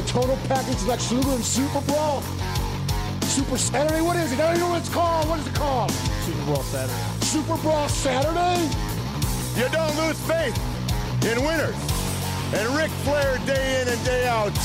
the 0.00 0.08
total 0.08 0.36
package 0.48 0.82
Lex 0.84 1.12
Luger 1.12 1.30
and 1.30 1.44
Super 1.44 1.80
Brawl. 1.82 2.22
Super 3.22 3.58
Saturday? 3.58 4.00
What 4.00 4.16
is 4.16 4.32
it? 4.32 4.40
I 4.40 4.46
don't 4.46 4.56
even 4.56 4.60
know 4.60 4.70
what 4.70 4.80
it's 4.80 4.88
called. 4.88 5.28
What 5.28 5.40
is 5.40 5.46
it 5.46 5.54
called? 5.54 5.90
Super 6.24 6.44
Bowl 6.46 6.62
Saturday. 6.62 6.94
Super 7.20 7.56
Brawl 7.58 7.88
Saturday? 7.88 8.60
You 9.60 9.68
don't 9.68 9.94
lose 10.00 10.18
faith 10.24 10.56
in 11.28 11.44
winners. 11.44 11.76
And 12.54 12.68
Ric 12.76 12.90
Flair, 13.04 13.38
day 13.44 13.82
in 13.82 13.88
and 13.88 14.04
day 14.04 14.26
out, 14.26 14.56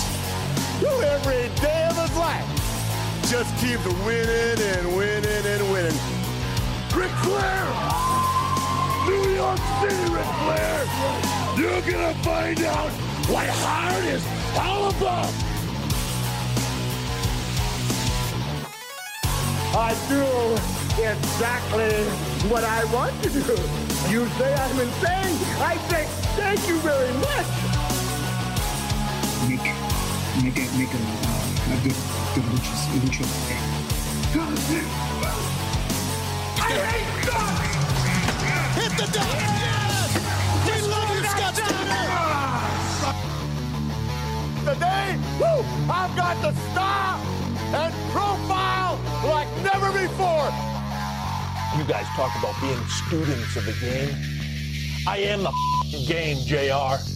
every 1.04 1.50
day 1.60 1.88
of 1.90 1.98
his 1.98 2.16
life, 2.18 2.48
just 3.28 3.52
keeps 3.60 3.84
winning 4.06 4.60
and 4.62 4.96
winning 4.96 5.46
and 5.46 5.64
winning. 5.72 6.00
Ric 6.96 7.12
Flair! 7.28 7.66
New 9.04 9.36
York 9.36 9.60
City, 9.82 10.14
Ric 10.14 10.30
Flair! 10.48 10.78
You're 11.60 11.82
gonna 11.92 12.14
find 12.24 12.64
out 12.64 12.92
what 13.28 13.48
hard 13.50 14.06
is 14.06 14.35
all 14.58 14.90
about! 14.90 15.34
I 19.78 19.92
do 20.08 20.24
exactly 21.04 21.92
what 22.50 22.64
I 22.64 22.86
want 22.94 23.22
to 23.24 23.30
do. 23.30 23.58
You 24.10 24.28
say 24.38 24.54
I'm 24.54 24.80
insane. 24.80 25.36
I 25.60 25.78
say 25.90 26.06
thank 26.38 26.68
you 26.68 26.78
very 26.80 27.12
much. 27.20 27.48
make 29.50 29.68
make 30.44 30.58
a 30.58 30.66
make 30.78 30.94
a 30.94 30.98
uh, 30.98 31.74
a 31.74 31.78
good 31.84 31.98
good 32.34 32.46
luchas 32.52 32.82
lucha. 33.04 33.26
I 36.58 36.72
hate 36.92 37.14
guns! 37.26 37.76
Hit 38.76 38.94
the 38.98 39.08
deck! 39.12 39.65
Today, 44.66 45.16
woo, 45.40 45.64
I've 45.88 46.16
got 46.16 46.42
the 46.42 46.52
star 46.72 47.20
and 47.76 47.94
profile 48.12 49.00
like 49.24 49.48
never 49.62 49.92
before. 49.92 50.50
You 51.78 51.84
guys 51.84 52.08
talk 52.16 52.36
about 52.40 52.60
being 52.60 52.84
students 52.88 53.56
of 53.58 53.66
the 53.68 53.74
game. 53.80 54.10
I 55.08 55.18
am 55.20 55.44
the 55.44 56.06
game, 56.08 56.38
JR. 56.48 57.15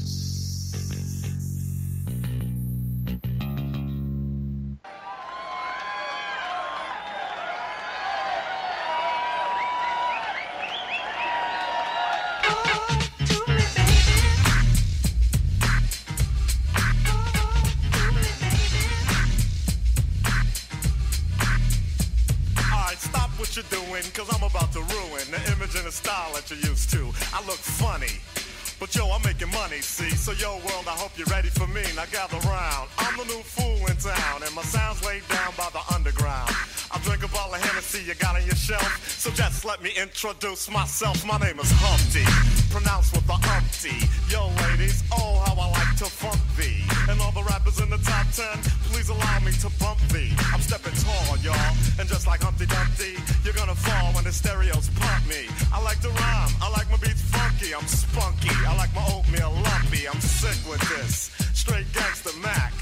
introduce 40.21 40.69
myself. 40.69 41.25
My 41.25 41.37
name 41.37 41.59
is 41.59 41.71
Humpty, 41.71 42.27
pronounced 42.75 43.15
with 43.15 43.23
the 43.23 43.39
umpty. 43.55 44.03
Yo, 44.27 44.51
ladies, 44.67 45.01
oh, 45.15 45.39
how 45.47 45.55
I 45.55 45.71
like 45.71 45.95
to 46.03 46.11
funk 46.11 46.35
thee. 46.59 46.83
And 47.07 47.21
all 47.21 47.31
the 47.31 47.43
rappers 47.47 47.79
in 47.79 47.89
the 47.89 47.99
top 48.03 48.27
ten, 48.35 48.59
please 48.91 49.07
allow 49.07 49.39
me 49.39 49.53
to 49.63 49.71
bump 49.79 49.99
thee. 50.11 50.35
I'm 50.51 50.59
stepping 50.59 50.91
tall, 50.99 51.39
y'all. 51.39 51.55
And 51.99 52.09
just 52.09 52.27
like 52.27 52.43
Humpty 52.43 52.65
Dumpty, 52.65 53.15
you're 53.47 53.55
gonna 53.55 53.79
fall 53.79 54.11
when 54.11 54.25
the 54.25 54.33
stereos 54.33 54.91
pump 54.99 55.23
me. 55.23 55.47
I 55.71 55.79
like 55.87 56.03
to 56.03 56.09
rhyme, 56.11 56.51
I 56.59 56.67
like 56.75 56.91
my 56.91 56.99
beats 56.99 57.23
funky, 57.31 57.71
I'm 57.71 57.87
spunky. 57.87 58.51
I 58.67 58.75
like 58.75 58.91
my 58.91 59.05
oatmeal 59.15 59.55
lumpy, 59.55 60.03
I'm 60.03 60.19
sick 60.19 60.59
with 60.67 60.83
this. 60.99 61.31
Straight 61.55 61.87
gangster 61.93 62.35
Mac. 62.43 62.73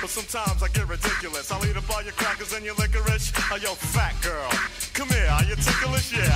But 0.00 0.10
sometimes 0.10 0.62
I 0.62 0.68
get 0.68 0.88
ridiculous. 0.88 1.50
I'll 1.50 1.64
eat 1.66 1.76
up 1.76 1.88
all 1.90 2.02
your 2.02 2.12
crackers 2.12 2.52
and 2.52 2.64
your 2.64 2.74
licorice. 2.74 3.32
Oh, 3.50 3.56
yo, 3.56 3.74
fat 3.74 4.14
girl. 4.22 4.48
Come 4.92 5.08
here, 5.08 5.28
are 5.30 5.44
you 5.44 5.56
ticklish? 5.56 6.12
Yeah, 6.12 6.28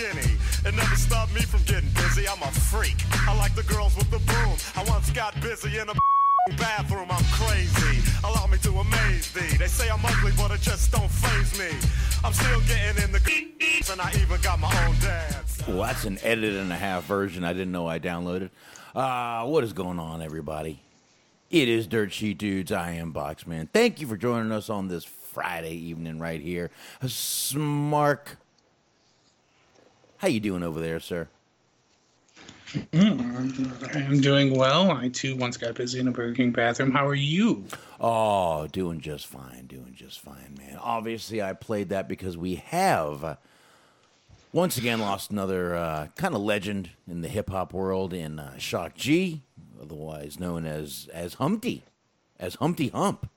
skinny. 0.00 0.36
It 0.64 0.74
never 0.74 0.96
stopped 0.96 1.34
me 1.34 1.42
from 1.42 1.62
getting 1.64 1.90
busy. 1.90 2.26
I'm 2.28 2.42
a 2.42 2.50
freak. 2.50 2.96
I 3.28 3.36
like 3.36 3.54
the 3.54 3.62
girls 3.62 3.96
with 3.96 4.10
the 4.10 4.18
boom. 4.18 4.56
I 4.76 4.84
once 4.88 5.10
got 5.10 5.38
busy 5.40 5.78
in 5.78 5.88
a 5.88 5.94
bathroom. 6.56 7.08
I'm 7.10 7.24
crazy. 7.32 8.02
Allow 8.24 8.46
me 8.46 8.58
to 8.58 8.70
amaze 8.78 9.32
thee. 9.32 9.56
They 9.58 9.66
say 9.66 9.88
I'm 9.90 10.04
ugly, 10.04 10.32
but 10.36 10.50
it 10.52 10.60
just 10.60 10.90
don't 10.92 11.10
phase 11.10 11.58
me. 11.58 11.70
I'm 12.24 12.32
still 12.32 12.60
getting 12.62 13.04
in 13.04 13.12
the 13.12 13.20
and 13.92 14.00
I 14.00 14.10
even 14.20 14.40
got 14.40 14.58
my 14.58 14.72
own 14.86 14.94
dance. 15.00 15.66
Well, 15.66 15.82
that's 15.82 16.04
an 16.04 16.18
edit 16.22 16.54
and 16.54 16.72
a 16.72 16.76
half 16.76 17.04
version 17.04 17.44
I 17.44 17.52
didn't 17.52 17.72
know 17.72 17.86
I 17.86 17.98
downloaded. 17.98 18.50
Uh, 18.94 19.44
what 19.46 19.64
is 19.64 19.72
going 19.72 19.98
on, 19.98 20.22
everybody? 20.22 20.82
It 21.50 21.68
is 21.68 21.86
Dirt 21.86 22.12
Sheet 22.12 22.38
Dudes. 22.38 22.72
I 22.72 22.92
am 22.92 23.12
Boxman. 23.12 23.68
Thank 23.72 24.00
you 24.00 24.06
for 24.06 24.16
joining 24.16 24.52
us 24.52 24.70
on 24.70 24.88
this 24.88 25.04
Friday 25.04 25.74
evening 25.74 26.18
right 26.18 26.40
here. 26.40 26.70
A 27.02 27.06
Smark, 27.06 28.36
how 30.20 30.28
you 30.28 30.38
doing 30.38 30.62
over 30.62 30.80
there, 30.80 31.00
sir? 31.00 31.28
I'm 32.92 34.20
doing 34.20 34.56
well. 34.56 34.90
I 34.92 35.08
too 35.08 35.34
once 35.34 35.56
got 35.56 35.74
busy 35.74 35.98
in 35.98 36.06
a 36.06 36.12
Burger 36.12 36.34
King 36.34 36.52
bathroom. 36.52 36.92
How 36.92 37.06
are 37.06 37.14
you? 37.14 37.64
Oh, 37.98 38.66
doing 38.68 39.00
just 39.00 39.26
fine, 39.26 39.66
doing 39.66 39.94
just 39.96 40.20
fine, 40.20 40.56
man. 40.58 40.78
Obviously, 40.80 41.42
I 41.42 41.54
played 41.54 41.88
that 41.88 42.06
because 42.06 42.36
we 42.36 42.56
have 42.56 43.38
once 44.52 44.76
again 44.76 45.00
lost 45.00 45.30
another 45.30 45.74
uh, 45.74 46.08
kind 46.16 46.34
of 46.34 46.42
legend 46.42 46.90
in 47.08 47.22
the 47.22 47.28
hip 47.28 47.50
hop 47.50 47.72
world 47.72 48.12
in 48.12 48.38
uh, 48.38 48.58
Shock 48.58 48.94
G, 48.94 49.42
otherwise 49.80 50.38
known 50.38 50.66
as 50.66 51.08
as 51.12 51.34
Humpty, 51.34 51.82
as 52.38 52.56
Humpty 52.56 52.88
Hump. 52.88 53.28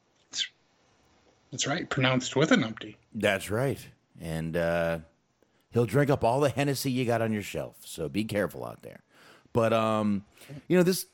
That's 1.50 1.66
right, 1.66 1.90
pronounced 1.90 2.36
with 2.36 2.52
an 2.52 2.64
umpty. 2.64 2.98
That's 3.16 3.50
right, 3.50 3.80
and 4.20 4.58
uh, 4.58 5.00
he'll 5.74 5.86
drink 5.86 6.10
up 6.10 6.24
all 6.24 6.40
the 6.40 6.50
Hennessy 6.50 6.92
you 6.92 7.06
got 7.06 7.22
on 7.22 7.34
your 7.34 7.42
shelf. 7.42 7.78
So 7.86 8.08
be 8.08 8.24
careful 8.24 8.66
out 8.66 8.84
there. 8.84 9.02
But 9.52 9.74
um, 9.74 10.26
you 10.68 10.78
know 10.78 10.84
this, 10.84 11.06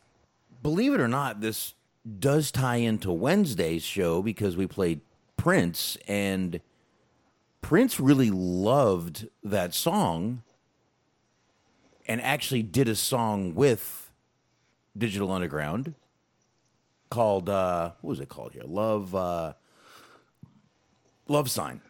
believe 0.61 0.93
it 0.93 0.99
or 0.99 1.07
not, 1.07 1.41
this 1.41 1.73
does 2.19 2.51
tie 2.51 2.77
into 2.77 3.11
Wednesday's 3.11 3.83
show 3.83 4.21
because 4.21 4.55
we 4.55 4.67
played 4.67 5.01
Prince 5.37 5.97
and 6.07 6.61
Prince 7.61 7.99
really 7.99 8.31
loved 8.31 9.27
that 9.43 9.73
song 9.73 10.43
and 12.07 12.21
actually 12.21 12.63
did 12.63 12.87
a 12.87 12.95
song 12.95 13.53
with 13.53 14.11
Digital 14.97 15.31
Underground 15.31 15.93
called 17.09 17.49
uh 17.49 17.91
what 18.01 18.09
was 18.09 18.19
it 18.19 18.29
called 18.29 18.53
here? 18.53 18.63
Love 18.65 19.13
uh 19.15 19.53
Love 21.27 21.49
Sign. 21.49 21.81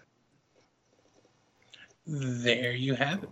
There 2.12 2.72
you 2.72 2.96
have 2.96 3.24
it. 3.24 3.30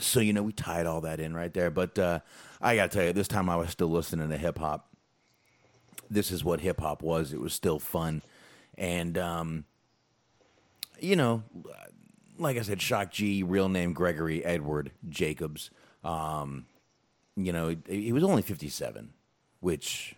So 0.00 0.18
you 0.18 0.32
know 0.32 0.42
we 0.42 0.52
tied 0.52 0.86
all 0.86 1.02
that 1.02 1.20
in 1.20 1.34
right 1.34 1.52
there. 1.54 1.70
But 1.70 1.98
uh, 1.98 2.20
I 2.60 2.74
gotta 2.74 2.88
tell 2.88 3.04
you, 3.04 3.12
this 3.12 3.28
time 3.28 3.48
I 3.48 3.56
was 3.56 3.70
still 3.70 3.88
listening 3.88 4.28
to 4.30 4.36
hip 4.36 4.58
hop. 4.58 4.88
This 6.10 6.32
is 6.32 6.42
what 6.42 6.60
hip 6.60 6.80
hop 6.80 7.02
was. 7.02 7.32
It 7.32 7.40
was 7.40 7.52
still 7.52 7.78
fun, 7.78 8.22
and 8.76 9.16
um, 9.16 9.64
you 10.98 11.14
know, 11.14 11.44
like 12.38 12.56
I 12.56 12.62
said, 12.62 12.82
Shock 12.82 13.12
G, 13.12 13.44
real 13.44 13.68
name 13.68 13.92
Gregory 13.92 14.44
Edward 14.44 14.90
Jacobs. 15.08 15.70
Um, 16.02 16.66
you 17.36 17.52
know, 17.52 17.76
he, 17.88 18.02
he 18.02 18.12
was 18.12 18.24
only 18.24 18.42
fifty 18.42 18.68
seven, 18.68 19.10
which 19.60 20.16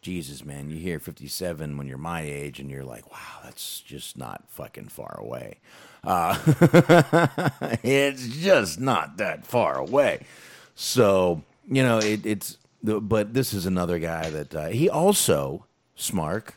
Jesus, 0.00 0.44
man, 0.44 0.70
you 0.70 0.78
hear 0.78 0.98
57 1.00 1.76
when 1.76 1.86
you're 1.86 1.98
my 1.98 2.22
age 2.22 2.60
and 2.60 2.70
you're 2.70 2.84
like, 2.84 3.10
wow, 3.10 3.40
that's 3.42 3.80
just 3.80 4.16
not 4.16 4.44
fucking 4.48 4.88
far 4.88 5.16
away. 5.18 5.58
Uh, 6.04 6.38
it's 7.82 8.28
just 8.28 8.80
not 8.80 9.16
that 9.18 9.46
far 9.46 9.76
away. 9.78 10.24
So, 10.74 11.42
you 11.68 11.82
know, 11.82 11.98
it, 11.98 12.24
it's, 12.24 12.56
but 12.82 13.34
this 13.34 13.52
is 13.52 13.66
another 13.66 13.98
guy 13.98 14.30
that 14.30 14.54
uh, 14.54 14.66
he 14.68 14.88
also, 14.88 15.66
Smark, 15.96 16.52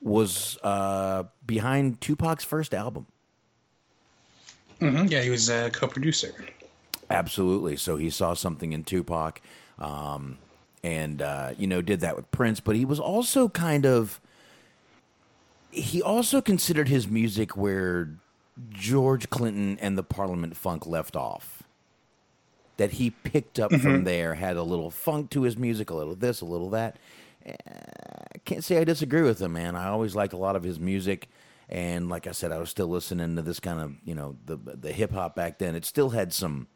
was 0.00 0.58
uh, 0.62 1.24
behind 1.46 2.00
Tupac's 2.00 2.44
first 2.44 2.74
album. 2.74 3.06
hmm 4.80 5.06
Yeah, 5.06 5.22
he 5.22 5.30
was 5.30 5.48
a 5.48 5.70
co-producer. 5.70 6.34
Absolutely. 7.10 7.76
So 7.76 7.96
he 7.96 8.10
saw 8.10 8.34
something 8.34 8.72
in 8.72 8.84
Tupac, 8.84 9.40
um, 9.78 10.38
and 10.82 11.20
uh, 11.22 11.52
you 11.58 11.66
know 11.66 11.80
did 11.82 12.00
that 12.00 12.16
with 12.16 12.30
Prince. 12.30 12.60
But 12.60 12.76
he 12.76 12.84
was 12.84 13.00
also 13.00 13.48
kind 13.48 13.86
of 13.86 14.20
he 15.74 16.00
also 16.00 16.40
considered 16.40 16.88
his 16.88 17.08
music 17.08 17.56
where 17.56 18.16
George 18.70 19.28
Clinton 19.30 19.76
and 19.80 19.98
the 19.98 20.04
Parliament 20.04 20.56
Funk 20.56 20.86
left 20.86 21.16
off. 21.16 21.62
That 22.76 22.92
he 22.92 23.10
picked 23.10 23.60
up 23.60 23.70
from 23.70 23.80
mm-hmm. 23.80 24.04
there, 24.04 24.34
had 24.34 24.56
a 24.56 24.64
little 24.64 24.90
funk 24.90 25.30
to 25.30 25.42
his 25.42 25.56
music, 25.56 25.90
a 25.90 25.94
little 25.94 26.16
this, 26.16 26.40
a 26.40 26.44
little 26.44 26.70
that. 26.70 26.98
I 27.46 28.38
can't 28.44 28.64
say 28.64 28.78
I 28.78 28.84
disagree 28.84 29.22
with 29.22 29.40
him, 29.40 29.52
man. 29.52 29.76
I 29.76 29.88
always 29.88 30.16
liked 30.16 30.32
a 30.32 30.38
lot 30.38 30.56
of 30.56 30.64
his 30.64 30.80
music, 30.80 31.28
and 31.68 32.08
like 32.08 32.26
I 32.26 32.32
said, 32.32 32.50
I 32.50 32.58
was 32.58 32.70
still 32.70 32.88
listening 32.88 33.36
to 33.36 33.42
this 33.42 33.60
kind 33.60 33.80
of, 33.80 33.94
you 34.04 34.16
know, 34.16 34.36
the 34.44 34.56
the 34.56 34.92
hip 34.92 35.12
hop 35.12 35.36
back 35.36 35.58
then. 35.58 35.76
It 35.76 35.84
still 35.84 36.10
had 36.10 36.32
some, 36.32 36.66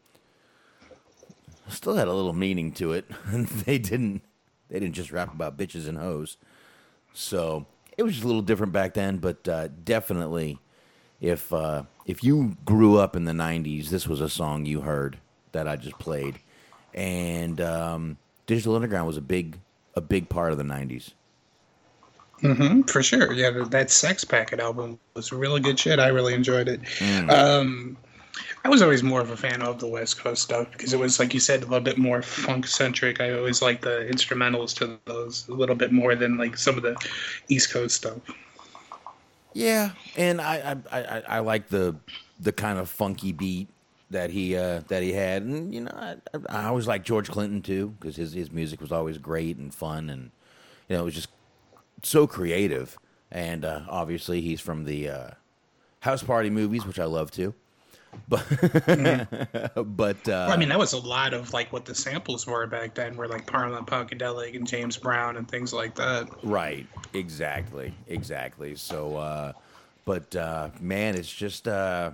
still 1.67 1.95
had 1.95 2.07
a 2.07 2.13
little 2.13 2.31
meaning 2.31 2.71
to 2.73 2.93
it. 2.93 3.05
they 3.65 3.77
didn't, 3.77 4.21
they 4.69 4.79
didn't 4.79 4.95
just 4.95 5.11
rap 5.11 5.33
about 5.33 5.57
bitches 5.57 5.85
and 5.85 5.97
hoes. 5.97 6.37
So 7.13 7.65
it 7.99 8.03
was 8.03 8.13
just 8.13 8.23
a 8.23 8.27
little 8.27 8.41
different 8.41 8.71
back 8.71 8.93
then, 8.93 9.17
but 9.17 9.45
uh, 9.47 9.67
definitely, 9.83 10.57
if 11.19 11.51
uh, 11.51 11.83
if 12.05 12.23
you 12.23 12.55
grew 12.63 12.97
up 12.97 13.15
in 13.17 13.25
the 13.25 13.33
'90s, 13.33 13.89
this 13.89 14.07
was 14.07 14.21
a 14.21 14.29
song 14.29 14.65
you 14.65 14.79
heard 14.81 15.17
that 15.51 15.67
I 15.67 15.75
just 15.75 15.99
played, 15.99 16.39
and 16.93 17.59
um, 17.59 18.17
Digital 18.47 18.75
Underground 18.75 19.05
was 19.05 19.17
a 19.17 19.21
big 19.21 19.59
a 19.95 20.01
big 20.01 20.29
part 20.29 20.53
of 20.53 20.57
the 20.57 20.63
'90s. 20.63 21.11
hmm 22.39 22.83
for 22.83 23.03
sure. 23.03 23.33
Yeah, 23.33 23.49
that- 23.51 23.71
that 23.71 23.91
Sex 23.91 24.23
Packet 24.23 24.61
album 24.61 24.97
was 25.13 25.33
really 25.33 25.59
good 25.59 25.77
shit. 25.77 25.99
I 25.99 26.07
really 26.07 26.33
enjoyed 26.33 26.69
it. 26.69 26.79
Um, 27.29 27.97
I 28.63 28.69
was 28.69 28.81
always 28.81 29.03
more 29.03 29.21
of 29.21 29.29
a 29.29 29.37
fan 29.37 29.61
of 29.61 29.79
the 29.79 29.87
West 29.87 30.19
Coast 30.19 30.43
stuff 30.43 30.71
because 30.71 30.93
it 30.93 30.99
was, 30.99 31.19
like 31.19 31.33
you 31.33 31.39
said, 31.39 31.61
a 31.61 31.65
little 31.65 31.79
bit 31.79 31.97
more 31.97 32.21
funk 32.21 32.67
centric. 32.67 33.21
I 33.21 33.33
always 33.33 33.61
liked 33.61 33.83
the 33.83 34.07
instrumentals 34.11 34.75
to 34.77 34.99
those 35.05 35.47
a 35.47 35.53
little 35.53 35.75
bit 35.75 35.91
more 35.91 36.15
than 36.15 36.37
like 36.37 36.57
some 36.57 36.75
of 36.77 36.83
the 36.83 36.95
East 37.47 37.71
Coast 37.71 37.95
stuff. 37.95 38.17
Yeah, 39.53 39.91
and 40.15 40.41
I 40.41 40.77
I, 40.91 40.99
I, 40.99 41.23
I 41.27 41.39
like 41.39 41.69
the 41.69 41.95
the 42.39 42.51
kind 42.51 42.79
of 42.79 42.89
funky 42.89 43.31
beat 43.31 43.67
that 44.11 44.29
he 44.29 44.55
uh, 44.55 44.81
that 44.87 45.03
he 45.03 45.13
had, 45.13 45.43
and 45.43 45.73
you 45.73 45.81
know 45.81 45.91
I, 45.93 46.15
I 46.49 46.65
always 46.65 46.87
like 46.87 47.03
George 47.03 47.29
Clinton 47.29 47.61
too 47.61 47.95
because 47.99 48.15
his 48.15 48.33
his 48.33 48.51
music 48.51 48.81
was 48.81 48.91
always 48.91 49.17
great 49.17 49.57
and 49.57 49.73
fun, 49.73 50.09
and 50.09 50.31
you 50.87 50.95
know 50.95 51.01
it 51.01 51.05
was 51.05 51.15
just 51.15 51.29
so 52.03 52.27
creative. 52.27 52.97
And 53.31 53.63
uh, 53.63 53.81
obviously 53.87 54.41
he's 54.41 54.59
from 54.59 54.85
the 54.85 55.07
uh, 55.09 55.29
House 55.99 56.23
Party 56.23 56.49
movies, 56.49 56.85
which 56.85 56.99
I 56.99 57.05
love 57.05 57.29
too. 57.29 57.53
But 58.27 58.45
but 59.97 60.17
uh, 60.27 60.45
Well, 60.47 60.51
I 60.51 60.57
mean, 60.57 60.69
that 60.69 60.79
was 60.79 60.93
a 60.93 60.99
lot 60.99 61.33
of 61.33 61.51
like 61.53 61.73
what 61.73 61.85
the 61.85 61.95
samples 61.95 62.45
were 62.45 62.67
back 62.67 62.93
then, 62.93 63.15
were 63.17 63.27
like 63.27 63.47
Parliament 63.47 63.87
Funkadelic 63.87 64.55
and 64.55 64.67
James 64.67 64.97
Brown 64.97 65.37
and 65.37 65.49
things 65.49 65.73
like 65.73 65.95
that. 65.95 66.29
Right. 66.43 66.87
Exactly. 67.13 67.93
Exactly. 68.07 68.75
So, 68.75 69.15
uh, 69.17 69.53
but 70.05 70.35
uh, 70.35 70.69
man, 70.79 71.15
it's 71.15 71.31
just 71.31 71.67
uh, 71.67 72.11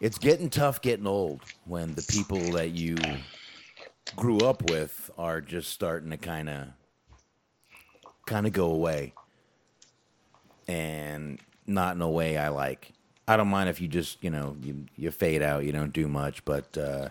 it's 0.00 0.18
getting 0.18 0.50
tough 0.50 0.80
getting 0.80 1.06
old 1.06 1.40
when 1.66 1.94
the 1.94 2.02
people 2.02 2.52
that 2.52 2.70
you 2.70 2.96
grew 4.14 4.38
up 4.38 4.62
with 4.70 5.10
are 5.18 5.40
just 5.40 5.70
starting 5.72 6.10
to 6.10 6.16
kind 6.16 6.48
of 6.48 6.68
kind 8.26 8.46
of 8.46 8.52
go 8.52 8.70
away, 8.70 9.12
and 10.68 11.38
not 11.66 11.96
in 11.96 12.02
a 12.02 12.10
way 12.10 12.38
I 12.38 12.48
like. 12.48 12.92
I 13.28 13.36
don't 13.36 13.48
mind 13.48 13.68
if 13.68 13.80
you 13.80 13.88
just 13.88 14.22
you 14.22 14.30
know 14.30 14.56
you 14.62 14.86
you 14.96 15.10
fade 15.10 15.42
out, 15.42 15.64
you 15.64 15.72
don't 15.72 15.92
do 15.92 16.08
much, 16.08 16.44
but 16.44 16.76
uh, 16.78 17.08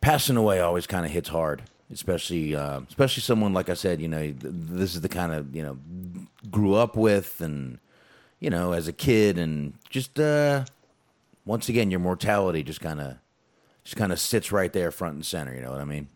passing 0.00 0.36
away 0.36 0.60
always 0.60 0.86
kind 0.86 1.06
of 1.06 1.12
hits 1.12 1.28
hard, 1.28 1.62
especially 1.92 2.54
uh, 2.56 2.80
especially 2.88 3.22
someone 3.22 3.52
like 3.52 3.68
I 3.68 3.74
said. 3.74 4.00
You 4.00 4.08
know, 4.08 4.20
th- 4.20 4.36
this 4.40 4.94
is 4.94 5.00
the 5.00 5.08
kind 5.08 5.32
of 5.32 5.54
you 5.54 5.62
know 5.62 5.78
grew 6.50 6.74
up 6.74 6.96
with, 6.96 7.40
and 7.40 7.78
you 8.40 8.50
know, 8.50 8.72
as 8.72 8.88
a 8.88 8.92
kid, 8.92 9.38
and 9.38 9.74
just 9.88 10.18
uh, 10.18 10.64
once 11.44 11.68
again, 11.68 11.90
your 11.90 12.00
mortality 12.00 12.62
just 12.62 12.80
kind 12.80 13.00
of 13.00 13.16
just 13.84 13.96
kind 13.96 14.12
of 14.12 14.18
sits 14.18 14.50
right 14.50 14.72
there, 14.72 14.90
front 14.90 15.14
and 15.14 15.26
center. 15.26 15.54
You 15.54 15.60
know 15.62 15.70
what 15.70 15.80
I 15.80 15.84
mean? 15.84 16.08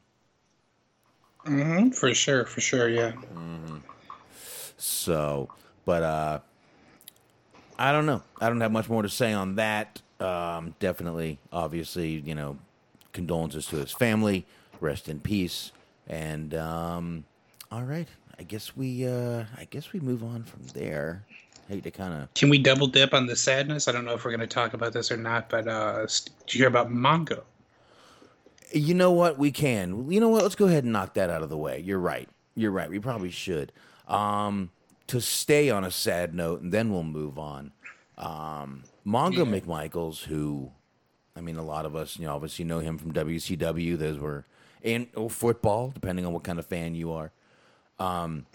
Mm-hmm, 1.47 1.91
For 1.91 2.13
sure, 2.13 2.45
for 2.45 2.61
sure, 2.61 2.89
yeah. 2.89 3.13
Mm-hmm. 3.13 3.77
So, 4.79 5.49
but 5.85 6.03
uh, 6.03 6.41
I 7.79 7.93
don't 7.93 8.07
know. 8.07 8.23
I 8.41 8.49
don't 8.49 8.61
have 8.61 8.73
much 8.73 8.89
more 8.89 9.03
to 9.03 9.09
say 9.09 9.33
on 9.33 9.57
that. 9.57 10.01
Um, 10.21 10.75
definitely, 10.81 11.39
obviously, 11.53 12.23
you 12.25 12.35
know, 12.35 12.59
condolences 13.13 13.67
to 13.67 13.77
his 13.77 13.93
family. 13.93 14.47
Rest 14.81 15.09
in 15.09 15.21
peace. 15.21 15.73
And 16.09 16.55
um, 16.55 17.25
all 17.71 17.83
right, 17.83 18.09
I 18.39 18.45
guess 18.45 18.77
we 18.77 19.07
uh, 19.07 19.45
I 19.57 19.67
guess 19.71 19.93
we 19.93 20.01
move 20.01 20.23
on 20.23 20.45
from 20.45 20.63
there. 20.75 21.25
Hate 21.69 21.83
to 21.83 21.91
kind 21.91 22.15
of 22.15 22.33
Can 22.35 22.49
we 22.49 22.59
double 22.59 22.87
dip 22.87 23.13
on 23.13 23.27
the 23.27 23.35
sadness? 23.35 23.89
I 23.89 23.93
don't 23.93 24.05
know 24.05 24.15
if 24.15 24.25
we're 24.25 24.31
going 24.31 24.41
to 24.41 24.47
talk 24.47 24.73
about 24.73 24.93
this 24.93 25.11
or 25.11 25.17
not, 25.17 25.49
but 25.49 25.67
uh, 25.67 26.07
did 26.47 26.55
you 26.55 26.59
hear 26.59 26.69
about 26.69 26.91
Mongo? 26.91 27.43
You 28.73 28.95
know 28.95 29.11
what? 29.11 29.37
We 29.37 29.51
can. 29.51 30.11
You 30.11 30.21
know 30.21 30.29
what? 30.29 30.43
Let's 30.43 30.55
go 30.55 30.67
ahead 30.67 30.85
and 30.85 30.93
knock 30.93 31.15
that 31.15 31.29
out 31.29 31.43
of 31.43 31.49
the 31.49 31.57
way. 31.57 31.81
You're 31.81 31.99
right. 31.99 32.29
You're 32.55 32.71
right. 32.71 32.89
We 32.89 33.01
probably 33.01 33.31
should. 33.31 33.73
Um, 34.07 34.71
to 35.09 35.21
stay 35.21 35.71
on 35.71 35.85
a 35.85 35.91
sad 35.91 36.35
note, 36.35 36.61
and 36.61 36.73
then 36.73 36.93
we'll 36.93 37.03
move 37.03 37.39
on. 37.39 37.73
Um, 38.19 38.85
Mongo 39.07 39.45
McMichaels, 39.45 40.25
who, 40.25 40.71
I 41.37 41.41
mean, 41.41 41.57
a 41.57 41.65
lot 41.65 41.87
of 41.87 41.95
us, 41.95 42.19
you 42.19 42.27
know, 42.27 42.35
obviously 42.35 42.65
know 42.65 42.81
him 42.81 42.99
from 42.99 43.13
WCW. 43.13 43.99
Those 43.99 44.19
were 44.19 44.45
and 44.83 45.09
or 45.15 45.29
football, 45.29 45.91
depending 45.91 46.25
on 46.25 46.33
what 46.33 46.45
kind 46.45 46.59
of 46.59 46.67
fan 46.67 46.95
you 46.95 47.13
are. 47.13 47.33
Um, 47.99 48.47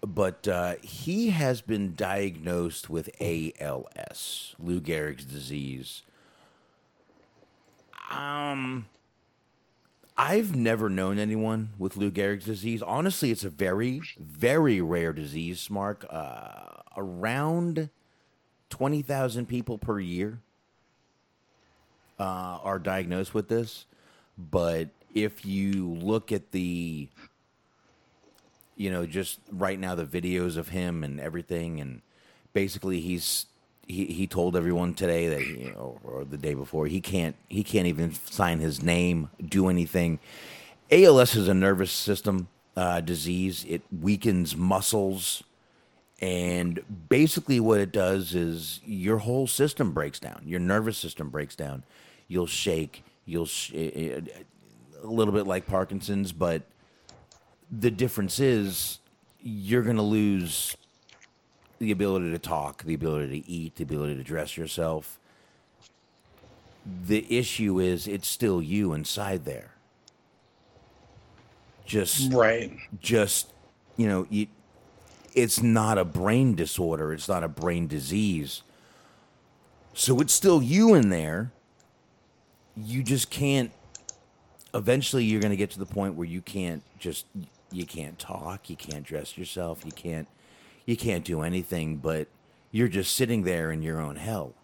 but 0.00 0.46
uh, 0.48 0.74
he 0.82 1.30
has 1.30 1.60
been 1.60 1.94
diagnosed 1.94 2.88
with 2.90 3.10
ALS, 3.20 4.54
Lou 4.58 4.80
Gehrig's 4.80 5.24
disease. 5.24 6.02
Um, 8.10 8.86
I've 10.18 10.56
never 10.56 10.88
known 10.88 11.18
anyone 11.18 11.70
with 11.78 11.96
Lou 11.96 12.10
Gehrig's 12.10 12.46
disease. 12.46 12.80
Honestly, 12.80 13.30
it's 13.30 13.44
a 13.44 13.50
very, 13.50 14.00
very 14.18 14.80
rare 14.80 15.12
disease, 15.12 15.68
Mark. 15.68 16.06
Uh, 16.08 16.80
around 16.96 17.90
20,000 18.70 19.46
people 19.46 19.76
per 19.76 20.00
year 20.00 20.38
uh, 22.18 22.58
are 22.62 22.78
diagnosed 22.78 23.34
with 23.34 23.48
this. 23.48 23.84
But 24.38 24.88
if 25.14 25.44
you 25.44 25.88
look 25.88 26.32
at 26.32 26.50
the, 26.52 27.08
you 28.74 28.90
know, 28.90 29.04
just 29.04 29.40
right 29.52 29.78
now, 29.78 29.94
the 29.94 30.06
videos 30.06 30.56
of 30.56 30.70
him 30.70 31.04
and 31.04 31.20
everything, 31.20 31.78
and 31.78 32.00
basically 32.54 33.00
he's 33.00 33.46
he, 33.86 34.06
he 34.06 34.26
told 34.26 34.56
everyone 34.56 34.94
today 34.94 35.28
that 35.28 35.74
or 36.04 36.24
the 36.24 36.36
day 36.36 36.54
before 36.54 36.86
he 36.86 37.00
can't 37.00 37.36
he 37.48 37.62
can't 37.62 37.86
even 37.86 38.12
sign 38.12 38.58
his 38.58 38.82
name, 38.82 39.30
do 39.44 39.68
anything. 39.68 40.18
ALS 40.90 41.34
is 41.34 41.48
a 41.48 41.54
nervous 41.54 41.92
system 41.92 42.48
uh, 42.76 43.00
disease. 43.00 43.64
It 43.68 43.82
weakens 44.00 44.56
muscles, 44.56 45.42
and 46.20 46.80
basically 47.08 47.60
what 47.60 47.80
it 47.80 47.92
does 47.92 48.34
is 48.34 48.80
your 48.84 49.18
whole 49.18 49.46
system 49.46 49.92
breaks 49.92 50.18
down. 50.18 50.42
Your 50.44 50.60
nervous 50.60 50.98
system 50.98 51.30
breaks 51.30 51.56
down. 51.56 51.84
You'll 52.28 52.46
shake. 52.46 53.04
You'll 53.24 53.46
sh- 53.46 53.72
a 53.72 54.22
little 55.02 55.32
bit 55.32 55.46
like 55.46 55.66
Parkinson's, 55.66 56.32
but 56.32 56.62
the 57.70 57.90
difference 57.90 58.38
is 58.38 58.98
you're 59.40 59.82
going 59.82 59.96
to 59.96 60.02
lose 60.02 60.76
the 61.78 61.90
ability 61.92 62.30
to 62.32 62.38
talk, 62.38 62.84
the 62.84 62.94
ability 62.94 63.42
to 63.42 63.48
eat, 63.50 63.76
the 63.76 63.84
ability 63.84 64.16
to 64.16 64.24
dress 64.24 64.56
yourself. 64.56 65.18
the 66.86 67.26
issue 67.38 67.80
is 67.80 68.06
it's 68.08 68.28
still 68.28 68.62
you 68.62 68.92
inside 68.92 69.44
there. 69.44 69.72
Just 71.86 72.34
Right. 72.34 72.72
just 73.00 73.52
you 73.96 74.08
know 74.08 74.26
you, 74.30 74.48
it's 75.34 75.62
not 75.62 75.98
a 75.98 76.04
brain 76.04 76.54
disorder 76.54 77.12
it's 77.12 77.28
not 77.28 77.44
a 77.44 77.48
brain 77.48 77.86
disease 77.88 78.62
so 79.94 80.20
it's 80.20 80.32
still 80.34 80.62
you 80.62 80.94
in 80.94 81.10
there 81.10 81.52
you 82.76 83.02
just 83.02 83.30
can't 83.30 83.72
eventually 84.74 85.24
you're 85.24 85.40
going 85.40 85.50
to 85.52 85.56
get 85.56 85.70
to 85.70 85.78
the 85.78 85.86
point 85.86 86.14
where 86.14 86.26
you 86.26 86.42
can't 86.42 86.82
just 86.98 87.26
you 87.72 87.86
can't 87.86 88.18
talk 88.18 88.70
you 88.70 88.76
can't 88.76 89.04
dress 89.04 89.38
yourself 89.38 89.84
you 89.84 89.92
can't 89.92 90.28
you 90.86 90.96
can't 90.96 91.24
do 91.24 91.42
anything 91.42 91.96
but 91.98 92.28
you're 92.72 92.88
just 92.88 93.14
sitting 93.16 93.42
there 93.44 93.72
in 93.72 93.82
your 93.82 94.00
own 94.00 94.16
hell 94.16 94.54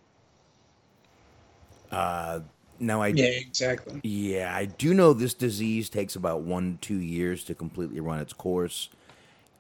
uh 1.90 2.40
now 2.80 3.02
i 3.02 3.14
Yeah, 3.14 3.26
exactly. 3.26 4.02
yeah, 4.02 4.54
I 4.54 4.66
do 4.66 4.94
know 4.94 5.12
this 5.12 5.34
disease 5.34 5.88
takes 5.88 6.16
about 6.16 6.42
one, 6.42 6.78
two 6.80 6.98
years 6.98 7.44
to 7.44 7.54
completely 7.54 8.00
run 8.00 8.20
its 8.20 8.32
course, 8.32 8.90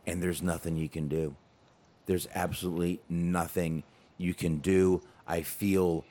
and 0.06 0.22
there's 0.22 0.42
nothing 0.42 0.76
you 0.76 0.88
can 0.88 1.08
do. 1.08 1.36
There's 2.06 2.28
absolutely 2.34 3.00
nothing 3.08 3.84
you 4.18 4.34
can 4.34 4.58
do. 4.58 5.02
I 5.26 5.42
feel 5.42 6.04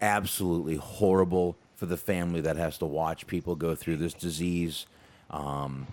absolutely 0.00 0.76
horrible 0.76 1.56
for 1.76 1.86
the 1.86 1.96
family 1.96 2.40
that 2.42 2.56
has 2.56 2.78
to 2.78 2.86
watch 2.86 3.26
people 3.26 3.56
go 3.56 3.74
through 3.74 3.98
this 3.98 4.14
disease. 4.14 4.86
Um, 5.30 5.86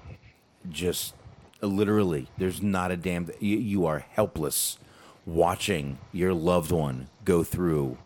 just 0.70 1.16
literally, 1.68 2.28
there's 2.38 2.62
not 2.62 2.92
a 2.92 2.98
damn. 2.98 3.30
You, 3.40 3.58
you 3.58 3.86
are 3.86 4.00
helpless 4.00 4.78
watching 5.26 5.98
your 6.12 6.34
loved 6.34 6.72
one 6.72 7.08
go 7.26 7.44
through 7.44 7.98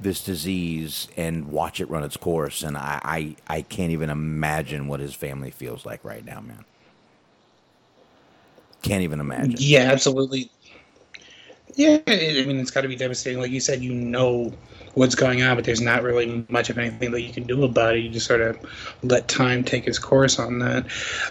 this 0.00 0.22
disease 0.22 1.08
and 1.16 1.48
watch 1.48 1.80
it 1.80 1.88
run 1.88 2.02
its 2.02 2.16
course. 2.16 2.62
And 2.62 2.76
I, 2.76 3.00
I, 3.02 3.36
I 3.46 3.62
can't 3.62 3.92
even 3.92 4.10
imagine 4.10 4.86
what 4.88 5.00
his 5.00 5.14
family 5.14 5.50
feels 5.50 5.86
like 5.86 6.04
right 6.04 6.24
now, 6.24 6.40
man. 6.40 6.64
Can't 8.82 9.02
even 9.02 9.20
imagine. 9.20 9.56
Yeah, 9.58 9.90
absolutely. 9.92 10.50
Yeah, 11.74 11.98
I 12.06 12.12
I 12.12 12.44
mean, 12.46 12.60
it's 12.60 12.70
got 12.70 12.82
to 12.82 12.88
be 12.88 12.96
devastating. 12.96 13.40
Like 13.40 13.50
you 13.50 13.60
said, 13.60 13.82
you 13.82 13.94
know 13.94 14.52
what's 14.92 15.14
going 15.14 15.42
on, 15.42 15.56
but 15.56 15.64
there's 15.64 15.80
not 15.80 16.02
really 16.02 16.44
much 16.48 16.70
of 16.70 16.78
anything 16.78 17.10
that 17.10 17.22
you 17.22 17.32
can 17.32 17.44
do 17.44 17.64
about 17.64 17.96
it. 17.96 18.00
You 18.00 18.10
just 18.10 18.26
sort 18.26 18.42
of 18.42 18.58
let 19.02 19.26
time 19.26 19.64
take 19.64 19.86
its 19.86 19.98
course 19.98 20.38
on 20.38 20.58
that. 20.60 20.86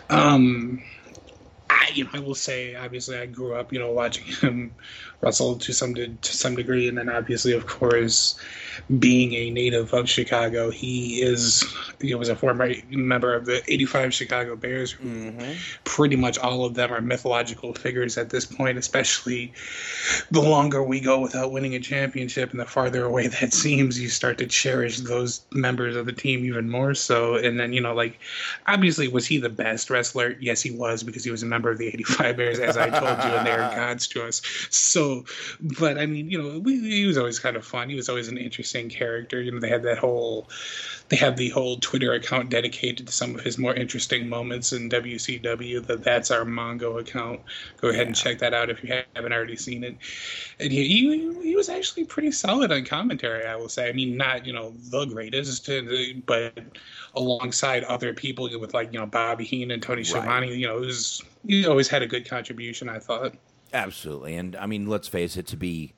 Um, 0.10 0.84
I, 1.84 1.90
you 1.94 2.06
know, 2.06 2.10
I 2.14 2.20
will 2.20 2.36
say, 2.36 2.76
obviously, 2.76 3.18
I 3.18 3.26
grew 3.26 3.56
up, 3.56 3.74
you 3.74 3.80
know, 3.80 3.92
watching 3.92 4.26
him 4.42 4.74
wrestle 5.22 5.56
to 5.56 5.74
some 5.74 5.94
de- 5.94 6.16
to 6.16 6.34
some 6.34 6.56
degree, 6.56 6.88
and 6.88 6.98
then 6.98 7.10
obviously, 7.10 7.54
of 7.54 7.66
course, 7.66 8.40
being 9.00 9.34
a 9.34 9.50
native 9.50 9.94
of 9.94 10.10
Chicago, 10.10 10.70
he 10.70 11.22
is 11.22 11.64
he 12.00 12.16
was 12.16 12.30
a 12.30 12.36
former 12.36 12.74
member 12.90 13.34
of 13.34 13.46
the 13.46 13.62
'85 13.68 14.14
Chicago 14.14 14.56
Bears. 14.56 14.92
Who 14.92 15.32
Pretty 15.84 16.16
much 16.16 16.38
all 16.38 16.66
of 16.66 16.74
them 16.74 16.92
are 16.92 17.02
mythological 17.02 17.74
figures 17.74 18.18
at 18.18 18.30
this 18.30 18.46
point, 18.46 18.78
especially 18.78 19.54
the 20.32 20.42
longer 20.42 20.84
we 20.84 21.00
go 21.00 21.20
without 21.20 21.52
winning 21.52 21.76
a 21.76 21.80
championship 21.80 22.52
and 22.52 22.60
the 22.60 22.66
farther 22.66 23.06
away 23.06 23.28
that 23.28 23.54
seems, 23.64 24.00
you 24.00 24.10
start 24.10 24.38
to 24.38 24.48
cherish 24.48 25.00
those 25.00 25.42
members 25.52 25.96
of 25.96 26.06
the 26.06 26.14
team 26.14 26.46
even 26.46 26.70
more 26.70 26.94
so. 26.94 27.36
And 27.36 27.60
then, 27.60 27.74
you 27.74 27.82
know, 27.82 27.94
like, 27.94 28.20
obviously, 28.68 29.08
was 29.08 29.26
he 29.26 29.38
the 29.38 29.50
best 29.50 29.90
wrestler? 29.90 30.36
Yes, 30.40 30.62
he 30.62 30.72
was 30.72 31.04
because 31.04 31.24
he 31.24 31.32
was 31.32 31.44
a 31.44 31.48
member 31.48 31.73
of 31.74 31.80
the 31.80 31.88
85 31.88 32.38
Bears, 32.38 32.60
as 32.60 32.78
I 32.78 32.90
told 32.90 33.24
you, 33.24 33.38
and 33.38 33.46
they 33.46 33.52
are 33.52 33.58
gods 33.76 34.08
to 34.10 34.24
us. 34.24 34.42
So, 34.70 35.26
but 35.60 35.98
I 35.98 36.06
mean, 36.06 36.30
you 36.30 36.42
know, 36.42 36.60
we, 36.60 36.80
he 36.80 37.06
was 37.06 37.18
always 37.18 37.40
kind 37.40 37.56
of 37.58 37.66
fun. 37.66 37.90
He 37.90 37.96
was 37.96 38.10
always 38.10 38.30
an 38.30 38.38
interesting 38.38 38.90
character. 38.90 39.42
You 39.42 39.52
know, 39.52 39.60
they 39.60 39.70
had 39.70 39.84
that 39.84 39.98
whole. 39.98 40.50
They 41.10 41.18
had 41.18 41.36
the 41.36 41.50
whole 41.50 41.78
Twitter 41.78 42.14
account 42.14 42.50
dedicated 42.50 43.06
to 43.08 43.14
some 43.14 43.36
of 43.36 43.42
his 43.42 43.58
more 43.58 43.74
interesting 43.74 44.30
moments 44.30 44.72
in 44.72 44.90
WCW. 44.90 45.86
That 45.86 46.04
that's 46.04 46.32
our 46.32 46.46
Mongo 46.46 47.00
account. 47.00 47.42
Go 47.82 47.90
ahead 47.90 48.08
and 48.08 48.16
check 48.16 48.40
that 48.40 48.54
out 48.54 48.70
if 48.70 48.82
you 48.84 49.04
haven't 49.16 49.34
already 49.34 49.58
seen 49.58 49.84
it. 49.84 49.98
And 50.60 50.72
he, 50.72 50.88
he 50.88 51.44
he 51.44 51.56
was 51.56 51.70
actually 51.70 52.06
pretty 52.06 52.32
solid 52.32 52.72
on 52.72 52.86
commentary. 52.86 53.46
I 53.46 53.56
will 53.56 53.70
say. 53.70 53.90
I 53.90 53.92
mean, 53.92 54.16
not 54.18 54.46
you 54.46 54.54
know 54.54 54.74
the 54.90 55.06
greatest, 55.06 55.70
but 56.26 56.58
alongside 57.16 57.84
other 57.86 58.14
people 58.14 58.50
with 58.60 58.74
like 58.74 58.92
you 58.94 59.00
know 59.00 59.06
Bobby 59.06 59.44
Heenan, 59.44 59.72
and 59.72 59.84
Tony 59.84 60.04
Schiavone. 60.04 60.54
You 60.54 60.68
know, 60.68 60.80
was 60.80 61.22
he 61.46 61.66
always 61.66 61.88
had 61.88 62.02
a 62.02 62.08
good 62.08 62.28
contribution. 62.28 62.90
I 62.90 63.00
thought. 63.00 63.36
Absolutely, 63.74 64.36
and 64.36 64.56
I 64.56 64.66
mean, 64.66 64.88
let's 64.88 65.08
face 65.08 65.38
it, 65.38 65.48
to 65.48 65.58
be 65.58 65.94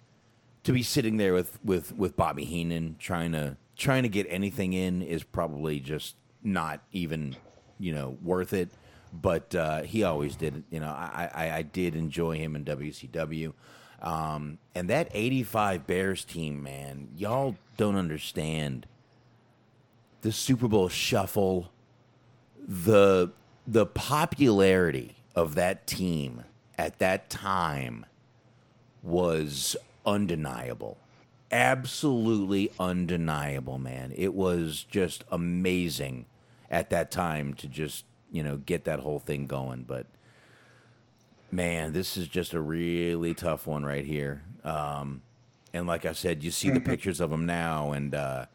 to 0.63 0.72
be 0.72 0.84
sitting 0.84 1.17
there 1.17 1.34
with 1.34 1.60
with 1.63 1.95
with 1.95 2.15
Bobby 2.15 2.45
Heenan 2.45 2.95
trying 3.00 3.31
to 3.34 3.57
trying 3.77 4.03
to 4.03 4.10
get 4.10 4.27
anything 4.29 4.74
in 4.74 5.01
is 5.01 5.24
probably 5.24 5.79
just 5.79 6.15
not 6.43 6.81
even 6.91 7.36
you 7.79 7.93
know 7.93 8.17
worth 8.22 8.53
it. 8.53 8.69
But 9.13 9.55
uh, 9.55 9.84
he 9.84 10.03
always 10.03 10.36
did. 10.36 10.63
You 10.69 10.81
know, 10.81 10.89
I, 10.89 11.29
I 11.34 11.51
I 11.57 11.62
did 11.62 11.95
enjoy 11.95 12.38
him 12.38 12.55
in 12.55 12.65
WCW. 12.65 13.53
Um, 14.01 14.60
and 14.75 14.89
that 14.89 15.07
85 15.13 15.88
Bears 15.88 16.25
team, 16.25 16.62
man, 16.62 17.07
y'all 17.15 17.55
don't 17.77 17.95
understand 17.95 18.86
the 20.25 20.32
Super 20.32 20.67
Bowl 20.67 20.89
shuffle, 20.89 21.72
the 22.67 23.32
the 23.67 23.86
popularity 23.86 25.17
of 25.36 25.53
that 25.53 25.86
team 25.86 26.44
at 26.79 26.98
that 26.98 27.29
time 27.29 28.08
was 29.03 29.75
undeniable. 30.03 30.98
Absolutely 31.51 32.72
undeniable, 32.79 33.77
man. 33.77 34.13
It 34.15 34.34
was 34.34 34.84
just 34.89 35.24
amazing 35.32 36.25
at 36.72 36.89
that 36.89 37.12
time 37.12 37.53
to 37.53 37.67
just, 37.67 38.03
you 38.32 38.41
know, 38.41 38.58
get 38.58 38.84
that 38.86 39.01
whole 39.01 39.20
thing 39.20 39.46
going, 39.46 39.84
but 39.84 40.08
man, 41.51 41.94
this 41.94 42.17
is 42.17 42.27
just 42.27 42.55
a 42.55 42.60
really 42.60 43.36
tough 43.36 43.67
one 43.67 43.86
right 43.86 44.05
here. 44.05 44.41
Um, 44.63 45.22
and 45.72 45.86
like 45.86 46.03
I 46.03 46.13
said, 46.13 46.44
you 46.44 46.50
see 46.50 46.72
the 46.72 46.79
pictures 46.82 47.20
of 47.20 47.29
them 47.29 47.46
now, 47.46 47.91
and 47.91 48.15
uh, 48.15 48.46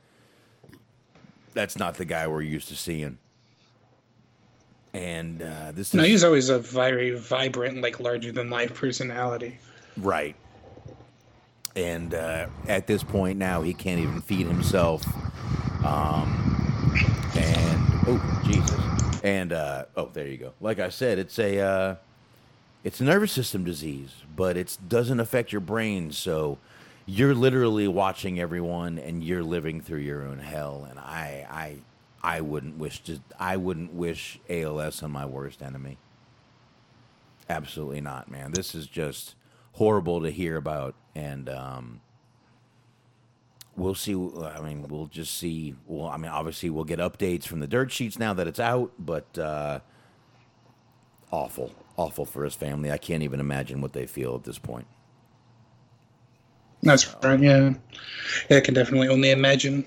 that's 1.54 1.78
not 1.78 1.94
the 1.94 2.04
guy 2.04 2.26
we're 2.26 2.42
used 2.42 2.68
to 2.68 2.76
seeing. 2.76 3.18
And 4.92 5.40
uh, 5.42 5.72
this 5.72 5.94
No, 5.94 6.02
is 6.02 6.08
he's 6.08 6.24
always 6.24 6.48
a 6.48 6.58
very 6.58 7.12
vibrant, 7.12 7.80
like 7.80 8.00
larger 8.00 8.32
than 8.32 8.50
life 8.50 8.74
personality. 8.74 9.58
right. 9.96 10.34
And 11.76 12.14
uh, 12.14 12.48
at 12.66 12.88
this 12.88 13.04
point 13.04 13.38
now, 13.38 13.62
he 13.62 13.72
can't 13.72 14.00
even 14.00 14.20
feed 14.22 14.48
himself. 14.48 15.04
Um, 15.84 16.28
and 17.36 17.80
oh 18.08 18.42
Jesus! 18.44 19.20
And 19.22 19.52
uh, 19.52 19.84
oh, 19.96 20.10
there 20.12 20.26
you 20.26 20.36
go. 20.36 20.52
Like 20.60 20.80
I 20.80 20.88
said, 20.88 21.20
it's 21.20 21.38
a 21.38 21.60
uh, 21.60 21.94
it's 22.82 23.00
a 23.00 23.04
nervous 23.04 23.30
system 23.30 23.62
disease, 23.62 24.10
but 24.34 24.56
it 24.56 24.76
doesn't 24.88 25.20
affect 25.20 25.52
your 25.52 25.60
brain. 25.60 26.10
So 26.10 26.58
you're 27.10 27.34
literally 27.34 27.88
watching 27.88 28.38
everyone, 28.38 28.98
and 28.98 29.24
you're 29.24 29.42
living 29.42 29.80
through 29.80 29.98
your 29.98 30.22
own 30.22 30.38
hell. 30.38 30.86
And 30.88 30.98
I, 30.98 31.44
I, 31.50 32.36
I 32.36 32.40
wouldn't 32.40 32.78
wish 32.78 33.00
to. 33.04 33.20
I 33.38 33.56
wouldn't 33.56 33.92
wish 33.92 34.38
ALS 34.48 35.02
on 35.02 35.10
my 35.10 35.26
worst 35.26 35.60
enemy. 35.60 35.98
Absolutely 37.48 38.00
not, 38.00 38.30
man. 38.30 38.52
This 38.52 38.76
is 38.76 38.86
just 38.86 39.34
horrible 39.72 40.20
to 40.22 40.30
hear 40.30 40.56
about, 40.56 40.94
and 41.16 41.48
um, 41.48 42.00
we'll 43.74 43.96
see. 43.96 44.14
I 44.14 44.60
mean, 44.60 44.86
we'll 44.86 45.06
just 45.06 45.36
see. 45.36 45.74
Well, 45.86 46.06
I 46.06 46.16
mean, 46.16 46.30
obviously, 46.30 46.70
we'll 46.70 46.84
get 46.84 47.00
updates 47.00 47.44
from 47.44 47.58
the 47.58 47.66
dirt 47.66 47.90
sheets 47.90 48.20
now 48.20 48.34
that 48.34 48.46
it's 48.46 48.60
out, 48.60 48.92
but 49.00 49.36
uh, 49.36 49.80
awful, 51.32 51.74
awful 51.96 52.24
for 52.24 52.44
his 52.44 52.54
family. 52.54 52.92
I 52.92 52.98
can't 52.98 53.24
even 53.24 53.40
imagine 53.40 53.80
what 53.80 53.94
they 53.94 54.06
feel 54.06 54.36
at 54.36 54.44
this 54.44 54.60
point. 54.60 54.86
That's 56.82 57.14
right. 57.22 57.38
Yeah, 57.40 57.74
yeah, 58.48 58.56
I 58.56 58.60
can 58.60 58.74
definitely 58.74 59.08
only 59.08 59.30
imagine. 59.30 59.84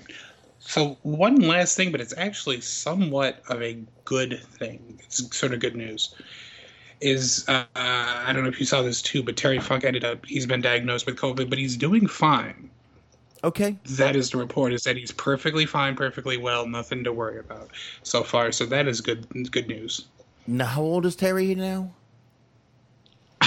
So 0.60 0.96
one 1.02 1.40
last 1.40 1.76
thing, 1.76 1.92
but 1.92 2.00
it's 2.00 2.14
actually 2.16 2.60
somewhat 2.60 3.42
of 3.48 3.62
a 3.62 3.78
good 4.04 4.40
thing. 4.44 4.98
It's 5.04 5.36
sort 5.36 5.52
of 5.52 5.60
good 5.60 5.76
news. 5.76 6.14
Is 7.00 7.44
uh, 7.48 7.64
I 7.74 8.30
don't 8.32 8.44
know 8.44 8.48
if 8.48 8.60
you 8.60 8.66
saw 8.66 8.80
this 8.82 9.02
too, 9.02 9.22
but 9.22 9.36
Terry 9.36 9.58
Funk 9.60 9.84
ended 9.84 10.04
up. 10.04 10.24
He's 10.24 10.46
been 10.46 10.62
diagnosed 10.62 11.04
with 11.06 11.16
COVID, 11.16 11.50
but 11.50 11.58
he's 11.58 11.76
doing 11.76 12.06
fine. 12.06 12.70
Okay, 13.42 13.76
That 13.98 14.16
is 14.16 14.30
the 14.30 14.38
report. 14.38 14.72
Is 14.72 14.84
that 14.84 14.96
he's 14.96 15.12
perfectly 15.12 15.66
fine, 15.66 15.96
perfectly 15.96 16.38
well, 16.38 16.66
nothing 16.66 17.04
to 17.04 17.12
worry 17.12 17.38
about 17.38 17.68
so 18.02 18.22
far. 18.22 18.52
So 18.52 18.64
that 18.66 18.88
is 18.88 19.02
good. 19.02 19.26
Good 19.50 19.68
news. 19.68 20.06
now 20.46 20.64
how 20.64 20.80
old 20.82 21.04
is 21.04 21.14
Terry 21.14 21.54
now? 21.54 21.92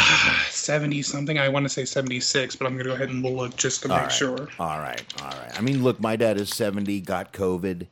Seventy 0.49 1.01
something. 1.01 1.37
I 1.37 1.49
want 1.49 1.65
to 1.65 1.69
say 1.69 1.85
seventy 1.85 2.19
six, 2.19 2.55
but 2.55 2.65
I'm 2.67 2.73
gonna 2.73 2.89
go 2.89 2.95
ahead 2.95 3.09
and 3.09 3.23
look 3.23 3.55
just 3.55 3.81
to 3.83 3.87
make 3.87 3.97
All 3.97 4.03
right. 4.03 4.11
sure. 4.11 4.47
All 4.59 4.79
right, 4.79 5.03
all 5.21 5.29
right. 5.29 5.57
I 5.57 5.61
mean, 5.61 5.83
look, 5.83 5.99
my 5.99 6.15
dad 6.15 6.37
is 6.37 6.49
70, 6.49 7.01
got 7.01 7.33
COVID. 7.33 7.87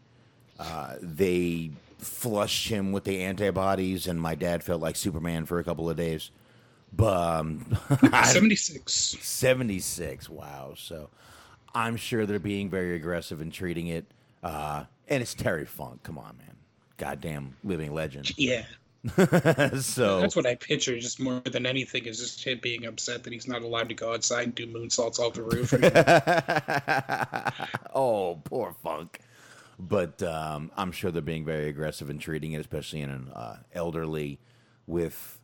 Uh, 0.59 0.95
they 1.01 1.71
flushed 1.97 2.69
him 2.69 2.91
with 2.91 3.03
the 3.03 3.21
antibodies, 3.23 4.07
and 4.07 4.21
my 4.21 4.35
dad 4.35 4.63
felt 4.63 4.81
like 4.81 4.95
Superman 4.95 5.45
for 5.45 5.59
a 5.59 5.63
couple 5.63 5.89
of 5.89 5.97
days. 5.97 6.31
But 6.93 7.17
um, 7.17 7.77
Seventy 8.23 8.55
six. 8.55 8.93
76, 8.93 10.29
wow. 10.29 10.73
So 10.77 11.09
I'm 11.73 11.97
sure 11.97 12.25
they're 12.25 12.39
being 12.39 12.69
very 12.69 12.95
aggressive 12.95 13.41
in 13.41 13.51
treating 13.51 13.87
it. 13.87 14.05
Uh, 14.41 14.85
and 15.09 15.21
it's 15.21 15.33
Terry 15.33 15.65
Funk. 15.65 16.03
Come 16.03 16.17
on, 16.17 16.37
man. 16.37 16.55
Goddamn 16.97 17.57
living 17.63 17.93
legend. 17.93 18.31
Yeah. 18.37 18.63
so 19.81 20.21
That's 20.21 20.35
what 20.35 20.45
I 20.45 20.55
picture, 20.55 20.97
just 20.99 21.19
more 21.19 21.39
than 21.41 21.65
anything, 21.65 22.05
is 22.05 22.19
just 22.19 22.43
him 22.43 22.59
being 22.61 22.85
upset 22.85 23.23
that 23.23 23.33
he's 23.33 23.47
not 23.47 23.61
allowed 23.61 23.89
to 23.89 23.95
go 23.95 24.13
outside 24.13 24.45
and 24.45 24.55
do 24.55 24.65
moonsaults 24.65 25.19
off 25.19 25.33
the 25.33 25.43
roof. 25.43 25.73
oh, 27.95 28.41
poor 28.43 28.75
Funk. 28.81 29.19
But 29.77 30.23
um, 30.23 30.71
I'm 30.75 30.91
sure 30.91 31.11
they're 31.11 31.21
being 31.21 31.45
very 31.45 31.69
aggressive 31.69 32.09
in 32.09 32.17
treating 32.17 32.53
it, 32.53 32.61
especially 32.61 33.01
in 33.01 33.09
an 33.09 33.29
uh, 33.33 33.57
elderly 33.73 34.39
with 34.87 35.39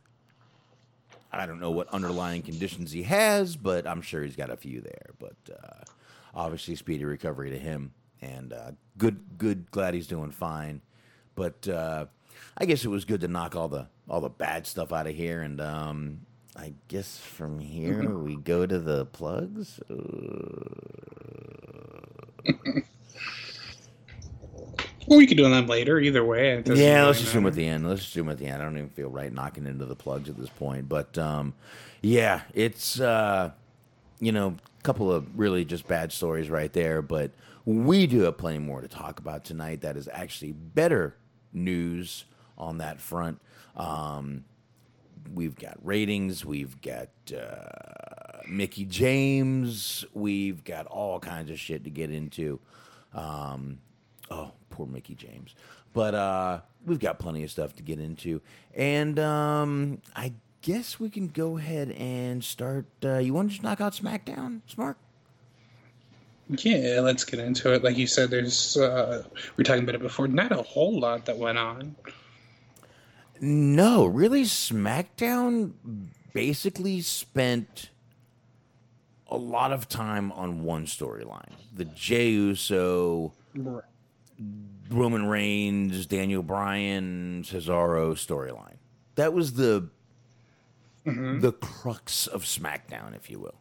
I 1.32 1.46
don't 1.46 1.60
know 1.60 1.70
what 1.70 1.88
underlying 1.88 2.42
conditions 2.42 2.92
he 2.92 3.04
has, 3.04 3.56
but 3.56 3.86
I'm 3.86 4.02
sure 4.02 4.22
he's 4.22 4.36
got 4.36 4.50
a 4.50 4.56
few 4.56 4.80
there. 4.80 5.10
But 5.18 5.36
uh, 5.50 5.84
obviously, 6.34 6.76
speedy 6.76 7.04
recovery 7.04 7.50
to 7.50 7.58
him, 7.58 7.92
and 8.20 8.52
uh, 8.52 8.72
good, 8.98 9.38
good. 9.38 9.70
Glad 9.70 9.94
he's 9.94 10.06
doing 10.06 10.30
fine. 10.30 10.82
But 11.34 11.66
uh, 11.68 12.06
I 12.56 12.64
guess 12.64 12.84
it 12.84 12.88
was 12.88 13.04
good 13.04 13.20
to 13.22 13.28
knock 13.28 13.56
all 13.56 13.68
the 13.68 13.88
all 14.08 14.20
the 14.20 14.28
bad 14.28 14.66
stuff 14.66 14.92
out 14.92 15.06
of 15.06 15.14
here, 15.14 15.42
and 15.42 15.60
um, 15.60 16.20
I 16.56 16.74
guess 16.88 17.18
from 17.18 17.58
here 17.58 18.10
we 18.10 18.36
go 18.36 18.66
to 18.66 18.78
the 18.78 19.06
plugs. 19.06 19.80
well, 25.06 25.18
we 25.18 25.26
could 25.26 25.36
do 25.38 25.48
them 25.48 25.66
later, 25.66 25.98
either 25.98 26.24
way. 26.24 26.62
Yeah, 26.66 27.00
really 27.00 27.06
let's 27.06 27.32
them 27.32 27.46
at 27.46 27.54
the 27.54 27.66
end. 27.66 27.88
Let's 27.88 28.12
them 28.12 28.28
at 28.28 28.38
the 28.38 28.46
end. 28.46 28.60
I 28.60 28.64
don't 28.64 28.76
even 28.76 28.90
feel 28.90 29.08
right 29.08 29.32
knocking 29.32 29.66
into 29.66 29.86
the 29.86 29.96
plugs 29.96 30.28
at 30.28 30.36
this 30.36 30.50
point. 30.50 30.88
But 30.88 31.16
um, 31.16 31.54
yeah, 32.02 32.42
it's 32.52 33.00
uh, 33.00 33.52
you 34.20 34.32
know 34.32 34.56
a 34.78 34.82
couple 34.82 35.10
of 35.10 35.26
really 35.38 35.64
just 35.64 35.88
bad 35.88 36.12
stories 36.12 36.50
right 36.50 36.72
there. 36.72 37.00
But 37.00 37.30
we 37.64 38.06
do 38.06 38.20
have 38.20 38.36
plenty 38.36 38.58
more 38.58 38.82
to 38.82 38.88
talk 38.88 39.18
about 39.18 39.44
tonight. 39.44 39.80
That 39.80 39.96
is 39.96 40.08
actually 40.12 40.52
better 40.52 41.16
news 41.52 42.24
on 42.62 42.78
that 42.78 43.00
front. 43.00 43.40
Um, 43.76 44.44
we've 45.34 45.56
got 45.56 45.78
ratings. 45.82 46.44
We've 46.44 46.80
got 46.80 47.08
uh, 47.36 48.42
Mickie 48.48 48.84
James. 48.84 50.04
We've 50.14 50.62
got 50.64 50.86
all 50.86 51.18
kinds 51.18 51.50
of 51.50 51.58
shit 51.58 51.84
to 51.84 51.90
get 51.90 52.10
into. 52.10 52.60
Um, 53.12 53.80
oh, 54.30 54.52
poor 54.70 54.86
Mickie 54.86 55.14
James. 55.14 55.54
But 55.92 56.14
uh, 56.14 56.60
we've 56.86 57.00
got 57.00 57.18
plenty 57.18 57.42
of 57.44 57.50
stuff 57.50 57.76
to 57.76 57.82
get 57.82 57.98
into, 57.98 58.40
and 58.74 59.18
um, 59.18 60.00
I 60.16 60.32
guess 60.62 60.98
we 60.98 61.10
can 61.10 61.28
go 61.28 61.58
ahead 61.58 61.90
and 61.90 62.42
start. 62.42 62.86
Uh, 63.04 63.18
you 63.18 63.34
want 63.34 63.50
to 63.50 63.52
just 63.56 63.62
knock 63.62 63.82
out 63.82 63.92
SmackDown, 63.92 64.62
Smart? 64.68 64.96
Yeah, 66.48 67.00
let's 67.02 67.24
get 67.24 67.40
into 67.40 67.72
it. 67.74 67.84
Like 67.84 67.98
you 67.98 68.06
said, 68.06 68.30
there's 68.30 68.76
uh, 68.78 69.22
we 69.56 69.62
are 69.62 69.64
talking 69.64 69.82
about 69.82 69.96
it 69.96 70.00
before. 70.00 70.28
Not 70.28 70.52
a 70.52 70.62
whole 70.62 70.98
lot 70.98 71.26
that 71.26 71.36
went 71.36 71.58
on. 71.58 71.94
No, 73.44 74.06
really, 74.06 74.44
SmackDown 74.44 75.72
basically 76.32 77.00
spent 77.00 77.90
a 79.28 79.36
lot 79.36 79.72
of 79.72 79.88
time 79.88 80.30
on 80.30 80.62
one 80.62 80.86
storyline: 80.86 81.50
the 81.74 81.84
Jey 81.84 82.30
Uso, 82.30 83.32
Roman 84.88 85.26
Reigns, 85.26 86.06
Daniel 86.06 86.44
Bryan, 86.44 87.42
Cesaro 87.42 88.12
storyline. 88.12 88.76
That 89.16 89.32
was 89.32 89.54
the 89.54 89.88
mm-hmm. 91.04 91.40
the 91.40 91.50
crux 91.50 92.28
of 92.28 92.44
SmackDown, 92.44 93.16
if 93.16 93.28
you 93.28 93.40
will. 93.40 93.58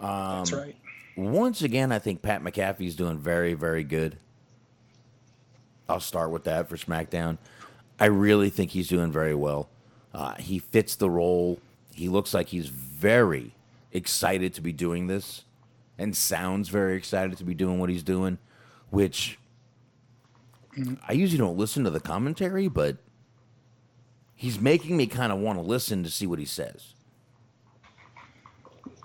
That's 0.00 0.52
um, 0.52 0.60
right. 0.60 0.76
Once 1.16 1.62
again, 1.62 1.90
I 1.90 1.98
think 1.98 2.22
Pat 2.22 2.44
McAfee's 2.44 2.94
doing 2.94 3.18
very, 3.18 3.54
very 3.54 3.82
good. 3.82 4.18
I'll 5.88 5.98
start 5.98 6.30
with 6.30 6.44
that 6.44 6.68
for 6.68 6.76
SmackDown. 6.76 7.38
I 8.00 8.06
really 8.06 8.50
think 8.50 8.70
he's 8.70 8.88
doing 8.88 9.10
very 9.10 9.34
well. 9.34 9.68
Uh, 10.14 10.34
he 10.34 10.58
fits 10.58 10.94
the 10.96 11.10
role. 11.10 11.58
He 11.94 12.08
looks 12.08 12.32
like 12.32 12.48
he's 12.48 12.68
very 12.68 13.52
excited 13.92 14.54
to 14.54 14.60
be 14.60 14.72
doing 14.72 15.06
this 15.06 15.44
and 15.98 16.16
sounds 16.16 16.68
very 16.68 16.96
excited 16.96 17.36
to 17.38 17.44
be 17.44 17.54
doing 17.54 17.78
what 17.78 17.90
he's 17.90 18.04
doing, 18.04 18.38
which 18.90 19.38
I 21.08 21.12
usually 21.12 21.38
don't 21.38 21.58
listen 21.58 21.84
to 21.84 21.90
the 21.90 22.00
commentary, 22.00 22.68
but 22.68 22.98
he's 24.34 24.60
making 24.60 24.96
me 24.96 25.06
kind 25.06 25.32
of 25.32 25.38
want 25.38 25.58
to 25.58 25.64
listen 25.64 26.04
to 26.04 26.10
see 26.10 26.26
what 26.26 26.38
he 26.38 26.44
says. 26.44 26.94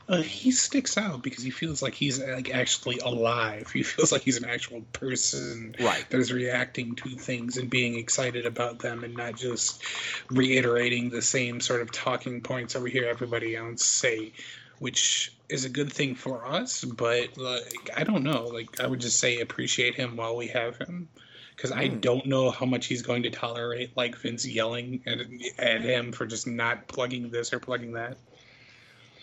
Uh, 0.09 0.21
he 0.21 0.51
sticks 0.51 0.97
out 0.97 1.23
because 1.23 1.43
he 1.43 1.49
feels 1.49 1.81
like 1.81 1.93
he's 1.93 2.19
like 2.19 2.53
actually 2.53 2.99
alive. 2.99 3.71
He 3.71 3.83
feels 3.83 4.11
like 4.11 4.21
he's 4.21 4.37
an 4.37 4.45
actual 4.45 4.81
person 4.91 5.75
Right. 5.79 6.05
that 6.09 6.19
is 6.19 6.33
reacting 6.33 6.95
to 6.95 7.15
things 7.15 7.57
and 7.57 7.69
being 7.69 7.97
excited 7.97 8.45
about 8.45 8.79
them, 8.79 9.03
and 9.05 9.15
not 9.15 9.35
just 9.35 9.81
reiterating 10.29 11.09
the 11.09 11.21
same 11.21 11.61
sort 11.61 11.81
of 11.81 11.91
talking 11.91 12.41
points 12.41 12.75
over 12.75 12.87
here 12.87 13.07
everybody 13.07 13.55
else 13.55 13.85
say, 13.85 14.33
which 14.79 15.31
is 15.47 15.63
a 15.63 15.69
good 15.69 15.91
thing 15.91 16.15
for 16.15 16.45
us. 16.45 16.83
But 16.83 17.37
like, 17.37 17.89
I 17.95 18.03
don't 18.03 18.23
know. 18.23 18.47
Like, 18.47 18.81
I 18.81 18.87
would 18.87 18.99
just 18.99 19.19
say 19.19 19.39
appreciate 19.39 19.95
him 19.95 20.17
while 20.17 20.35
we 20.35 20.47
have 20.47 20.77
him. 20.77 21.07
Because 21.55 21.71
I 21.71 21.87
don't 21.87 22.25
know 22.25 22.49
how 22.49 22.65
much 22.65 22.87
he's 22.87 23.03
going 23.03 23.23
to 23.23 23.29
tolerate, 23.29 23.95
like 23.95 24.17
Vince 24.17 24.45
yelling 24.45 25.03
at, 25.05 25.19
at 25.59 25.81
him 25.81 26.11
for 26.11 26.25
just 26.25 26.47
not 26.47 26.87
plugging 26.87 27.29
this 27.29 27.53
or 27.53 27.59
plugging 27.59 27.93
that. 27.93 28.17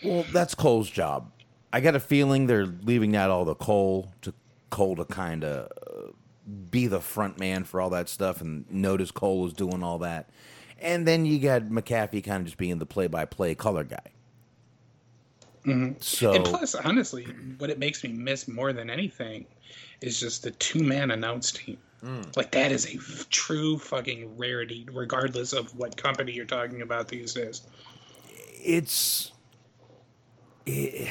Well, 0.03 0.25
that's 0.31 0.55
Cole's 0.55 0.89
job. 0.89 1.31
I 1.73 1.79
got 1.79 1.95
a 1.95 1.99
feeling 1.99 2.47
they're 2.47 2.65
leaving 2.65 3.11
that 3.11 3.29
all 3.29 3.45
to 3.45 3.55
Cole 3.55 4.11
to 4.23 4.33
Cole 4.69 4.95
to 4.97 5.05
kind 5.05 5.43
of 5.43 5.71
uh, 5.87 6.11
be 6.69 6.87
the 6.87 6.99
front 6.99 7.39
man 7.39 7.63
for 7.63 7.79
all 7.79 7.89
that 7.91 8.09
stuff 8.09 8.41
and 8.41 8.69
notice 8.71 9.11
Cole 9.11 9.45
is 9.47 9.53
doing 9.53 9.83
all 9.83 9.99
that. 9.99 10.29
And 10.79 11.07
then 11.07 11.25
you 11.25 11.39
got 11.39 11.63
McAfee 11.63 12.23
kind 12.23 12.41
of 12.41 12.45
just 12.45 12.57
being 12.57 12.79
the 12.79 12.85
play-by-play 12.87 13.55
color 13.55 13.83
guy. 13.83 13.99
So 15.99 16.33
And 16.33 16.43
plus, 16.43 16.73
honestly, 16.73 17.25
what 17.59 17.69
it 17.69 17.77
makes 17.77 18.03
me 18.03 18.11
miss 18.11 18.47
more 18.47 18.73
than 18.73 18.89
anything 18.89 19.45
is 20.01 20.19
just 20.19 20.41
the 20.41 20.49
two 20.51 20.81
man 20.83 21.11
announce 21.11 21.51
team. 21.51 21.77
Like 22.35 22.49
that 22.53 22.71
is 22.71 22.87
a 22.87 22.95
f- 22.97 23.29
true 23.29 23.77
fucking 23.77 24.35
rarity, 24.37 24.87
regardless 24.91 25.53
of 25.53 25.77
what 25.77 25.95
company 25.97 26.31
you're 26.31 26.45
talking 26.45 26.81
about 26.81 27.07
these 27.09 27.35
days. 27.35 27.61
it's 28.63 29.31
it, 30.71 31.09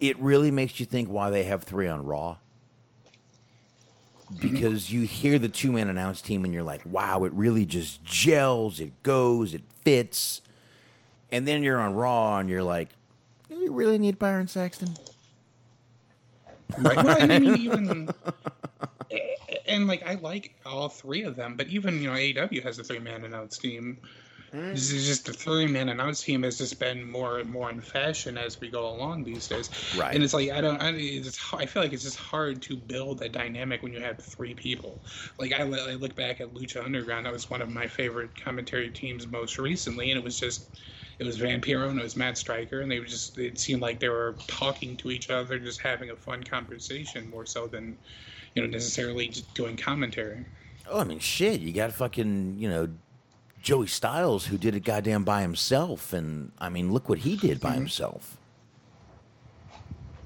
it 0.00 0.18
really 0.18 0.50
makes 0.50 0.80
you 0.80 0.86
think 0.86 1.08
why 1.08 1.30
they 1.30 1.44
have 1.44 1.62
three 1.62 1.88
on 1.88 2.04
Raw. 2.04 2.36
Mm-hmm. 4.32 4.48
Because 4.48 4.92
you 4.92 5.02
hear 5.02 5.38
the 5.38 5.48
two 5.48 5.72
man 5.72 5.88
announce 5.88 6.20
team 6.22 6.44
and 6.44 6.54
you're 6.54 6.62
like, 6.62 6.82
wow, 6.84 7.24
it 7.24 7.32
really 7.32 7.66
just 7.66 8.04
gels, 8.04 8.80
it 8.80 9.02
goes, 9.02 9.54
it 9.54 9.62
fits. 9.84 10.40
And 11.32 11.46
then 11.46 11.62
you're 11.62 11.80
on 11.80 11.94
Raw 11.94 12.38
and 12.38 12.48
you're 12.48 12.62
like, 12.62 12.88
do 13.48 13.56
you 13.56 13.72
really 13.72 13.98
need 13.98 14.18
Byron 14.18 14.46
Saxton? 14.46 14.96
Right? 16.78 16.96
well, 16.96 17.16
I 17.20 17.38
mean, 17.38 17.56
even 17.58 18.08
eh, 19.10 19.18
and 19.66 19.88
like 19.88 20.06
I 20.06 20.14
like 20.14 20.54
all 20.64 20.88
three 20.88 21.24
of 21.24 21.34
them, 21.34 21.56
but 21.56 21.66
even 21.66 22.00
you 22.00 22.08
know 22.08 22.14
AEW 22.14 22.62
has 22.62 22.78
a 22.78 22.84
three 22.84 23.00
man 23.00 23.24
announce 23.24 23.58
team. 23.58 23.98
Hmm. 24.52 24.70
This 24.70 24.90
is 24.90 25.06
just 25.06 25.26
the 25.26 25.32
three 25.32 25.66
man 25.66 25.88
announce 25.88 26.22
team 26.22 26.42
has 26.42 26.58
just 26.58 26.80
been 26.80 27.08
more 27.08 27.38
and 27.38 27.48
more 27.48 27.70
in 27.70 27.80
fashion 27.80 28.36
as 28.36 28.60
we 28.60 28.68
go 28.68 28.88
along 28.88 29.22
these 29.22 29.46
days. 29.46 29.70
Right. 29.96 30.14
And 30.14 30.24
it's 30.24 30.34
like 30.34 30.50
I 30.50 30.60
don't. 30.60 30.80
I, 30.82 30.90
it's, 30.90 31.38
I 31.54 31.66
feel 31.66 31.82
like 31.82 31.92
it's 31.92 32.02
just 32.02 32.18
hard 32.18 32.60
to 32.62 32.76
build 32.76 33.22
a 33.22 33.28
dynamic 33.28 33.82
when 33.82 33.92
you 33.92 34.00
have 34.00 34.18
three 34.18 34.54
people. 34.54 35.00
Like 35.38 35.52
I, 35.52 35.62
I 35.62 35.94
look 35.94 36.16
back 36.16 36.40
at 36.40 36.52
Lucha 36.52 36.84
Underground. 36.84 37.26
That 37.26 37.32
was 37.32 37.48
one 37.48 37.62
of 37.62 37.70
my 37.70 37.86
favorite 37.86 38.30
commentary 38.42 38.90
teams 38.90 39.26
most 39.26 39.58
recently, 39.58 40.10
and 40.10 40.18
it 40.18 40.24
was 40.24 40.38
just. 40.38 40.68
It 41.20 41.26
was 41.26 41.38
Vampiro 41.38 41.90
and 41.90 42.00
it 42.00 42.02
was 42.02 42.16
Matt 42.16 42.38
Striker, 42.38 42.80
and 42.80 42.90
they 42.90 42.98
were 42.98 43.04
just. 43.04 43.36
It 43.38 43.58
seemed 43.58 43.82
like 43.82 44.00
they 44.00 44.08
were 44.08 44.36
talking 44.46 44.96
to 44.96 45.10
each 45.10 45.28
other, 45.28 45.58
just 45.58 45.78
having 45.78 46.08
a 46.08 46.16
fun 46.16 46.42
conversation 46.42 47.28
more 47.28 47.44
so 47.44 47.66
than, 47.66 47.98
you 48.54 48.62
know, 48.62 48.68
necessarily 48.68 49.28
just 49.28 49.52
doing 49.54 49.76
commentary. 49.76 50.46
Oh, 50.88 51.00
I 51.00 51.04
mean, 51.04 51.18
shit, 51.18 51.60
you 51.60 51.74
got 51.74 51.92
fucking, 51.92 52.58
you 52.58 52.70
know, 52.70 52.88
Joey 53.62 53.86
Styles 53.86 54.46
who 54.46 54.58
did 54.58 54.74
it 54.74 54.80
goddamn 54.80 55.24
by 55.24 55.42
himself. 55.42 56.12
And 56.12 56.52
I 56.58 56.68
mean, 56.68 56.92
look 56.92 57.08
what 57.08 57.18
he 57.18 57.36
did 57.36 57.60
by 57.60 57.70
mm-hmm. 57.70 57.78
himself. 57.78 58.36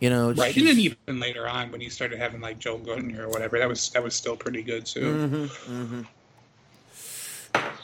You 0.01 0.11
know, 0.11 0.33
Right, 0.33 0.55
and 0.57 0.67
then 0.67 0.79
even 0.79 1.21
later 1.21 1.49
on 1.49 1.71
when 1.73 1.81
he 1.81 1.89
started 1.89 2.19
having 2.19 2.41
like 2.41 2.59
Joe 2.59 2.79
Gooden 2.79 3.19
or 3.19 3.29
whatever, 3.29 3.59
that 3.59 3.69
was 3.69 3.89
that 3.91 4.03
was 4.03 4.15
still 4.15 4.37
pretty 4.37 4.63
good 4.63 4.85
too. 4.85 5.01
Mm-hmm, 5.01 5.73
mm-hmm. 5.73 6.03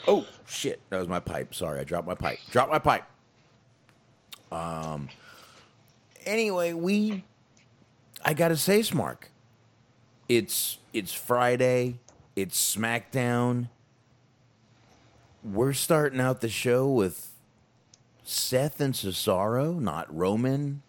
Oh 0.07 0.25
shit! 0.45 0.81
That 0.89 0.99
was 0.99 1.07
my 1.07 1.19
pipe. 1.19 1.55
Sorry, 1.55 1.79
I 1.79 1.83
dropped 1.83 2.07
my 2.07 2.15
pipe. 2.15 2.37
Dropped 2.51 2.71
my 2.71 2.79
pipe. 2.79 3.05
Um. 4.51 5.09
Anyway, 6.25 6.73
we. 6.73 7.23
I 8.23 8.33
gotta 8.35 8.57
say, 8.57 8.81
Smark. 8.81 9.29
It's 10.29 10.77
it's 10.93 11.13
Friday. 11.13 11.99
It's 12.35 12.75
SmackDown. 12.75 13.69
We're 15.43 15.73
starting 15.73 16.19
out 16.19 16.41
the 16.41 16.49
show 16.49 16.87
with 16.87 17.31
Seth 18.23 18.79
and 18.79 18.93
Cesaro, 18.93 19.79
not 19.79 20.13
Roman, 20.15 20.83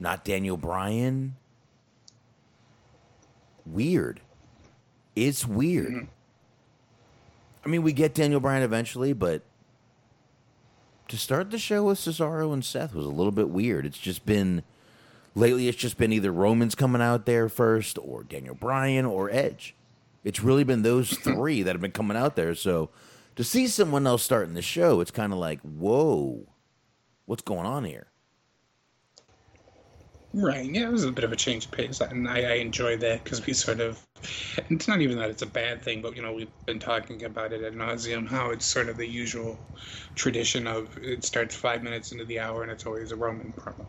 not 0.00 0.24
Daniel 0.24 0.56
Bryan. 0.56 1.36
Weird. 3.64 4.20
It's 5.14 5.46
weird. 5.46 5.92
Mm-hmm. 5.92 6.04
I 7.64 7.68
mean, 7.68 7.82
we 7.82 7.92
get 7.92 8.14
Daniel 8.14 8.40
Bryan 8.40 8.62
eventually, 8.62 9.12
but 9.12 9.42
to 11.08 11.16
start 11.16 11.50
the 11.50 11.58
show 11.58 11.84
with 11.84 11.98
Cesaro 11.98 12.52
and 12.52 12.64
Seth 12.64 12.94
was 12.94 13.06
a 13.06 13.10
little 13.10 13.32
bit 13.32 13.48
weird. 13.48 13.86
It's 13.86 13.98
just 13.98 14.26
been 14.26 14.62
lately. 15.34 15.68
It's 15.68 15.78
just 15.78 15.96
been 15.96 16.12
either 16.12 16.32
Roman's 16.32 16.74
coming 16.74 17.00
out 17.00 17.24
there 17.24 17.48
first, 17.48 17.98
or 18.02 18.24
Daniel 18.24 18.54
Bryan, 18.54 19.06
or 19.06 19.30
Edge. 19.30 19.74
It's 20.24 20.40
really 20.40 20.64
been 20.64 20.82
those 20.82 21.16
three 21.18 21.62
that 21.62 21.72
have 21.72 21.80
been 21.80 21.92
coming 21.92 22.16
out 22.16 22.36
there. 22.36 22.54
So 22.54 22.90
to 23.36 23.44
see 23.44 23.66
someone 23.66 24.06
else 24.06 24.22
starting 24.22 24.54
the 24.54 24.62
show, 24.62 25.00
it's 25.00 25.10
kind 25.10 25.32
of 25.32 25.38
like, 25.38 25.60
whoa, 25.60 26.46
what's 27.26 27.42
going 27.42 27.66
on 27.66 27.84
here? 27.84 28.08
Right. 30.32 30.68
Yeah, 30.68 30.88
it 30.88 30.92
was 30.92 31.04
a 31.04 31.12
bit 31.12 31.22
of 31.22 31.30
a 31.30 31.36
change 31.36 31.66
of 31.66 31.70
pace, 31.70 32.00
and 32.00 32.28
I, 32.28 32.40
I 32.40 32.52
enjoy 32.54 32.96
that 32.96 33.22
because 33.22 33.44
we 33.46 33.52
sort 33.52 33.80
of. 33.80 34.04
It's 34.68 34.88
not 34.88 35.00
even 35.00 35.18
that 35.18 35.30
it's 35.30 35.42
a 35.42 35.46
bad 35.46 35.82
thing, 35.82 36.02
but 36.02 36.16
you 36.16 36.22
know 36.22 36.32
we've 36.32 36.50
been 36.66 36.80
talking 36.80 37.24
about 37.24 37.52
it 37.52 37.62
ad 37.62 37.74
nauseum. 37.74 38.26
How 38.26 38.50
it's 38.50 38.64
sort 38.64 38.88
of 38.88 38.96
the 38.96 39.06
usual 39.06 39.56
tradition 40.16 40.66
of 40.66 40.98
it 40.98 41.24
starts 41.24 41.54
five 41.54 41.84
minutes 41.84 42.10
into 42.10 42.24
the 42.24 42.40
hour 42.40 42.62
and 42.62 42.72
it's 42.72 42.84
always 42.84 43.12
a 43.12 43.16
Roman 43.16 43.52
promo. 43.52 43.86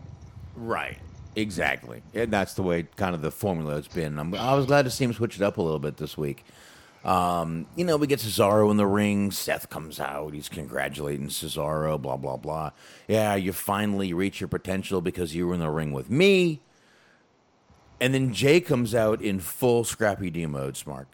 Right. 0.56 1.00
Exactly. 1.36 2.02
And 2.14 2.32
that's 2.32 2.54
the 2.54 2.64
way 2.64 2.84
kind 2.96 3.16
of 3.16 3.22
the 3.22 3.32
formula 3.32 3.76
has 3.76 3.88
been. 3.88 4.20
I'm, 4.20 4.34
I 4.36 4.54
was 4.54 4.66
glad 4.66 4.86
to 4.86 4.92
see 4.92 5.04
him 5.06 5.14
switch 5.14 5.36
it 5.36 5.42
up 5.42 5.58
a 5.58 5.62
little 5.62 5.80
bit 5.80 5.98
this 5.98 6.18
week. 6.18 6.46
Um, 7.06 7.68
you 7.76 7.86
know, 7.86 7.98
we 7.98 8.08
get 8.08 8.20
Cesaro 8.20 8.72
in 8.72 8.78
the 8.78 8.88
ring. 8.88 9.32
Seth 9.32 9.70
comes 9.70 10.00
out. 10.00 10.34
He's 10.34 10.50
congratulating 10.50 11.30
Cesaro, 11.30 12.02
blah, 12.02 12.18
blah, 12.18 12.38
blah. 12.38 12.72
Yeah, 13.08 13.36
you 13.36 13.54
finally 13.54 14.14
reach 14.14 14.42
your 14.42 14.50
potential 14.50 15.02
because 15.02 15.36
you 15.36 15.48
were 15.48 15.54
in 15.56 15.62
the 15.62 15.72
ring 15.72 15.94
with 15.94 16.10
me. 16.10 16.62
And 18.00 18.14
then 18.14 18.34
Jey 18.34 18.62
comes 18.62 18.96
out 18.96 19.22
in 19.22 19.42
full 19.42 19.84
Scrappy 19.84 20.30
Doo 20.30 20.48
mode, 20.48 20.78
Smart. 20.78 21.10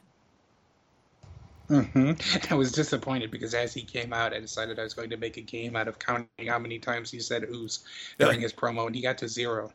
hmm 1.69 2.11
I 2.49 2.55
was 2.55 2.71
disappointed 2.71 3.31
because 3.31 3.53
as 3.53 3.73
he 3.73 3.83
came 3.83 4.13
out, 4.13 4.33
I 4.33 4.39
decided 4.39 4.77
I 4.79 4.83
was 4.83 4.93
going 4.93 5.09
to 5.11 5.17
make 5.17 5.37
a 5.37 5.41
game 5.41 5.75
out 5.75 5.87
of 5.87 5.99
counting 5.99 6.47
how 6.47 6.59
many 6.59 6.79
times 6.79 7.09
he 7.11 7.19
said 7.19 7.45
"ooze" 7.49 7.85
during 8.19 8.41
his 8.41 8.53
promo, 8.53 8.85
and 8.87 8.95
he 8.95 9.01
got 9.01 9.17
to 9.19 9.27
zero. 9.27 9.73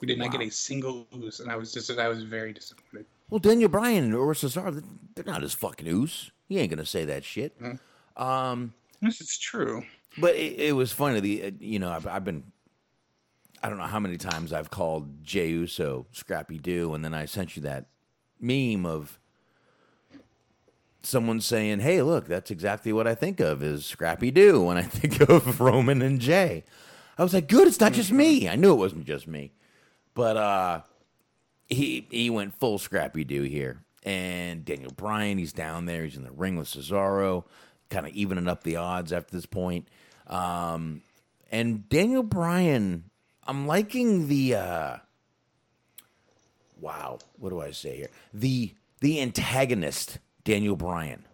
We 0.00 0.06
did 0.08 0.18
not 0.18 0.30
get 0.30 0.40
a 0.42 0.50
single 0.50 1.06
ooze, 1.14 1.40
and 1.40 1.50
I 1.50 1.56
was 1.56 1.72
just 1.72 1.90
I 1.90 2.08
was 2.08 2.24
very 2.24 2.52
disappointed. 2.52 3.06
Well, 3.30 3.38
Daniel 3.40 3.68
Bryan 3.68 4.12
or 4.12 4.32
Cesaro, 4.34 4.82
they're 5.14 5.24
not 5.24 5.42
his 5.42 5.54
fucking 5.54 5.86
ooze. 5.88 6.30
He 6.48 6.58
ain't 6.58 6.70
going 6.70 6.78
to 6.78 6.86
say 6.86 7.04
that 7.06 7.24
shit. 7.24 7.56
Um, 8.16 8.74
This 9.00 9.20
is 9.20 9.36
true. 9.38 9.84
But 10.18 10.36
it, 10.36 10.58
it 10.60 10.72
was 10.76 10.92
funny. 10.92 11.20
The 11.20 11.42
uh, 11.44 11.50
you 11.58 11.78
know 11.78 11.90
I've, 11.90 12.06
I've 12.06 12.24
been 12.24 12.44
I 13.62 13.68
don't 13.68 13.78
know 13.78 13.84
how 13.84 13.98
many 13.98 14.16
times 14.18 14.52
I've 14.52 14.70
called 14.70 15.24
Jey 15.24 15.48
Uso 15.48 16.06
Scrappy 16.12 16.58
Doo, 16.58 16.94
and 16.94 17.04
then 17.04 17.14
I 17.14 17.24
sent 17.24 17.56
you 17.56 17.62
that 17.62 17.86
meme 18.38 18.86
of 18.86 19.18
someone 21.02 21.40
saying, 21.40 21.80
"Hey, 21.80 22.02
look, 22.02 22.26
that's 22.28 22.50
exactly 22.52 22.92
what 22.92 23.06
I 23.08 23.14
think 23.16 23.40
of 23.40 23.62
is 23.62 23.84
Scrappy 23.84 24.30
Doo 24.30 24.62
when 24.62 24.76
I 24.76 24.82
think 24.84 25.20
of 25.28 25.60
Roman 25.60 26.02
and 26.02 26.20
Jey." 26.20 26.64
I 27.18 27.22
was 27.24 27.34
like, 27.34 27.48
"Good, 27.48 27.66
it's 27.66 27.80
not 27.80 27.92
just 27.94 28.12
me." 28.12 28.48
I 28.48 28.54
knew 28.54 28.72
it 28.72 28.76
wasn't 28.76 29.06
just 29.06 29.26
me, 29.26 29.52
but 30.14 30.36
uh, 30.36 30.80
he 31.68 32.06
he 32.10 32.30
went 32.30 32.54
full 32.58 32.78
Scrappy 32.78 33.24
Doo 33.24 33.42
here. 33.42 33.80
And 34.04 34.64
Daniel 34.64 34.92
Bryan, 34.92 35.38
he's 35.38 35.52
down 35.54 35.86
there. 35.86 36.04
He's 36.04 36.16
in 36.16 36.24
the 36.24 36.30
ring 36.30 36.56
with 36.56 36.68
Cesaro, 36.68 37.44
kind 37.88 38.06
of 38.06 38.12
evening 38.12 38.48
up 38.48 38.62
the 38.62 38.76
odds 38.76 39.12
after 39.12 39.34
this 39.34 39.46
point. 39.46 39.88
Um, 40.26 41.02
and 41.50 41.88
Daniel 41.88 42.22
Bryan, 42.22 43.04
I'm 43.46 43.66
liking 43.66 44.28
the 44.28 44.56
uh, 44.56 44.96
wow. 46.80 47.18
What 47.38 47.50
do 47.50 47.60
I 47.60 47.70
say 47.70 47.96
here? 47.96 48.10
The 48.32 48.74
the 49.00 49.20
antagonist, 49.22 50.18
Daniel 50.44 50.76
Bryan. 50.76 51.24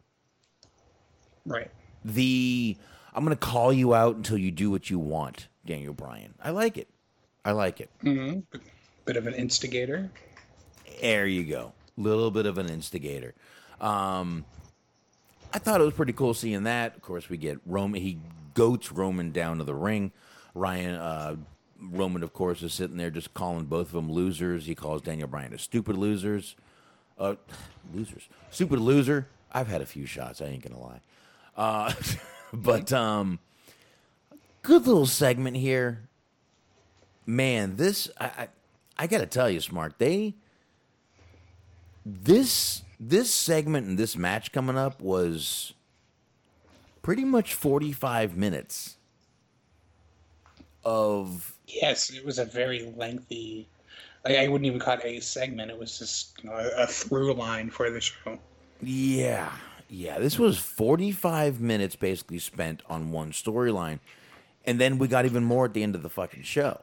Right. 1.45 1.71
The 2.05 2.77
I'm 3.15 3.25
gonna 3.25 3.37
call 3.37 3.73
you 3.73 3.95
out 3.95 4.17
until 4.17 4.39
you 4.39 4.51
do 4.51 4.71
what 4.71 4.91
you 4.91 4.99
want, 4.99 5.49
Daniel 5.67 5.95
Bryan. 5.95 6.35
I 6.43 6.51
like 6.51 6.77
it. 6.79 6.89
I 7.45 7.53
like 7.53 7.81
it. 7.81 7.91
hmm 8.01 8.41
Bit 9.11 9.17
of 9.17 9.27
an 9.27 9.35
instigator. 9.35 10.09
There 11.01 11.27
you 11.27 11.43
go. 11.43 11.73
Little 11.97 12.31
bit 12.31 12.47
of 12.47 12.59
an 12.59 12.69
instigator. 12.71 13.35
Um, 13.81 14.45
I 15.53 15.59
thought 15.59 15.81
it 15.81 15.85
was 15.85 15.95
pretty 15.95 16.13
cool 16.13 16.33
seeing 16.33 16.63
that. 16.63 16.95
Of 16.95 17.03
course, 17.03 17.29
we 17.29 17.37
get 17.37 17.59
Roman. 17.67 18.01
He 18.01 18.19
goats 18.55 18.93
Roman 18.93 19.33
down 19.33 19.59
to 19.59 19.65
the 19.65 19.75
ring. 19.75 20.13
Ryan 20.55 20.95
uh, 20.95 21.37
Roman, 21.81 22.23
of 22.23 22.33
course, 22.33 22.63
is 22.63 22.73
sitting 22.73 22.99
there 22.99 23.11
just 23.11 23.35
calling 23.35 23.65
both 23.65 23.89
of 23.89 23.95
them 23.95 24.13
losers. 24.13 24.67
He 24.67 24.77
calls 24.77 25.03
Daniel 25.03 25.27
Bryan 25.27 25.55
a 25.55 25.59
stupid 25.59 25.97
losers. 25.97 26.55
Uh, 27.19 27.35
losers, 27.93 28.29
stupid 28.53 28.79
loser. 28.79 29.27
I've 29.51 29.67
had 29.67 29.83
a 29.83 29.87
few 29.87 30.07
shots. 30.07 30.41
I 30.41 30.45
ain't 30.45 30.63
gonna 30.63 30.81
lie. 30.81 31.01
Uh, 31.57 31.93
but 32.53 32.93
um, 32.93 33.41
good 34.63 34.87
little 34.87 35.05
segment 35.05 35.57
here. 35.57 36.09
Man, 37.27 37.75
this 37.75 38.09
I, 38.21 38.27
I 38.27 38.49
I 39.01 39.07
gotta 39.07 39.25
tell 39.25 39.49
you, 39.49 39.63
Smart. 39.63 39.95
They 39.97 40.35
this 42.05 42.83
this 43.01 43.33
segment 43.33 43.87
and 43.87 43.99
this 43.99 44.15
match 44.15 44.53
coming 44.53 44.77
up 44.77 45.01
was 45.01 45.73
pretty 47.01 47.25
much 47.25 47.55
45 47.55 48.37
minutes 48.37 48.99
of 50.85 51.55
Yes, 51.67 52.11
it 52.11 52.27
was 52.27 52.39
a 52.39 52.45
very 52.45 52.93
lengthy. 52.95 53.67
I, 54.27 54.45
I 54.45 54.49
wouldn't 54.49 54.67
even 54.67 54.81
call 54.81 54.99
it 54.99 55.05
a 55.07 55.21
segment. 55.21 55.71
It 55.71 55.79
was 55.79 55.99
just 55.99 56.35
you 56.43 56.51
know, 56.51 56.57
a, 56.57 56.83
a 56.83 56.87
through 56.87 57.33
line 57.33 57.71
for 57.71 57.89
the 57.91 58.03
show. 58.03 58.39
yeah 58.83 59.51
yeah 59.89 60.19
this 60.19 60.39
was 60.39 60.59
45 60.59 61.59
minutes 61.61 61.97
basically 61.97 62.39
spent 62.39 62.83
on 62.89 63.13
one 63.13 63.33
storyline 63.33 63.99
and 64.65 64.79
then 64.79 64.99
we 64.99 65.09
got 65.09 65.25
even 65.25 65.43
more 65.43 65.65
at 65.65 65.75
the 65.75 65.83
end 65.83 65.95
of 65.95 66.03
the 66.03 66.09
fucking 66.09 66.45
show 66.45 66.81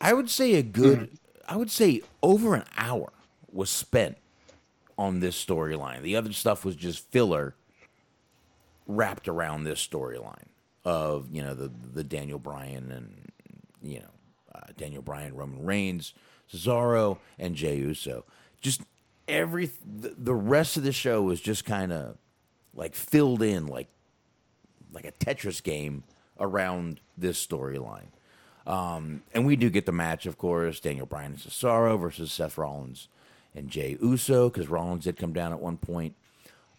i 0.00 0.12
would 0.12 0.28
say 0.28 0.54
a 0.54 0.62
good 0.62 0.98
mm-hmm. 0.98 1.14
I 1.48 1.56
would 1.56 1.70
say 1.70 2.00
over 2.22 2.54
an 2.54 2.64
hour 2.76 3.12
was 3.50 3.70
spent 3.70 4.16
on 4.98 5.20
this 5.20 5.42
storyline 5.42 6.02
the 6.02 6.16
other 6.16 6.32
stuff 6.32 6.64
was 6.64 6.76
just 6.76 7.10
filler 7.10 7.54
wrapped 8.86 9.28
around 9.28 9.64
this 9.64 9.86
storyline 9.86 10.46
of 10.84 11.28
you 11.30 11.42
know 11.42 11.54
the 11.54 11.70
the 11.94 12.04
Daniel 12.04 12.38
Bryan 12.38 12.90
and 12.90 13.30
you 13.82 14.00
know 14.00 14.10
uh, 14.54 14.60
Daniel 14.76 15.02
Bryan, 15.02 15.34
Roman 15.34 15.64
Reigns, 15.64 16.14
Cesaro, 16.52 17.18
and 17.38 17.54
Jey 17.54 17.76
Uso. 17.76 18.24
Just 18.60 18.82
every 19.28 19.70
the, 19.84 20.14
the 20.16 20.34
rest 20.34 20.76
of 20.76 20.82
the 20.82 20.92
show 20.92 21.22
was 21.22 21.40
just 21.40 21.64
kind 21.64 21.92
of 21.92 22.16
like 22.74 22.94
filled 22.94 23.42
in 23.42 23.66
like 23.66 23.88
like 24.92 25.04
a 25.04 25.12
Tetris 25.12 25.62
game 25.62 26.04
around 26.38 27.00
this 27.16 27.44
storyline. 27.44 28.08
Um, 28.66 29.22
and 29.34 29.44
we 29.44 29.56
do 29.56 29.70
get 29.70 29.86
the 29.86 29.92
match, 29.92 30.26
of 30.26 30.38
course, 30.38 30.80
Daniel 30.80 31.06
Bryan 31.06 31.32
and 31.32 31.40
Cesaro 31.40 31.98
versus 31.98 32.32
Seth 32.32 32.56
Rollins 32.56 33.08
and 33.54 33.68
Jey 33.68 33.96
Uso, 34.00 34.48
because 34.48 34.68
Rollins 34.68 35.04
did 35.04 35.16
come 35.16 35.32
down 35.32 35.52
at 35.52 35.60
one 35.60 35.76
point. 35.76 36.14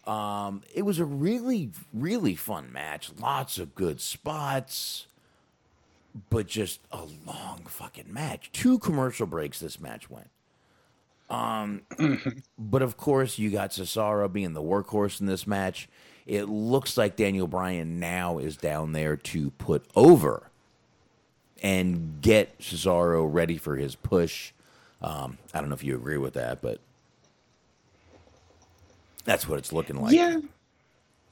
Um, 0.06 0.62
it 0.74 0.82
was 0.82 0.98
a 0.98 1.04
really, 1.04 1.70
really 1.92 2.34
fun 2.34 2.72
match. 2.72 3.10
Lots 3.18 3.58
of 3.58 3.74
good 3.74 4.00
spots, 4.00 5.06
but 6.30 6.46
just 6.46 6.80
a 6.90 7.04
long 7.26 7.62
fucking 7.66 8.12
match. 8.12 8.50
Two 8.52 8.78
commercial 8.78 9.26
breaks 9.26 9.60
this 9.60 9.80
match 9.80 10.10
went. 10.10 10.30
Um, 11.30 11.82
but 12.58 12.82
of 12.82 12.96
course, 12.96 13.38
you 13.38 13.50
got 13.50 13.70
Cesaro 13.70 14.30
being 14.30 14.52
the 14.52 14.62
workhorse 14.62 15.20
in 15.20 15.26
this 15.26 15.46
match. 15.46 15.88
It 16.26 16.48
looks 16.48 16.96
like 16.96 17.16
Daniel 17.16 17.46
Bryan 17.46 17.98
now 17.98 18.38
is 18.38 18.56
down 18.56 18.92
there 18.92 19.16
to 19.16 19.50
put 19.52 19.86
over 19.94 20.50
and 21.62 22.18
get 22.20 22.58
Cesaro 22.58 23.26
ready 23.30 23.56
for 23.58 23.76
his 23.76 23.94
push. 23.94 24.52
Um, 25.02 25.38
I 25.52 25.60
don't 25.60 25.68
know 25.68 25.74
if 25.74 25.84
you 25.84 25.94
agree 25.94 26.18
with 26.18 26.34
that, 26.34 26.60
but 26.62 26.80
that's 29.24 29.48
what 29.48 29.58
it's 29.58 29.72
looking 29.72 30.00
like. 30.00 30.14
yeah, 30.14 30.40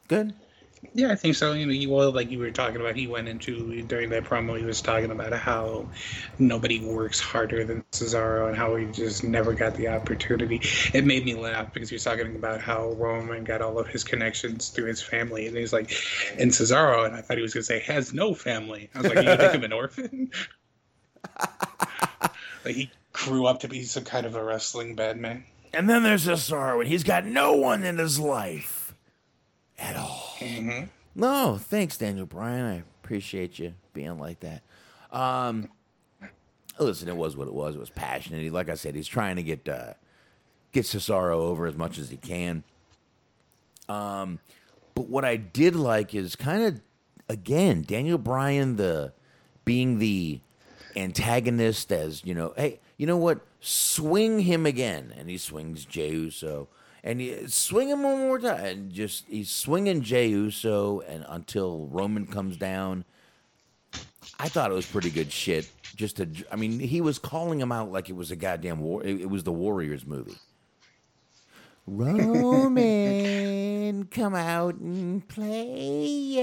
Good. 0.09 0.35
Yeah, 0.95 1.13
I 1.13 1.15
think 1.15 1.37
so. 1.37 1.53
You 1.53 1.67
know, 1.67 1.73
he, 1.73 1.87
well, 1.87 2.11
like 2.11 2.31
you 2.31 2.41
were 2.41 2.51
talking 2.51 2.81
about, 2.81 2.97
he 2.97 3.07
went 3.07 3.29
into 3.29 3.83
during 3.83 4.11
that 4.11 4.25
promo. 4.25 4.59
He 4.59 4.65
was 4.65 4.81
talking 4.81 5.11
about 5.11 5.33
how 5.33 5.89
nobody 6.39 6.81
works 6.81 7.21
harder 7.21 7.65
than 7.65 7.85
Cesaro 7.93 8.49
and 8.49 8.57
how 8.57 8.75
he 8.75 8.87
just 8.87 9.23
never 9.23 9.55
got 9.55 9.77
the 9.77 9.89
opportunity. 9.89 10.61
It 10.93 11.05
made 11.05 11.25
me 11.25 11.35
laugh 11.35 11.73
because 11.73 11.89
he 11.89 11.95
was 11.95 12.05
talking 12.05 12.35
about 12.35 12.61
how 12.61 12.91
Roman 12.93 13.45
got 13.45 13.63
all 13.63 13.79
of 13.79 13.87
his 13.87 14.03
connections 14.03 14.71
through 14.71 14.87
his 14.87 15.01
family, 15.01 15.47
and 15.47 15.57
he's 15.57 15.73
like, 15.73 15.95
and 16.39 16.51
Cesaro, 16.51 17.07
and 17.07 17.15
I 17.15 17.21
thought 17.21 17.37
he 17.37 17.43
was 17.43 17.55
going 17.55 17.63
to 17.63 17.67
say 17.67 17.81
has 17.81 18.13
no 18.13 18.35
family. 18.35 18.91
I 18.95 19.03
was 19.03 19.15
like, 19.15 19.25
you 19.25 19.37
think 19.37 19.55
him 19.55 19.65
an 19.65 19.73
orphan? 19.73 20.31
like 22.65 22.75
he 22.75 22.91
grew 23.13 23.47
up 23.47 23.61
to 23.61 23.69
be 23.69 23.85
some 23.85 24.05
kind 24.05 24.27
of 24.27 24.35
a 24.35 24.43
wrestling 24.43 24.97
bad 24.97 25.17
man. 25.17 25.45
And 25.73 25.89
then 25.89 26.03
there's 26.03 26.27
Cesaro, 26.27 26.81
and 26.81 26.89
he's 26.89 27.05
got 27.05 27.25
no 27.25 27.53
one 27.53 27.85
in 27.85 27.99
his 27.99 28.19
life 28.19 28.82
at 29.83 29.97
all. 29.97 30.37
No, 31.15 31.59
thanks, 31.61 31.99
Daniel 31.99 32.25
Bryan. 32.27 32.65
I 32.65 32.83
appreciate 33.03 33.59
you 33.59 33.75
being 33.93 34.19
like 34.19 34.41
that. 34.41 34.63
Um, 35.11 35.69
listen, 36.79 37.09
it 37.09 37.17
was 37.17 37.37
what 37.37 37.49
it 37.49 37.55
was. 37.55 37.75
It 37.75 37.81
was 37.81 37.91
passionate. 37.91 38.41
He, 38.41 38.51
like 38.51 38.71
I 38.71 38.75
said, 38.75 38.95
he's 38.95 39.09
trying 39.09 39.37
to 39.37 39.43
get 39.43 39.69
uh, 39.69 39.95
get 40.73 40.87
Cesaro 40.87 41.35
over 41.35 41.67
as 41.67 41.77
much 41.77 41.99
as 41.99 42.09
he 42.09 42.17
can. 42.17 42.65
Um, 43.89 44.39
but 44.95 45.09
what 45.09 45.25
I 45.25 45.37
did 45.37 45.77
like 45.77 46.15
is 46.15 46.37
kind 46.37 46.63
of 46.63 46.81
again 47.29 47.83
Daniel 47.83 48.19
Bryan 48.19 48.77
the 48.77 49.13
being 49.65 49.99
the 49.99 50.41
antagonist 50.97 51.93
as 51.93 52.25
you 52.25 52.35
know. 52.35 52.55
Hey, 52.57 52.81
you 52.97 53.07
know 53.07 53.19
what? 53.19 53.41
Swing 53.61 54.41
him 54.41 54.67
again, 54.67 55.13
and 55.17 55.29
he 55.29 55.39
swings 55.39 55.85
Jey 55.85 56.11
Uso, 56.11 56.69
and 57.05 57.21
he 57.21 57.47
swing 57.49 57.89
him 57.89 58.03
one 58.03 58.19
more 58.19 58.39
time, 58.39 58.65
and 58.65 58.93
just 58.93 59.25
he's 59.29 59.51
swinging 59.51 60.03
Jey 60.03 60.29
Uso, 60.29 61.01
and 61.01 61.25
until 61.29 61.89
Roman 61.89 62.27
comes 62.27 62.57
down. 62.57 63.05
I 64.39 64.49
thought 64.49 64.71
it 64.71 64.75
was 64.75 64.87
pretty 64.87 65.11
good 65.11 65.31
shit. 65.31 65.69
Just 65.95 66.17
to, 66.17 66.27
I 66.51 66.57
mean, 66.57 66.79
he 66.81 67.01
was 67.01 67.19
calling 67.19 67.61
him 67.61 67.71
out 67.71 67.93
like 67.93 68.09
it 68.09 68.17
was 68.17 68.31
a 68.31 68.37
goddamn 68.37 68.81
war. 68.81 69.05
It, 69.05 69.21
it 69.23 69.31
was 69.31 69.45
the 69.45 69.53
Warriors 69.53 70.07
movie. 70.07 70.37
Roman, 71.87 73.25
come 74.11 74.35
out 74.35 74.77
and 74.77 75.29
play. 75.29 76.39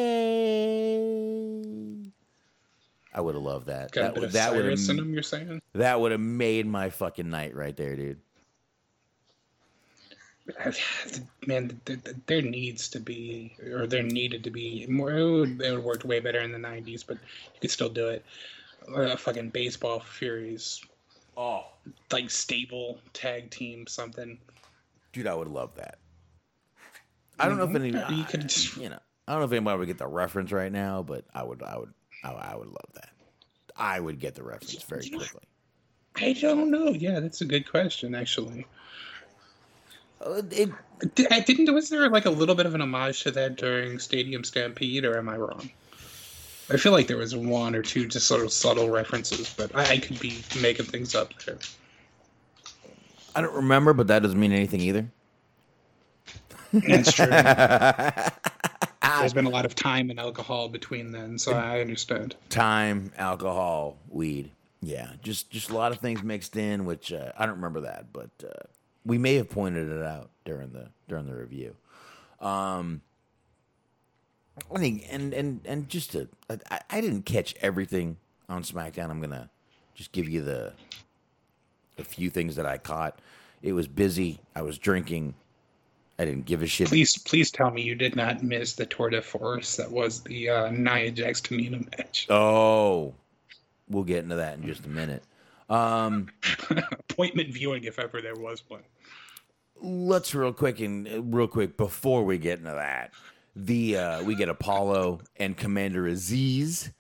I 3.13 3.21
would 3.21 3.35
have 3.35 3.43
loved 3.43 3.67
that. 3.67 3.91
Got 3.91 4.13
That 4.15 4.21
would 4.21 4.31
that 4.31 4.53
would 4.55 4.65
have 4.65 4.79
you're 5.07 5.23
saying? 5.23 5.61
that 5.73 5.99
would 5.99 6.11
have 6.11 6.21
made 6.21 6.67
my 6.67 6.89
fucking 6.89 7.29
night 7.29 7.55
right 7.55 7.75
there, 7.75 7.95
dude. 7.95 8.19
Man, 11.47 11.79
th- 11.85 12.03
th- 12.03 12.15
there 12.25 12.41
needs 12.41 12.87
to 12.89 12.99
be, 12.99 13.55
or 13.71 13.87
there 13.87 14.03
needed 14.03 14.43
to 14.43 14.49
be 14.51 14.85
more. 14.87 15.11
It 15.11 15.23
would, 15.31 15.49
it 15.51 15.57
would 15.57 15.65
have 15.71 15.83
worked 15.83 16.05
way 16.05 16.19
better 16.19 16.39
in 16.41 16.51
the 16.51 16.57
'90s, 16.57 17.05
but 17.05 17.17
you 17.53 17.59
could 17.61 17.71
still 17.71 17.89
do 17.89 18.07
it. 18.07 18.25
Uh, 18.93 19.15
fucking 19.15 19.49
baseball 19.49 19.99
furies, 19.99 20.81
Oh, 21.37 21.65
like 22.11 22.29
stable 22.29 22.99
tag 23.13 23.49
team 23.51 23.85
something. 23.87 24.37
dude, 25.13 25.27
I 25.27 25.35
would 25.35 25.47
love 25.47 25.75
that. 25.75 25.99
I 27.39 27.47
don't 27.47 27.57
know 27.57 27.63
if 27.69 27.75
any, 27.75 27.89
You 28.15 28.23
could 28.25 28.49
just- 28.49 28.75
you 28.77 28.89
know, 28.89 28.99
I 29.27 29.33
don't 29.33 29.41
know 29.41 29.45
if 29.45 29.51
anybody 29.51 29.77
would 29.79 29.87
get 29.87 29.97
the 29.99 30.07
reference 30.07 30.51
right 30.51 30.71
now, 30.71 31.03
but 31.03 31.23
I 31.33 31.43
would, 31.43 31.61
I 31.63 31.77
would, 31.77 31.93
I, 32.23 32.31
I 32.31 32.55
would 32.55 32.67
love 32.67 32.89
that. 32.95 33.09
I 33.77 33.99
would 33.99 34.19
get 34.19 34.35
the 34.35 34.43
reference 34.43 34.81
very 34.83 35.07
quickly. 35.09 35.41
I 36.15 36.33
don't 36.33 36.69
know. 36.71 36.89
Yeah, 36.89 37.19
that's 37.21 37.39
a 37.41 37.45
good 37.45 37.69
question, 37.69 38.13
actually. 38.15 38.65
Uh, 40.25 40.41
It, 40.51 40.69
Di- 41.15 41.27
I 41.31 41.39
didn't. 41.39 41.73
Was 41.73 41.89
there 41.89 42.09
like 42.09 42.25
a 42.25 42.29
little 42.29 42.55
bit 42.55 42.65
of 42.65 42.75
an 42.75 42.81
homage 42.81 43.23
to 43.23 43.31
that 43.31 43.55
during 43.55 43.99
Stadium 43.99 44.43
Stampede, 44.43 45.05
or 45.05 45.17
am 45.17 45.29
I 45.29 45.37
wrong? 45.37 45.69
I 46.71 46.77
feel 46.77 46.91
like 46.91 47.07
there 47.07 47.17
was 47.17 47.35
one 47.35 47.73
or 47.73 47.81
two 47.81 48.07
just 48.07 48.27
sort 48.27 48.43
of 48.43 48.51
subtle 48.51 48.89
references, 48.89 49.53
but 49.57 49.75
I, 49.75 49.93
I 49.93 49.97
could 49.97 50.19
be 50.19 50.39
making 50.61 50.85
things 50.87 51.15
up 51.15 51.31
there. 51.45 51.57
I 53.35 53.41
don't 53.41 53.55
remember, 53.55 53.93
but 53.93 54.07
that 54.07 54.21
doesn't 54.21 54.39
mean 54.39 54.51
anything 54.51 54.81
either. 54.81 55.09
That's 56.73 57.11
true. 57.13 57.25
There's 59.19 59.33
been 59.33 59.45
a 59.45 59.49
lot 59.49 59.65
of 59.65 59.73
time 59.73 60.09
and 60.11 60.19
alcohol 60.19 60.69
between 60.69 61.11
then, 61.11 61.39
so 61.39 61.53
I 61.53 61.81
understand. 61.81 62.35
Time, 62.49 63.11
alcohol, 63.17 63.97
weed. 64.09 64.51
Yeah, 64.81 65.09
just 65.23 65.49
just 65.49 65.69
a 65.71 65.73
lot 65.75 65.91
of 65.91 65.99
things 65.99 66.21
mixed 66.23 66.55
in, 66.55 66.85
which 66.85 67.11
uh, 67.11 67.31
I 67.37 67.45
don't 67.45 67.55
remember 67.55 67.81
that, 67.81 68.13
but 68.13 68.29
uh, 68.43 68.67
we 69.05 69.17
may 69.17 69.35
have 69.35 69.49
pointed 69.49 69.89
it 69.89 70.03
out 70.03 70.29
during 70.45 70.71
the 70.71 70.89
during 71.07 71.25
the 71.25 71.35
review. 71.35 71.75
Um, 72.39 73.01
I 74.73 74.79
think, 74.79 75.05
and 75.09 75.33
and 75.33 75.61
and 75.65 75.89
just 75.89 76.11
to, 76.11 76.27
I, 76.49 76.79
I 76.89 77.01
didn't 77.01 77.23
catch 77.23 77.55
everything 77.61 78.17
on 78.47 78.63
SmackDown. 78.63 79.09
I'm 79.09 79.21
gonna 79.21 79.49
just 79.95 80.11
give 80.11 80.27
you 80.27 80.41
the 80.41 80.73
a 81.97 82.03
few 82.03 82.29
things 82.29 82.55
that 82.55 82.65
I 82.65 82.77
caught. 82.77 83.19
It 83.61 83.73
was 83.73 83.87
busy. 83.87 84.39
I 84.55 84.61
was 84.61 84.77
drinking. 84.77 85.33
I 86.17 86.25
didn't 86.25 86.45
give 86.45 86.61
a 86.61 86.67
shit. 86.67 86.89
Please, 86.89 87.17
please 87.17 87.49
tell 87.49 87.71
me 87.71 87.81
you 87.81 87.95
did 87.95 88.15
not 88.15 88.43
miss 88.43 88.73
the 88.73 88.85
tour 88.85 89.09
de 89.09 89.21
force 89.21 89.77
that 89.77 89.89
was 89.89 90.21
the 90.21 90.49
uh, 90.49 90.71
Nia 90.71 91.11
Jax 91.11 91.39
Tamina 91.39 91.85
match. 91.97 92.27
Oh, 92.29 93.13
we'll 93.89 94.03
get 94.03 94.23
into 94.23 94.35
that 94.35 94.57
in 94.57 94.65
just 94.65 94.85
a 94.85 94.89
minute. 94.89 95.23
Um, 95.69 96.27
Appointment 96.91 97.53
viewing, 97.53 97.83
if 97.83 97.99
ever 97.99 98.21
there 98.21 98.35
was 98.35 98.63
one. 98.67 98.81
let's 99.81 100.33
real 100.35 100.51
quick 100.53 100.79
and 100.79 101.07
uh, 101.07 101.21
real 101.23 101.47
quick 101.47 101.77
before 101.77 102.23
we 102.25 102.37
get 102.37 102.59
into 102.59 102.71
that, 102.71 103.11
the 103.55 103.97
uh, 103.97 104.23
we 104.23 104.35
get 104.35 104.49
Apollo 104.49 105.21
and 105.37 105.55
Commander 105.55 106.07
Aziz, 106.07 106.91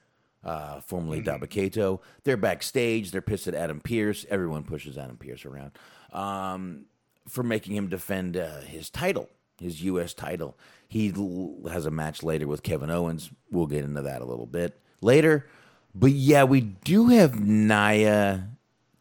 uh, 0.43 0.81
formerly 0.81 1.21
Dabba-Kato. 1.21 2.01
They're 2.23 2.37
backstage. 2.37 3.11
They're 3.11 3.21
pissed 3.21 3.47
at 3.47 3.55
Adam 3.55 3.79
Pearce. 3.81 4.25
Everyone 4.29 4.63
pushes 4.63 4.97
Adam 4.97 5.17
Pearce 5.17 5.45
around 5.45 5.71
um, 6.11 6.85
for 7.27 7.43
making 7.43 7.75
him 7.75 7.87
defend 7.87 8.37
uh, 8.37 8.61
his 8.61 8.89
title, 8.89 9.29
his 9.59 9.81
U.S. 9.83 10.13
title. 10.13 10.57
He 10.87 11.13
l- 11.15 11.69
has 11.71 11.85
a 11.85 11.91
match 11.91 12.23
later 12.23 12.47
with 12.47 12.63
Kevin 12.63 12.89
Owens. 12.89 13.29
We'll 13.51 13.67
get 13.67 13.83
into 13.83 14.01
that 14.03 14.21
a 14.21 14.25
little 14.25 14.47
bit 14.47 14.79
later. 15.01 15.47
But 15.95 16.11
yeah, 16.11 16.43
we 16.43 16.61
do 16.61 17.07
have 17.07 17.39
Nia 17.39 18.49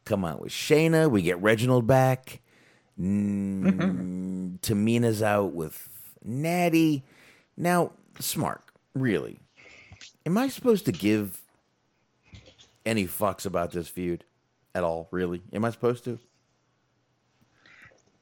come 0.08 0.24
out 0.24 0.40
with 0.40 0.52
Shayna. 0.52 1.10
We 1.10 1.22
get 1.22 1.40
Reginald 1.40 1.86
back. 1.86 2.40
Mm, 2.98 4.58
Tamina's 4.60 5.22
out 5.22 5.52
with 5.52 5.88
Natty. 6.24 7.04
Now, 7.56 7.92
Smart, 8.18 8.62
really, 8.94 9.38
am 10.26 10.36
I 10.36 10.48
supposed 10.48 10.86
to 10.86 10.92
give 10.92 11.40
any 12.84 13.06
fucks 13.06 13.46
about 13.46 13.70
this 13.70 13.86
feud 13.86 14.24
at 14.74 14.82
all? 14.82 15.08
Really, 15.12 15.42
am 15.52 15.64
I 15.64 15.70
supposed 15.70 16.04
to? 16.04 16.18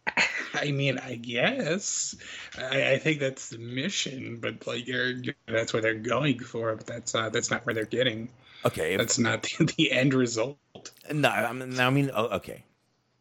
I 0.55 0.73
mean, 0.73 0.99
I 0.99 1.15
guess. 1.15 2.15
I, 2.59 2.93
I 2.93 2.99
think 2.99 3.21
that's 3.21 3.49
the 3.49 3.59
mission, 3.59 4.39
but 4.41 4.67
like, 4.67 4.87
you're, 4.87 5.15
that's 5.47 5.73
what 5.73 5.83
they're 5.83 5.95
going 5.95 6.41
for. 6.41 6.77
But 6.77 6.87
that's 6.87 7.15
uh, 7.15 7.31
that's 7.31 7.51
not 7.51 7.65
where 7.65 7.75
they're 7.75 7.85
getting. 7.87 8.29
Okay, 8.65 8.95
if, 8.95 8.99
That's 8.99 9.19
not 9.19 9.43
the, 9.59 9.65
the 9.77 9.93
end 9.93 10.13
result. 10.15 10.59
No, 11.13 11.29
I 11.29 11.53
mean, 11.53 11.81
I 11.81 11.91
mean, 11.91 12.11
oh, 12.15 12.27
okay. 12.37 12.65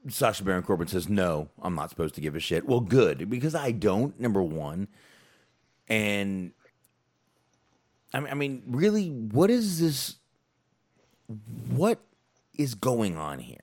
Sasha 0.07 0.43
Baron 0.43 0.63
Corbin 0.63 0.87
says 0.87 1.09
no. 1.09 1.49
I'm 1.61 1.75
not 1.75 1.89
supposed 1.89 2.15
to 2.15 2.21
give 2.21 2.35
a 2.35 2.39
shit. 2.39 2.67
Well, 2.67 2.79
good 2.79 3.29
because 3.29 3.55
I 3.55 3.71
don't. 3.71 4.19
Number 4.19 4.41
one, 4.41 4.87
and 5.87 6.51
I 8.13 8.19
mean, 8.19 8.29
I 8.31 8.33
mean, 8.35 8.63
really, 8.67 9.09
what 9.09 9.49
is 9.49 9.79
this? 9.79 10.15
What 11.69 11.99
is 12.53 12.75
going 12.75 13.17
on 13.17 13.39
here? 13.39 13.59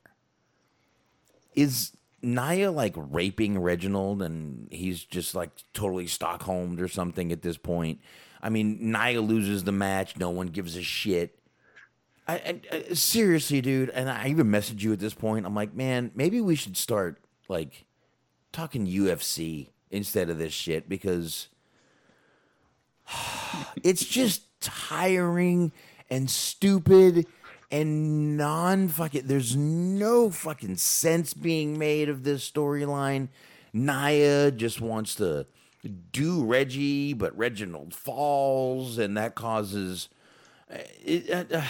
Is 1.55 1.93
Nia 2.23 2.71
like 2.71 2.95
raping 2.97 3.59
Reginald 3.59 4.23
and 4.23 4.69
he's 4.71 5.05
just 5.05 5.35
like 5.35 5.51
totally 5.73 6.07
Stockholmed 6.07 6.81
or 6.81 6.89
something 6.89 7.31
at 7.31 7.43
this 7.43 7.57
point? 7.57 8.01
I 8.43 8.49
mean, 8.49 8.91
Nia 8.93 9.21
loses 9.21 9.65
the 9.65 9.73
match. 9.73 10.17
No 10.17 10.31
one 10.31 10.49
gives 10.49 10.77
a 10.77 10.83
shit. 10.83 11.39
I, 12.27 12.61
I, 12.71 12.95
seriously, 12.95 13.61
dude, 13.61 13.91
and 13.91 14.09
I 14.09 14.29
even 14.29 14.47
messaged 14.47 14.83
you 14.83 14.93
at 14.93 15.01
this 15.01 15.15
point. 15.15 15.45
I'm 15.45 15.55
like, 15.55 15.75
man, 15.75 16.13
maybe 16.15 16.41
we 16.41 16.55
should 16.55 16.77
start 16.77 17.19
like 17.49 17.85
talking 18.53 18.87
UFC 18.87 19.69
instead 19.91 20.31
of 20.31 20.39
this 20.39 20.53
shit 20.53 20.89
because 20.89 21.49
it's 23.83 24.05
just 24.05 24.43
tiring 24.61 25.73
and 26.11 26.31
stupid 26.31 27.27
and 27.71 28.37
non 28.37 28.89
fucking. 28.89 29.27
There's 29.27 29.57
no 29.57 30.31
fucking 30.31 30.77
sense 30.77 31.35
being 31.35 31.79
made 31.79 32.09
of 32.09 32.23
this 32.23 32.49
storyline. 32.49 33.29
Nia 33.73 34.51
just 34.51 34.81
wants 34.81 35.15
to 35.17 35.47
do 36.13 36.45
Reggie, 36.45 37.15
but 37.15 37.37
Reginald 37.37 37.95
falls, 37.95 38.99
and 38.99 39.17
that 39.17 39.35
causes. 39.35 40.09
It, 41.05 41.53
uh, 41.53 41.63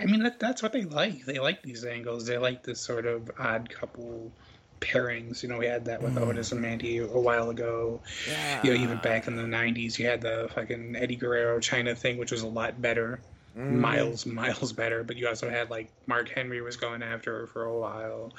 I 0.00 0.06
mean, 0.06 0.22
that, 0.22 0.40
that's 0.40 0.62
what 0.62 0.72
they 0.72 0.84
like. 0.84 1.26
They 1.26 1.38
like 1.38 1.62
these 1.62 1.84
angles. 1.84 2.26
They 2.26 2.38
like 2.38 2.62
this 2.62 2.80
sort 2.80 3.06
of 3.06 3.30
odd 3.38 3.68
couple 3.68 4.32
pairings. 4.80 5.42
You 5.42 5.50
know, 5.50 5.58
we 5.58 5.66
had 5.66 5.84
that 5.84 6.02
with 6.02 6.16
Otis 6.16 6.52
and 6.52 6.60
Mandy 6.60 6.98
a 6.98 7.06
while 7.06 7.50
ago. 7.50 8.00
Yeah. 8.28 8.62
You 8.62 8.74
know, 8.74 8.82
even 8.82 8.98
back 8.98 9.28
in 9.28 9.36
the 9.36 9.42
'90s, 9.42 9.98
you 9.98 10.06
had 10.06 10.22
the 10.22 10.50
fucking 10.54 10.96
Eddie 10.96 11.16
Guerrero 11.16 11.58
Chyna 11.60 11.96
thing, 11.96 12.16
which 12.16 12.30
was 12.30 12.42
a 12.42 12.48
lot 12.48 12.80
better, 12.80 13.20
miles, 13.54 14.24
miles 14.26 14.72
better. 14.72 15.04
But 15.04 15.16
you 15.16 15.28
also 15.28 15.50
had 15.50 15.70
like 15.70 15.90
Mark 16.06 16.30
Henry 16.30 16.62
was 16.62 16.76
going 16.76 17.02
after 17.02 17.40
her 17.40 17.46
for 17.46 17.64
a 17.64 17.78
while. 17.78 18.32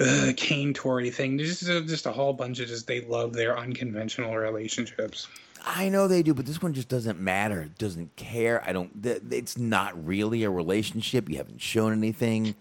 Uh, 0.00 0.32
Kane 0.36 0.74
Tori 0.74 1.10
thing. 1.10 1.38
Just 1.38 1.62
just 1.62 2.06
a 2.06 2.12
whole 2.12 2.32
bunch 2.32 2.58
of 2.58 2.68
just 2.68 2.86
they 2.86 3.00
love 3.02 3.32
their 3.32 3.56
unconventional 3.56 4.36
relationships. 4.36 5.28
I 5.64 5.88
know 5.88 6.08
they 6.08 6.22
do, 6.22 6.34
but 6.34 6.46
this 6.46 6.62
one 6.62 6.72
just 6.74 6.88
doesn't 6.88 7.20
matter. 7.20 7.60
It 7.62 7.78
doesn't 7.78 8.16
care. 8.16 8.62
I 8.66 8.72
don't. 8.72 9.02
th- 9.02 9.22
It's 9.30 9.56
not 9.58 10.06
really 10.06 10.44
a 10.44 10.50
relationship. 10.50 11.28
You 11.28 11.36
haven't 11.36 11.60
shown 11.60 11.92
anything. 11.92 12.54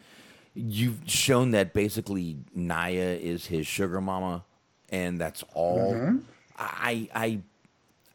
You've 0.53 0.99
shown 1.05 1.51
that 1.51 1.73
basically 1.73 2.37
Nia 2.55 3.13
is 3.15 3.45
his 3.45 3.67
sugar 3.67 4.01
mama, 4.01 4.43
and 4.89 5.19
that's 5.21 5.43
all. 5.53 5.93
Mm-hmm. 5.93 6.17
I, 6.57 7.07
I, 7.13 7.39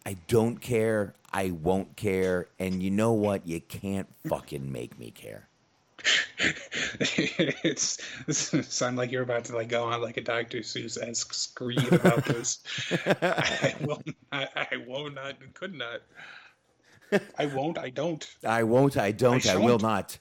I 0.05 0.17
don't 0.27 0.57
care. 0.61 1.15
I 1.33 1.53
won't 1.53 1.97
care. 1.97 2.49
And 2.59 2.83
you 2.83 2.91
know 2.91 3.13
what? 3.13 3.47
You 3.47 3.61
can't 3.61 4.09
fucking 4.29 4.71
make 4.73 4.99
me 4.99 5.11
care. 5.13 5.47
it's 7.01 7.99
this 8.27 8.49
sound 8.69 8.97
like 8.97 9.13
you're 9.13 9.23
about 9.23 9.45
to 9.47 9.57
like 9.57 9.69
go 9.69 9.85
on 9.85 10.01
like 10.01 10.17
a 10.17 10.21
Dr. 10.21 10.59
Seuss 10.59 11.01
esque 11.01 11.35
screed 11.35 11.93
about 11.93 12.25
this. 12.25 12.63
I 13.23 13.75
will 13.81 14.03
not. 14.33 14.51
I 14.57 14.77
will 14.87 15.11
not. 15.11 15.37
Could 15.55 15.75
not. 15.75 16.01
I 17.39 17.47
won't. 17.47 17.79
I 17.79 17.91
don't. 17.91 18.27
I 18.45 18.63
won't. 18.63 18.97
I 18.97 19.13
don't. 19.13 19.47
I, 19.47 19.57
will 19.57 19.79
shan't. 19.79 19.83
not. 19.83 20.19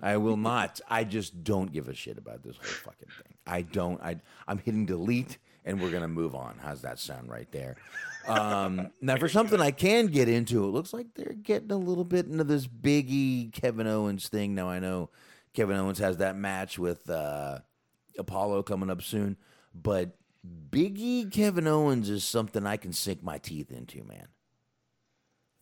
I 0.00 0.16
will 0.16 0.36
not. 0.36 0.80
I 0.88 1.04
just 1.04 1.42
don't 1.44 1.72
give 1.72 1.88
a 1.88 1.94
shit 1.94 2.18
about 2.18 2.42
this 2.42 2.56
whole 2.56 2.66
fucking 2.66 3.08
thing. 3.08 3.34
I 3.46 3.62
don't. 3.62 4.00
I. 4.00 4.20
I'm 4.46 4.58
hitting 4.58 4.86
delete, 4.86 5.38
and 5.64 5.80
we're 5.80 5.90
gonna 5.90 6.08
move 6.08 6.34
on. 6.34 6.58
How's 6.62 6.82
that 6.82 6.98
sound 6.98 7.30
right 7.30 7.50
there? 7.50 7.76
Um, 8.26 8.90
now, 9.00 9.16
for 9.16 9.28
something 9.28 9.60
I 9.60 9.70
can 9.70 10.06
get 10.06 10.28
into, 10.28 10.64
it 10.64 10.68
looks 10.68 10.92
like 10.92 11.06
they're 11.14 11.34
getting 11.34 11.70
a 11.70 11.76
little 11.76 12.04
bit 12.04 12.26
into 12.26 12.44
this 12.44 12.66
Biggie 12.66 13.52
Kevin 13.52 13.86
Owens 13.86 14.28
thing. 14.28 14.54
Now, 14.54 14.68
I 14.68 14.78
know 14.78 15.10
Kevin 15.52 15.76
Owens 15.76 15.98
has 15.98 16.18
that 16.18 16.36
match 16.36 16.78
with 16.78 17.08
uh, 17.08 17.58
Apollo 18.18 18.64
coming 18.64 18.90
up 18.90 19.02
soon, 19.02 19.36
but 19.74 20.16
Biggie 20.70 21.30
Kevin 21.30 21.66
Owens 21.66 22.10
is 22.10 22.24
something 22.24 22.66
I 22.66 22.76
can 22.76 22.92
sink 22.92 23.22
my 23.22 23.38
teeth 23.38 23.70
into, 23.70 24.04
man. 24.04 24.28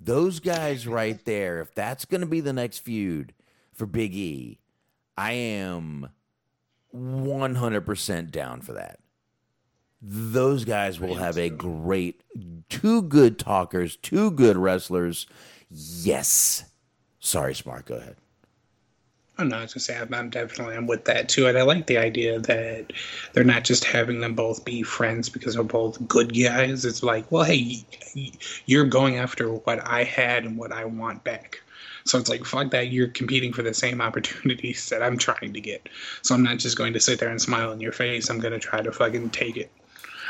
Those 0.00 0.40
guys 0.40 0.86
right 0.86 1.24
there, 1.24 1.60
if 1.60 1.74
that's 1.74 2.04
going 2.04 2.22
to 2.22 2.26
be 2.26 2.40
the 2.40 2.52
next 2.52 2.78
feud 2.78 3.34
for 3.72 3.86
Big 3.86 4.14
E, 4.16 4.58
I 5.16 5.32
am 5.32 6.08
100% 6.94 8.30
down 8.30 8.62
for 8.62 8.72
that. 8.72 8.98
Those 10.02 10.64
guys 10.64 10.98
will 10.98 11.14
have 11.14 11.38
a 11.38 11.48
great, 11.48 12.22
two 12.68 13.02
good 13.02 13.38
talkers, 13.38 13.94
two 13.96 14.32
good 14.32 14.56
wrestlers. 14.56 15.26
Yes. 15.70 16.64
Sorry, 17.20 17.54
Smark. 17.54 17.84
Go 17.84 17.94
ahead. 17.94 18.16
I'm 19.38 19.48
not 19.48 19.58
going 19.58 19.68
to 19.68 19.80
say 19.80 19.96
I'm, 19.96 20.12
I'm 20.12 20.28
definitely 20.28 20.76
I'm 20.76 20.86
with 20.86 21.04
that 21.06 21.28
too, 21.28 21.46
and 21.46 21.56
I 21.56 21.62
like 21.62 21.86
the 21.86 21.98
idea 21.98 22.38
that 22.38 22.92
they're 23.32 23.44
not 23.44 23.64
just 23.64 23.84
having 23.84 24.20
them 24.20 24.34
both 24.34 24.64
be 24.64 24.82
friends 24.82 25.28
because 25.28 25.54
they're 25.54 25.62
both 25.62 26.06
good 26.06 26.34
guys. 26.38 26.84
It's 26.84 27.02
like, 27.02 27.30
well, 27.30 27.44
hey, 27.44 27.84
you're 28.66 28.84
going 28.84 29.16
after 29.16 29.50
what 29.52 29.86
I 29.86 30.04
had 30.04 30.44
and 30.44 30.58
what 30.58 30.72
I 30.72 30.84
want 30.84 31.24
back. 31.24 31.62
So 32.04 32.18
it's 32.18 32.28
like, 32.28 32.44
fuck 32.44 32.70
that. 32.72 32.88
You're 32.88 33.08
competing 33.08 33.52
for 33.52 33.62
the 33.62 33.72
same 33.72 34.00
opportunities 34.00 34.88
that 34.90 35.02
I'm 35.02 35.16
trying 35.16 35.52
to 35.54 35.60
get. 35.60 35.88
So 36.22 36.34
I'm 36.34 36.42
not 36.42 36.58
just 36.58 36.76
going 36.76 36.92
to 36.92 37.00
sit 37.00 37.18
there 37.18 37.30
and 37.30 37.40
smile 37.40 37.72
in 37.72 37.80
your 37.80 37.92
face. 37.92 38.28
I'm 38.28 38.40
going 38.40 38.52
to 38.52 38.58
try 38.58 38.82
to 38.82 38.92
fucking 38.92 39.30
take 39.30 39.56
it. 39.56 39.70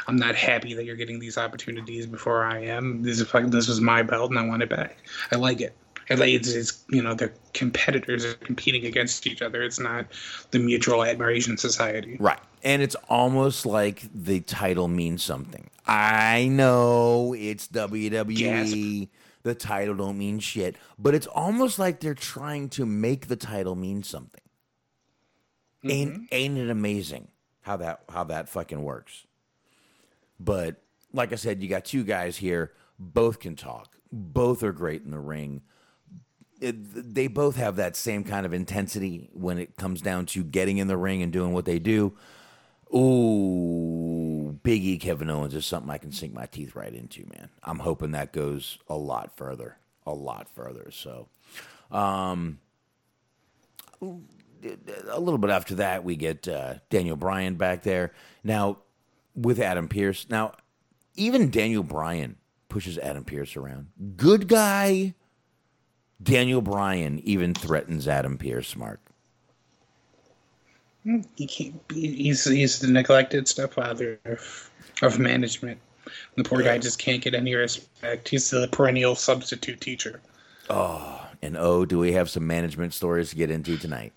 I'm 0.06 0.16
not 0.16 0.34
happy 0.34 0.74
that 0.74 0.84
you're 0.84 0.96
getting 0.96 1.18
these 1.18 1.38
opportunities 1.38 2.06
before 2.06 2.44
I 2.44 2.64
am. 2.64 3.02
This 3.02 3.20
is 3.20 3.28
fucking, 3.28 3.50
this 3.50 3.68
was 3.68 3.80
my 3.80 4.02
belt 4.02 4.30
and 4.30 4.38
I 4.38 4.46
want 4.46 4.62
it 4.62 4.68
back. 4.68 4.98
I 5.30 5.36
like 5.36 5.60
it. 5.60 5.74
I 6.10 6.14
like 6.14 6.30
it's, 6.30 6.48
it's 6.48 6.84
you 6.90 7.02
know 7.02 7.14
the 7.14 7.32
competitors 7.54 8.24
are 8.24 8.34
competing 8.34 8.86
against 8.86 9.26
each 9.26 9.40
other. 9.40 9.62
It's 9.62 9.78
not 9.78 10.06
the 10.50 10.58
mutual 10.58 11.04
admiration 11.04 11.56
society. 11.56 12.16
Right. 12.18 12.40
And 12.62 12.82
it's 12.82 12.96
almost 13.08 13.66
like 13.66 14.02
the 14.14 14.40
title 14.40 14.88
means 14.88 15.22
something. 15.22 15.70
I 15.86 16.48
know 16.48 17.34
it's 17.38 17.68
WWE. 17.68 18.38
Gasp. 18.38 19.10
The 19.44 19.54
title 19.56 19.96
don't 19.96 20.18
mean 20.18 20.38
shit, 20.38 20.76
but 20.98 21.16
it's 21.16 21.26
almost 21.26 21.78
like 21.78 21.98
they're 21.98 22.14
trying 22.14 22.68
to 22.70 22.86
make 22.86 23.26
the 23.26 23.34
title 23.34 23.74
mean 23.74 24.04
something. 24.04 24.40
Ain't 25.84 26.12
mm-hmm. 26.12 26.24
ain't 26.30 26.58
it 26.58 26.70
amazing 26.70 27.28
how 27.62 27.76
that 27.78 28.04
how 28.08 28.22
that 28.24 28.48
fucking 28.48 28.84
works? 28.84 29.26
But 30.44 30.82
like 31.12 31.32
I 31.32 31.36
said, 31.36 31.62
you 31.62 31.68
got 31.68 31.84
two 31.84 32.04
guys 32.04 32.36
here. 32.36 32.72
Both 32.98 33.40
can 33.40 33.56
talk. 33.56 33.96
Both 34.10 34.62
are 34.62 34.72
great 34.72 35.02
in 35.02 35.10
the 35.10 35.18
ring. 35.18 35.62
It, 36.60 37.14
they 37.14 37.26
both 37.26 37.56
have 37.56 37.76
that 37.76 37.96
same 37.96 38.22
kind 38.24 38.46
of 38.46 38.52
intensity 38.52 39.30
when 39.32 39.58
it 39.58 39.76
comes 39.76 40.00
down 40.00 40.26
to 40.26 40.44
getting 40.44 40.78
in 40.78 40.86
the 40.86 40.96
ring 40.96 41.22
and 41.22 41.32
doing 41.32 41.52
what 41.52 41.64
they 41.64 41.78
do. 41.78 42.16
Ooh, 42.94 44.58
Big 44.62 44.84
E 44.84 44.98
Kevin 44.98 45.30
Owens 45.30 45.54
is 45.54 45.64
something 45.64 45.90
I 45.90 45.98
can 45.98 46.12
sink 46.12 46.34
my 46.34 46.46
teeth 46.46 46.76
right 46.76 46.94
into, 46.94 47.26
man. 47.34 47.48
I'm 47.62 47.78
hoping 47.80 48.12
that 48.12 48.32
goes 48.32 48.78
a 48.86 48.96
lot 48.96 49.36
further, 49.36 49.78
a 50.06 50.12
lot 50.12 50.48
further. 50.54 50.90
So, 50.90 51.28
um, 51.90 52.58
a 54.00 55.20
little 55.20 55.38
bit 55.38 55.50
after 55.50 55.76
that, 55.76 56.04
we 56.04 56.16
get 56.16 56.46
uh, 56.46 56.74
Daniel 56.90 57.16
Bryan 57.16 57.54
back 57.54 57.82
there 57.82 58.12
now 58.44 58.78
with 59.34 59.58
Adam 59.58 59.88
Pearce. 59.88 60.26
Now, 60.28 60.54
even 61.14 61.50
Daniel 61.50 61.82
Bryan 61.82 62.36
pushes 62.68 62.98
Adam 62.98 63.24
Pearce 63.24 63.56
around. 63.56 63.88
Good 64.16 64.48
guy. 64.48 65.14
Daniel 66.22 66.62
Bryan 66.62 67.20
even 67.24 67.54
threatens 67.54 68.06
Adam 68.06 68.38
Pearce, 68.38 68.76
Mark. 68.76 69.00
He 71.34 71.46
can't 71.46 71.88
be, 71.88 72.14
he's 72.14 72.44
he's 72.44 72.78
the 72.78 72.86
neglected 72.86 73.48
stepfather 73.48 74.20
of, 74.24 74.70
of 75.02 75.18
management. 75.18 75.80
The 76.36 76.44
poor 76.44 76.62
guy 76.62 76.78
just 76.78 77.00
can't 77.00 77.20
get 77.20 77.34
any 77.34 77.54
respect. 77.54 78.28
He's 78.28 78.50
the 78.50 78.68
perennial 78.68 79.16
substitute 79.16 79.80
teacher. 79.80 80.20
Oh, 80.70 81.26
and 81.42 81.56
oh, 81.56 81.84
do 81.84 81.98
we 81.98 82.12
have 82.12 82.30
some 82.30 82.46
management 82.46 82.94
stories 82.94 83.30
to 83.30 83.36
get 83.36 83.50
into 83.50 83.76
tonight? 83.76 84.12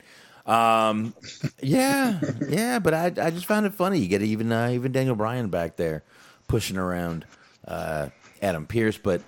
Um, 0.46 1.16
yeah, 1.62 2.20
yeah, 2.48 2.80
but 2.80 2.94
I, 2.94 3.06
I 3.06 3.32
just 3.32 3.46
found 3.46 3.66
it 3.66 3.74
funny. 3.74 4.00
You 4.00 4.08
get 4.08 4.22
even 4.22 4.52
uh, 4.52 4.70
even 4.70 4.92
Daniel 4.92 5.16
Bryan 5.16 5.50
back 5.50 5.76
there 5.76 6.04
pushing 6.48 6.78
around 6.78 7.26
uh, 7.68 8.10
Adam 8.42 8.68
Pearce, 8.68 8.98
but 8.98 9.22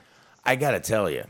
I 0.46 0.56
gotta 0.56 0.80
tell 0.80 1.10
you, 1.10 1.24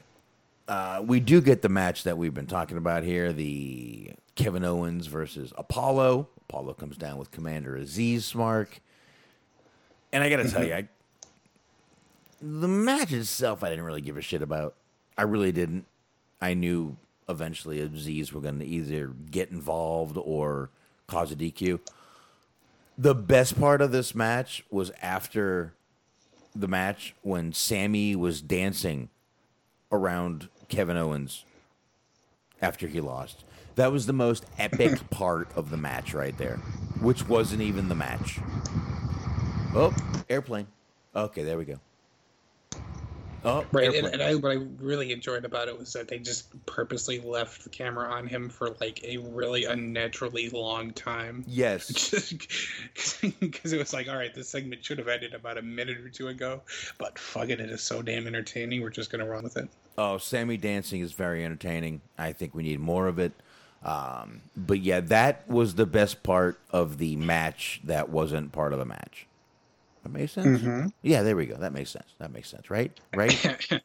uh, 0.67 1.01
we 1.05 1.19
do 1.19 1.39
get 1.41 1.61
the 1.61 1.69
match 1.69 2.03
that 2.03 2.17
we've 2.17 2.33
been 2.33 2.47
talking 2.47 2.77
about 2.77 3.03
here: 3.03 3.31
the 3.31 4.11
Kevin 4.35 4.65
Owens 4.65 5.07
versus 5.07 5.53
Apollo. 5.57 6.27
Apollo 6.49 6.73
comes 6.73 6.97
down 6.97 7.17
with 7.17 7.31
Commander 7.31 7.77
Azeez 7.77 8.17
Smark, 8.17 8.79
and 10.11 10.21
I 10.21 10.29
gotta 10.29 10.49
tell 10.49 10.65
you, 10.65 10.73
I, 10.73 10.87
the 12.41 12.67
match 12.67 13.13
itself, 13.13 13.63
I 13.63 13.69
didn't 13.69 13.85
really 13.85 14.01
give 14.01 14.17
a 14.17 14.21
shit 14.21 14.41
about. 14.41 14.75
I 15.17 15.23
really 15.23 15.53
didn't. 15.53 15.85
I 16.41 16.53
knew 16.53 16.97
eventually 17.29 17.79
Azeez 17.79 18.31
were 18.31 18.41
going 18.41 18.59
to 18.59 18.65
either 18.65 19.07
get 19.31 19.51
involved 19.51 20.17
or 20.17 20.69
cause 21.07 21.31
a 21.31 21.35
DQ. 21.35 21.79
The 22.97 23.15
best 23.15 23.59
part 23.59 23.81
of 23.81 23.91
this 23.91 24.15
match 24.15 24.63
was 24.71 24.91
after 25.01 25.73
the 26.55 26.67
match 26.67 27.13
when 27.21 27.53
Sami 27.53 28.15
was 28.15 28.41
dancing 28.41 29.09
around 29.91 30.49
Kevin 30.67 30.97
Owens 30.97 31.45
after 32.61 32.87
he 32.87 32.99
lost. 32.99 33.43
That 33.75 33.91
was 33.91 34.07
the 34.07 34.13
most 34.13 34.45
epic 34.57 35.09
part 35.11 35.49
of 35.55 35.69
the 35.69 35.77
match 35.77 36.13
right 36.13 36.35
there, 36.37 36.57
which 36.99 37.27
wasn't 37.27 37.61
even 37.61 37.89
the 37.89 37.95
match. 37.95 38.39
Oh, 39.75 39.93
airplane. 40.29 40.67
Okay, 41.15 41.43
there 41.43 41.57
we 41.57 41.65
go. 41.65 41.79
Oh, 43.45 43.65
Right, 43.71 43.93
and, 43.93 44.07
and 44.07 44.21
I, 44.21 44.35
what 44.35 44.51
I 44.51 44.65
really 44.79 45.11
enjoyed 45.11 45.45
about 45.45 45.67
it 45.67 45.77
was 45.77 45.93
that 45.93 46.07
they 46.07 46.19
just 46.19 46.65
purposely 46.65 47.19
left 47.19 47.63
the 47.63 47.69
camera 47.69 48.09
on 48.09 48.27
him 48.27 48.49
for 48.49 48.71
like 48.81 49.03
a 49.03 49.17
really 49.17 49.65
unnaturally 49.65 50.49
long 50.49 50.91
time. 50.91 51.43
yes. 51.47 51.87
Just 52.93 53.21
because 53.39 53.73
it 53.73 53.77
was 53.77 53.93
like, 53.93 54.07
all 54.09 54.17
right, 54.17 54.33
this 54.33 54.49
segment 54.49 54.83
should 54.83 54.97
have 54.97 55.07
ended 55.07 55.33
about 55.33 55.57
a 55.57 55.61
minute 55.61 55.97
or 55.99 56.09
two 56.09 56.27
ago, 56.29 56.61
but 56.97 57.17
fuck 57.19 57.49
it, 57.49 57.59
it 57.59 57.69
is 57.69 57.81
so 57.81 58.01
damn 58.01 58.27
entertaining. 58.27 58.81
We're 58.81 58.89
just 58.89 59.11
gonna 59.11 59.25
run 59.25 59.43
with 59.43 59.57
it. 59.57 59.69
Oh, 59.97 60.17
Sami 60.17 60.57
dancing 60.57 61.01
is 61.01 61.13
very 61.13 61.45
entertaining. 61.45 62.01
I 62.17 62.33
think 62.33 62.53
we 62.55 62.63
need 62.63 62.79
more 62.79 63.07
of 63.07 63.19
it. 63.19 63.33
Um, 63.83 64.41
but 64.55 64.79
yeah, 64.79 64.99
that 65.01 65.47
was 65.47 65.75
the 65.75 65.85
best 65.85 66.23
part 66.23 66.59
of 66.71 66.97
the 66.97 67.15
match 67.15 67.81
that 67.83 68.09
wasn't 68.09 68.51
part 68.51 68.73
of 68.73 68.79
the 68.79 68.85
match. 68.85 69.26
That 70.07 70.19
makes 70.19 70.31
sense. 70.31 70.91
Yeah, 71.01 71.23
there 71.23 71.35
we 71.35 71.45
go. 71.45 71.55
That 71.55 71.73
makes 71.73 71.89
sense. 71.89 72.15
That 72.19 72.31
makes 72.31 72.49
sense. 72.49 72.69
Right? 72.69 72.97
Right? 73.13 73.69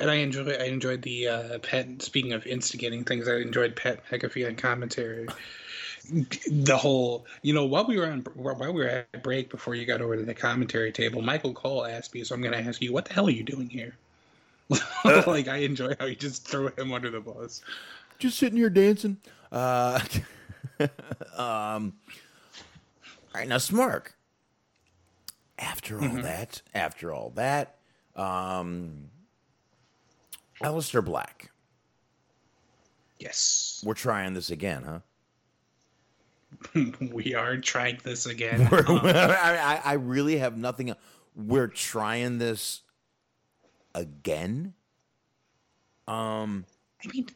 And 0.00 0.10
I 0.10 0.16
enjoy 0.16 0.50
I 0.50 0.64
enjoyed 0.64 1.00
the 1.02 1.28
uh, 1.28 1.58
Pat. 1.60 2.02
Speaking 2.02 2.32
of 2.32 2.44
instigating 2.44 3.04
things, 3.04 3.28
I 3.28 3.36
enjoyed 3.36 3.76
Pat 3.76 4.04
McAfee 4.10 4.48
on 4.48 4.56
commentary. 4.56 5.28
The 6.10 6.76
whole, 6.76 7.24
you 7.42 7.54
know, 7.54 7.66
while 7.66 7.86
we 7.86 7.96
were 7.96 8.06
on 8.06 8.22
while 8.34 8.72
we 8.72 8.82
were 8.82 8.88
at 8.88 9.22
break 9.22 9.48
before 9.48 9.76
you 9.76 9.86
got 9.86 10.00
over 10.00 10.16
to 10.16 10.24
the 10.24 10.34
commentary 10.34 10.90
table, 10.90 11.22
Michael 11.22 11.52
Cole 11.52 11.86
asked 11.86 12.12
me, 12.14 12.24
so 12.24 12.34
I'm 12.34 12.40
going 12.40 12.52
to 12.52 12.58
ask 12.58 12.82
you, 12.82 12.92
what 12.92 13.04
the 13.04 13.14
hell 13.14 13.28
are 13.28 13.30
you 13.30 13.44
doing 13.44 13.70
here? 13.70 13.94
like 15.04 15.46
I 15.46 15.58
enjoy 15.58 15.94
how 16.00 16.06
you 16.06 16.16
just 16.16 16.48
throw 16.48 16.66
him 16.66 16.90
under 16.92 17.08
the 17.08 17.20
bus. 17.20 17.62
Just 18.18 18.38
sitting 18.40 18.58
here 18.58 18.70
dancing. 18.70 19.18
Uh, 19.52 20.00
um, 21.36 21.92
all 23.32 23.36
right, 23.36 23.46
now 23.46 23.58
Smark. 23.58 24.08
After 25.62 26.02
all 26.02 26.22
that, 26.22 26.60
after 26.74 27.12
all 27.12 27.30
that, 27.36 27.76
um, 28.16 29.10
Aleister 30.60 31.04
Black. 31.04 31.50
Yes, 33.18 33.80
We're 33.86 33.94
trying 33.94 34.34
this 34.34 34.50
again, 34.50 34.82
huh? 34.82 34.98
we 37.12 37.34
are 37.36 37.56
trying 37.58 37.98
this 38.02 38.26
again. 38.26 38.68
I, 38.72 39.80
I 39.84 39.90
I 39.90 39.92
really 39.94 40.38
have 40.38 40.56
nothing. 40.56 40.92
We're 41.36 41.68
trying 41.68 42.38
this 42.38 42.80
again. 43.94 44.74
Um, 46.08 46.64
I 47.04 47.08
mean, 47.08 47.28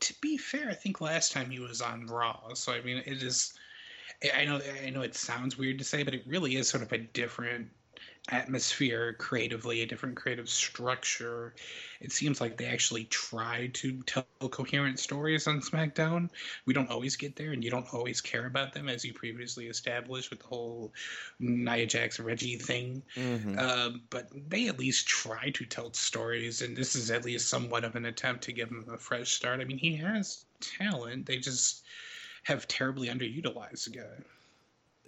to 0.00 0.14
be 0.20 0.38
fair, 0.38 0.70
I 0.70 0.74
think 0.74 1.02
last 1.02 1.32
time 1.32 1.50
he 1.50 1.58
was 1.60 1.82
on 1.82 2.06
Raw, 2.06 2.54
so 2.54 2.72
I 2.72 2.80
mean, 2.80 3.02
it 3.04 3.22
is. 3.22 3.52
I 4.34 4.44
know, 4.44 4.60
I 4.84 4.90
know, 4.90 5.02
it 5.02 5.14
sounds 5.14 5.58
weird 5.58 5.78
to 5.78 5.84
say, 5.84 6.02
but 6.02 6.14
it 6.14 6.24
really 6.26 6.56
is 6.56 6.68
sort 6.68 6.82
of 6.82 6.92
a 6.92 6.98
different 6.98 7.68
atmosphere 8.30 9.14
creatively, 9.14 9.80
a 9.80 9.86
different 9.86 10.16
creative 10.16 10.48
structure. 10.48 11.54
It 12.00 12.12
seems 12.12 12.40
like 12.40 12.56
they 12.56 12.66
actually 12.66 13.04
try 13.04 13.70
to 13.74 14.02
tell 14.02 14.26
coherent 14.50 14.98
stories 14.98 15.46
on 15.46 15.60
SmackDown. 15.60 16.28
We 16.66 16.74
don't 16.74 16.90
always 16.90 17.16
get 17.16 17.36
there, 17.36 17.52
and 17.52 17.64
you 17.64 17.70
don't 17.70 17.92
always 17.92 18.20
care 18.20 18.46
about 18.46 18.72
them, 18.72 18.88
as 18.88 19.04
you 19.04 19.14
previously 19.14 19.66
established 19.66 20.30
with 20.30 20.40
the 20.40 20.46
whole 20.46 20.92
Nia 21.38 21.86
Jax 21.86 22.20
Reggie 22.20 22.56
thing. 22.56 23.02
Uh, 23.58 23.90
but 24.10 24.28
they 24.48 24.68
at 24.68 24.78
least 24.78 25.06
try 25.06 25.50
to 25.50 25.64
tell 25.64 25.92
stories, 25.92 26.60
and 26.60 26.76
this 26.76 26.96
is 26.96 27.10
at 27.10 27.24
least 27.24 27.48
somewhat 27.48 27.84
of 27.84 27.96
an 27.96 28.04
attempt 28.04 28.44
to 28.44 28.52
give 28.52 28.68
him 28.68 28.84
a 28.92 28.98
fresh 28.98 29.32
start. 29.32 29.60
I 29.60 29.64
mean, 29.64 29.78
he 29.78 29.96
has 29.96 30.44
talent. 30.60 31.26
They 31.26 31.38
just 31.38 31.84
have 32.44 32.66
terribly 32.68 33.08
underutilized 33.08 33.94
guy. 33.94 34.24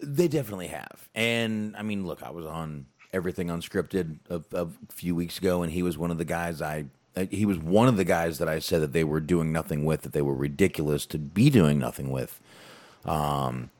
They 0.03 0.29
definitely 0.29 0.69
have. 0.69 1.09
And 1.15 1.77
I 1.77 1.83
mean, 1.83 2.07
look, 2.07 2.23
I 2.23 2.31
was 2.31 2.47
on 2.47 2.87
everything 3.13 3.49
unscripted 3.49 4.19
a, 4.29 4.43
a 4.57 4.69
few 4.89 5.15
weeks 5.15 5.39
ago, 5.39 5.63
and 5.63 5.73
he 5.73 5.83
was 5.83 5.99
one 5.99 6.11
of 6.11 6.19
the 6.19 6.25
guys 6.25 6.63
I. 6.63 6.87
uh, 7.17 7.27
He 7.31 7.45
was 7.45 7.59
one 7.59 7.89
of 7.89 7.97
the 7.97 8.05
guys 8.05 8.39
that 8.39 8.49
I 8.49 8.61
said 8.61 8.83
that 8.83 8.93
they 8.93 9.05
were 9.05 9.21
doing 9.21 9.53
nothing 9.53 9.85
with, 9.85 10.03
that 10.03 10.13
they 10.13 10.23
were 10.23 10.35
ridiculous 10.35 11.07
to 11.07 11.19
be 11.19 11.51
doing 11.51 11.79
nothing 11.79 12.11
with. 12.11 12.41
Um, 13.05 13.71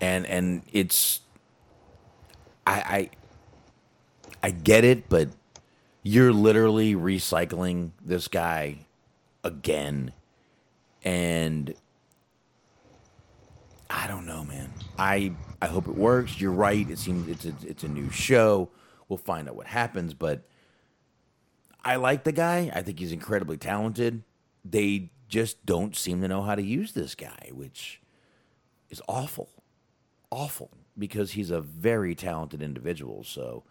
and 0.00 0.26
and 0.26 0.62
it's, 0.72 1.20
I 2.66 3.10
I, 4.42 4.48
I 4.48 4.50
get 4.50 4.84
it, 4.84 5.08
but 5.08 5.28
you're 6.02 6.32
literally 6.32 6.94
recycling 6.94 7.90
this 8.02 8.26
guy 8.28 8.86
again, 9.44 10.12
and 11.04 11.74
I 13.90 14.06
don't 14.06 14.24
know, 14.24 14.44
man. 14.44 14.72
I 14.98 15.32
I 15.60 15.66
hope 15.66 15.88
it 15.88 15.96
works. 15.96 16.40
You're 16.40 16.52
right. 16.52 16.88
It 16.88 16.98
seems 16.98 17.28
it's 17.28 17.44
a, 17.44 17.54
it's 17.68 17.82
a 17.82 17.88
new 17.88 18.10
show. 18.10 18.70
We'll 19.08 19.18
find 19.18 19.48
out 19.48 19.56
what 19.56 19.66
happens, 19.66 20.14
but 20.14 20.48
I 21.84 21.96
like 21.96 22.24
the 22.24 22.32
guy. 22.32 22.70
I 22.72 22.82
think 22.82 23.00
he's 23.00 23.12
incredibly 23.12 23.56
talented. 23.56 24.22
They 24.64 25.10
just 25.28 25.66
don't 25.66 25.96
seem 25.96 26.20
to 26.20 26.28
know 26.28 26.42
how 26.42 26.54
to 26.54 26.62
use 26.62 26.92
this 26.92 27.14
guy, 27.14 27.50
which 27.52 28.00
is 28.88 29.02
awful. 29.08 29.48
Awful 30.30 30.70
because 30.96 31.32
he's 31.32 31.50
a 31.50 31.60
very 31.60 32.14
talented 32.14 32.62
individual. 32.62 33.24
So 33.24 33.64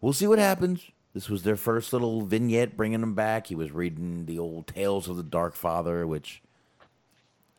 we'll 0.00 0.14
see 0.14 0.26
what 0.26 0.38
happens. 0.38 0.90
This 1.12 1.28
was 1.28 1.42
their 1.42 1.56
first 1.56 1.92
little 1.92 2.22
vignette 2.22 2.76
bringing 2.76 3.02
him 3.02 3.14
back. 3.14 3.48
He 3.48 3.54
was 3.54 3.72
reading 3.72 4.26
the 4.26 4.38
old 4.38 4.66
Tales 4.66 5.08
of 5.08 5.16
the 5.16 5.22
Dark 5.22 5.54
Father, 5.54 6.06
which 6.06 6.42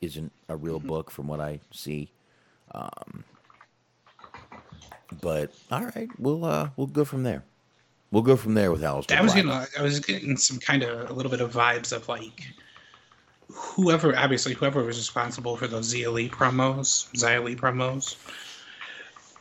isn't 0.01 0.31
a 0.49 0.55
real 0.55 0.79
book 0.79 1.11
from 1.11 1.27
what 1.27 1.39
I 1.39 1.59
see. 1.71 2.11
Um, 2.73 3.23
but 5.21 5.51
all 5.71 5.85
right, 5.85 6.09
we'll 6.19 6.45
uh, 6.45 6.69
we'll 6.75 6.87
go 6.87 7.05
from 7.05 7.23
there. 7.23 7.43
We'll 8.11 8.23
go 8.23 8.37
from 8.37 8.53
there 8.53 8.71
with 8.71 8.81
Aleister. 8.81 9.17
I 9.17 9.21
was 9.21 9.33
getting, 9.33 9.51
I 9.51 9.81
was 9.81 9.99
getting 9.99 10.37
some 10.37 10.59
kind 10.59 10.83
of 10.83 11.09
a 11.09 11.13
little 11.13 11.29
bit 11.29 11.41
of 11.41 11.53
vibes 11.53 11.91
of 11.91 12.07
like 12.07 12.45
whoever, 13.49 14.15
obviously 14.15 14.53
whoever 14.53 14.83
was 14.83 14.97
responsible 14.97 15.57
for 15.57 15.67
those 15.67 15.93
Xia 15.93 16.11
Li 16.11 16.29
promos, 16.29 17.11
Xia 17.13 17.43
Li 17.43 17.55
promos, 17.55 18.15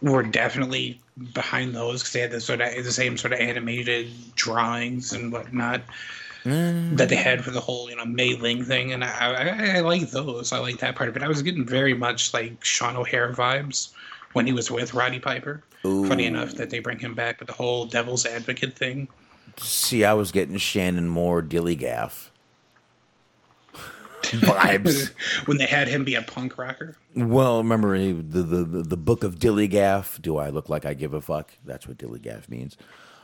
were 0.02 0.22
definitely 0.22 1.00
behind 1.32 1.74
those 1.74 2.02
because 2.02 2.12
they 2.12 2.20
had 2.20 2.30
the 2.30 2.40
sort 2.40 2.60
of 2.60 2.84
the 2.84 2.92
same 2.92 3.16
sort 3.16 3.32
of 3.32 3.40
animated 3.40 4.08
drawings 4.34 5.12
and 5.12 5.32
whatnot 5.32 5.82
Mm. 6.46 6.96
that 6.96 7.08
they 7.08 7.16
had 7.16 7.44
for 7.44 7.50
the 7.50 7.60
whole 7.60 7.90
you 7.90 7.96
know 7.96 8.04
Mei 8.04 8.36
Ling 8.36 8.62
thing, 8.62 8.92
and 8.92 9.02
I, 9.02 9.08
I 9.32 9.76
I 9.78 9.80
like 9.80 10.10
those. 10.10 10.52
I 10.52 10.58
like 10.58 10.78
that 10.78 10.94
part 10.94 11.08
of 11.08 11.16
it. 11.16 11.22
I 11.24 11.28
was 11.28 11.42
getting 11.42 11.66
very 11.66 11.92
much 11.92 12.32
like 12.32 12.64
Sean 12.64 12.94
O'Haire 12.94 13.32
vibes 13.32 13.88
when 14.32 14.46
he 14.46 14.52
was 14.52 14.70
with 14.70 14.94
Roddy 14.94 15.18
Piper. 15.18 15.64
Funny 15.82 16.24
enough 16.26 16.52
that 16.54 16.70
they 16.70 16.78
bring 16.78 16.98
him 16.98 17.14
back 17.14 17.40
with 17.40 17.48
the 17.48 17.54
whole 17.54 17.84
devil's 17.84 18.26
advocate 18.26 18.76
thing. 18.76 19.08
See, 19.58 20.04
I 20.04 20.14
was 20.14 20.30
getting 20.30 20.56
Shannon 20.56 21.08
Moore 21.08 21.42
dilly 21.42 21.74
gaff 21.74 22.30
vibes. 24.22 25.10
when 25.46 25.58
they 25.58 25.66
had 25.66 25.88
him 25.88 26.04
be 26.04 26.14
a 26.14 26.22
punk 26.22 26.58
rocker. 26.58 26.96
well, 27.14 27.58
remember 27.58 27.98
the, 27.98 28.42
the 28.42 28.64
the 28.64 28.82
the 28.82 28.96
book 28.96 29.24
of 29.24 29.38
dilly 29.38 29.68
gaff? 29.68 30.20
Do 30.20 30.36
I 30.36 30.50
look 30.50 30.68
like 30.68 30.84
I 30.84 30.94
give 30.94 31.14
a 31.14 31.20
fuck? 31.20 31.52
That's 31.64 31.86
what 31.86 31.98
dilly 31.98 32.20
gaff 32.20 32.48
means. 32.48 32.76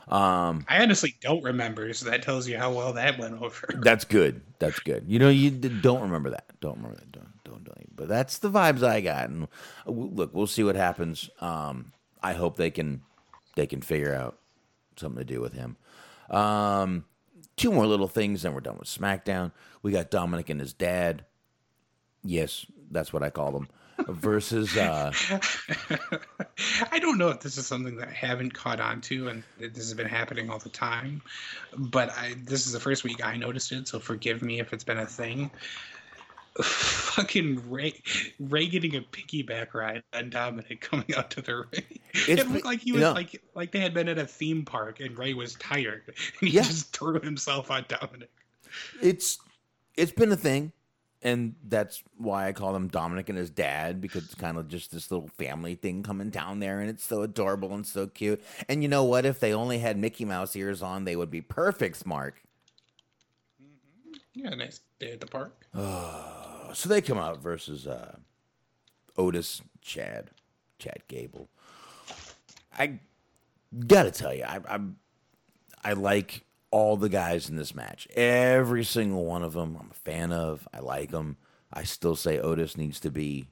Um, 0.07 0.65
I 0.67 0.81
honestly 0.81 1.15
don't 1.21 1.43
remember, 1.43 1.93
so 1.93 2.09
that 2.09 2.23
tells 2.23 2.47
you 2.47 2.57
how 2.57 2.73
well 2.73 2.93
that 2.93 3.17
went 3.17 3.41
over. 3.41 3.67
That's 3.81 4.05
good. 4.05 4.41
That's 4.59 4.79
good. 4.79 5.05
You 5.07 5.19
know, 5.19 5.29
you 5.29 5.51
don't 5.51 6.01
remember 6.01 6.29
that. 6.31 6.59
Don't 6.59 6.77
remember 6.77 6.97
that. 6.97 7.11
Don't 7.11 7.43
don't 7.43 7.63
don't. 7.63 7.73
But 7.95 8.07
that's 8.07 8.39
the 8.39 8.49
vibes 8.49 8.83
I 8.83 9.01
got. 9.01 9.29
And 9.29 9.47
look, 9.85 10.33
we'll 10.33 10.47
see 10.47 10.63
what 10.63 10.75
happens. 10.75 11.29
Um, 11.39 11.93
I 12.21 12.33
hope 12.33 12.57
they 12.57 12.71
can 12.71 13.01
they 13.55 13.67
can 13.67 13.81
figure 13.81 14.13
out 14.13 14.39
something 14.97 15.19
to 15.19 15.25
do 15.25 15.41
with 15.41 15.53
him. 15.53 15.77
Um, 16.29 17.05
two 17.55 17.71
more 17.71 17.85
little 17.85 18.07
things, 18.07 18.41
then 18.41 18.53
we're 18.53 18.61
done 18.61 18.77
with 18.77 18.87
SmackDown. 18.87 19.51
We 19.81 19.91
got 19.91 20.09
Dominic 20.11 20.49
and 20.49 20.59
his 20.59 20.73
dad. 20.73 21.25
Yes, 22.23 22.65
that's 22.89 23.13
what 23.13 23.23
I 23.23 23.29
call 23.29 23.51
them. 23.51 23.67
Versus 24.07 24.75
uh, 24.77 25.11
I 26.91 26.99
don't 26.99 27.17
know 27.17 27.29
if 27.29 27.39
this 27.39 27.57
is 27.57 27.65
something 27.65 27.95
that 27.97 28.09
I 28.09 28.11
haven't 28.11 28.53
caught 28.53 28.79
on 28.79 29.01
to, 29.01 29.29
and 29.29 29.43
this 29.59 29.77
has 29.77 29.93
been 29.93 30.07
happening 30.07 30.49
all 30.49 30.59
the 30.59 30.69
time. 30.69 31.21
But 31.77 32.09
I, 32.17 32.35
this 32.43 32.65
is 32.67 32.73
the 32.73 32.79
first 32.79 33.03
week 33.03 33.25
I 33.25 33.37
noticed 33.37 33.71
it, 33.71 33.87
so 33.87 33.99
forgive 33.99 34.41
me 34.41 34.59
if 34.59 34.73
it's 34.73 34.83
been 34.83 34.97
a 34.99 35.05
thing. 35.05 35.51
Fucking 36.61 37.69
Rey, 37.69 37.93
Rey 38.39 38.67
getting 38.67 38.95
a 38.95 39.01
piggyback 39.01 39.73
ride 39.73 40.03
on 40.13 40.29
Dominic 40.29 40.81
coming 40.81 41.05
out 41.15 41.31
to 41.31 41.41
the 41.41 41.55
ring. 41.55 41.99
It's 42.13 42.41
it 42.41 42.49
looked 42.49 42.65
like 42.65 42.79
he 42.81 42.91
was 42.91 43.01
yeah. 43.01 43.11
like 43.11 43.41
like 43.55 43.71
they 43.71 43.79
had 43.79 43.93
been 43.93 44.07
at 44.07 44.19
a 44.19 44.27
theme 44.27 44.63
park 44.65 44.99
and 44.99 45.17
Rey 45.17 45.33
was 45.33 45.55
tired 45.55 46.03
and 46.07 46.15
he 46.49 46.55
Yeah. 46.55 46.61
just 46.63 46.95
threw 46.95 47.19
himself 47.19 47.71
on 47.71 47.85
Dominic. 47.87 48.29
it's 49.01 49.39
it's 49.97 50.11
been 50.11 50.31
a 50.31 50.35
thing 50.35 50.71
and 51.23 51.55
that's 51.67 52.03
why 52.17 52.47
i 52.47 52.51
call 52.51 52.75
him 52.75 52.87
dominic 52.87 53.29
and 53.29 53.37
his 53.37 53.49
dad 53.49 54.01
because 54.01 54.25
it's 54.25 54.35
kind 54.35 54.57
of 54.57 54.67
just 54.67 54.91
this 54.91 55.09
little 55.09 55.29
family 55.29 55.75
thing 55.75 56.03
coming 56.03 56.29
down 56.29 56.59
there 56.59 56.79
and 56.79 56.89
it's 56.89 57.03
so 57.03 57.21
adorable 57.21 57.73
and 57.73 57.87
so 57.87 58.07
cute. 58.07 58.43
And 58.67 58.83
you 58.83 58.89
know 58.89 59.03
what? 59.03 59.25
If 59.25 59.39
they 59.39 59.53
only 59.53 59.79
had 59.79 59.97
mickey 59.97 60.25
mouse 60.25 60.55
ears 60.55 60.81
on 60.81 61.05
they 61.05 61.15
would 61.15 61.31
be 61.31 61.41
perfect 61.41 62.05
mark. 62.05 62.41
Yeah, 64.33 64.49
nice 64.49 64.81
day 64.99 65.13
at 65.13 65.19
the 65.19 65.27
park. 65.27 65.65
so 66.75 66.89
they 66.89 67.01
come 67.01 67.17
out 67.17 67.41
versus 67.41 67.87
uh 67.87 68.17
otis 69.17 69.61
chad 69.81 70.31
chad 70.79 71.03
gable. 71.07 71.49
I 72.77 72.99
gotta 73.87 74.11
tell 74.11 74.33
you 74.33 74.43
i 74.43 74.59
i, 74.67 74.79
I 75.83 75.93
like 75.93 76.45
all 76.73 76.97
the 76.97 77.07
guys 77.07 77.49
in 77.49 77.55
this 77.55 77.75
match. 77.75 78.07
Every 78.15 78.83
single 78.83 79.25
one 79.25 79.43
of 79.43 79.53
them 79.53 79.77
i'm 79.79 79.91
a 79.91 79.93
fan 79.93 80.31
of. 80.31 80.67
I 80.73 80.79
like 80.79 81.11
them. 81.11 81.37
I 81.71 81.83
still 81.83 82.15
say 82.15 82.39
otis 82.39 82.75
needs 82.75 82.99
to 83.01 83.11
be 83.11 83.45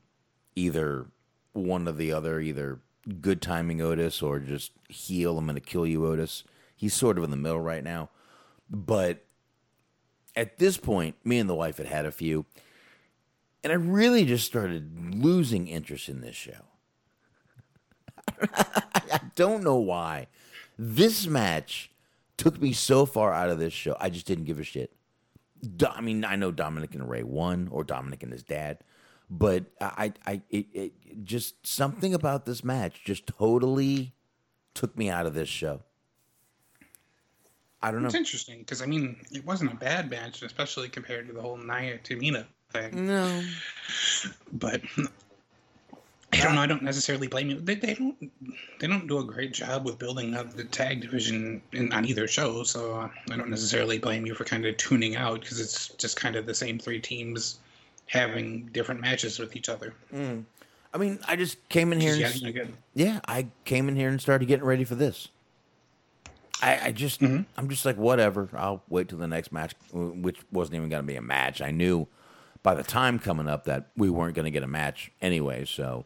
either 0.55 1.05
one 1.53 1.87
or 1.87 1.91
the 1.91 2.11
other 2.11 2.39
either 2.39 2.79
good 3.21 3.39
timing 3.39 3.79
otis 3.79 4.23
or 4.23 4.39
just 4.39 4.71
heel 4.89 5.37
i'm 5.37 5.45
gonna 5.45 5.59
kill 5.59 5.85
you 5.85 6.07
otis. 6.07 6.43
He's 6.75 6.95
sort 6.95 7.19
of 7.19 7.23
in 7.23 7.29
the 7.29 7.37
middle 7.37 7.61
right 7.61 7.83
now. 7.83 8.09
But 8.67 9.23
at 10.35 10.57
this 10.57 10.77
point 10.77 11.15
me 11.23 11.37
and 11.37 11.47
the 11.47 11.53
wife 11.53 11.77
had 11.77 11.85
had 11.85 12.07
a 12.07 12.11
few 12.11 12.45
and 13.63 13.71
I 13.71 13.75
really 13.75 14.25
just 14.25 14.47
started 14.47 15.13
losing 15.13 15.67
interest 15.67 16.09
in 16.09 16.21
this 16.21 16.35
show. 16.35 16.65
I 18.41 19.21
don't 19.35 19.63
know 19.63 19.77
why. 19.77 20.25
This 20.79 21.27
match 21.27 21.91
took 22.41 22.59
me 22.59 22.73
so 22.73 23.05
far 23.05 23.31
out 23.31 23.51
of 23.51 23.59
this 23.59 23.71
show. 23.71 23.95
I 23.99 24.09
just 24.09 24.25
didn't 24.25 24.45
give 24.45 24.59
a 24.59 24.63
shit. 24.63 24.91
Do- 25.77 25.85
I 25.85 26.01
mean, 26.01 26.25
I 26.25 26.35
know 26.35 26.51
Dominic 26.51 26.95
and 26.95 27.07
Rey 27.07 27.21
won, 27.21 27.67
or 27.71 27.83
Dominic 27.83 28.23
and 28.23 28.31
his 28.31 28.41
dad, 28.41 28.79
but 29.29 29.65
I, 29.79 30.11
I, 30.25 30.41
it, 30.49 30.65
it 30.73 31.23
just 31.23 31.67
something 31.67 32.15
about 32.15 32.47
this 32.47 32.63
match 32.63 33.03
just 33.05 33.27
totally 33.27 34.15
took 34.73 34.97
me 34.97 35.07
out 35.07 35.27
of 35.27 35.35
this 35.35 35.49
show. 35.49 35.81
I 37.83 37.91
don't 37.91 38.01
know. 38.01 38.07
It's 38.07 38.15
interesting 38.15 38.57
because 38.59 38.81
I 38.81 38.87
mean 38.87 39.17
it 39.31 39.45
wasn't 39.45 39.71
a 39.71 39.75
bad 39.75 40.09
match, 40.09 40.41
especially 40.41 40.89
compared 40.89 41.27
to 41.27 41.33
the 41.33 41.41
whole 41.41 41.57
Nia 41.57 41.99
Tamina 41.99 42.47
thing. 42.71 43.05
No. 43.05 43.43
But 44.51 44.81
I 46.33 46.37
don't 46.43 46.55
know. 46.55 46.61
I 46.61 46.65
don't 46.67 46.81
necessarily 46.83 47.27
blame 47.27 47.49
you. 47.49 47.59
They, 47.59 47.75
they 47.75 47.93
don't. 47.93 48.31
They 48.79 48.87
don't 48.87 49.05
do 49.07 49.19
a 49.19 49.23
great 49.23 49.51
job 49.53 49.85
with 49.85 49.99
building 49.99 50.33
up 50.33 50.53
the 50.53 50.63
tag 50.63 51.01
division 51.01 51.61
in, 51.73 51.91
on 51.91 52.05
either 52.05 52.27
show. 52.27 52.63
So 52.63 53.09
I 53.29 53.35
don't 53.35 53.49
necessarily 53.49 53.99
blame 53.99 54.25
you 54.25 54.33
for 54.33 54.43
kind 54.45 54.65
of 54.65 54.77
tuning 54.77 55.15
out 55.17 55.41
because 55.41 55.59
it's 55.59 55.89
just 55.89 56.15
kind 56.17 56.35
of 56.35 56.45
the 56.45 56.53
same 56.55 56.79
three 56.79 56.99
teams 56.99 57.59
having 58.07 58.67
different 58.73 59.01
matches 59.01 59.39
with 59.39 59.55
each 59.55 59.67
other. 59.69 59.93
Mm. 60.13 60.45
I 60.93 60.97
mean, 60.97 61.19
I 61.27 61.35
just 61.35 61.57
came 61.69 61.91
in 61.93 61.99
here 62.01 62.11
and 62.13 62.21
Yeah, 62.21 62.27
s- 62.27 62.41
you 62.41 62.47
know, 62.47 62.53
good. 62.53 62.73
yeah, 62.93 63.19
I 63.27 63.47
came 63.65 63.87
in 63.89 63.95
here 63.95 64.09
and 64.09 64.19
started 64.21 64.45
getting 64.47 64.65
ready 64.65 64.83
for 64.83 64.95
this. 64.95 65.29
I, 66.61 66.87
I 66.87 66.91
just, 66.91 67.21
mm-hmm. 67.21 67.41
I'm 67.57 67.69
just 67.69 67.85
like, 67.85 67.97
whatever. 67.97 68.49
I'll 68.53 68.83
wait 68.89 69.09
till 69.09 69.17
the 69.17 69.27
next 69.27 69.51
match, 69.51 69.73
which 69.93 70.37
wasn't 70.51 70.75
even 70.75 70.89
going 70.89 71.01
to 71.03 71.07
be 71.07 71.15
a 71.15 71.21
match. 71.21 71.61
I 71.61 71.71
knew 71.71 72.07
by 72.61 72.73
the 72.75 72.83
time 72.83 73.19
coming 73.19 73.47
up 73.47 73.63
that 73.65 73.87
we 73.97 74.09
weren't 74.09 74.35
going 74.35 74.45
to 74.45 74.51
get 74.51 74.63
a 74.63 74.67
match 74.67 75.11
anyway. 75.21 75.65
So, 75.65 76.05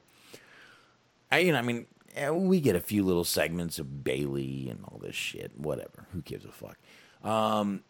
I, 1.31 1.39
you 1.39 1.51
know, 1.51 1.59
I 1.59 1.61
mean, 1.61 1.85
eh, 2.15 2.29
we 2.29 2.59
get 2.59 2.75
a 2.75 2.81
few 2.81 3.03
little 3.03 3.23
segments 3.23 3.79
of 3.79 4.03
Bayley 4.03 4.69
and 4.69 4.83
all 4.85 4.99
this 5.01 5.15
shit. 5.15 5.51
Whatever. 5.57 6.07
Who 6.13 6.21
gives 6.21 6.45
a 6.45 6.51
fuck? 6.51 6.77
Um, 7.23 7.83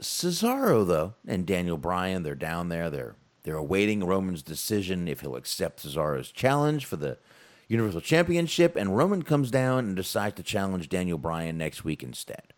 Cesaro 0.00 0.86
though, 0.86 1.14
and 1.26 1.46
Daniel 1.46 1.76
Bryan, 1.76 2.22
they're 2.22 2.34
down 2.34 2.68
there. 2.68 2.90
They're 2.90 3.16
they're 3.42 3.56
awaiting 3.56 4.04
Roman's 4.04 4.42
decision 4.42 5.08
if 5.08 5.20
he'll 5.20 5.36
accept 5.36 5.84
Cesaro's 5.84 6.30
challenge 6.30 6.84
for 6.84 6.96
the 6.96 7.18
Universal 7.68 8.02
Championship, 8.02 8.76
and 8.76 8.96
Roman 8.96 9.22
comes 9.22 9.50
down 9.50 9.86
and 9.86 9.96
decides 9.96 10.34
to 10.36 10.42
challenge 10.42 10.88
Daniel 10.88 11.18
Bryan 11.18 11.56
next 11.56 11.84
week 11.84 12.02
instead. 12.02 12.52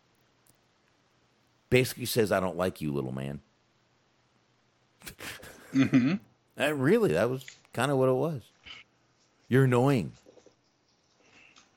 Basically 1.70 2.06
says, 2.06 2.32
"I 2.32 2.40
don't 2.40 2.56
like 2.56 2.80
you, 2.80 2.92
little 2.92 3.12
man." 3.12 3.40
mm-hmm. 5.74 6.14
That 6.56 6.76
really, 6.76 7.12
that 7.12 7.30
was 7.30 7.46
kind 7.72 7.90
of 7.90 7.96
what 7.96 8.10
it 8.10 8.14
was. 8.14 8.42
You're 9.52 9.64
annoying. 9.64 10.12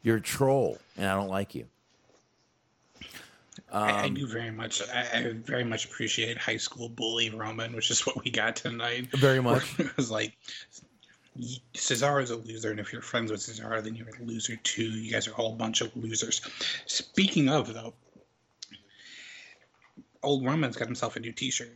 You're 0.02 0.16
a 0.16 0.22
troll, 0.22 0.78
and 0.96 1.08
I 1.08 1.14
don't 1.14 1.28
like 1.28 1.54
you. 1.54 1.66
I, 3.70 3.92
I 3.92 4.06
um, 4.06 4.14
do 4.14 4.26
very 4.28 4.50
much. 4.50 4.82
I, 4.82 5.02
I 5.14 5.34
very 5.44 5.66
much 5.66 5.84
appreciate 5.84 6.38
high 6.38 6.56
school 6.56 6.88
bully 6.88 7.32
Roman, 7.32 7.76
which 7.76 7.92
is 7.92 8.08
what 8.08 8.24
we 8.24 8.32
got 8.32 8.56
tonight. 8.56 9.08
Very 9.12 9.42
much. 9.42 9.78
It 9.78 9.98
was 9.98 10.10
like 10.10 10.38
Cesaro's 11.74 12.32
a 12.32 12.38
loser, 12.38 12.72
and 12.72 12.80
if 12.80 12.94
you're 12.94 13.02
friends 13.02 13.30
with 13.30 13.42
Cesaro, 13.42 13.84
then 13.84 13.94
you're 13.94 14.08
a 14.08 14.24
loser 14.24 14.56
too. 14.56 14.90
You 14.90 15.12
guys 15.12 15.28
are 15.28 15.34
all 15.34 15.52
a 15.52 15.58
bunch 15.58 15.82
of 15.82 15.94
losers. 15.98 16.40
Speaking 16.86 17.50
of 17.50 17.74
though, 17.74 17.94
old 20.24 20.46
Roman's 20.46 20.78
got 20.78 20.88
himself 20.88 21.18
a 21.18 21.20
new 21.20 21.34
T-shirt. 21.34 21.76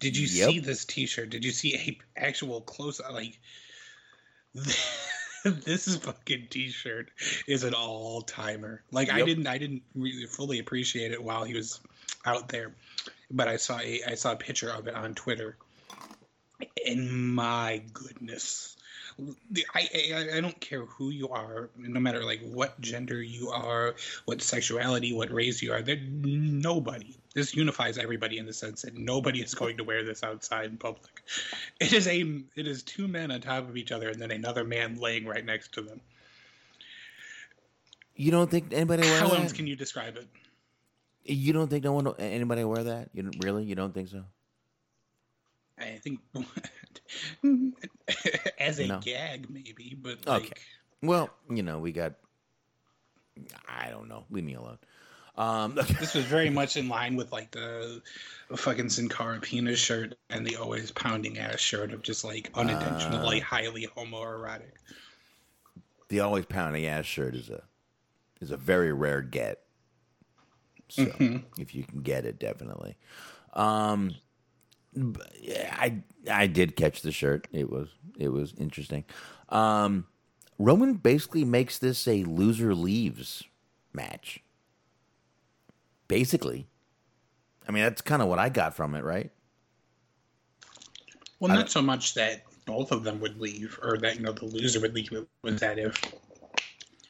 Did 0.00 0.18
you 0.18 0.26
Yep. 0.26 0.50
see 0.50 0.58
this 0.58 0.84
T-shirt? 0.84 1.30
Did 1.30 1.46
you 1.46 1.52
see 1.52 1.76
a 1.76 1.98
actual 2.20 2.60
close 2.60 3.00
like? 3.10 3.38
this 5.44 5.96
fucking 5.96 6.48
T-shirt 6.50 7.10
is 7.46 7.64
an 7.64 7.74
all-timer. 7.74 8.82
Like 8.90 9.10
I 9.10 9.22
didn't, 9.22 9.46
I 9.46 9.58
didn't 9.58 9.82
really 9.94 10.26
fully 10.26 10.58
appreciate 10.58 11.12
it 11.12 11.22
while 11.22 11.44
he 11.44 11.54
was 11.54 11.80
out 12.24 12.48
there, 12.48 12.72
but 13.30 13.48
I 13.48 13.56
saw 13.56 13.78
a, 13.78 14.02
I 14.06 14.14
saw 14.14 14.32
a 14.32 14.36
picture 14.36 14.70
of 14.70 14.88
it 14.88 14.94
on 14.94 15.14
Twitter, 15.14 15.56
and 16.86 17.34
my 17.34 17.82
goodness, 17.92 18.76
I, 19.74 19.88
I 19.94 20.28
I 20.36 20.40
don't 20.40 20.60
care 20.60 20.84
who 20.84 21.10
you 21.10 21.28
are, 21.28 21.70
no 21.76 22.00
matter 22.00 22.24
like 22.24 22.40
what 22.40 22.80
gender 22.80 23.22
you 23.22 23.50
are, 23.50 23.96
what 24.26 24.42
sexuality, 24.42 25.12
what 25.12 25.30
race 25.30 25.62
you 25.62 25.72
are. 25.72 25.82
There 25.82 26.00
nobody. 26.00 27.16
This 27.38 27.54
unifies 27.54 27.98
everybody 27.98 28.38
in 28.38 28.46
the 28.46 28.52
sense 28.52 28.82
that 28.82 28.96
nobody 28.96 29.40
is 29.40 29.54
going 29.54 29.76
to 29.76 29.84
wear 29.84 30.02
this 30.02 30.24
outside 30.24 30.64
in 30.64 30.76
public. 30.76 31.22
It 31.78 31.92
is 31.92 32.08
a 32.08 32.22
it 32.56 32.66
is 32.66 32.82
two 32.82 33.06
men 33.06 33.30
on 33.30 33.40
top 33.40 33.68
of 33.68 33.76
each 33.76 33.92
other 33.92 34.08
and 34.08 34.20
then 34.20 34.32
another 34.32 34.64
man 34.64 34.96
laying 34.96 35.24
right 35.24 35.44
next 35.44 35.72
to 35.74 35.82
them. 35.82 36.00
You 38.16 38.32
don't 38.32 38.50
think 38.50 38.72
anybody 38.72 39.04
wear 39.04 39.20
How 39.20 39.28
that? 39.28 39.36
else 39.36 39.52
can 39.52 39.68
you 39.68 39.76
describe 39.76 40.16
it? 40.16 40.26
You 41.22 41.52
don't 41.52 41.70
think 41.70 41.84
no 41.84 41.92
one, 41.92 42.12
anybody 42.18 42.64
wear 42.64 42.82
that? 42.82 43.10
You 43.14 43.22
don't, 43.22 43.38
really? 43.44 43.62
You 43.62 43.76
don't 43.76 43.94
think 43.94 44.08
so? 44.08 44.24
I 45.78 46.00
think 46.02 46.18
as 48.58 48.80
a 48.80 48.88
No. 48.88 48.98
gag 48.98 49.48
maybe, 49.48 49.96
but 50.02 50.26
Okay. 50.26 50.48
like 50.48 50.60
Well, 51.02 51.30
you 51.48 51.62
know, 51.62 51.78
we 51.78 51.92
got. 51.92 52.14
I 53.68 53.90
don't 53.90 54.08
know. 54.08 54.24
Leave 54.28 54.42
me 54.42 54.54
alone. 54.54 54.78
Um, 55.38 55.74
this 56.00 56.14
was 56.14 56.24
very 56.24 56.50
much 56.50 56.76
in 56.76 56.88
line 56.88 57.16
with 57.16 57.32
like 57.32 57.52
the 57.52 58.02
fucking 58.54 58.90
Sin 58.90 59.08
Cara 59.08 59.40
penis 59.40 59.78
shirt 59.78 60.16
and 60.30 60.44
the 60.46 60.56
always 60.56 60.90
pounding 60.90 61.38
ass 61.38 61.60
shirt 61.60 61.92
of 61.92 62.02
just 62.02 62.24
like 62.24 62.50
Uh. 62.54 62.60
unintentionally 62.60 63.38
highly 63.40 63.86
homoerotic. 63.96 64.72
the 66.08 66.20
always 66.20 66.44
pounding 66.44 66.86
ass 66.86 67.06
shirt 67.06 67.34
is 67.34 67.48
a 67.50 67.62
is 68.40 68.50
a 68.50 68.56
very 68.56 68.92
rare 68.92 69.22
get. 69.22 69.60
So 70.88 71.06
if 71.58 71.74
you 71.74 71.84
can 71.84 72.00
get 72.00 72.24
it, 72.24 72.38
definitely. 72.38 72.96
Um, 73.52 74.14
I 74.96 76.02
I 76.30 76.46
did 76.46 76.76
catch 76.76 77.02
the 77.02 77.12
shirt. 77.12 77.46
It 77.52 77.70
was 77.70 77.88
it 78.18 78.28
was 78.28 78.54
interesting. 78.58 79.04
Um, 79.50 80.06
Roman 80.58 80.94
basically 80.94 81.44
makes 81.44 81.78
this 81.78 82.08
a 82.08 82.24
loser 82.24 82.74
leaves 82.74 83.44
match. 83.92 84.40
Basically, 86.08 86.66
I 87.68 87.72
mean 87.72 87.84
that's 87.84 88.02
kind 88.02 88.22
of 88.22 88.28
what 88.28 88.38
I 88.38 88.48
got 88.48 88.74
from 88.74 88.94
it, 88.94 89.04
right? 89.04 89.30
Well, 91.40 91.54
not 91.54 91.70
so 91.70 91.82
much 91.82 92.14
that 92.14 92.42
both 92.66 92.90
of 92.92 93.04
them 93.04 93.20
would 93.20 93.40
leave, 93.40 93.78
or 93.82 93.98
that 93.98 94.16
you 94.16 94.22
know 94.22 94.32
the 94.32 94.46
loser 94.46 94.80
would 94.80 94.94
leave. 94.94 95.12
It 95.12 95.28
was 95.42 95.60
that 95.60 95.78
if 95.78 96.02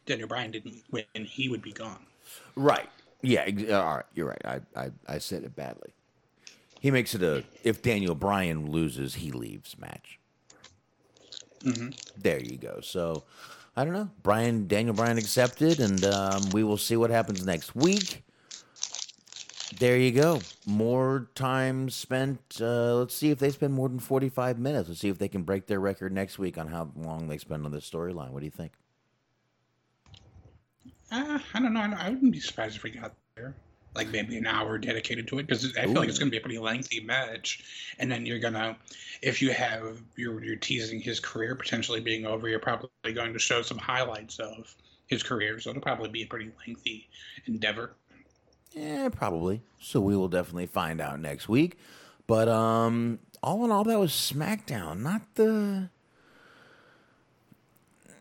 Daniel 0.06 0.28
Bryan 0.28 0.50
didn't 0.50 0.82
win, 0.90 1.04
he 1.14 1.48
would 1.48 1.62
be 1.62 1.72
gone. 1.72 2.04
Right. 2.56 2.88
Yeah. 3.22 3.48
uh, 3.70 3.80
All 3.80 3.96
right. 3.96 4.04
You're 4.14 4.28
right. 4.28 4.44
I, 4.44 4.80
I 4.80 4.90
I 5.08 5.18
said 5.18 5.44
it 5.44 5.56
badly. 5.56 5.92
He 6.80 6.90
makes 6.90 7.14
it 7.14 7.22
a 7.22 7.44
if 7.64 7.82
Daniel 7.82 8.14
Bryan 8.14 8.70
loses, 8.70 9.16
he 9.16 9.32
leaves 9.32 9.78
match. 9.78 10.18
There 12.16 12.40
you 12.40 12.56
go. 12.56 12.80
So 12.82 13.24
I 13.76 13.84
don't 13.84 13.92
know. 13.94 14.10
Brian 14.22 14.66
Daniel 14.66 14.94
Bryan 14.94 15.18
accepted, 15.18 15.80
and 15.80 16.04
um, 16.04 16.42
we 16.52 16.64
will 16.64 16.76
see 16.78 16.96
what 16.96 17.10
happens 17.10 17.44
next 17.44 17.74
week. 17.74 18.24
There 19.78 19.96
you 19.96 20.10
go. 20.10 20.40
More 20.66 21.28
time 21.36 21.88
spent. 21.88 22.40
Uh, 22.60 22.96
let's 22.96 23.14
see 23.14 23.30
if 23.30 23.38
they 23.38 23.50
spend 23.50 23.74
more 23.74 23.88
than 23.88 24.00
forty 24.00 24.28
five 24.28 24.58
minutes. 24.58 24.88
Let's 24.88 25.00
see 25.00 25.08
if 25.08 25.18
they 25.18 25.28
can 25.28 25.44
break 25.44 25.66
their 25.66 25.78
record 25.78 26.12
next 26.12 26.38
week 26.38 26.58
on 26.58 26.66
how 26.66 26.90
long 26.96 27.28
they 27.28 27.38
spend 27.38 27.64
on 27.64 27.70
this 27.70 27.88
storyline. 27.88 28.30
What 28.30 28.40
do 28.40 28.46
you 28.46 28.50
think? 28.50 28.72
Uh, 31.12 31.38
I 31.54 31.60
don't 31.60 31.72
know. 31.72 31.80
I 31.80 32.06
I 32.06 32.10
wouldn't 32.10 32.32
be 32.32 32.40
surprised 32.40 32.76
if 32.76 32.82
we 32.82 32.90
got 32.90 33.14
there. 33.36 33.54
Like 33.94 34.08
maybe 34.08 34.36
an 34.36 34.46
hour 34.46 34.78
dedicated 34.78 35.26
to 35.28 35.38
it 35.38 35.46
because 35.46 35.76
I 35.76 35.84
feel 35.84 35.94
like 35.94 36.08
it's 36.08 36.18
going 36.18 36.28
to 36.28 36.30
be 36.30 36.36
a 36.36 36.40
pretty 36.40 36.58
lengthy 36.58 37.00
match, 37.00 37.64
and 37.98 38.10
then 38.12 38.26
you're 38.26 38.38
gonna, 38.38 38.76
if 39.22 39.40
you 39.40 39.50
have 39.50 40.02
you're 40.16 40.44
you're 40.44 40.56
teasing 40.56 41.00
his 41.00 41.18
career 41.20 41.54
potentially 41.54 42.00
being 42.00 42.26
over, 42.26 42.48
you're 42.48 42.58
probably 42.58 42.90
going 43.14 43.32
to 43.32 43.38
show 43.38 43.62
some 43.62 43.78
highlights 43.78 44.38
of 44.38 44.74
his 45.06 45.22
career, 45.22 45.58
so 45.58 45.70
it'll 45.70 45.82
probably 45.82 46.10
be 46.10 46.22
a 46.22 46.26
pretty 46.26 46.50
lengthy 46.66 47.08
endeavor. 47.46 47.94
Yeah, 48.72 49.08
probably. 49.08 49.62
So 49.80 50.00
we 50.00 50.16
will 50.16 50.28
definitely 50.28 50.66
find 50.66 51.00
out 51.00 51.20
next 51.20 51.48
week. 51.48 51.76
But 52.26 52.48
um 52.48 53.20
all 53.42 53.64
in 53.64 53.70
all 53.70 53.84
that 53.84 53.98
was 53.98 54.12
SmackDown. 54.12 55.00
Not 55.00 55.22
the 55.34 55.90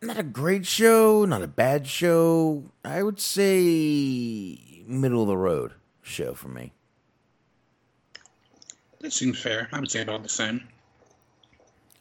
not 0.02 0.18
a 0.18 0.24
great 0.24 0.66
show, 0.66 1.26
not 1.26 1.42
a 1.42 1.48
bad 1.48 1.88
show. 1.88 2.72
I 2.86 3.04
would 3.04 3.20
say 3.20 4.84
middle 4.86 5.24
of 5.24 5.28
the 5.28 5.38
road 5.38 5.74
show 6.02 6.34
for 6.34 6.50
me. 6.50 6.74
That 9.00 9.14
seems 9.14 9.40
fair. 9.40 9.70
I 9.72 9.80
would 9.80 9.92
say 9.92 10.02
about 10.02 10.24
the 10.24 10.30
same. 10.30 10.68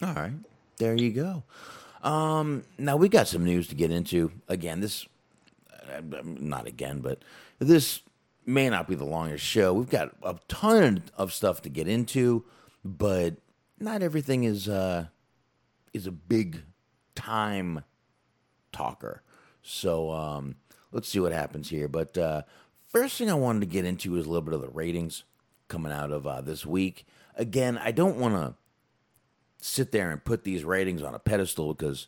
All 0.03 0.15
right. 0.15 0.33
There 0.79 0.95
you 0.95 1.11
go. 1.11 1.43
Um, 2.03 2.65
now 2.79 2.97
we 2.97 3.09
got 3.09 3.29
some 3.29 3.45
news 3.45 3.69
to 3.69 3.75
get 3.75 3.91
into. 3.91 4.31
Again, 4.49 4.81
this 4.81 5.07
uh, 5.73 6.01
not 6.23 6.67
again, 6.67 7.01
but 7.01 7.23
this 7.59 8.03
may 8.47 8.71
not 8.71 8.89
be 8.89 8.95
the 8.95 9.05
longest 9.05 9.45
show. 9.45 9.73
We've 9.75 9.91
got 9.91 10.13
a 10.23 10.37
ton 10.49 11.03
of 11.17 11.33
stuff 11.33 11.63
to 11.63 11.69
get 11.69 11.89
into, 11.89 12.45
but 12.85 13.37
not 13.79 14.03
everything 14.03 14.45
is 14.45 14.69
uh 14.69 15.07
is 15.93 16.07
a 16.07 16.13
big 16.13 16.63
time 17.15 17.83
talker. 18.73 19.23
So 19.63 20.13
um 20.13 20.57
let's 20.93 21.09
see 21.09 21.21
what 21.21 21.33
happens 21.33 21.69
here. 21.69 21.89
But 21.89 22.17
uh 22.17 22.43
first 22.87 23.19
thing 23.19 23.31
I 23.31 23.35
wanted 23.35 23.61
to 23.61 23.67
get 23.67 23.85
into 23.85 24.17
is 24.17 24.27
a 24.27 24.29
little 24.29 24.43
bit 24.43 24.55
of 24.55 24.63
the 24.63 24.69
ratings 24.69 25.25
coming 25.69 25.93
out 25.93 26.13
of 26.13 26.27
uh, 26.27 26.41
this 26.41 26.65
week. 26.65 27.07
Again, 27.35 27.79
I 27.79 27.91
don't 27.91 28.17
want 28.17 28.35
to 28.35 28.55
sit 29.61 29.93
there 29.93 30.11
and 30.11 30.25
put 30.25 30.45
these 30.45 30.65
ratings 30.65 31.03
on 31.03 31.15
a 31.15 31.19
pedestal 31.19 31.75
because 31.75 32.07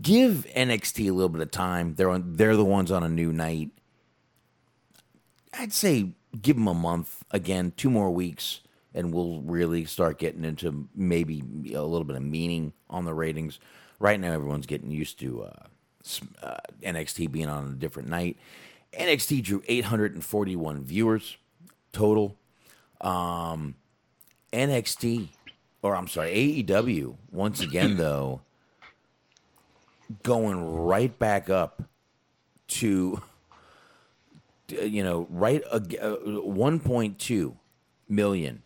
give 0.00 0.46
NXT 0.54 1.08
a 1.08 1.12
little 1.12 1.28
bit 1.28 1.42
of 1.42 1.50
time. 1.50 1.94
They're 1.94 2.10
on, 2.10 2.36
they're 2.36 2.56
the 2.56 2.64
ones 2.64 2.90
on 2.90 3.02
a 3.02 3.08
new 3.08 3.32
night. 3.32 3.70
I'd 5.52 5.72
say 5.72 6.12
give 6.40 6.56
them 6.56 6.68
a 6.68 6.74
month 6.74 7.24
again, 7.30 7.72
two 7.76 7.90
more 7.90 8.10
weeks, 8.10 8.60
and 8.94 9.12
we'll 9.12 9.40
really 9.42 9.84
start 9.84 10.18
getting 10.18 10.44
into 10.44 10.88
maybe 10.94 11.42
a 11.74 11.82
little 11.82 12.04
bit 12.04 12.16
of 12.16 12.22
meaning 12.22 12.72
on 12.90 13.04
the 13.04 13.14
ratings. 13.14 13.58
Right 13.98 14.18
now, 14.18 14.32
everyone's 14.32 14.66
getting 14.66 14.90
used 14.90 15.18
to 15.20 15.44
uh, 15.44 15.66
uh, 16.42 16.56
NXT 16.82 17.30
being 17.32 17.48
on 17.48 17.66
a 17.66 17.74
different 17.74 18.08
night. 18.08 18.36
NXT 18.92 19.42
drew 19.42 19.62
841 19.66 20.84
viewers 20.84 21.36
total. 21.92 22.36
Um, 23.00 23.74
NXT, 24.52 25.28
or 25.82 25.94
I'm 25.94 26.08
sorry, 26.08 26.64
AEW, 26.64 27.16
once 27.30 27.60
again, 27.60 27.96
though, 27.98 28.40
going 30.22 30.64
right 30.64 31.16
back 31.18 31.50
up 31.50 31.82
to, 32.68 33.22
you 34.68 35.02
know, 35.02 35.26
right 35.30 35.62
uh, 35.70 35.80
1.2 35.80 37.56
million 38.08 38.62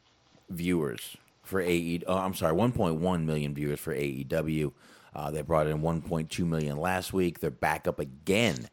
viewers 0.51 1.17
for 1.43 1.61
AE. 1.61 2.03
Oh, 2.07 2.17
I'm 2.17 2.35
sorry, 2.35 2.55
1.1 2.55 3.25
million 3.25 3.55
viewers 3.55 3.81
for 3.81 3.95
AEW. 3.95 4.73
Uh, 5.15 5.31
they 5.31 5.43
brought 5.43 5.67
in 5.67 5.83
1.2 5.83 6.47
million 6.47 6.79
last 6.79 7.13
week. 7.13 7.41
They're 7.41 7.51
back 7.51 7.87
up 7.87 7.99
again, 7.99 8.69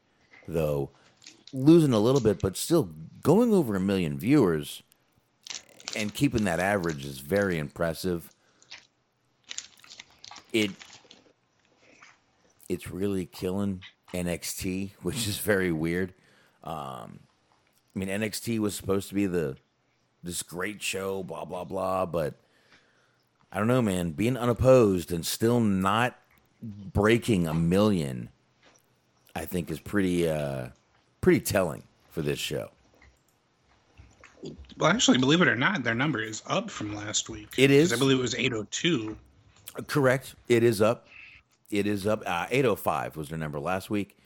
though, 0.47 0.91
losing 1.51 1.93
a 1.93 1.99
little 1.99 2.21
bit, 2.21 2.39
but 2.39 2.55
still 2.55 2.89
going 3.21 3.53
over 3.53 3.75
a 3.75 3.79
million 3.79 4.17
viewers 4.17 4.83
and 5.95 6.13
keeping 6.13 6.45
that 6.45 6.59
average 6.59 7.05
is 7.05 7.19
very 7.19 7.57
impressive. 7.57 8.29
It 10.53 10.71
it's 12.67 12.91
really 12.91 13.25
killing 13.25 13.81
NXT, 14.13 14.91
which 15.01 15.27
is 15.27 15.39
very 15.39 15.71
weird. 15.71 16.13
Um, 16.63 17.19
I 17.95 17.99
mean, 17.99 18.09
NXT 18.09 18.59
was 18.59 18.75
supposed 18.75 19.09
to 19.09 19.15
be 19.15 19.25
the 19.25 19.57
this 20.23 20.43
great 20.43 20.81
show, 20.81 21.23
blah 21.23 21.45
blah 21.45 21.63
blah, 21.63 22.05
but 22.05 22.35
I 23.51 23.57
don't 23.57 23.67
know, 23.67 23.81
man. 23.81 24.11
Being 24.11 24.37
unopposed 24.37 25.11
and 25.11 25.25
still 25.25 25.59
not 25.59 26.17
breaking 26.61 27.47
a 27.47 27.53
million, 27.53 28.29
I 29.35 29.45
think 29.45 29.71
is 29.71 29.79
pretty 29.79 30.29
uh, 30.29 30.67
pretty 31.21 31.41
telling 31.41 31.83
for 32.11 32.21
this 32.21 32.39
show. 32.39 32.69
Well, 34.77 34.89
actually, 34.89 35.17
believe 35.17 35.41
it 35.41 35.47
or 35.47 35.55
not, 35.55 35.83
their 35.83 35.95
number 35.95 36.21
is 36.21 36.41
up 36.47 36.69
from 36.69 36.95
last 36.95 37.29
week. 37.29 37.49
It 37.57 37.71
is. 37.71 37.91
I 37.91 37.97
believe 37.97 38.19
it 38.19 38.21
was 38.21 38.35
802. 38.35 39.17
Correct. 39.87 40.35
It 40.47 40.63
is 40.63 40.81
up. 40.81 41.07
It 41.69 41.85
is 41.85 42.07
up. 42.07 42.23
Uh, 42.25 42.45
805 42.49 43.17
was 43.17 43.29
their 43.29 43.37
number 43.37 43.59
last 43.59 43.89
week. 43.89 44.17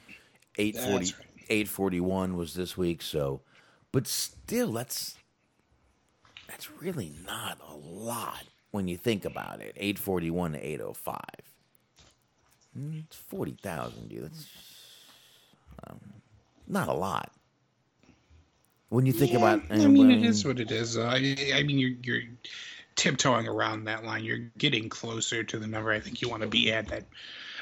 840, 0.58 1.06
That's 1.06 1.18
right. 1.18 1.28
841 1.50 2.36
was 2.36 2.54
this 2.54 2.78
week. 2.78 3.02
So, 3.02 3.42
but 3.92 4.08
still, 4.08 4.72
that's 4.72 5.18
that's 6.48 6.70
really 6.82 7.12
not 7.26 7.60
a 7.68 7.76
lot 7.76 8.44
when 8.72 8.88
you 8.88 8.98
think 8.98 9.26
about 9.26 9.62
it. 9.62 9.74
841 9.78 10.54
to 10.54 10.60
805. 10.60 11.20
Hmm, 12.76 13.00
It's 13.06 13.16
40,000, 13.16 14.10
dude. 14.10 14.24
That's 14.26 14.48
um, 15.90 16.00
not 16.68 16.88
a 16.88 16.94
lot. 16.94 17.32
When 18.90 19.06
you 19.06 19.14
think 19.14 19.34
about, 19.34 19.62
I 19.72 19.88
mean, 19.88 20.12
it 20.12 20.24
is 20.24 20.46
what 20.46 20.60
it 20.60 20.72
is. 20.72 20.98
Uh, 20.98 21.06
I, 21.06 21.36
I 21.56 21.64
mean, 21.64 21.80
you're, 21.80 21.96
you're 22.04 22.22
tiptoeing 22.96 23.48
around 23.48 23.86
that 23.86 24.04
line. 24.06 24.24
You're 24.24 24.52
getting 24.58 24.90
closer 24.90 25.44
to 25.44 25.58
the 25.58 25.66
number 25.68 25.92
I 25.92 26.00
think 26.00 26.22
you 26.22 26.30
want 26.30 26.44
to 26.44 26.48
be 26.48 26.72
at 26.72 26.88
that 26.90 27.06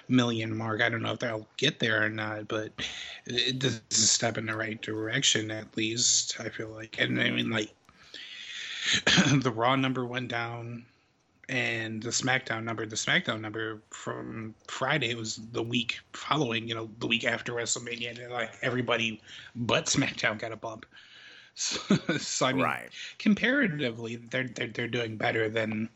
million 0.07 0.55
mark. 0.55 0.81
I 0.81 0.89
don't 0.89 1.01
know 1.01 1.13
if 1.13 1.19
they'll 1.19 1.47
get 1.57 1.79
there 1.79 2.03
or 2.03 2.09
not, 2.09 2.47
but 2.47 2.71
it, 3.25 3.59
this 3.59 3.81
is 3.91 4.03
a 4.03 4.07
step 4.07 4.37
in 4.37 4.45
the 4.45 4.55
right 4.55 4.81
direction 4.81 5.51
at 5.51 5.75
least. 5.77 6.39
I 6.39 6.49
feel 6.49 6.69
like, 6.69 6.97
and 6.99 7.19
I 7.21 7.29
mean, 7.31 7.49
like 7.49 7.73
the 9.41 9.51
Raw 9.53 9.75
number 9.75 10.05
went 10.05 10.27
down. 10.29 10.85
And 11.49 12.01
the 12.01 12.11
SmackDown 12.11 12.63
number, 12.63 12.85
the 12.85 12.95
SmackDown 12.95 13.41
number 13.41 13.81
from 13.89 14.55
Friday 14.67 15.13
was 15.15 15.35
the 15.51 15.61
week 15.61 15.99
following, 16.13 16.65
you 16.65 16.73
know, 16.73 16.89
the 16.99 17.07
week 17.07 17.25
after 17.25 17.51
WrestleMania. 17.51 18.23
And 18.23 18.31
like 18.31 18.51
everybody 18.61 19.21
but 19.55 19.87
SmackDown 19.87 20.39
got 20.39 20.51
a 20.53 20.57
bump. 20.57 20.85
So, 21.53 21.79
so 22.17 22.45
I 22.45 22.53
mean, 22.53 22.63
Right. 22.63 22.89
comparatively, 23.19 24.15
they're, 24.15 24.47
they're 24.47 24.69
they're 24.69 24.87
doing 24.87 25.17
better 25.17 25.49
than 25.49 25.89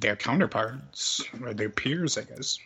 their 0.00 0.14
counterparts 0.14 1.24
or 1.42 1.52
their 1.52 1.68
peers, 1.70 2.16
I 2.16 2.22
guess. 2.22 2.58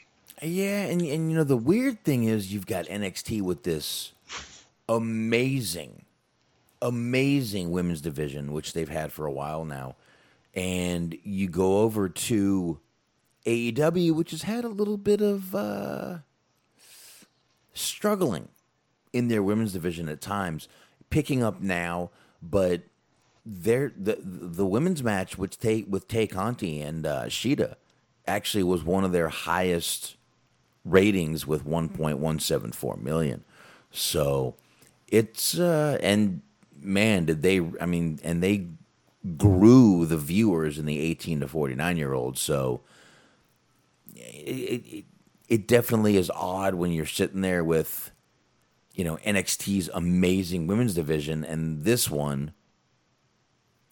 Yeah, 0.44 0.82
and 0.82 1.00
and 1.00 1.30
you 1.30 1.36
know 1.36 1.44
the 1.44 1.56
weird 1.56 2.04
thing 2.04 2.24
is 2.24 2.52
you've 2.52 2.66
got 2.66 2.84
NXT 2.84 3.40
with 3.40 3.62
this 3.62 4.12
amazing, 4.88 6.04
amazing 6.82 7.70
women's 7.70 8.02
division, 8.02 8.52
which 8.52 8.74
they've 8.74 8.88
had 8.88 9.10
for 9.10 9.24
a 9.24 9.32
while 9.32 9.64
now, 9.64 9.96
and 10.54 11.16
you 11.22 11.48
go 11.48 11.78
over 11.78 12.10
to 12.10 12.78
AEW, 13.46 14.12
which 14.12 14.32
has 14.32 14.42
had 14.42 14.64
a 14.64 14.68
little 14.68 14.98
bit 14.98 15.22
of 15.22 15.54
uh, 15.54 16.18
struggling 17.72 18.48
in 19.14 19.28
their 19.28 19.42
women's 19.42 19.72
division 19.72 20.10
at 20.10 20.20
times, 20.20 20.68
picking 21.08 21.42
up 21.42 21.62
now, 21.62 22.10
but 22.42 22.82
their 23.46 23.92
the 23.96 24.18
the 24.22 24.66
women's 24.66 25.02
match 25.02 25.38
with 25.38 25.58
Tay 25.58 25.84
with 25.88 26.06
Tay 26.06 26.26
Conti 26.26 26.82
and 26.82 27.06
uh, 27.06 27.24
Shida 27.24 27.76
actually 28.26 28.64
was 28.64 28.84
one 28.84 29.04
of 29.04 29.12
their 29.12 29.30
highest 29.30 30.16
ratings 30.84 31.46
with 31.46 31.66
1.174 31.66 33.00
million. 33.00 33.44
So 33.90 34.56
it's 35.08 35.58
uh 35.58 35.98
and 36.02 36.42
man 36.80 37.24
did 37.26 37.42
they 37.42 37.60
I 37.80 37.86
mean 37.86 38.18
and 38.22 38.42
they 38.42 38.68
grew 39.36 40.04
the 40.06 40.18
viewers 40.18 40.78
in 40.78 40.86
the 40.86 41.00
18 41.00 41.40
to 41.40 41.48
49 41.48 41.96
year 41.96 42.12
olds. 42.12 42.40
So 42.40 42.82
it, 44.14 44.84
it 44.86 45.04
it 45.48 45.68
definitely 45.68 46.16
is 46.16 46.30
odd 46.34 46.74
when 46.74 46.92
you're 46.92 47.06
sitting 47.06 47.40
there 47.40 47.64
with 47.64 48.10
you 48.94 49.04
know 49.04 49.16
NXT's 49.18 49.88
amazing 49.94 50.66
women's 50.66 50.94
division 50.94 51.44
and 51.44 51.84
this 51.84 52.10
one 52.10 52.52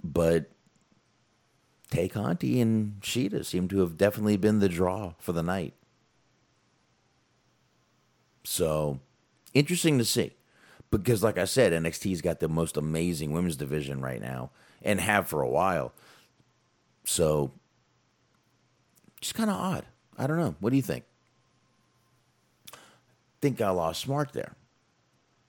but 0.03 0.51
Tay 1.90 2.09
Conti 2.09 2.61
and 2.61 3.01
Shida 3.01 3.45
seem 3.45 3.68
to 3.68 3.80
have 3.80 3.97
definitely 3.97 4.36
been 4.36 4.59
the 4.59 4.68
draw 4.68 5.12
for 5.18 5.32
the 5.32 5.43
night. 5.43 5.74
So 8.45 9.01
interesting 9.55 9.99
to 9.99 10.05
see. 10.05 10.32
Because 10.90 11.22
like 11.22 11.38
I 11.38 11.47
said, 11.47 11.72
NXT's 11.72 12.20
got 12.20 12.40
the 12.40 12.49
most 12.49 12.76
amazing 12.76 13.32
women's 13.32 13.57
division 13.57 14.01
right 14.01 14.20
now 14.20 14.51
and 14.82 15.01
have 15.01 15.26
for 15.26 15.40
a 15.40 15.49
while. 15.49 15.93
So 17.05 17.53
just 19.20 19.34
kind 19.34 19.49
of 19.49 19.57
odd. 19.57 19.86
I 20.18 20.26
don't 20.26 20.38
know. 20.38 20.55
What 20.61 20.70
do 20.70 20.76
you 20.76 20.82
think? 20.82 21.05
Think 23.40 23.61
I 23.61 23.70
lost 23.70 24.07
Smark 24.07 24.32
there. 24.32 24.55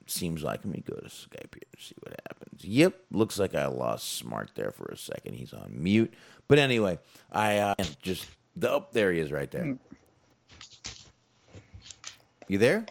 Seems 0.08 0.44
like 0.44 0.62
let 0.64 0.74
me 0.74 0.84
go 0.86 0.96
to 0.96 1.08
Skype 1.08 1.54
here 1.54 1.64
to 1.76 1.82
see 1.82 1.96
what 2.02 2.20
happens. 2.28 2.64
Yep, 2.64 2.96
looks 3.12 3.40
like 3.40 3.56
I 3.56 3.68
lost 3.68 4.24
Smark 4.24 4.48
there 4.56 4.72
for 4.72 4.86
a 4.86 4.98
second. 4.98 5.36
He's 5.36 5.54
on 5.54 5.72
mute. 5.72 6.14
But 6.48 6.60
anyway, 6.60 7.00
I 7.32 7.58
uh, 7.58 7.76
just 8.02 8.26
oh, 8.62 8.86
there 8.92 9.12
he 9.12 9.20
is 9.20 9.32
right 9.32 9.50
there. 9.52 9.78
You 12.48 12.58
there? 12.58 12.86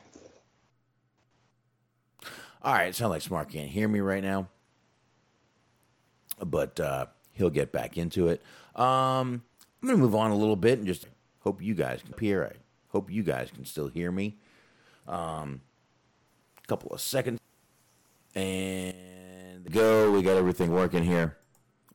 All 2.63 2.73
right, 2.73 2.89
it 2.89 2.95
sounds 2.95 3.11
like 3.11 3.23
Smark 3.23 3.51
can't 3.51 3.69
hear 3.69 3.89
me 3.89 4.01
right 4.01 4.23
now, 4.23 4.49
but 6.45 6.79
uh, 6.79 7.07
he'll 7.33 7.51
get 7.51 7.73
back 7.73 7.99
into 7.99 8.29
it. 8.29 8.41
Um, 8.77 9.43
I'm 9.83 9.89
gonna 9.89 9.99
move 9.99 10.15
on 10.15 10.31
a 10.31 10.37
little 10.37 10.57
bit 10.57 10.79
and 10.79 10.87
just 10.87 11.07
hope 11.41 11.61
you 11.61 11.75
guys 11.75 12.03
can 12.03 12.15
hear. 12.21 12.45
I 12.45 12.57
hope 12.93 13.11
you 13.11 13.25
guys 13.25 13.51
can 13.51 13.65
still 13.65 13.89
hear 13.89 14.13
me. 14.13 14.39
Um, 15.09 15.63
a 16.63 16.67
couple 16.69 16.91
of 16.93 17.01
seconds, 17.01 17.41
and 18.37 18.95
go. 19.71 20.13
We 20.13 20.23
got 20.23 20.37
everything 20.37 20.71
working 20.71 21.03
here. 21.03 21.37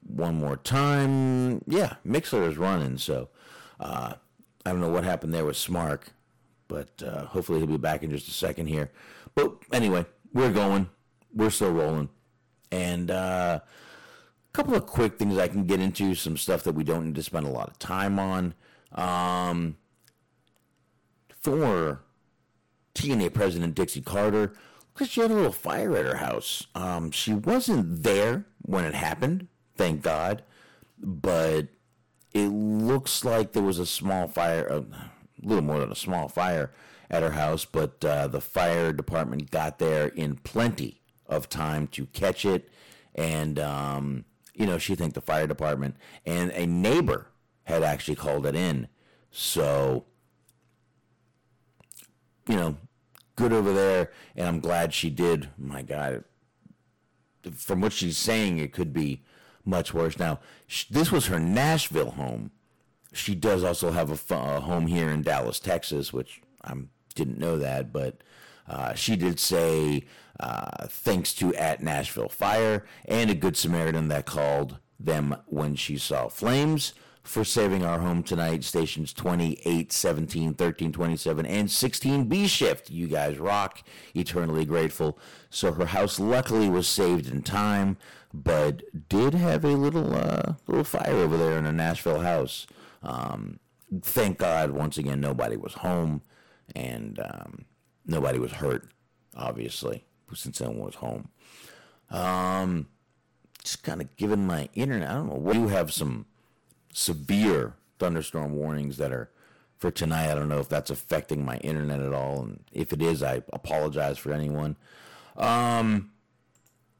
One 0.05 0.35
more 0.35 0.57
time. 0.57 1.61
Yeah, 1.65 1.95
Mixler 2.05 2.49
is 2.49 2.57
running, 2.57 2.97
so 2.97 3.29
uh, 3.79 4.15
I 4.65 4.71
don't 4.71 4.81
know 4.81 4.89
what 4.89 5.05
happened 5.05 5.33
there 5.33 5.45
with 5.45 5.55
Smark, 5.55 6.07
but 6.67 6.89
uh, 7.05 7.25
hopefully 7.25 7.59
he'll 7.59 7.67
be 7.67 7.77
back 7.77 8.03
in 8.03 8.11
just 8.11 8.27
a 8.27 8.31
second 8.31 8.67
here. 8.67 8.91
But 9.35 9.53
anyway, 9.71 10.05
we're 10.33 10.51
going. 10.51 10.89
We're 11.33 11.49
still 11.49 11.71
rolling. 11.71 12.09
And 12.71 13.11
uh, 13.11 13.59
a 13.61 14.53
couple 14.53 14.75
of 14.75 14.85
quick 14.85 15.17
things 15.17 15.37
I 15.37 15.47
can 15.47 15.65
get 15.65 15.79
into, 15.79 16.15
some 16.15 16.37
stuff 16.37 16.63
that 16.63 16.73
we 16.73 16.83
don't 16.83 17.05
need 17.05 17.15
to 17.15 17.23
spend 17.23 17.45
a 17.45 17.51
lot 17.51 17.69
of 17.69 17.79
time 17.79 18.19
on. 18.19 18.53
Um, 18.93 19.77
for 21.41 22.01
TNA 22.95 23.33
President 23.33 23.75
Dixie 23.75 24.01
Carter, 24.01 24.53
because 24.93 25.09
she 25.09 25.21
had 25.21 25.31
a 25.31 25.35
little 25.35 25.51
fire 25.51 25.95
at 25.95 26.05
her 26.05 26.17
house. 26.17 26.67
Um, 26.73 27.11
she 27.11 27.33
wasn't 27.33 28.03
there 28.03 28.45
when 28.63 28.83
it 28.83 28.95
happened, 28.95 29.47
thank 29.75 30.01
God, 30.01 30.43
but 30.97 31.67
it 32.33 32.47
looks 32.47 33.23
like 33.23 33.53
there 33.53 33.63
was 33.63 33.79
a 33.79 33.85
small 33.85 34.27
fire, 34.27 34.65
a 34.67 34.83
little 35.41 35.63
more 35.63 35.79
than 35.79 35.91
a 35.91 35.95
small 35.95 36.27
fire 36.27 36.71
at 37.09 37.23
her 37.23 37.31
house, 37.31 37.65
but 37.65 38.03
uh, 38.03 38.27
the 38.27 38.41
fire 38.41 38.91
department 38.91 39.51
got 39.51 39.79
there 39.79 40.07
in 40.07 40.35
plenty 40.37 41.01
of 41.25 41.49
time 41.49 41.87
to 41.87 42.05
catch 42.07 42.45
it. 42.45 42.69
And, 43.15 43.57
um, 43.59 44.25
you 44.53 44.65
know, 44.65 44.77
she 44.77 44.95
thanked 44.95 45.15
the 45.15 45.21
fire 45.21 45.47
department, 45.47 45.95
and 46.25 46.51
a 46.51 46.65
neighbor 46.65 47.27
had 47.63 47.83
actually 47.83 48.15
called 48.15 48.45
it 48.45 48.55
in. 48.55 48.87
So, 49.31 50.05
you 52.47 52.55
know, 52.55 52.77
good 53.35 53.53
over 53.53 53.73
there, 53.73 54.11
and 54.35 54.47
I'm 54.47 54.59
glad 54.59 54.93
she 54.93 55.09
did. 55.09 55.49
My 55.57 55.81
God, 55.81 56.23
from 57.53 57.81
what 57.81 57.93
she's 57.93 58.17
saying, 58.17 58.57
it 58.57 58.73
could 58.73 58.93
be 58.93 59.23
much 59.63 59.93
worse. 59.93 60.17
Now, 60.17 60.39
this 60.89 61.11
was 61.11 61.27
her 61.27 61.39
Nashville 61.39 62.11
home. 62.11 62.51
She 63.13 63.35
does 63.35 63.63
also 63.63 63.91
have 63.91 64.11
a 64.11 64.15
home 64.61 64.87
here 64.87 65.09
in 65.09 65.21
Dallas, 65.23 65.59
Texas, 65.59 66.11
which 66.13 66.41
I 66.63 66.73
didn't 67.15 67.39
know 67.39 67.57
that, 67.57 67.91
but 67.91 68.21
Uh, 68.69 68.93
she 68.93 69.15
did 69.15 69.39
say 69.39 70.03
uh, 70.41 70.87
thanks 70.89 71.33
to 71.33 71.55
at 71.55 71.81
Nashville 71.81 72.27
Fire 72.27 72.83
and 73.05 73.29
a 73.29 73.33
Good 73.33 73.55
Samaritan 73.55 74.09
that 74.09 74.25
called 74.25 74.79
them 74.99 75.37
when 75.45 75.75
she 75.75 75.97
saw 75.97 76.27
flames 76.27 76.93
for 77.23 77.45
saving 77.45 77.85
our 77.85 77.99
home 77.99 78.23
tonight. 78.23 78.65
Stations 78.65 79.13
28, 79.13 79.93
17, 79.93 80.53
13, 80.53 80.91
27, 80.91 81.45
and 81.45 81.71
16 81.71 82.25
B 82.25 82.45
shift. 82.45 82.89
You 82.89 83.07
guys 83.07 83.37
rock. 83.37 83.83
Eternally 84.13 84.65
grateful. 84.65 85.17
So 85.49 85.71
her 85.71 85.85
house 85.85 86.19
luckily 86.19 86.67
was 86.69 86.89
saved 86.89 87.27
in 87.31 87.43
time, 87.43 87.95
but 88.33 88.83
did 89.07 89.33
have 89.33 89.63
a 89.63 89.77
little 89.77 90.13
uh, 90.13 90.55
little 90.67 90.83
fire 90.83 91.15
over 91.15 91.37
there 91.37 91.57
in 91.57 91.65
a 91.65 91.71
Nashville 91.71 92.19
house. 92.19 92.67
Um, 93.03 93.59
thank 94.01 94.37
God, 94.37 94.71
once 94.71 94.97
again, 94.97 95.19
nobody 95.19 95.57
was 95.57 95.73
home 95.73 96.21
and 96.75 97.19
um, 97.19 97.65
nobody 98.05 98.39
was 98.39 98.51
hurt, 98.53 98.89
obviously, 99.35 100.05
since 100.33 100.59
no 100.61 100.69
one 100.69 100.79
was 100.79 100.95
home. 100.95 101.29
Um, 102.09 102.87
just 103.63 103.83
kind 103.83 104.01
of 104.01 104.15
given 104.15 104.45
my 104.45 104.69
internet, 104.73 105.09
I 105.09 105.13
don't 105.13 105.27
know. 105.27 105.35
We 105.35 105.69
have 105.71 105.91
some 105.93 106.25
severe 106.93 107.75
thunderstorm 107.99 108.53
warnings 108.53 108.97
that 108.97 109.11
are 109.11 109.29
for 109.77 109.91
tonight. 109.91 110.31
I 110.31 110.35
don't 110.35 110.49
know 110.49 110.59
if 110.59 110.69
that's 110.69 110.89
affecting 110.89 111.45
my 111.45 111.57
internet 111.57 111.99
at 111.99 112.13
all, 112.13 112.43
and 112.43 112.63
if 112.71 112.93
it 112.93 113.01
is, 113.01 113.21
I 113.21 113.43
apologize 113.53 114.17
for 114.17 114.31
anyone. 114.31 114.77
Um, 115.35 116.11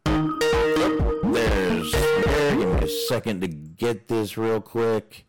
there's 0.06 1.92
there. 1.92 2.56
Give 2.58 2.70
me 2.70 2.86
a 2.86 2.88
second 3.08 3.42
to 3.42 3.48
get 3.48 4.08
this 4.08 4.38
real 4.38 4.62
quick. 4.62 5.27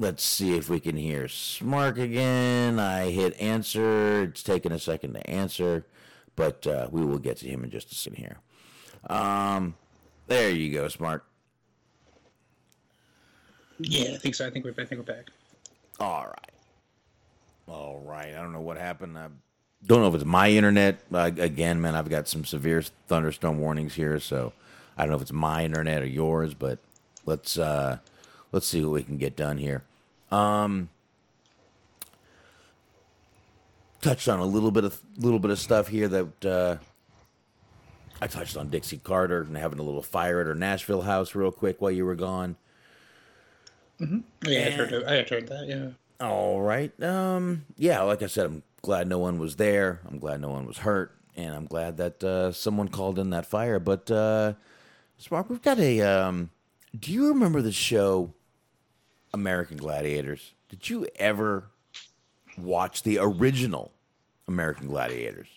Let's 0.00 0.24
see 0.24 0.56
if 0.56 0.70
we 0.70 0.80
can 0.80 0.96
hear 0.96 1.24
Smark 1.24 1.98
again. 1.98 2.78
I 2.78 3.10
hit 3.10 3.38
answer. 3.38 4.22
It's 4.22 4.42
taking 4.42 4.72
a 4.72 4.78
second 4.78 5.12
to 5.12 5.28
answer, 5.28 5.84
but 6.36 6.66
uh, 6.66 6.88
we 6.90 7.04
will 7.04 7.18
get 7.18 7.36
to 7.38 7.46
him 7.46 7.64
in 7.64 7.70
just 7.70 7.92
a 7.92 7.94
second 7.94 8.16
here. 8.16 8.38
Um, 9.10 9.74
there 10.26 10.48
you 10.48 10.72
go, 10.72 10.86
Smark. 10.86 11.20
Yeah, 13.78 14.14
I 14.14 14.16
think 14.16 14.36
so. 14.36 14.46
I 14.46 14.50
think 14.50 14.64
we're 14.64 14.70
I 14.70 14.86
think 14.86 15.06
we're 15.06 15.14
back. 15.14 15.26
All 16.00 16.24
right. 16.24 16.52
All 17.68 18.00
right. 18.00 18.34
I 18.34 18.40
don't 18.40 18.54
know 18.54 18.60
what 18.62 18.78
happened. 18.78 19.18
I 19.18 19.28
don't 19.86 20.00
know 20.00 20.08
if 20.08 20.14
it's 20.14 20.24
my 20.24 20.48
internet. 20.48 21.00
Uh, 21.12 21.30
again, 21.36 21.78
man, 21.78 21.94
I've 21.94 22.08
got 22.08 22.26
some 22.26 22.46
severe 22.46 22.82
thunderstorm 23.06 23.60
warnings 23.60 23.96
here, 23.96 24.18
so 24.18 24.54
I 24.96 25.02
don't 25.02 25.10
know 25.10 25.16
if 25.16 25.22
it's 25.22 25.32
my 25.32 25.62
internet 25.62 26.00
or 26.00 26.06
yours, 26.06 26.54
but 26.54 26.78
let's 27.26 27.58
uh 27.58 27.98
let's 28.50 28.66
see 28.66 28.82
what 28.82 28.92
we 28.92 29.02
can 29.02 29.18
get 29.18 29.36
done 29.36 29.58
here. 29.58 29.82
Um 30.30 30.88
touched 34.00 34.28
on 34.28 34.38
a 34.38 34.44
little 34.44 34.70
bit 34.70 34.84
of 34.84 35.00
little 35.18 35.38
bit 35.38 35.50
of 35.50 35.58
stuff 35.58 35.88
here 35.88 36.08
that 36.08 36.44
uh 36.44 36.76
I 38.22 38.26
touched 38.26 38.56
on 38.56 38.68
Dixie 38.68 38.98
Carter 38.98 39.42
and 39.42 39.56
having 39.56 39.78
a 39.78 39.82
little 39.82 40.02
fire 40.02 40.40
at 40.40 40.46
her 40.46 40.54
Nashville 40.54 41.02
house 41.02 41.34
real 41.34 41.50
quick 41.50 41.80
while 41.80 41.90
you 41.90 42.04
were 42.04 42.14
gone. 42.14 42.56
Yeah, 43.98 44.66
I 44.66 44.70
heard, 44.70 45.04
I 45.04 45.22
heard 45.22 45.48
that. 45.48 45.66
Yeah. 45.66 46.26
All 46.26 46.60
right. 46.60 46.92
Um. 47.02 47.64
Yeah. 47.76 48.02
Like 48.02 48.22
I 48.22 48.26
said, 48.26 48.46
I'm 48.46 48.62
glad 48.82 49.08
no 49.08 49.18
one 49.18 49.38
was 49.38 49.56
there. 49.56 50.00
I'm 50.06 50.18
glad 50.18 50.40
no 50.40 50.50
one 50.50 50.66
was 50.66 50.78
hurt, 50.78 51.12
and 51.36 51.54
I'm 51.54 51.66
glad 51.66 51.96
that 51.98 52.22
uh, 52.24 52.52
someone 52.52 52.88
called 52.88 53.18
in 53.18 53.30
that 53.30 53.46
fire. 53.46 53.78
But 53.78 54.10
uh, 54.10 54.54
Spark, 55.18 55.50
we've 55.50 55.62
got 55.62 55.78
a. 55.78 56.00
Um, 56.02 56.50
do 56.98 57.12
you 57.12 57.28
remember 57.28 57.62
the 57.62 57.72
show 57.72 58.32
American 59.32 59.76
Gladiators? 59.76 60.52
Did 60.68 60.88
you 60.88 61.06
ever 61.16 61.64
watch 62.58 63.02
the 63.02 63.18
original 63.18 63.92
American 64.48 64.88
Gladiators? 64.88 65.48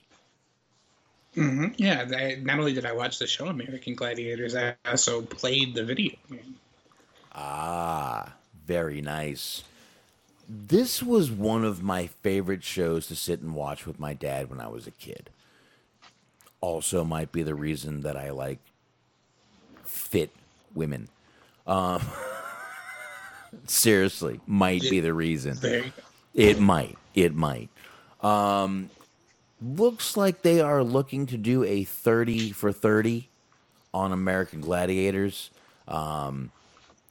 Yeah. 1.36 2.08
I, 2.16 2.38
not 2.42 2.60
only 2.60 2.74
did 2.74 2.86
I 2.86 2.92
watch 2.94 3.20
the 3.20 3.28
show 3.28 3.48
American 3.48 3.96
Gladiators, 3.96 4.56
I 4.56 4.76
also 4.86 5.22
played 5.22 5.74
the 5.74 5.84
video 5.84 6.16
game. 6.30 6.56
Ah, 7.34 8.34
very 8.66 9.02
nice. 9.02 9.64
This 10.48 11.02
was 11.02 11.32
one 11.32 11.66
of 11.66 11.82
my 11.82 12.08
favorite 12.08 12.64
shows 12.64 13.08
to 13.08 13.16
sit 13.16 13.42
and 13.42 13.56
watch 13.56 13.88
with 13.88 14.00
my 14.00 14.14
dad 14.14 14.50
when 14.50 14.60
I 14.60 14.68
was 14.68 14.86
a 14.86 14.92
kid. 14.92 15.30
Also, 16.62 17.04
might 17.04 17.32
be 17.32 17.44
the 17.44 17.56
reason 17.56 18.02
that 18.02 18.16
I 18.16 18.30
like 18.30 18.60
fit 19.84 20.32
women. 20.76 21.10
Um, 21.66 22.02
seriously, 23.68 24.40
might 24.48 24.82
be 24.82 25.00
the 25.00 25.14
reason. 25.14 25.58
It 26.34 26.60
might. 26.60 26.98
It 27.14 27.36
might. 27.36 27.70
Um, 28.22 28.90
looks 29.62 30.18
like 30.18 30.42
they 30.42 30.62
are 30.62 30.84
looking 30.84 31.26
to 31.28 31.38
do 31.38 31.64
a 31.64 31.84
30 31.84 32.52
for 32.52 32.72
30 32.72 33.30
on 33.94 34.12
American 34.12 34.62
Gladiators. 34.62 35.52
Um, 35.88 36.52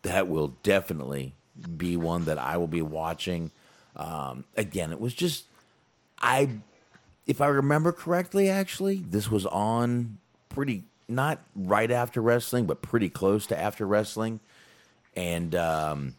that 0.03 0.29
will 0.29 0.55
definitely 0.63 1.35
be 1.77 1.97
one 1.97 2.25
that 2.25 2.39
I 2.39 2.57
will 2.57 2.67
be 2.67 2.83
watching. 2.83 3.51
Um, 3.95 4.45
again, 4.57 4.91
it 4.91 5.01
was 5.01 5.15
just, 5.15 5.45
I, 6.19 6.49
if 7.27 7.41
I 7.41 7.47
remember 7.47 7.93
correctly, 7.93 8.49
actually, 8.49 8.97
this 8.97 9.31
was 9.31 9.47
on 9.47 10.19
pretty, 10.49 10.85
not 11.09 11.41
right 11.55 11.91
after 11.91 12.21
wrestling, 12.21 12.65
but 12.65 12.83
pretty 12.83 13.09
close 13.09 13.47
to 13.49 13.59
after 13.59 13.87
wrestling. 13.87 14.41
And, 15.15 15.55
um, 15.55 16.15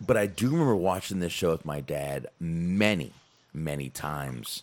but 0.00 0.16
I 0.16 0.26
do 0.26 0.50
remember 0.50 0.76
watching 0.76 1.20
this 1.20 1.32
show 1.32 1.50
with 1.50 1.64
my 1.64 1.80
dad 1.80 2.26
many, 2.40 3.12
many 3.52 3.88
times. 3.90 4.62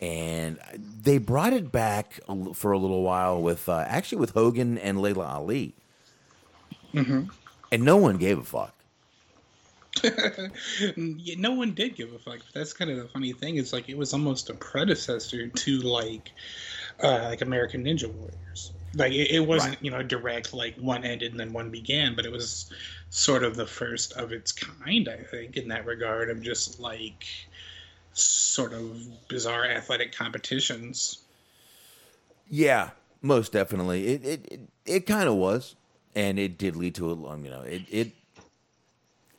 And 0.00 0.58
they 1.02 1.16
brought 1.18 1.54
it 1.54 1.72
back 1.72 2.20
for 2.54 2.72
a 2.72 2.78
little 2.78 3.02
while 3.02 3.40
with 3.40 3.66
uh, 3.68 3.84
actually 3.86 4.18
with 4.18 4.30
Hogan 4.32 4.76
and 4.76 5.00
Laila 5.00 5.24
Ali, 5.24 5.72
and 6.92 7.82
no 7.82 7.96
one 7.96 8.18
gave 8.18 8.38
a 8.38 8.42
fuck. 8.44 8.74
Yeah, 10.96 11.34
no 11.38 11.52
one 11.52 11.72
did 11.72 11.96
give 11.96 12.12
a 12.12 12.18
fuck. 12.18 12.40
That's 12.54 12.72
kind 12.72 12.90
of 12.90 12.98
the 12.98 13.08
funny 13.08 13.32
thing. 13.32 13.56
It's 13.56 13.72
like 13.72 13.88
it 13.88 13.96
was 13.96 14.12
almost 14.12 14.50
a 14.50 14.54
predecessor 14.54 15.48
to 15.48 15.78
like, 15.80 16.30
uh, 17.02 17.22
like 17.30 17.40
American 17.40 17.84
Ninja 17.84 18.12
Warriors. 18.12 18.72
Like 18.94 19.12
it, 19.12 19.30
it 19.30 19.40
wasn't 19.40 19.74
Right. 19.76 19.82
you 19.84 19.90
know 19.90 20.02
direct 20.02 20.52
like 20.52 20.76
one 20.76 21.04
ended 21.04 21.30
and 21.32 21.40
then 21.40 21.52
one 21.52 21.70
began, 21.70 22.14
but 22.14 22.26
it 22.26 22.32
was 22.32 22.70
sort 23.10 23.44
of 23.44 23.56
the 23.56 23.66
first 23.66 24.12
of 24.14 24.32
its 24.32 24.52
kind. 24.52 25.08
I 25.08 25.22
think 25.22 25.56
in 25.56 25.68
that 25.68 25.86
regard 25.86 26.30
of 26.30 26.42
just 26.42 26.80
like 26.80 27.26
sort 28.12 28.72
of 28.72 29.28
bizarre 29.28 29.66
athletic 29.66 30.12
competitions. 30.12 31.18
Yeah, 32.48 32.90
most 33.22 33.52
definitely. 33.52 34.06
It 34.06 34.24
it 34.24 34.46
it, 34.52 34.60
it 34.84 35.06
kind 35.06 35.28
of 35.28 35.34
was, 35.34 35.76
and 36.14 36.38
it 36.38 36.58
did 36.58 36.76
lead 36.76 36.94
to 36.96 37.10
a 37.10 37.28
um, 37.28 37.44
you 37.44 37.50
know 37.50 37.62
it 37.62 37.82
it. 37.90 38.12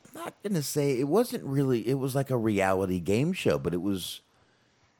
I'm 0.08 0.24
not 0.24 0.34
gonna 0.42 0.62
say 0.62 0.98
it 0.98 1.08
wasn't 1.08 1.44
really. 1.44 1.86
It 1.88 1.98
was 1.98 2.14
like 2.14 2.30
a 2.30 2.36
reality 2.36 3.00
game 3.00 3.32
show, 3.32 3.58
but 3.58 3.74
it 3.74 3.82
was. 3.82 4.20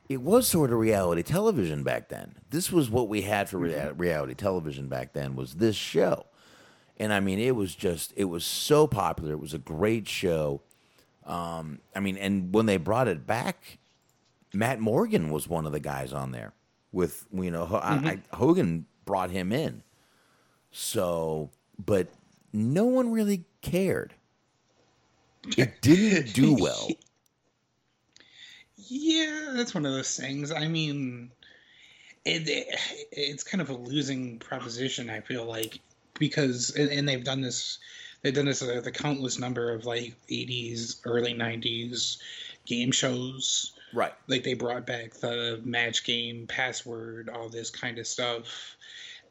It 0.08 0.22
was 0.22 0.48
sort 0.48 0.72
of 0.72 0.78
reality 0.78 1.22
television 1.22 1.82
back 1.82 2.08
then. 2.08 2.36
This 2.48 2.72
was 2.72 2.88
what 2.88 3.10
we 3.10 3.22
had 3.22 3.50
for 3.50 3.58
rea- 3.58 3.92
reality 3.94 4.32
television 4.32 4.88
back 4.88 5.12
then. 5.12 5.36
Was 5.36 5.56
this 5.56 5.76
show, 5.76 6.24
and 6.98 7.12
I 7.12 7.20
mean, 7.20 7.38
it 7.38 7.54
was 7.54 7.74
just 7.74 8.12
it 8.16 8.24
was 8.24 8.44
so 8.44 8.86
popular. 8.86 9.32
It 9.32 9.40
was 9.40 9.54
a 9.54 9.58
great 9.58 10.08
show. 10.08 10.60
Um, 11.26 11.80
I 11.94 12.00
mean, 12.00 12.16
and 12.16 12.52
when 12.52 12.66
they 12.66 12.76
brought 12.76 13.08
it 13.08 13.26
back, 13.26 13.78
Matt 14.52 14.80
Morgan 14.80 15.30
was 15.30 15.48
one 15.48 15.66
of 15.66 15.72
the 15.72 15.80
guys 15.80 16.12
on 16.12 16.32
there. 16.32 16.52
With 16.90 17.26
you 17.32 17.50
know, 17.50 17.66
Ho- 17.66 17.76
I, 17.82 17.94
I, 18.32 18.36
Hogan 18.36 18.86
brought 19.04 19.30
him 19.30 19.52
in. 19.52 19.82
So, 20.70 21.50
but 21.84 22.08
no 22.52 22.86
one 22.86 23.12
really 23.12 23.44
cared. 23.62 24.14
It 25.56 25.80
didn't 25.80 26.34
do 26.34 26.54
well. 26.60 26.88
Yeah, 28.76 29.52
that's 29.54 29.74
one 29.74 29.84
of 29.84 29.92
those 29.92 30.16
things. 30.16 30.50
I 30.50 30.66
mean, 30.66 31.30
it, 32.24 32.48
it 32.48 32.80
it's 33.12 33.44
kind 33.44 33.60
of 33.60 33.70
a 33.70 33.74
losing 33.74 34.38
proposition. 34.38 35.10
I 35.10 35.20
feel 35.20 35.44
like 35.44 35.80
because 36.18 36.70
and, 36.70 36.90
and 36.90 37.08
they've 37.08 37.24
done 37.24 37.40
this, 37.40 37.78
they've 38.22 38.34
done 38.34 38.46
this 38.46 38.62
uh, 38.62 38.80
the 38.82 38.92
countless 38.92 39.38
number 39.38 39.72
of 39.72 39.84
like 39.84 40.14
'80s, 40.30 41.00
early 41.04 41.34
'90s 41.34 42.18
game 42.66 42.92
shows. 42.92 43.72
Right. 43.92 44.12
Like 44.26 44.44
they 44.44 44.54
brought 44.54 44.86
back 44.86 45.14
the 45.14 45.60
match 45.64 46.04
game, 46.04 46.46
password, 46.46 47.30
all 47.30 47.48
this 47.48 47.70
kind 47.70 47.98
of 47.98 48.06
stuff. 48.06 48.76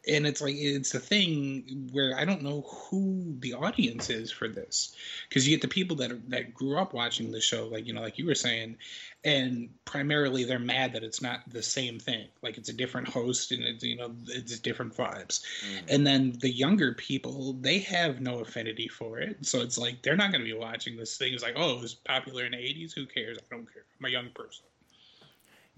And 0.08 0.26
it's 0.26 0.42
like 0.42 0.56
it's 0.56 0.94
a 0.94 1.00
thing 1.00 1.90
where 1.92 2.16
I 2.18 2.26
don't 2.26 2.42
know 2.42 2.62
who 2.62 3.36
the 3.40 3.54
audience 3.54 4.10
is 4.10 4.32
for 4.32 4.48
this, 4.48 4.96
because 5.28 5.48
you 5.48 5.56
get 5.56 5.62
the 5.62 5.68
people 5.68 5.98
that 5.98 6.30
that 6.30 6.54
grew 6.54 6.78
up 6.78 6.94
watching 6.94 7.32
the 7.32 7.42
show, 7.42 7.68
like 7.68 7.86
you 7.86 7.94
know, 7.94 8.02
like 8.02 8.18
you 8.18 8.26
were 8.26 8.36
saying, 8.36 8.78
and 9.24 9.70
primarily 9.86 10.44
they're 10.44 10.60
mad 10.60 10.94
that 10.94 11.04
it's 11.04 11.22
not 11.22 11.42
the 11.50 11.62
same 11.62 12.00
thing. 12.00 12.28
Like 12.42 12.58
it's 12.58 12.70
a 12.70 12.74
different 12.74 13.10
host 13.10 13.52
and 13.52 13.64
it's 13.64 13.84
you 13.84 13.98
know 13.98 14.16
it's 14.28 14.58
different 14.60 14.96
vibes. 14.96 15.42
Mm. 15.66 15.84
And 15.90 16.08
then 16.08 16.38
the 16.40 16.50
younger 16.50 16.94
people, 16.94 17.54
they 17.54 17.80
have 17.80 18.22
no 18.22 18.40
affinity 18.40 18.88
for 18.88 19.20
it, 19.20 19.46
so 19.46 19.62
it's 19.62 19.78
like 19.78 20.02
they're 20.02 20.16
not 20.16 20.32
going 20.32 20.44
to 20.44 20.52
be 20.52 20.58
watching 20.58 20.98
this 20.98 21.18
thing. 21.18 21.34
It's 21.34 21.44
like, 21.44 21.56
oh, 21.58 21.78
it 21.78 21.82
was 21.82 21.94
popular 21.94 22.46
in 22.46 22.52
the 22.52 22.58
'80s. 22.58 22.94
Who 22.94 23.06
cares? 23.06 23.38
I 23.38 23.56
don't 23.56 23.72
care. 23.72 23.84
I'm 24.00 24.06
a 24.06 24.10
young 24.10 24.30
person. 24.34 24.64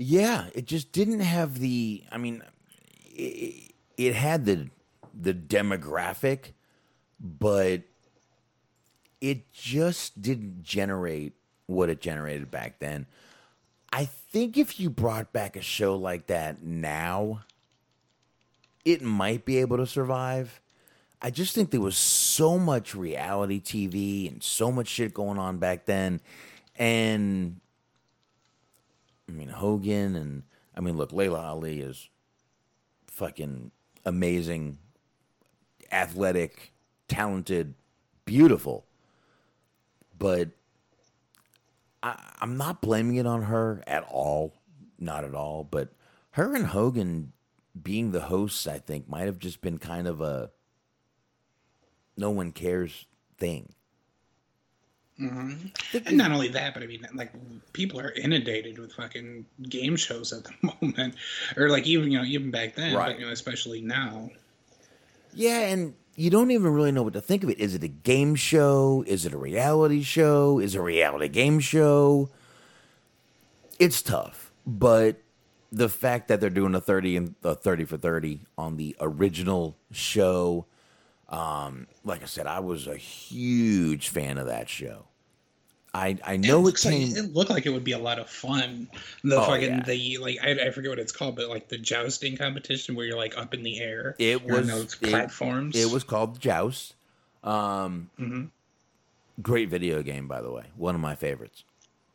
Yeah, 0.02 0.48
it 0.56 0.66
just 0.66 0.94
didn't 0.94 1.20
have 1.20 1.60
the. 1.60 2.04
I 2.10 2.18
mean, 2.18 2.42
it, 3.08 3.69
it 4.00 4.16
had 4.16 4.46
the 4.46 4.70
the 5.14 5.34
demographic, 5.34 6.54
but 7.20 7.82
it 9.20 9.52
just 9.52 10.22
didn't 10.22 10.64
generate 10.64 11.34
what 11.66 11.90
it 11.90 12.00
generated 12.00 12.50
back 12.50 12.80
then. 12.80 13.06
I 13.92 14.06
think 14.06 14.58
if 14.58 14.80
you 14.80 14.90
brought 14.90 15.34
back 15.34 15.58
a 15.58 15.62
show 15.62 15.98
like 15.98 16.28
that 16.28 16.64
now, 16.64 17.42
it 18.86 19.02
might 19.02 19.44
be 19.44 19.58
able 19.58 19.76
to 19.78 19.86
survive. 19.86 20.62
I 21.22 21.30
just 21.30 21.54
think 21.54 21.72
there 21.72 21.82
was 21.82 21.98
so 21.98 22.58
much 22.58 22.96
reality 22.96 23.60
TV 23.60 24.32
and 24.32 24.42
so 24.42 24.72
much 24.72 24.88
shit 24.88 25.14
going 25.14 25.38
on 25.38 25.58
back 25.58 25.86
then. 25.86 26.22
And 26.78 27.60
I 29.28 29.34
mean, 29.34 29.50
Hogan 29.50 30.16
and 30.16 30.44
I 30.74 30.80
mean, 30.80 30.96
look, 30.96 31.12
Laila 31.12 31.42
Ali 31.42 31.82
is 31.82 32.08
fucking 33.08 33.72
amazing, 34.06 34.78
athletic, 35.92 36.74
talented, 37.08 37.74
beautiful. 38.26 38.86
But 40.18 40.50
I, 42.04 42.34
I'm 42.42 42.58
not 42.58 42.82
blaming 42.82 43.16
it 43.16 43.26
on 43.26 43.44
her 43.44 43.84
at 43.88 44.04
all. 44.10 44.54
Not 45.00 45.24
at 45.24 45.34
all. 45.36 45.64
But 45.64 45.90
her 46.32 46.56
and 46.56 46.68
Hogan 46.68 47.34
being 47.82 48.12
the 48.12 48.22
hosts, 48.22 48.68
I 48.68 48.80
think, 48.80 49.10
might 49.10 49.26
have 49.26 49.40
just 49.40 49.62
been 49.62 49.78
kind 49.78 50.08
of 50.08 50.22
a 50.22 50.52
no 52.18 52.30
one 52.30 52.52
cares 52.52 53.06
thing. 53.38 53.74
And 55.20 55.72
not 56.18 56.32
only 56.32 56.48
that, 56.50 56.74
but 56.74 56.82
I 56.82 56.88
mean, 56.88 57.06
like 57.14 57.32
people 57.74 58.00
are 58.00 58.12
inundated 58.12 58.80
with 58.80 58.94
fucking 58.94 59.46
game 59.64 59.96
shows 59.98 60.32
at 60.32 60.46
the 60.46 60.52
moment, 60.82 61.16
or 61.58 61.70
like 61.70 61.86
even 61.86 62.12
you 62.12 62.18
know 62.20 62.24
even 62.24 62.52
back 62.52 62.76
then, 62.76 62.96
Right. 62.96 63.12
but 63.12 63.20
you 63.20 63.26
know 63.26 63.32
especially 63.32 63.82
now. 63.82 64.30
Yeah, 65.34 65.60
and 65.68 65.94
you 66.16 66.30
don't 66.30 66.52
even 66.52 66.74
really 66.74 66.92
know 66.92 67.04
what 67.04 67.14
to 67.14 67.22
think 67.22 67.44
of 67.44 67.50
it. 67.50 67.60
Is 67.60 67.76
it 67.76 67.84
a 67.84 67.88
game 67.88 68.36
show? 68.36 69.04
Is 69.08 69.26
it 69.26 69.34
a 69.34 69.38
reality 69.38 70.02
show? 70.02 70.60
Is 70.60 70.74
it 70.76 70.80
a 70.80 70.82
reality 70.82 71.28
game 71.28 71.60
show? 71.60 72.30
It's 73.78 74.02
tough, 74.02 74.52
but 74.66 75.18
the 75.72 75.88
fact 75.90 76.28
that 76.30 76.42
they're 76.42 76.50
doing 76.50 76.76
a 76.76 76.82
thirty 76.82 77.16
and 77.16 77.36
a 77.44 77.56
thirty 77.56 77.86
for 77.86 77.98
thirty 77.98 78.42
on 78.58 78.78
the 78.78 78.96
original 79.00 79.78
show, 79.92 80.66
um, 81.30 81.88
like 82.04 82.24
I 82.24 82.26
said, 82.26 82.48
I 82.48 82.60
was 82.60 82.88
a 82.88 82.98
huge 82.98 84.10
fan 84.10 84.38
of 84.38 84.48
that 84.48 84.68
show. 84.68 85.06
I 85.94 86.18
I 86.24 86.38
know 86.38 86.60
it, 86.60 86.64
looks 86.64 86.86
like- 86.86 86.94
it 86.96 87.34
looked 87.34 87.50
like 87.50 87.66
it 87.66 87.70
would 87.70 87.84
be 87.84 87.94
a 87.94 87.98
lot 88.00 88.20
of 88.20 88.30
fun. 88.30 88.88
The 89.24 89.38
Oh, 89.38 89.46
fucking 89.46 89.70
yeah. 89.70 89.84
the 89.84 90.18
like 90.20 90.38
I, 90.44 90.68
I 90.68 90.72
forget 90.72 90.90
what 90.92 91.00
it's 91.00 91.12
called, 91.12 91.36
but 91.36 91.50
like 91.50 91.68
the 91.70 91.78
jousting 91.80 92.38
competition 92.38 92.96
where 92.96 93.06
you're 93.08 93.18
like 93.18 93.38
up 93.38 93.54
in 93.54 93.64
the 93.64 93.80
air. 93.80 94.16
It 94.20 94.44
was 94.46 94.68
those 94.68 94.94
it- 95.02 95.10
platforms. 95.10 95.76
It, 95.76 95.92
was 95.92 96.04
called 96.04 96.40
Joust. 96.40 96.94
Um, 97.44 98.10
Mm-hmm. 98.20 98.46
Great 99.42 99.70
video 99.70 100.04
game, 100.04 100.28
by 100.28 100.42
the 100.42 100.52
way. 100.52 100.66
One 100.76 100.96
of 100.96 101.02
my 101.02 101.16
favorites. 101.16 101.64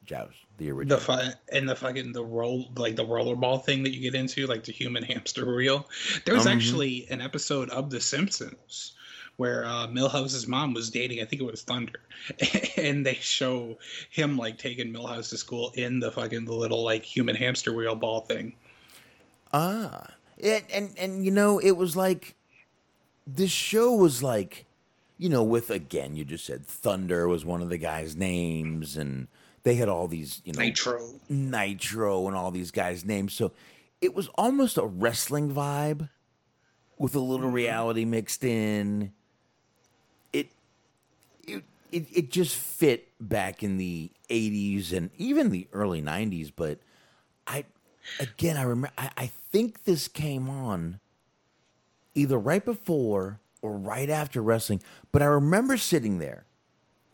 Joust, 0.05 0.35
the 0.59 0.71
original. 0.71 0.99
the 0.99 1.03
fu- 1.05 1.33
and 1.57 1.67
the 1.67 1.75
fucking 1.75 2.13
the 2.13 2.23
roll 2.23 2.69
like 2.77 2.95
the 2.97 3.05
rollerball 3.07 3.65
thing 3.65 3.83
that 3.85 3.95
you 3.95 4.01
get 4.03 4.15
into, 4.15 4.47
like 4.47 4.63
the 4.65 4.73
human 4.73 5.03
hamster 5.03 5.47
wheel. 5.57 5.89
There 6.27 6.35
was 6.35 6.45
Mhm. 6.45 6.55
actually 6.55 7.07
an 7.11 7.23
episode 7.23 7.71
of 7.71 7.89
The 7.89 8.01
Simpsons 8.01 8.93
where 9.37 9.65
uh, 9.65 9.87
Milhouse's 9.89 10.47
mom 10.47 10.75
was 10.75 10.91
dating, 10.91 11.21
I 11.21 11.25
think 11.25 11.43
it 11.43 11.51
was 11.51 11.63
Thunder, 11.63 12.01
and 12.77 13.05
they 13.05 13.15
show 13.15 13.77
him 14.11 14.37
like 14.37 14.59
taking 14.59 14.93
Milhouse 14.93 15.31
to 15.31 15.37
school 15.37 15.73
in 15.75 16.01
the 16.01 16.11
fucking 16.11 16.45
the 16.45 16.55
little 16.55 16.85
like 16.85 17.05
human 17.05 17.35
hamster 17.35 17.73
wheel 17.73 17.97
ball 17.97 18.21
thing. 18.21 18.55
Ah, 19.53 20.09
and, 20.43 20.65
and 20.73 20.91
and 20.99 21.25
you 21.25 21.31
know, 21.31 21.59
it 21.59 21.73
was 21.73 21.97
like 21.97 22.37
this 23.27 23.51
show 23.51 23.93
was 23.93 24.23
like, 24.23 24.67
you 25.19 25.29
know, 25.29 25.43
with 25.43 25.71
again, 25.71 26.17
you 26.17 26.25
just 26.25 26.45
said 26.45 26.67
Thunder 26.67 27.27
was 27.29 27.45
one 27.45 27.63
of 27.63 27.69
the 27.69 27.79
guys' 27.79 28.17
names, 28.17 28.97
and 28.97 29.29
they 29.63 29.75
had 29.75 29.89
all 29.89 30.07
these, 30.07 30.43
you 30.45 30.53
know, 30.53 30.61
Nitro. 30.61 31.01
Nitro 31.29 32.27
and 32.29 32.37
all 32.37 32.51
these 32.51 32.71
guys' 32.71 33.05
names. 33.05 33.33
So 33.33 33.53
it 34.01 34.15
was 34.15 34.29
almost 34.37 34.77
a 34.77 34.85
wrestling 34.85 35.53
vibe 35.53 36.09
with 36.99 37.15
a 37.15 37.21
little 37.21 37.51
reality 37.51 38.05
mixed 38.05 38.45
in. 38.45 39.13
It 41.95 42.07
it 42.13 42.31
just 42.31 42.57
fit 42.57 43.09
back 43.21 43.63
in 43.63 43.77
the 43.77 44.11
80s 44.29 44.93
and 44.93 45.11
even 45.17 45.51
the 45.51 45.69
early 45.73 46.03
90s, 46.03 46.51
but 46.55 46.81
I 47.47 47.65
again 48.19 48.57
I 48.57 48.63
remember 48.63 48.93
I, 48.99 49.11
I 49.17 49.27
think 49.53 49.85
this 49.85 50.09
came 50.09 50.51
on 50.51 50.99
either 52.15 52.39
right 52.39 52.65
before 52.65 53.41
or 53.63 53.77
right 53.77 54.11
after 54.11 54.43
wrestling, 54.43 54.83
but 55.13 55.23
I 55.23 55.27
remember 55.27 55.77
sitting 55.77 56.19
there 56.19 56.47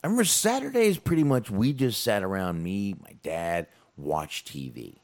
I 0.03 0.07
remember 0.07 0.25
Saturdays 0.25 0.99
pretty 0.99 1.25
much 1.25 1.51
we 1.51 1.73
just 1.73 2.03
sat 2.03 2.23
around 2.23 2.63
me, 2.63 2.95
my 3.03 3.17
dad, 3.23 3.67
watched 3.97 4.49
TV. 4.51 4.97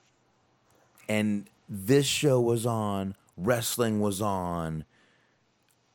And 1.08 1.50
this 1.68 2.06
show 2.06 2.40
was 2.40 2.64
on, 2.64 3.14
wrestling 3.36 4.00
was 4.00 4.22
on, 4.22 4.84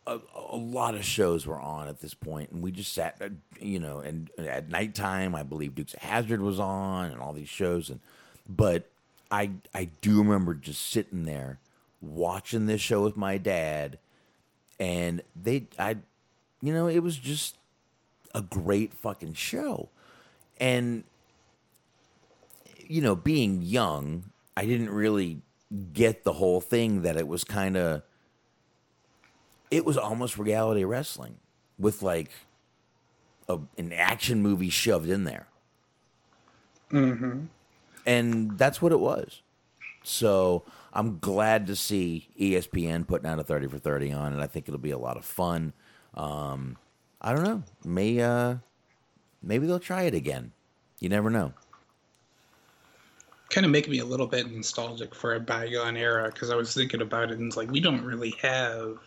a, 0.07 0.19
a 0.49 0.55
lot 0.55 0.95
of 0.95 1.05
shows 1.05 1.45
were 1.45 1.59
on 1.59 1.87
at 1.87 2.01
this 2.01 2.13
point, 2.13 2.51
and 2.51 2.61
we 2.61 2.71
just 2.71 2.93
sat, 2.93 3.17
uh, 3.21 3.29
you 3.59 3.79
know, 3.79 3.99
and 3.99 4.29
at 4.37 4.69
nighttime, 4.69 5.35
I 5.35 5.43
believe 5.43 5.75
Dukes 5.75 5.93
of 5.93 6.01
Hazzard 6.01 6.41
was 6.41 6.59
on, 6.59 7.11
and 7.11 7.21
all 7.21 7.33
these 7.33 7.49
shows, 7.49 7.89
and 7.89 7.99
but 8.47 8.89
I 9.29 9.51
I 9.73 9.89
do 10.01 10.19
remember 10.19 10.53
just 10.53 10.89
sitting 10.89 11.25
there 11.25 11.59
watching 12.01 12.65
this 12.65 12.81
show 12.81 13.03
with 13.03 13.15
my 13.15 13.37
dad, 13.37 13.99
and 14.79 15.21
they 15.35 15.67
I, 15.77 15.97
you 16.61 16.73
know, 16.73 16.87
it 16.87 16.99
was 16.99 17.17
just 17.17 17.57
a 18.33 18.41
great 18.41 18.93
fucking 18.93 19.33
show. 19.33 19.89
And 20.59 21.03
you 22.87 23.01
know, 23.01 23.15
being 23.15 23.61
young, 23.61 24.31
I 24.57 24.65
didn't 24.65 24.89
really 24.89 25.41
get 25.93 26.23
the 26.23 26.33
whole 26.33 26.59
thing 26.59 27.03
that 27.03 27.15
it 27.15 27.27
was 27.27 27.43
kind 27.43 27.77
of 27.77 28.01
it 29.71 29.85
was 29.85 29.97
almost 29.97 30.37
reality 30.37 30.83
wrestling 30.83 31.37
with 31.79 32.03
like 32.03 32.29
a, 33.47 33.57
an 33.77 33.93
action 33.93 34.41
movie 34.41 34.69
shoved 34.69 35.09
in 35.09 35.23
there. 35.23 35.47
Mm-hmm. 36.91 37.45
And 38.05 38.57
that's 38.57 38.81
what 38.81 38.91
it 38.91 38.99
was. 38.99 39.41
So 40.03 40.63
I'm 40.93 41.19
glad 41.19 41.67
to 41.67 41.75
see 41.75 42.27
ESPN 42.39 43.07
putting 43.07 43.29
out 43.29 43.39
a 43.39 43.43
30 43.43 43.67
for 43.67 43.77
30 43.77 44.11
on 44.11 44.37
it. 44.37 44.43
I 44.43 44.47
think 44.47 44.67
it'll 44.67 44.79
be 44.79 44.91
a 44.91 44.97
lot 44.97 45.17
of 45.17 45.23
fun. 45.23 45.73
Um, 46.15 46.77
I 47.21 47.33
don't 47.33 47.43
know. 47.43 47.63
May 47.85 48.19
uh, 48.19 48.55
maybe 49.41 49.67
they'll 49.67 49.79
try 49.79 50.03
it 50.03 50.13
again. 50.13 50.51
You 50.99 51.09
never 51.09 51.29
know. 51.29 51.53
kind 53.49 53.65
of 53.65 53.71
make 53.71 53.87
me 53.87 53.99
a 53.99 54.05
little 54.05 54.27
bit 54.27 54.51
nostalgic 54.51 55.15
for 55.15 55.35
a 55.35 55.39
bygone 55.39 55.97
era 55.97 56.29
because 56.31 56.49
I 56.49 56.55
was 56.55 56.73
thinking 56.73 57.01
about 57.01 57.31
it 57.31 57.37
and 57.37 57.47
it's 57.47 57.57
like 57.57 57.71
we 57.71 57.79
don't 57.79 58.03
really 58.03 58.35
have 58.41 58.97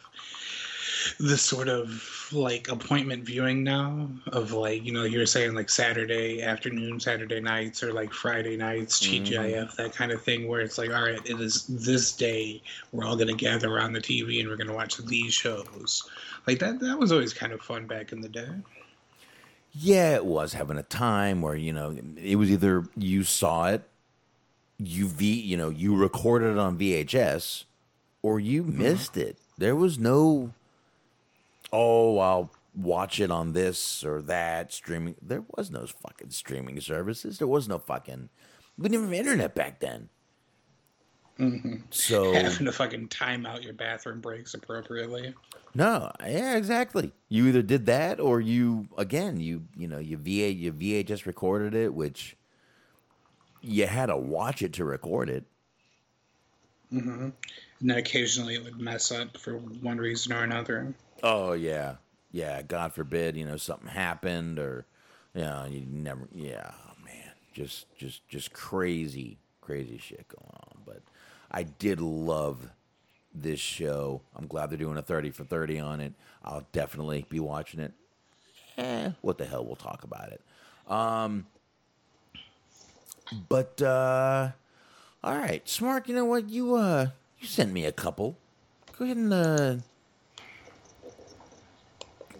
the 1.18 1.36
sort 1.36 1.68
of 1.68 2.28
like 2.32 2.68
appointment 2.68 3.24
viewing 3.24 3.62
now 3.62 4.08
of 4.32 4.52
like 4.52 4.84
you 4.84 4.92
know 4.92 5.04
you 5.04 5.18
were 5.18 5.26
saying 5.26 5.54
like 5.54 5.70
Saturday 5.70 6.42
afternoon, 6.42 7.00
Saturday 7.00 7.40
nights, 7.40 7.82
or 7.82 7.92
like 7.92 8.12
Friday 8.12 8.56
nights, 8.56 9.04
mm-hmm. 9.04 9.24
TGIF, 9.24 9.76
that 9.76 9.94
kind 9.94 10.12
of 10.12 10.22
thing 10.22 10.48
where 10.48 10.60
it's 10.60 10.78
like 10.78 10.90
all 10.90 11.02
right, 11.02 11.20
it 11.24 11.40
is 11.40 11.66
this 11.66 12.12
day 12.12 12.62
we're 12.92 13.04
all 13.04 13.16
gonna 13.16 13.34
gather 13.34 13.74
around 13.74 13.92
the 13.92 14.00
TV 14.00 14.40
and 14.40 14.48
we're 14.48 14.56
gonna 14.56 14.74
watch 14.74 14.96
these 14.98 15.32
shows. 15.32 16.08
Like 16.46 16.58
that 16.58 16.80
that 16.80 16.98
was 16.98 17.12
always 17.12 17.32
kind 17.32 17.52
of 17.52 17.60
fun 17.60 17.86
back 17.86 18.12
in 18.12 18.20
the 18.20 18.28
day. 18.28 18.48
Yeah, 19.76 20.14
it 20.14 20.24
was 20.24 20.52
having 20.52 20.78
a 20.78 20.84
time 20.84 21.42
where 21.42 21.56
you 21.56 21.72
know 21.72 21.96
it 22.16 22.36
was 22.36 22.50
either 22.50 22.84
you 22.96 23.24
saw 23.24 23.66
it, 23.66 23.82
you 24.78 25.06
v 25.06 25.32
you 25.32 25.56
know 25.56 25.68
you 25.68 25.96
recorded 25.96 26.52
it 26.52 26.58
on 26.58 26.78
VHS, 26.78 27.64
or 28.22 28.38
you 28.38 28.62
mm-hmm. 28.62 28.78
missed 28.78 29.16
it. 29.16 29.36
There 29.58 29.76
was 29.76 29.98
no, 29.98 30.52
oh, 31.74 32.18
I'll 32.18 32.50
watch 32.74 33.20
it 33.20 33.30
on 33.30 33.52
this 33.52 34.04
or 34.04 34.22
that 34.22 34.72
streaming. 34.72 35.16
There 35.20 35.44
was 35.56 35.70
no 35.70 35.86
fucking 35.86 36.30
streaming 36.30 36.80
services. 36.80 37.38
There 37.38 37.48
was 37.48 37.68
no 37.68 37.78
fucking. 37.78 38.28
We 38.78 38.88
didn't 38.88 39.04
have 39.04 39.12
internet 39.12 39.54
back 39.54 39.80
then. 39.80 40.08
Mm-hmm. 41.38 41.74
So 41.90 42.32
Having 42.34 42.66
to 42.66 42.72
fucking 42.72 43.08
time 43.08 43.44
out 43.44 43.62
your 43.62 43.74
bathroom 43.74 44.20
breaks 44.20 44.54
appropriately. 44.54 45.34
No, 45.74 46.12
yeah, 46.20 46.56
exactly. 46.56 47.12
You 47.28 47.48
either 47.48 47.62
did 47.62 47.86
that 47.86 48.20
or 48.20 48.40
you 48.40 48.86
again, 48.96 49.40
you 49.40 49.64
you 49.76 49.88
know, 49.88 49.98
you 49.98 50.16
VA 50.16 50.52
you 50.52 50.72
VHS 50.72 51.26
recorded 51.26 51.74
it, 51.74 51.92
which 51.92 52.36
you 53.60 53.86
had 53.86 54.06
to 54.06 54.16
watch 54.16 54.62
it 54.62 54.72
to 54.74 54.84
record 54.84 55.28
it. 55.28 55.44
Mm-hmm. 56.92 57.30
And 57.80 57.90
then 57.90 57.98
occasionally 57.98 58.54
it 58.54 58.62
would 58.62 58.80
mess 58.80 59.10
up 59.10 59.36
for 59.36 59.56
one 59.56 59.98
reason 59.98 60.32
or 60.32 60.44
another. 60.44 60.94
Oh 61.24 61.54
yeah. 61.54 61.94
Yeah, 62.30 62.60
God 62.62 62.92
forbid, 62.92 63.34
you 63.36 63.46
know, 63.46 63.56
something 63.56 63.88
happened 63.88 64.58
or 64.58 64.84
you 65.34 65.40
know, 65.40 65.66
you 65.68 65.84
never 65.88 66.28
yeah, 66.32 66.72
man. 67.02 67.32
Just 67.54 67.86
just 67.96 68.28
just 68.28 68.52
crazy, 68.52 69.38
crazy 69.62 69.98
shit 69.98 70.26
going 70.28 70.50
on. 70.52 70.82
But 70.84 71.00
I 71.50 71.62
did 71.62 72.00
love 72.00 72.70
this 73.34 73.58
show. 73.58 74.20
I'm 74.36 74.46
glad 74.46 74.70
they're 74.70 74.76
doing 74.78 74.98
a 74.98 75.02
30 75.02 75.30
for 75.30 75.44
30 75.44 75.80
on 75.80 76.00
it. 76.00 76.12
I'll 76.44 76.66
definitely 76.72 77.24
be 77.30 77.40
watching 77.40 77.80
it. 77.80 77.92
Eh, 78.76 79.10
what 79.22 79.38
the 79.38 79.46
hell? 79.46 79.64
We'll 79.64 79.76
talk 79.76 80.04
about 80.04 80.30
it. 80.30 80.40
Um, 80.90 81.46
but 83.48 83.80
uh, 83.80 84.50
all 85.22 85.38
right, 85.38 85.64
Smark. 85.64 86.06
You 86.08 86.16
know 86.16 86.26
what? 86.26 86.50
You 86.50 86.74
uh, 86.74 87.08
you 87.38 87.46
sent 87.46 87.72
me 87.72 87.86
a 87.86 87.92
couple. 87.92 88.36
Go 88.98 89.04
ahead 89.06 89.16
and 89.16 89.32
uh, 89.32 89.76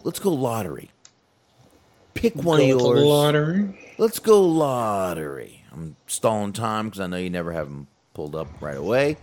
let's 0.05 0.19
go 0.19 0.31
lottery. 0.31 0.89
Pick 2.13 2.35
one 2.35 2.61
of 2.61 2.67
Go 2.67 2.75
with 2.75 2.83
the 2.83 2.89
yours. 2.89 3.03
Lottery. 3.03 3.79
Let's 3.97 4.19
go 4.19 4.41
lottery. 4.41 5.63
I'm 5.73 5.97
stalling 6.07 6.53
time 6.53 6.87
because 6.87 7.01
I 7.01 7.07
know 7.07 7.17
you 7.17 7.29
never 7.29 7.51
have 7.51 7.67
them 7.67 7.87
pulled 8.13 8.35
up 8.35 8.47
right 8.61 8.77
away. 8.77 9.17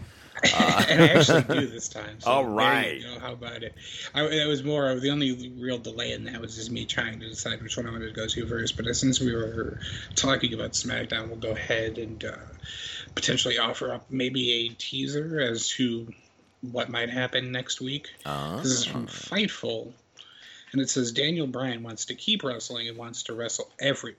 and 0.44 0.52
I 1.02 1.08
actually 1.08 1.42
do 1.42 1.66
this 1.68 1.88
time. 1.88 2.20
So 2.20 2.30
All 2.30 2.42
there 2.42 2.50
you 2.52 2.56
right. 2.58 3.02
go. 3.02 3.18
How 3.20 3.32
about 3.32 3.62
it? 3.62 3.74
I, 4.14 4.24
it 4.26 4.46
was 4.46 4.62
more 4.62 4.90
of 4.90 5.00
the 5.00 5.10
only 5.10 5.54
real 5.58 5.78
delay 5.78 6.12
in 6.12 6.24
that 6.24 6.38
was 6.40 6.56
just 6.56 6.70
me 6.70 6.84
trying 6.84 7.20
to 7.20 7.28
decide 7.28 7.62
which 7.62 7.76
one 7.78 7.86
I 7.86 7.90
wanted 7.92 8.08
to 8.08 8.12
go 8.12 8.26
to 8.26 8.46
first. 8.46 8.76
But 8.76 8.94
since 8.94 9.20
we 9.20 9.34
were 9.34 9.78
talking 10.14 10.52
about 10.52 10.72
SmackDown, 10.72 11.28
we'll 11.28 11.36
go 11.38 11.52
ahead 11.52 11.96
and 11.96 12.22
uh, 12.24 12.34
potentially 13.14 13.56
offer 13.56 13.94
up 13.94 14.06
maybe 14.10 14.66
a 14.66 14.68
teaser 14.70 15.40
as 15.40 15.68
to 15.70 16.12
what 16.60 16.90
might 16.90 17.08
happen 17.10 17.52
next 17.52 17.80
week. 17.80 18.08
This 18.24 18.66
is 18.66 18.84
from 18.84 19.06
Fightful, 19.06 19.92
and 20.72 20.80
it 20.80 20.90
says 20.90 21.12
Daniel 21.12 21.46
Bryan 21.46 21.82
wants 21.82 22.06
to 22.06 22.14
keep 22.14 22.42
wrestling 22.42 22.88
and 22.88 22.96
wants 22.96 23.24
to 23.24 23.34
wrestle 23.34 23.70
everywhere. 23.78 24.16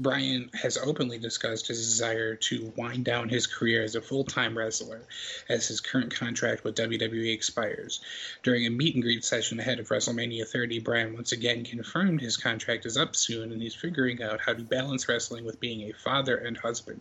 Bryan 0.00 0.48
has 0.54 0.76
openly 0.76 1.18
discussed 1.18 1.66
his 1.66 1.84
desire 1.84 2.36
to 2.36 2.72
wind 2.76 3.04
down 3.04 3.28
his 3.28 3.48
career 3.48 3.82
as 3.82 3.96
a 3.96 4.00
full 4.00 4.22
time 4.22 4.56
wrestler 4.56 5.02
as 5.48 5.66
his 5.66 5.80
current 5.80 6.14
contract 6.14 6.62
with 6.62 6.76
WWE 6.76 7.34
expires. 7.34 8.00
During 8.44 8.64
a 8.66 8.70
meet 8.70 8.94
and 8.94 9.02
greet 9.02 9.24
session 9.24 9.58
ahead 9.58 9.80
of 9.80 9.88
WrestleMania 9.88 10.46
30, 10.46 10.78
Bryan 10.80 11.14
once 11.14 11.32
again 11.32 11.64
confirmed 11.64 12.20
his 12.20 12.36
contract 12.36 12.86
is 12.86 12.96
up 12.96 13.16
soon 13.16 13.50
and 13.50 13.60
he's 13.60 13.74
figuring 13.74 14.22
out 14.22 14.40
how 14.40 14.52
to 14.52 14.62
balance 14.62 15.08
wrestling 15.08 15.44
with 15.44 15.58
being 15.58 15.90
a 15.90 15.92
father 15.92 16.36
and 16.36 16.56
husband. 16.56 17.00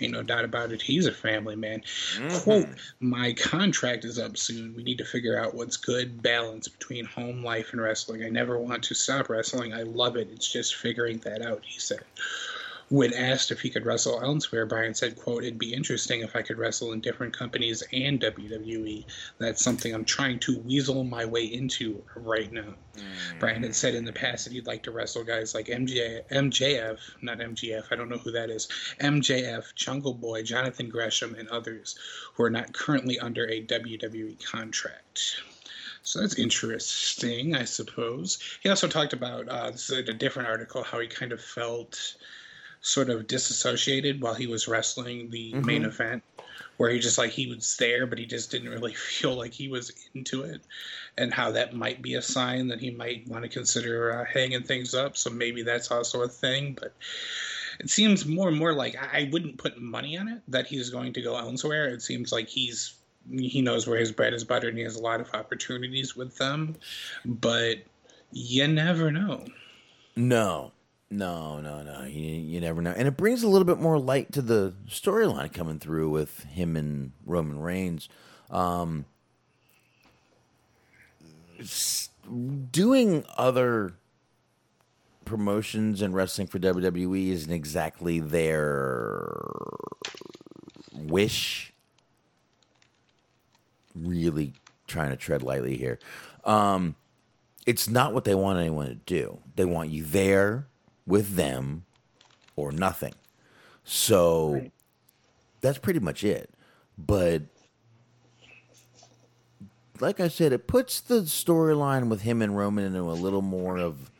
Ain't 0.00 0.12
no 0.12 0.22
doubt 0.22 0.46
about 0.46 0.72
it, 0.72 0.80
he's 0.80 1.06
a 1.06 1.12
family 1.12 1.56
man. 1.56 1.82
Mm-hmm. 2.16 2.38
Quote, 2.38 2.68
My 3.00 3.34
contract 3.34 4.06
is 4.06 4.18
up 4.18 4.38
soon. 4.38 4.74
We 4.74 4.84
need 4.84 4.98
to 4.98 5.04
figure 5.04 5.38
out 5.38 5.54
what's 5.54 5.76
good 5.76 6.22
balance 6.22 6.66
between 6.66 7.04
home 7.04 7.44
life 7.44 7.72
and 7.72 7.82
wrestling. 7.82 8.24
I 8.24 8.30
never 8.30 8.58
want 8.58 8.84
to 8.84 8.94
stop 8.94 9.28
wrestling. 9.28 9.74
I 9.74 9.82
love 9.82 10.16
it. 10.16 10.30
It's 10.32 10.50
just 10.50 10.76
figuring 10.76 11.18
that 11.18 11.42
out, 11.42 11.62
he 11.62 11.78
said. 11.78 12.00
When 12.90 13.12
asked 13.12 13.50
if 13.50 13.60
he 13.60 13.68
could 13.68 13.84
wrestle 13.84 14.22
elsewhere, 14.22 14.64
Bryan 14.64 14.94
said, 14.94 15.16
quote, 15.16 15.44
It'd 15.44 15.58
be 15.58 15.74
interesting 15.74 16.22
if 16.22 16.34
I 16.34 16.42
could 16.42 16.56
wrestle 16.56 16.92
in 16.92 17.00
different 17.00 17.36
companies 17.36 17.82
and 17.92 18.18
WWE. 18.18 19.04
That's 19.38 19.62
something 19.62 19.94
I'm 19.94 20.06
trying 20.06 20.38
to 20.40 20.58
weasel 20.60 21.04
my 21.04 21.24
way 21.26 21.44
into 21.44 22.02
right 22.16 22.50
now. 22.50 22.74
Bryan 23.38 23.62
had 23.62 23.74
said 23.74 23.94
in 23.94 24.04
the 24.04 24.12
past 24.12 24.44
that 24.44 24.52
he'd 24.52 24.66
like 24.66 24.82
to 24.84 24.90
wrestle 24.90 25.22
guys 25.22 25.54
like 25.54 25.66
MJ, 25.66 26.22
MJF, 26.30 26.98
not 27.20 27.38
MGF, 27.38 27.84
I 27.90 27.96
don't 27.96 28.08
know 28.08 28.18
who 28.18 28.32
that 28.32 28.50
is, 28.50 28.68
MJF, 29.00 29.74
Jungle 29.74 30.14
Boy, 30.14 30.42
Jonathan 30.42 30.88
Gresham, 30.88 31.34
and 31.34 31.48
others 31.48 31.98
who 32.34 32.42
are 32.42 32.50
not 32.50 32.72
currently 32.72 33.18
under 33.18 33.46
a 33.48 33.64
WWE 33.64 34.44
contract. 34.44 35.42
So 36.02 36.20
that's 36.20 36.38
interesting, 36.38 37.54
I 37.54 37.64
suppose. 37.64 38.38
He 38.62 38.70
also 38.70 38.88
talked 38.88 39.12
about 39.12 39.48
uh, 39.48 39.70
this 39.70 39.90
is 39.90 40.08
a 40.08 40.14
different 40.14 40.48
article 40.48 40.82
how 40.82 41.00
he 41.00 41.06
kind 41.06 41.32
of 41.32 41.40
felt 41.40 42.16
sort 42.80 43.10
of 43.10 43.26
disassociated 43.26 44.20
while 44.20 44.34
he 44.34 44.46
was 44.46 44.68
wrestling 44.68 45.30
the 45.30 45.54
main 45.54 45.84
event, 45.84 46.22
where 46.76 46.90
he 46.90 46.98
just 46.98 47.18
like 47.18 47.30
he 47.30 47.46
was 47.46 47.76
there, 47.76 48.06
but 48.06 48.18
he 48.18 48.26
just 48.26 48.50
didn't 48.50 48.68
really 48.70 48.94
feel 48.94 49.34
like 49.34 49.52
he 49.52 49.68
was 49.68 49.92
into 50.14 50.42
it, 50.42 50.60
and 51.16 51.32
how 51.32 51.50
that 51.52 51.74
might 51.74 52.02
be 52.02 52.14
a 52.14 52.22
sign 52.22 52.68
that 52.68 52.80
he 52.80 52.90
might 52.90 53.26
want 53.28 53.42
to 53.42 53.48
consider 53.48 54.20
uh, 54.20 54.24
hanging 54.24 54.62
things 54.62 54.94
up. 54.94 55.16
So 55.16 55.30
maybe 55.30 55.62
that's 55.62 55.90
also 55.90 56.22
a 56.22 56.28
thing, 56.28 56.76
but. 56.78 56.94
It 57.80 57.90
seems 57.90 58.26
more 58.26 58.48
and 58.48 58.58
more 58.58 58.72
like 58.72 58.96
I 59.00 59.20
I 59.20 59.28
wouldn't 59.30 59.56
put 59.56 59.80
money 59.80 60.18
on 60.18 60.26
it 60.26 60.42
that 60.48 60.66
he's 60.66 60.90
going 60.90 61.12
to 61.12 61.22
go 61.22 61.36
elsewhere. 61.36 61.86
It 61.86 62.02
seems 62.02 62.32
like 62.32 62.48
he's 62.48 62.98
he 63.30 63.62
knows 63.62 63.86
where 63.86 63.98
his 63.98 64.12
bread 64.12 64.34
is 64.34 64.44
buttered 64.44 64.70
and 64.70 64.78
he 64.78 64.84
has 64.84 64.96
a 64.96 65.02
lot 65.02 65.20
of 65.20 65.32
opportunities 65.34 66.16
with 66.16 66.36
them, 66.38 66.76
but 67.24 67.78
you 68.32 68.66
never 68.66 69.10
know. 69.10 69.44
No, 70.16 70.72
no, 71.10 71.60
no, 71.60 71.82
no. 71.82 72.04
You, 72.04 72.20
you 72.20 72.60
never 72.60 72.82
know. 72.82 72.92
And 72.94 73.08
it 73.08 73.16
brings 73.16 73.42
a 73.42 73.48
little 73.48 73.64
bit 73.64 73.78
more 73.78 73.98
light 73.98 74.32
to 74.32 74.42
the 74.42 74.74
storyline 74.88 75.52
coming 75.52 75.78
through 75.78 76.10
with 76.10 76.44
him 76.44 76.76
and 76.76 77.12
Roman 77.24 77.60
Reigns. 77.60 78.08
Um, 78.50 79.06
doing 82.70 83.24
other 83.36 83.94
promotions 85.24 86.02
and 86.02 86.14
wrestling 86.14 86.46
for 86.46 86.58
WWE 86.58 87.30
isn't 87.30 87.52
exactly 87.52 88.20
their 88.20 89.32
wish. 90.92 91.72
Really 93.94 94.52
trying 94.86 95.10
to 95.10 95.16
tread 95.16 95.42
lightly 95.42 95.76
here. 95.76 95.98
Um, 96.44 96.96
it's 97.66 97.88
not 97.88 98.12
what 98.12 98.24
they 98.24 98.34
want 98.34 98.58
anyone 98.58 98.86
to 98.88 98.94
do. 98.94 99.38
They 99.56 99.64
want 99.64 99.90
you 99.90 100.04
there 100.04 100.66
with 101.08 101.34
them 101.34 101.84
or 102.54 102.70
nothing. 102.70 103.14
So 103.82 104.70
that's 105.60 105.78
pretty 105.78 106.00
much 106.00 106.22
it. 106.22 106.50
But 106.96 107.42
like 110.00 110.20
I 110.20 110.28
said, 110.28 110.52
it 110.52 110.66
puts 110.66 111.00
the 111.00 111.22
storyline 111.22 112.08
with 112.08 112.20
him 112.22 112.42
and 112.42 112.56
Roman 112.56 112.84
into 112.84 113.00
a 113.00 113.12
little 113.12 113.42
more 113.42 113.78
of 113.78 114.10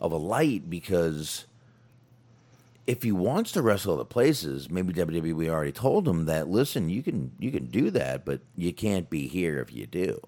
of 0.00 0.12
a 0.12 0.16
light 0.16 0.70
because 0.70 1.44
if 2.86 3.02
he 3.02 3.12
wants 3.12 3.52
to 3.52 3.62
wrestle 3.62 3.94
other 3.94 4.04
places, 4.04 4.70
maybe 4.70 4.94
WWE 4.94 5.48
already 5.48 5.72
told 5.72 6.08
him 6.08 6.24
that. 6.24 6.48
Listen, 6.48 6.88
you 6.88 7.02
can 7.02 7.32
you 7.38 7.50
can 7.50 7.66
do 7.66 7.90
that, 7.90 8.24
but 8.24 8.40
you 8.56 8.72
can't 8.72 9.10
be 9.10 9.28
here 9.28 9.60
if 9.60 9.72
you 9.72 9.86
do. 9.86 10.20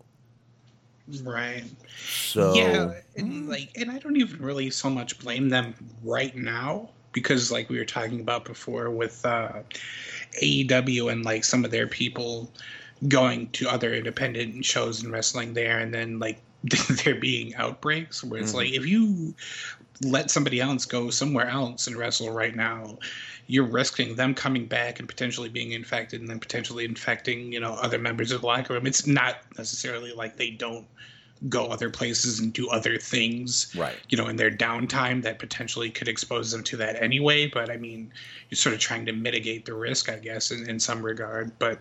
Right. 1.22 1.64
So 1.96 2.54
yeah, 2.54 2.92
and 3.16 3.48
like, 3.48 3.70
and 3.76 3.90
I 3.90 3.98
don't 3.98 4.16
even 4.16 4.42
really 4.42 4.70
so 4.70 4.90
much 4.90 5.18
blame 5.18 5.48
them 5.48 5.74
right 6.04 6.34
now 6.36 6.90
because, 7.12 7.50
like 7.50 7.68
we 7.68 7.78
were 7.78 7.84
talking 7.84 8.20
about 8.20 8.44
before, 8.44 8.90
with 8.90 9.24
uh, 9.24 9.62
AEW 10.42 11.10
and 11.12 11.24
like 11.24 11.44
some 11.44 11.64
of 11.64 11.70
their 11.70 11.86
people 11.86 12.50
going 13.08 13.48
to 13.50 13.68
other 13.68 13.94
independent 13.94 14.64
shows 14.64 15.02
and 15.02 15.12
wrestling 15.12 15.54
there, 15.54 15.78
and 15.78 15.92
then 15.92 16.18
like 16.18 16.40
there 17.04 17.14
being 17.14 17.54
outbreaks 17.54 18.22
where 18.22 18.40
it's 18.40 18.54
like 18.54 18.72
if 18.72 18.86
you 18.86 19.34
let 20.02 20.30
somebody 20.30 20.60
else 20.60 20.84
go 20.84 21.10
somewhere 21.10 21.48
else 21.48 21.86
and 21.86 21.96
wrestle 21.96 22.30
right 22.30 22.56
now, 22.56 22.98
you're 23.50 23.64
risking 23.64 24.14
them 24.14 24.32
coming 24.32 24.64
back 24.66 25.00
and 25.00 25.08
potentially 25.08 25.48
being 25.48 25.72
infected 25.72 26.20
and 26.20 26.30
then 26.30 26.38
potentially 26.38 26.84
infecting, 26.84 27.52
you 27.52 27.58
know, 27.58 27.72
other 27.74 27.98
members 27.98 28.30
of 28.30 28.42
the 28.42 28.46
locker 28.46 28.74
room. 28.74 28.86
It's 28.86 29.08
not 29.08 29.38
necessarily 29.58 30.12
like 30.12 30.36
they 30.36 30.50
don't 30.50 30.86
go 31.48 31.66
other 31.66 31.90
places 31.90 32.38
and 32.38 32.52
do 32.52 32.68
other 32.68 32.96
things, 32.98 33.74
Right. 33.76 33.96
you 34.08 34.16
know, 34.16 34.28
in 34.28 34.36
their 34.36 34.52
downtime 34.52 35.22
that 35.22 35.40
potentially 35.40 35.90
could 35.90 36.06
expose 36.06 36.52
them 36.52 36.62
to 36.64 36.76
that 36.76 37.02
anyway. 37.02 37.48
But 37.48 37.70
I 37.70 37.76
mean, 37.76 38.12
you're 38.50 38.56
sort 38.56 38.74
of 38.74 38.80
trying 38.80 39.04
to 39.06 39.12
mitigate 39.12 39.64
the 39.64 39.74
risk, 39.74 40.08
I 40.08 40.18
guess, 40.18 40.52
in, 40.52 40.70
in 40.70 40.78
some 40.78 41.02
regard. 41.02 41.58
But 41.58 41.80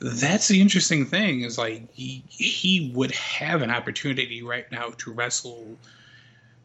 that's 0.00 0.48
the 0.48 0.60
interesting 0.60 1.06
thing 1.06 1.42
is 1.42 1.56
like 1.56 1.82
he, 1.92 2.24
he 2.28 2.90
would 2.96 3.12
have 3.12 3.62
an 3.62 3.70
opportunity 3.70 4.42
right 4.42 4.70
now 4.72 4.90
to 4.98 5.12
wrestle 5.12 5.76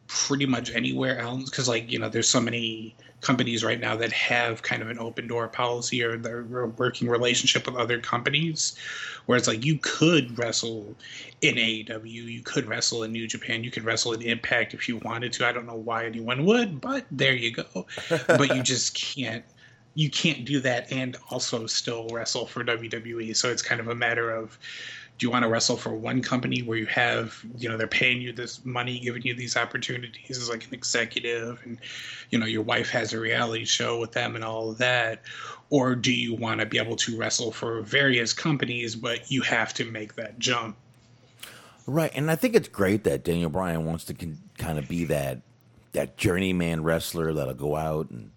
pretty 0.08 0.46
much 0.46 0.74
anywhere 0.74 1.18
else 1.18 1.50
because 1.50 1.68
like 1.68 1.90
you 1.90 1.98
know 1.98 2.08
there's 2.08 2.28
so 2.28 2.40
many 2.40 2.94
companies 3.20 3.64
right 3.64 3.80
now 3.80 3.96
that 3.96 4.12
have 4.12 4.62
kind 4.62 4.82
of 4.82 4.90
an 4.90 4.98
open 4.98 5.26
door 5.26 5.48
policy 5.48 6.02
or 6.02 6.16
they're 6.16 6.62
a 6.62 6.68
working 6.68 7.08
relationship 7.08 7.66
with 7.66 7.76
other 7.76 7.98
companies 8.00 8.76
where 9.26 9.36
it's 9.36 9.48
like 9.48 9.64
you 9.64 9.78
could 9.82 10.38
wrestle 10.38 10.94
in 11.40 11.56
AEW, 11.56 12.04
you 12.04 12.42
could 12.42 12.66
wrestle 12.66 13.02
in 13.02 13.12
New 13.12 13.26
Japan, 13.26 13.64
you 13.64 13.70
could 13.70 13.84
wrestle 13.84 14.12
in 14.12 14.22
Impact 14.22 14.74
if 14.74 14.88
you 14.88 14.98
wanted 14.98 15.32
to. 15.34 15.46
I 15.46 15.52
don't 15.52 15.66
know 15.66 15.74
why 15.74 16.06
anyone 16.06 16.44
would, 16.44 16.80
but 16.80 17.06
there 17.10 17.34
you 17.34 17.52
go. 17.52 17.86
but 18.26 18.54
you 18.54 18.62
just 18.62 18.94
can't 18.94 19.44
you 19.94 20.10
can't 20.10 20.44
do 20.44 20.60
that 20.60 20.92
and 20.92 21.16
also 21.30 21.66
still 21.66 22.06
wrestle 22.12 22.46
for 22.46 22.62
WWE. 22.62 23.34
So 23.34 23.50
it's 23.50 23.62
kind 23.62 23.80
of 23.80 23.88
a 23.88 23.94
matter 23.94 24.30
of 24.30 24.58
do 25.18 25.26
you 25.26 25.30
want 25.30 25.44
to 25.44 25.48
wrestle 25.48 25.76
for 25.76 25.94
one 25.94 26.20
company 26.20 26.62
where 26.62 26.76
you 26.76 26.86
have, 26.86 27.42
you 27.56 27.68
know, 27.68 27.76
they're 27.76 27.86
paying 27.86 28.20
you 28.20 28.32
this 28.32 28.64
money, 28.64 28.98
giving 28.98 29.22
you 29.22 29.34
these 29.34 29.56
opportunities 29.56 30.36
as 30.36 30.50
like 30.50 30.66
an 30.66 30.74
executive, 30.74 31.60
and, 31.64 31.78
you 32.30 32.38
know, 32.38 32.46
your 32.46 32.62
wife 32.62 32.90
has 32.90 33.12
a 33.12 33.20
reality 33.20 33.64
show 33.64 33.98
with 33.98 34.12
them 34.12 34.34
and 34.34 34.44
all 34.44 34.70
of 34.70 34.78
that? 34.78 35.22
Or 35.70 35.94
do 35.94 36.12
you 36.12 36.34
want 36.34 36.60
to 36.60 36.66
be 36.66 36.78
able 36.78 36.96
to 36.96 37.16
wrestle 37.16 37.50
for 37.50 37.80
various 37.80 38.32
companies, 38.32 38.94
but 38.94 39.30
you 39.30 39.42
have 39.42 39.72
to 39.74 39.84
make 39.84 40.16
that 40.16 40.38
jump? 40.38 40.76
Right, 41.86 42.10
and 42.14 42.30
I 42.30 42.36
think 42.36 42.54
it's 42.54 42.68
great 42.68 43.04
that 43.04 43.24
Daniel 43.24 43.48
Bryan 43.48 43.86
wants 43.86 44.04
to 44.04 44.14
con- 44.14 44.38
kind 44.58 44.78
of 44.78 44.88
be 44.88 45.04
that 45.04 45.42
that 45.92 46.18
journeyman 46.18 46.82
wrestler 46.82 47.32
that'll 47.32 47.54
go 47.54 47.74
out 47.74 48.10
and 48.10 48.30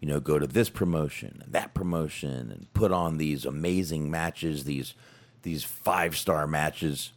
you 0.00 0.08
know, 0.08 0.18
go 0.18 0.38
to 0.38 0.46
this 0.46 0.70
promotion 0.70 1.42
and 1.44 1.52
that 1.52 1.74
promotion 1.74 2.50
and 2.50 2.72
put 2.72 2.90
on 2.90 3.18
these 3.18 3.44
amazing 3.44 4.10
matches, 4.10 4.64
these 4.64 4.94
these 5.42 5.64
five 5.64 6.16
star 6.16 6.46
matches. 6.46 7.12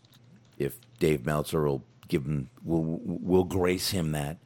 If 0.57 0.77
Dave 0.99 1.25
Meltzer 1.25 1.63
will 1.63 1.83
give 2.07 2.25
him, 2.25 2.49
will 2.63 2.83
will 3.03 3.43
grace 3.43 3.91
him 3.91 4.11
that. 4.11 4.37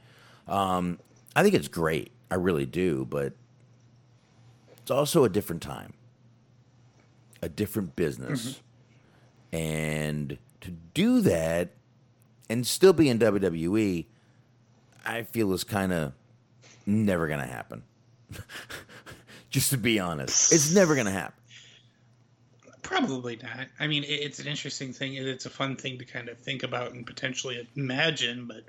Um, 0.48 1.00
I 1.36 1.44
think 1.44 1.56
it's 1.56 1.68
great. 1.68 2.12
I 2.32 2.36
really 2.36 2.66
do, 2.66 3.06
but 3.10 3.34
it's 4.78 4.92
also 4.92 5.24
a 5.24 5.30
different 5.30 5.62
time, 5.62 5.94
a 7.42 7.50
different 7.50 7.96
business, 7.96 8.62
and 9.52 10.38
to 10.62 10.72
do 10.94 11.22
that 11.22 11.72
and 12.50 12.66
still 12.66 12.94
be 12.94 13.10
in 13.10 13.20
WWE, 13.20 14.06
I 15.06 15.24
feel 15.24 15.54
is 15.54 15.64
kind 15.64 15.92
of 15.94 16.14
never 16.86 17.28
gonna 17.28 17.46
happen. 17.48 17.84
Just 19.50 19.70
to 19.72 19.78
be 19.78 20.00
honest, 20.00 20.54
it's 20.54 20.74
never 20.74 20.96
gonna 20.96 21.12
happen. 21.12 21.37
Probably 22.88 23.38
not. 23.44 23.68
I 23.82 23.88
mean, 23.88 24.06
it's 24.08 24.40
an 24.40 24.48
interesting 24.48 24.94
thing. 24.94 25.18
and 25.18 25.28
It's 25.28 25.46
a 25.46 25.50
fun 25.50 25.76
thing 25.76 25.98
to 25.98 26.06
kind 26.06 26.30
of 26.30 26.38
think 26.38 26.64
about 26.64 26.94
and 26.94 27.06
potentially 27.06 27.68
imagine, 27.76 28.46
but 28.46 28.64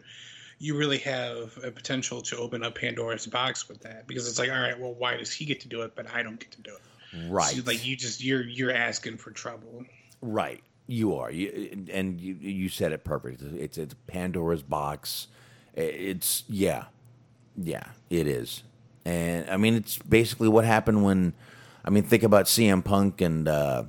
you 0.59 0.77
really 0.77 0.99
have 0.99 1.57
a 1.63 1.71
potential 1.71 2.21
to 2.23 2.37
open 2.37 2.65
up 2.65 2.75
Pandora's 2.75 3.29
box 3.29 3.69
with 3.69 3.81
that 3.83 4.09
because 4.09 4.29
it's 4.29 4.41
like, 4.41 4.51
all 4.51 4.59
right, 4.59 4.77
well, 4.77 4.93
why 4.93 5.17
does 5.17 5.33
he 5.33 5.45
get 5.45 5.61
to 5.61 5.69
do 5.69 5.83
it, 5.83 5.95
but 5.95 6.13
I 6.13 6.25
don't 6.25 6.41
get 6.41 6.51
to 6.51 6.61
do 6.63 6.75
it? 6.75 7.31
Right. 7.31 7.55
So, 7.55 7.63
like 7.65 7.87
you 7.87 7.95
just 7.95 8.21
you're 8.23 8.43
you're 8.43 8.73
asking 8.73 9.19
for 9.19 9.31
trouble. 9.31 9.85
Right, 10.21 10.65
you 10.89 11.15
are, 11.15 11.31
you, 11.31 11.87
and 11.93 12.21
you 12.21 12.35
you 12.41 12.69
said 12.69 12.91
it 12.91 13.05
perfect. 13.05 13.41
It's 13.41 13.79
it's 13.79 13.95
Pandora's 14.09 14.65
box. 14.65 15.29
It's 15.75 16.43
yeah, 16.49 16.87
yeah, 17.57 17.85
it 18.11 18.27
is, 18.27 18.65
and 19.05 19.49
I 19.49 19.57
mean 19.57 19.75
it's 19.75 19.97
basically 19.97 20.49
what 20.49 20.65
happened 20.65 21.05
when, 21.05 21.35
I 21.85 21.91
mean 21.91 22.03
think 22.03 22.25
about 22.25 22.47
CM 22.47 22.85
Punk 22.85 23.21
and 23.21 23.47
uh, 23.49 23.85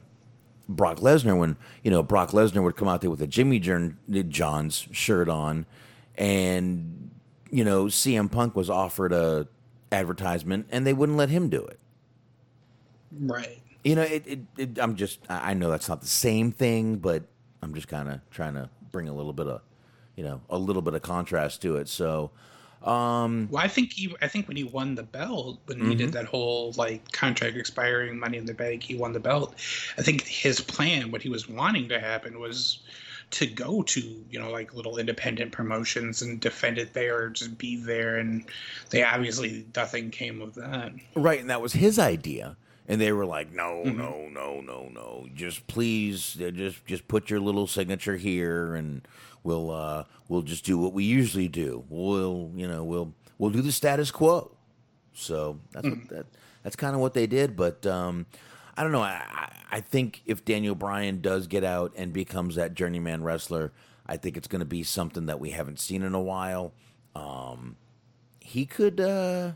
Brock 0.70 1.00
Lesnar 1.00 1.38
when 1.38 1.58
you 1.84 1.92
know 1.92 2.02
Brock 2.02 2.32
Lesnar 2.32 2.64
would 2.64 2.78
come 2.78 2.88
out 2.88 3.02
there 3.02 3.10
with 3.10 3.22
a 3.22 3.28
Jimmy 3.28 3.60
uh, 3.70 4.22
John's 4.30 4.88
shirt 4.92 5.28
on, 5.28 5.66
and 6.16 7.12
you 7.52 7.66
know 7.66 7.86
CM 7.86 8.32
Punk 8.32 8.56
was 8.56 8.70
offered 8.70 9.12
a 9.12 9.48
advertisement 9.92 10.68
and 10.70 10.86
they 10.86 10.94
wouldn't 10.94 11.18
let 11.18 11.30
him 11.30 11.50
do 11.50 11.66
it. 11.66 11.80
Right. 13.12 13.62
You 13.84 13.96
know, 13.96 14.02
it, 14.02 14.28
it, 14.28 14.40
it, 14.58 14.80
I'm 14.80 14.96
just, 14.96 15.20
I 15.30 15.52
I 15.52 15.54
know 15.54 15.70
that's 15.70 15.90
not 15.90 16.02
the 16.02 16.08
same 16.08 16.52
thing, 16.52 16.98
but 16.98 17.24
I'm 17.62 17.74
just 17.74 17.88
kind 17.88 18.10
of 18.10 18.20
trying 18.30 18.54
to 18.56 18.70
bring 18.92 19.08
a 19.08 19.14
little 19.14 19.34
bit 19.34 19.48
of, 19.48 19.62
you 20.16 20.24
know, 20.24 20.42
a 20.50 20.58
little 20.58 20.82
bit 20.82 20.94
of 20.94 21.02
contrast 21.02 21.62
to 21.64 21.78
it. 21.78 21.88
So, 21.88 22.32
um, 22.84 23.50
Well, 23.52 23.64
I 23.64 23.68
think 23.68 23.94
he, 23.94 24.16
I 24.22 24.28
think 24.28 24.48
when 24.48 24.58
he 24.58 24.64
won 24.64 24.96
the 24.96 25.04
belt, 25.04 25.60
when 25.66 25.90
he 25.90 25.96
did 25.96 26.14
that 26.14 26.26
whole 26.26 26.74
like 26.78 27.12
contract 27.12 27.58
expiring 27.58 28.18
Money 28.20 28.38
in 28.38 28.46
the 28.46 28.54
Bank, 28.54 28.84
he 28.84 28.96
won 28.96 29.14
the 29.14 29.20
belt. 29.20 29.56
I 29.98 30.02
think 30.02 30.24
his 30.24 30.62
plan, 30.62 31.12
what 31.12 31.22
he 31.22 31.30
was 31.30 31.50
wanting 31.50 31.90
to 31.90 32.00
happen, 32.00 32.40
was 32.40 32.80
to 33.32 33.46
go 33.46 33.84
to 33.84 34.02
you 34.32 34.40
know 34.40 34.50
like 34.50 34.74
little 34.74 34.98
independent 34.98 35.52
promotions 35.52 36.22
and 36.22 36.40
defend 36.40 36.78
it 36.78 36.94
there, 36.94 37.24
or 37.24 37.30
just 37.30 37.58
be 37.58 37.76
there. 37.76 38.18
And 38.18 38.46
they 38.92 39.04
obviously 39.04 39.66
nothing 39.76 40.10
came 40.10 40.42
of 40.42 40.56
that. 40.56 40.94
right. 41.16 41.40
And 41.40 41.50
that 41.50 41.62
was 41.62 41.74
his 41.74 42.00
idea. 42.00 42.56
And 42.90 43.00
they 43.00 43.14
were 43.14 43.26
like, 43.26 43.54
no, 43.54 43.84
no, 43.84 44.28
no, 44.28 44.60
no, 44.60 44.90
no. 44.92 45.28
Just 45.34 45.68
please, 45.68 46.38
uh, 46.42 46.50
just, 46.50 46.86
just 46.86 47.08
put 47.08 47.30
your 47.30 47.40
little 47.40 47.68
signature 47.68 48.18
here 48.18 48.76
and 48.76 49.08
we'll, 49.44 49.72
uh, 49.72 50.04
we'll 50.28 50.42
just 50.42 50.66
do 50.66 50.78
what 50.78 50.92
we 50.92 51.06
usually 51.06 51.48
do. 51.48 51.86
We'll, 51.88 52.52
you 52.56 52.68
know, 52.68 52.84
we'll, 52.84 53.14
we'll 53.38 53.52
do 53.52 53.62
the 53.62 53.72
status 53.72 54.12
quo. 54.12 54.52
So 55.14 55.60
that's 55.72 55.88
what 55.88 56.10
that 56.10 56.26
that's 56.64 56.76
kind 56.76 56.96
of 56.96 57.02
what 57.02 57.14
they 57.14 57.28
did. 57.28 57.56
But 57.56 57.86
um, 57.86 58.26
I 58.78 58.84
don't 58.84 58.92
know. 58.92 59.02
I, 59.02 59.22
I 59.30 59.52
I 59.72 59.82
think 59.82 60.22
if 60.26 60.46
Daniel 60.46 60.76
Bryan 60.76 61.22
does 61.22 61.48
get 61.48 61.64
out 61.64 61.94
and 61.96 62.14
becomes 62.14 62.56
that 62.56 62.74
journeyman 62.74 63.24
wrestler, 63.24 63.72
I 64.08 64.18
think 64.18 64.38
it's 64.38 64.48
going 64.48 64.60
to 64.60 64.66
be 64.66 64.84
something 64.84 65.26
that 65.28 65.40
we 65.40 65.52
haven't 65.52 65.80
seen 65.80 66.04
in 66.04 66.14
a 66.14 66.22
while. 66.22 66.74
Um, 67.16 67.76
he 68.40 68.66
could 68.66 69.00
uh, 69.00 69.52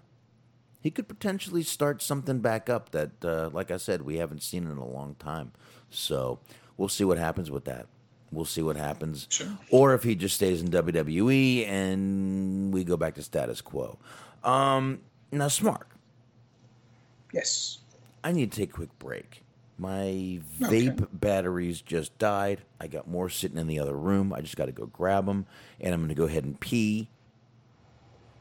he 0.84 0.92
could 0.92 1.08
potentially 1.08 1.64
start 1.64 2.02
something 2.02 2.40
back 2.40 2.70
up 2.70 2.92
that, 2.92 3.12
uh, 3.24 3.50
like 3.54 3.72
I 3.72 3.78
said, 3.78 4.02
we 4.02 4.18
haven't 4.18 4.44
seen 4.44 4.68
in 4.70 4.78
a 4.78 4.86
long 4.86 5.16
time. 5.18 5.54
So 5.90 6.40
we'll 6.78 6.90
see 6.90 7.06
what 7.06 7.18
happens 7.18 7.50
with 7.50 7.64
that. 7.66 7.88
We'll 8.34 8.44
see 8.46 8.62
what 8.62 8.76
happens. 8.76 9.28
Sure. 9.30 9.48
Or 9.72 9.94
if 9.94 10.04
he 10.04 10.14
just 10.16 10.36
stays 10.36 10.62
in 10.62 10.68
WWE 10.70 11.66
and 11.70 12.74
we 12.74 12.84
go 12.84 12.98
back 12.98 13.14
to 13.16 13.22
status 13.24 13.62
quo. 13.62 13.98
Um, 14.44 15.00
now, 15.32 15.48
Smark, 15.48 15.84
Yes. 17.32 17.80
I 18.24 18.32
need 18.34 18.52
to 18.52 18.58
take 18.60 18.70
a 18.72 18.74
quick 18.74 19.00
break. 19.00 19.44
My 19.78 20.40
Okay. 20.62 20.88
vape 20.90 21.08
batteries 21.14 21.82
just 21.82 22.18
died. 22.20 22.62
I 22.80 22.88
got 22.88 23.08
more 23.08 23.30
sitting 23.30 23.58
in 23.58 23.68
the 23.68 23.80
other 23.80 23.96
room. 23.96 24.34
I 24.34 24.42
just 24.42 24.56
got 24.58 24.66
to 24.66 24.72
go 24.72 24.86
grab 24.86 25.26
them, 25.26 25.46
and 25.80 25.94
I'm 25.94 26.02
going 26.02 26.10
to 26.10 26.16
go 26.16 26.26
ahead 26.26 26.44
and 26.44 26.60
pee. 26.60 27.10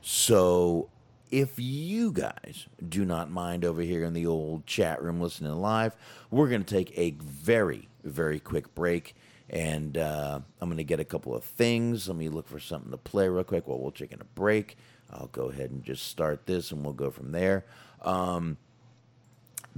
So, 0.02 0.88
if 1.32 1.54
you 1.56 2.12
guys 2.12 2.66
do 2.86 3.06
not 3.06 3.30
mind 3.30 3.64
over 3.64 3.80
here 3.80 4.04
in 4.04 4.12
the 4.12 4.26
old 4.26 4.66
chat 4.66 5.02
room 5.02 5.18
listening 5.18 5.54
live, 5.54 5.96
we're 6.30 6.48
going 6.48 6.62
to 6.62 6.74
take 6.74 6.96
a 6.96 7.12
very, 7.12 7.88
very 8.04 8.38
quick 8.38 8.74
break. 8.74 9.16
And 9.48 9.96
uh, 9.96 10.40
I'm 10.60 10.68
going 10.68 10.76
to 10.76 10.84
get 10.84 11.00
a 11.00 11.04
couple 11.04 11.34
of 11.34 11.42
things. 11.42 12.06
Let 12.06 12.18
me 12.18 12.28
look 12.28 12.46
for 12.46 12.60
something 12.60 12.90
to 12.90 12.98
play 12.98 13.28
real 13.28 13.44
quick 13.44 13.66
while 13.66 13.78
we're 13.78 13.90
taking 13.90 14.20
a 14.20 14.24
break. 14.24 14.76
I'll 15.10 15.28
go 15.28 15.48
ahead 15.48 15.70
and 15.70 15.82
just 15.82 16.06
start 16.06 16.46
this 16.46 16.70
and 16.70 16.84
we'll 16.84 16.92
go 16.92 17.10
from 17.10 17.32
there. 17.32 17.64
Um, 18.02 18.58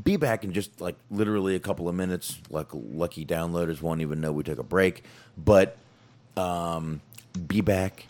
be 0.02 0.16
back 0.16 0.42
in 0.42 0.52
just 0.52 0.80
like 0.80 0.96
literally 1.08 1.54
a 1.54 1.60
couple 1.60 1.88
of 1.88 1.94
minutes. 1.94 2.38
Like 2.50 2.68
lucky 2.72 3.24
downloaders 3.24 3.80
won't 3.80 4.00
even 4.00 4.20
know 4.20 4.32
we 4.32 4.42
took 4.42 4.58
a 4.58 4.64
break, 4.64 5.04
but 5.38 5.76
um, 6.36 7.00
be 7.46 7.60
back 7.60 8.08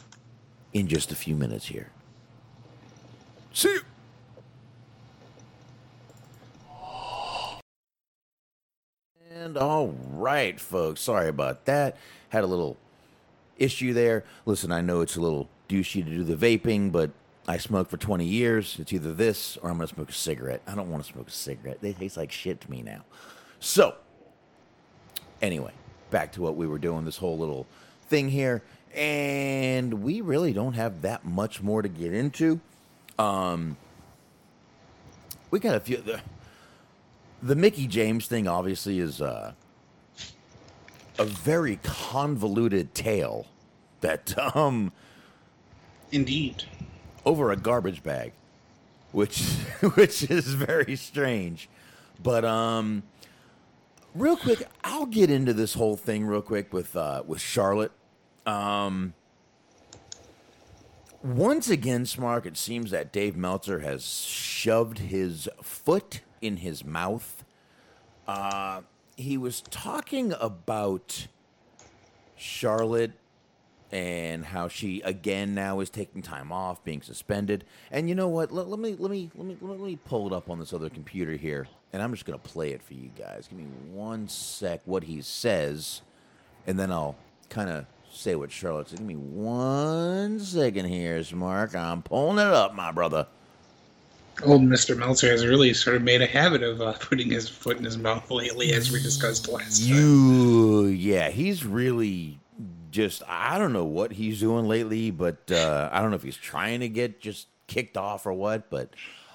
in 0.72 0.88
just 0.88 1.12
a 1.12 1.14
few 1.14 1.36
minutes 1.36 1.66
here. 1.66 1.90
See 3.54 3.68
you. 3.68 3.80
And 9.30 9.56
all 9.56 9.94
right, 10.10 10.58
folks. 10.58 11.02
Sorry 11.02 11.28
about 11.28 11.64
that. 11.66 11.96
Had 12.30 12.42
a 12.42 12.48
little 12.48 12.76
issue 13.56 13.92
there. 13.92 14.24
Listen, 14.44 14.72
I 14.72 14.80
know 14.80 15.02
it's 15.02 15.14
a 15.14 15.20
little 15.20 15.48
douchey 15.68 16.04
to 16.04 16.10
do 16.10 16.24
the 16.24 16.34
vaping, 16.34 16.90
but 16.90 17.12
I 17.46 17.58
smoked 17.58 17.92
for 17.92 17.96
20 17.96 18.24
years. 18.24 18.76
It's 18.80 18.92
either 18.92 19.12
this 19.12 19.56
or 19.58 19.70
I'm 19.70 19.76
going 19.76 19.86
to 19.86 19.94
smoke 19.94 20.10
a 20.10 20.12
cigarette. 20.12 20.62
I 20.66 20.74
don't 20.74 20.90
want 20.90 21.04
to 21.04 21.12
smoke 21.12 21.28
a 21.28 21.30
cigarette. 21.30 21.78
They 21.80 21.92
taste 21.92 22.16
like 22.16 22.32
shit 22.32 22.60
to 22.62 22.70
me 22.70 22.82
now. 22.82 23.04
So, 23.60 23.94
anyway, 25.40 25.72
back 26.10 26.32
to 26.32 26.42
what 26.42 26.56
we 26.56 26.66
were 26.66 26.78
doing, 26.78 27.04
this 27.04 27.18
whole 27.18 27.38
little 27.38 27.68
thing 28.08 28.30
here. 28.30 28.62
And 28.92 30.02
we 30.02 30.22
really 30.22 30.52
don't 30.52 30.74
have 30.74 31.02
that 31.02 31.24
much 31.24 31.62
more 31.62 31.82
to 31.82 31.88
get 31.88 32.12
into. 32.12 32.60
Um, 33.18 33.76
we 35.50 35.60
got 35.60 35.74
a 35.76 35.80
few. 35.80 35.98
The, 35.98 36.20
the 37.42 37.54
Mickie 37.54 37.86
James 37.86 38.26
thing 38.26 38.48
obviously 38.48 38.98
is 38.98 39.20
uh, 39.20 39.52
a 41.18 41.24
very 41.24 41.76
convoluted 41.82 42.94
tale 42.94 43.46
that 44.00 44.36
um, 44.56 44.92
Indeed. 46.12 46.64
over 47.24 47.50
a 47.52 47.56
garbage 47.56 48.02
bag, 48.02 48.32
which 49.12 49.40
which 49.94 50.28
is 50.30 50.46
very 50.54 50.96
strange. 50.96 51.68
But 52.22 52.44
um, 52.44 53.02
real 54.14 54.36
quick, 54.36 54.66
I'll 54.82 55.06
get 55.06 55.30
into 55.30 55.52
this 55.52 55.74
whole 55.74 55.96
thing 55.96 56.26
real 56.26 56.42
quick 56.42 56.72
with 56.72 56.96
uh, 56.96 57.22
with 57.26 57.40
Charlotte. 57.40 57.92
Um, 58.46 59.14
once 61.24 61.70
again, 61.70 62.04
Smark, 62.04 62.44
it 62.44 62.56
seems 62.56 62.90
that 62.90 63.10
Dave 63.10 63.34
Meltzer 63.34 63.80
has 63.80 64.04
shoved 64.04 64.98
his 64.98 65.48
foot 65.62 66.20
in 66.42 66.58
his 66.58 66.84
mouth. 66.84 67.44
Uh, 68.28 68.82
he 69.16 69.38
was 69.38 69.62
talking 69.62 70.34
about 70.38 71.28
Charlotte 72.36 73.12
and 73.90 74.46
how 74.46 74.68
she 74.68 75.00
again 75.02 75.54
now 75.54 75.80
is 75.80 75.88
taking 75.88 76.20
time 76.20 76.52
off, 76.52 76.84
being 76.84 77.00
suspended. 77.00 77.64
And 77.90 78.08
you 78.08 78.14
know 78.14 78.28
what? 78.28 78.52
Let, 78.52 78.68
let 78.68 78.78
me 78.78 78.94
let 78.98 79.10
me 79.10 79.30
let 79.34 79.46
me 79.46 79.56
let 79.60 79.80
me 79.80 79.96
pull 79.96 80.26
it 80.26 80.32
up 80.32 80.50
on 80.50 80.58
this 80.58 80.72
other 80.74 80.90
computer 80.90 81.32
here, 81.32 81.68
and 81.92 82.02
I'm 82.02 82.12
just 82.12 82.26
gonna 82.26 82.38
play 82.38 82.72
it 82.72 82.82
for 82.82 82.94
you 82.94 83.10
guys. 83.16 83.48
Give 83.48 83.58
me 83.58 83.66
one 83.92 84.28
sec. 84.28 84.82
What 84.84 85.04
he 85.04 85.22
says, 85.22 86.02
and 86.66 86.78
then 86.78 86.90
I'll 86.90 87.16
kind 87.48 87.70
of 87.70 87.86
say 88.14 88.34
what 88.34 88.50
Charlotte 88.50 88.88
said. 88.88 88.98
Give 88.98 89.06
me 89.06 89.16
one 89.16 90.38
second 90.40 90.86
here, 90.86 91.22
Mark. 91.32 91.74
I'm 91.74 92.02
pulling 92.02 92.38
it 92.38 92.52
up, 92.52 92.74
my 92.74 92.90
brother. 92.92 93.26
Old 94.44 94.62
Mr. 94.62 94.96
Meltzer 94.96 95.30
has 95.30 95.46
really 95.46 95.72
sort 95.74 95.96
of 95.96 96.02
made 96.02 96.20
a 96.20 96.26
habit 96.26 96.62
of 96.62 96.80
uh, 96.80 96.92
putting 96.94 97.30
his 97.30 97.48
foot 97.48 97.76
in 97.76 97.84
his 97.84 97.96
mouth 97.96 98.28
lately, 98.30 98.72
as 98.72 98.90
we 98.90 99.00
discussed 99.00 99.48
last 99.48 99.86
time. 99.86 99.96
You, 99.96 100.86
yeah, 100.86 101.30
he's 101.30 101.64
really 101.64 102.40
just. 102.90 103.22
I 103.28 103.58
don't 103.58 103.72
know 103.72 103.84
what 103.84 104.12
he's 104.12 104.40
doing 104.40 104.66
lately, 104.66 105.10
but 105.10 105.50
uh, 105.52 105.88
I 105.92 106.00
don't 106.00 106.10
know 106.10 106.16
if 106.16 106.22
he's 106.22 106.36
trying 106.36 106.80
to 106.80 106.88
get 106.88 107.20
just 107.20 107.46
kicked 107.68 107.96
off 107.96 108.26
or 108.26 108.32
what. 108.32 108.70
But 108.70 108.90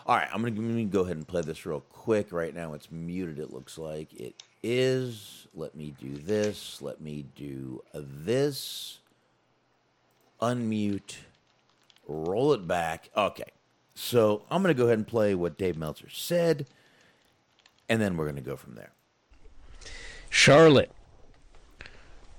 All 0.05 0.17
right, 0.17 0.27
I'm 0.33 0.41
gonna, 0.41 0.55
let 0.55 0.75
me 0.75 0.83
go 0.85 1.01
ahead 1.01 1.15
and 1.15 1.27
play 1.27 1.41
this 1.43 1.65
real 1.65 1.81
quick. 1.89 2.33
Right 2.33 2.53
now, 2.53 2.73
it's 2.73 2.91
muted. 2.91 3.39
It 3.39 3.53
looks 3.53 3.77
like 3.77 4.13
it 4.13 4.43
is. 4.63 5.47
Let 5.59 5.75
me 5.75 5.93
do 5.99 6.15
this. 6.15 6.81
Let 6.81 7.01
me 7.01 7.25
do 7.35 7.83
this. 7.93 8.99
Unmute. 10.41 11.17
Roll 12.07 12.53
it 12.53 12.65
back. 12.65 13.09
Okay, 13.15 13.51
so 13.93 14.43
I'm 14.49 14.61
gonna 14.61 14.73
go 14.73 14.85
ahead 14.85 14.99
and 14.99 15.05
play 15.05 15.35
what 15.35 15.57
Dave 15.57 15.77
Meltzer 15.77 16.09
said, 16.09 16.65
and 17.89 18.01
then 18.01 18.15
we're 18.15 18.25
gonna 18.25 18.39
go 18.39 18.55
from 18.55 18.75
there. 18.75 18.93
Charlotte. 20.29 20.91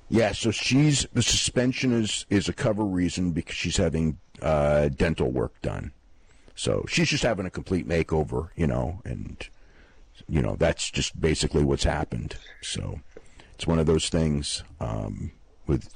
Yeah, 0.09 0.33
so 0.33 0.51
she's 0.51 1.07
the 1.13 1.23
suspension 1.23 1.93
is 1.93 2.25
is 2.31 2.49
a 2.49 2.55
cover 2.55 2.85
reason 2.85 3.33
because 3.33 3.55
she's 3.55 3.77
having 3.77 4.19
uh, 4.41 4.89
dental 4.89 5.31
work 5.31 5.61
done. 5.61 5.93
So 6.55 6.87
she's 6.89 7.11
just 7.11 7.23
having 7.23 7.45
a 7.45 7.51
complete 7.51 7.87
makeover, 7.87 8.49
you 8.57 8.67
know, 8.67 9.03
and 9.05 9.47
you 10.27 10.41
know 10.41 10.57
that's 10.59 10.91
just 10.91 11.21
basically 11.21 11.63
what's 11.63 11.85
happened. 11.85 12.37
So 12.63 13.01
it's 13.61 13.67
one 13.67 13.79
of 13.79 13.85
those 13.85 14.09
things 14.09 14.65
um, 14.81 15.33
with 15.67 15.95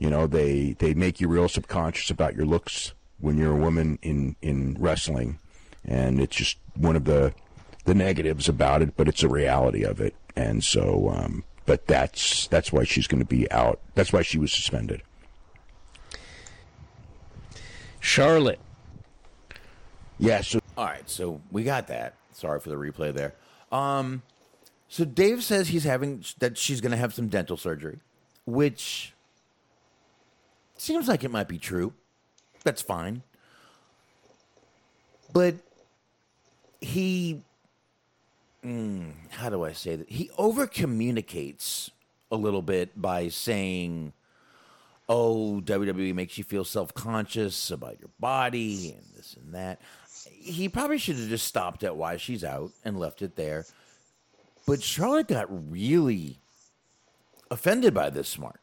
you 0.00 0.10
know 0.10 0.26
they 0.26 0.72
they 0.80 0.94
make 0.94 1.20
you 1.20 1.28
real 1.28 1.48
subconscious 1.48 2.10
about 2.10 2.34
your 2.34 2.44
looks 2.44 2.92
when 3.20 3.38
you're 3.38 3.52
a 3.52 3.56
woman 3.56 4.00
in 4.02 4.34
in 4.42 4.76
wrestling, 4.80 5.38
and 5.84 6.20
it's 6.20 6.34
just 6.34 6.58
one 6.74 6.96
of 6.96 7.04
the 7.04 7.32
the 7.84 7.94
negatives 7.94 8.48
about 8.48 8.82
it, 8.82 8.96
but 8.96 9.06
it's 9.06 9.22
a 9.22 9.28
reality 9.28 9.84
of 9.84 10.00
it. 10.00 10.16
And 10.34 10.64
so, 10.64 11.10
um, 11.10 11.44
but 11.66 11.86
that's 11.86 12.48
that's 12.48 12.72
why 12.72 12.82
she's 12.82 13.06
going 13.06 13.20
to 13.20 13.24
be 13.24 13.48
out. 13.52 13.78
That's 13.94 14.12
why 14.12 14.22
she 14.22 14.38
was 14.38 14.50
suspended. 14.50 15.02
Charlotte. 18.00 18.58
Yeah. 20.18 20.40
So 20.40 20.58
All 20.76 20.86
right, 20.86 21.08
so 21.08 21.40
we 21.52 21.62
got 21.62 21.86
that. 21.86 22.14
Sorry 22.32 22.58
for 22.58 22.70
the 22.70 22.76
replay 22.76 23.14
there. 23.14 23.34
Um, 23.70 24.22
so 24.88 25.04
Dave 25.04 25.44
says 25.44 25.68
he's 25.68 25.84
having 25.84 26.24
that 26.38 26.56
she's 26.56 26.80
going 26.80 26.92
to 26.92 26.96
have 26.96 27.12
some 27.12 27.28
dental 27.28 27.56
surgery, 27.56 27.98
which 28.46 29.12
seems 30.76 31.08
like 31.08 31.24
it 31.24 31.30
might 31.30 31.48
be 31.48 31.58
true. 31.58 31.92
That's 32.64 32.82
fine, 32.82 33.22
but 35.32 35.54
he, 36.80 37.42
mm, 38.64 39.12
how 39.30 39.50
do 39.50 39.64
I 39.64 39.72
say 39.72 39.96
that? 39.96 40.08
He 40.08 40.30
over 40.38 40.66
communicates 40.66 41.90
a 42.30 42.36
little 42.36 42.62
bit 42.62 43.00
by 43.00 43.28
saying, 43.28 44.12
"Oh, 45.08 45.60
WWE 45.64 46.14
makes 46.14 46.38
you 46.38 46.44
feel 46.44 46.64
self 46.64 46.94
conscious 46.94 47.70
about 47.70 48.00
your 48.00 48.10
body 48.18 48.92
and 48.96 49.04
this 49.14 49.34
and 49.34 49.54
that." 49.54 49.80
He 50.30 50.68
probably 50.68 50.98
should 50.98 51.16
have 51.16 51.28
just 51.28 51.46
stopped 51.46 51.84
at 51.84 51.96
why 51.96 52.16
she's 52.16 52.42
out 52.42 52.72
and 52.84 52.98
left 52.98 53.22
it 53.22 53.36
there. 53.36 53.66
But 54.68 54.82
Charlotte 54.82 55.28
got 55.28 55.46
really 55.48 56.40
offended 57.50 57.94
by 57.94 58.10
this, 58.10 58.38
Mark. 58.38 58.60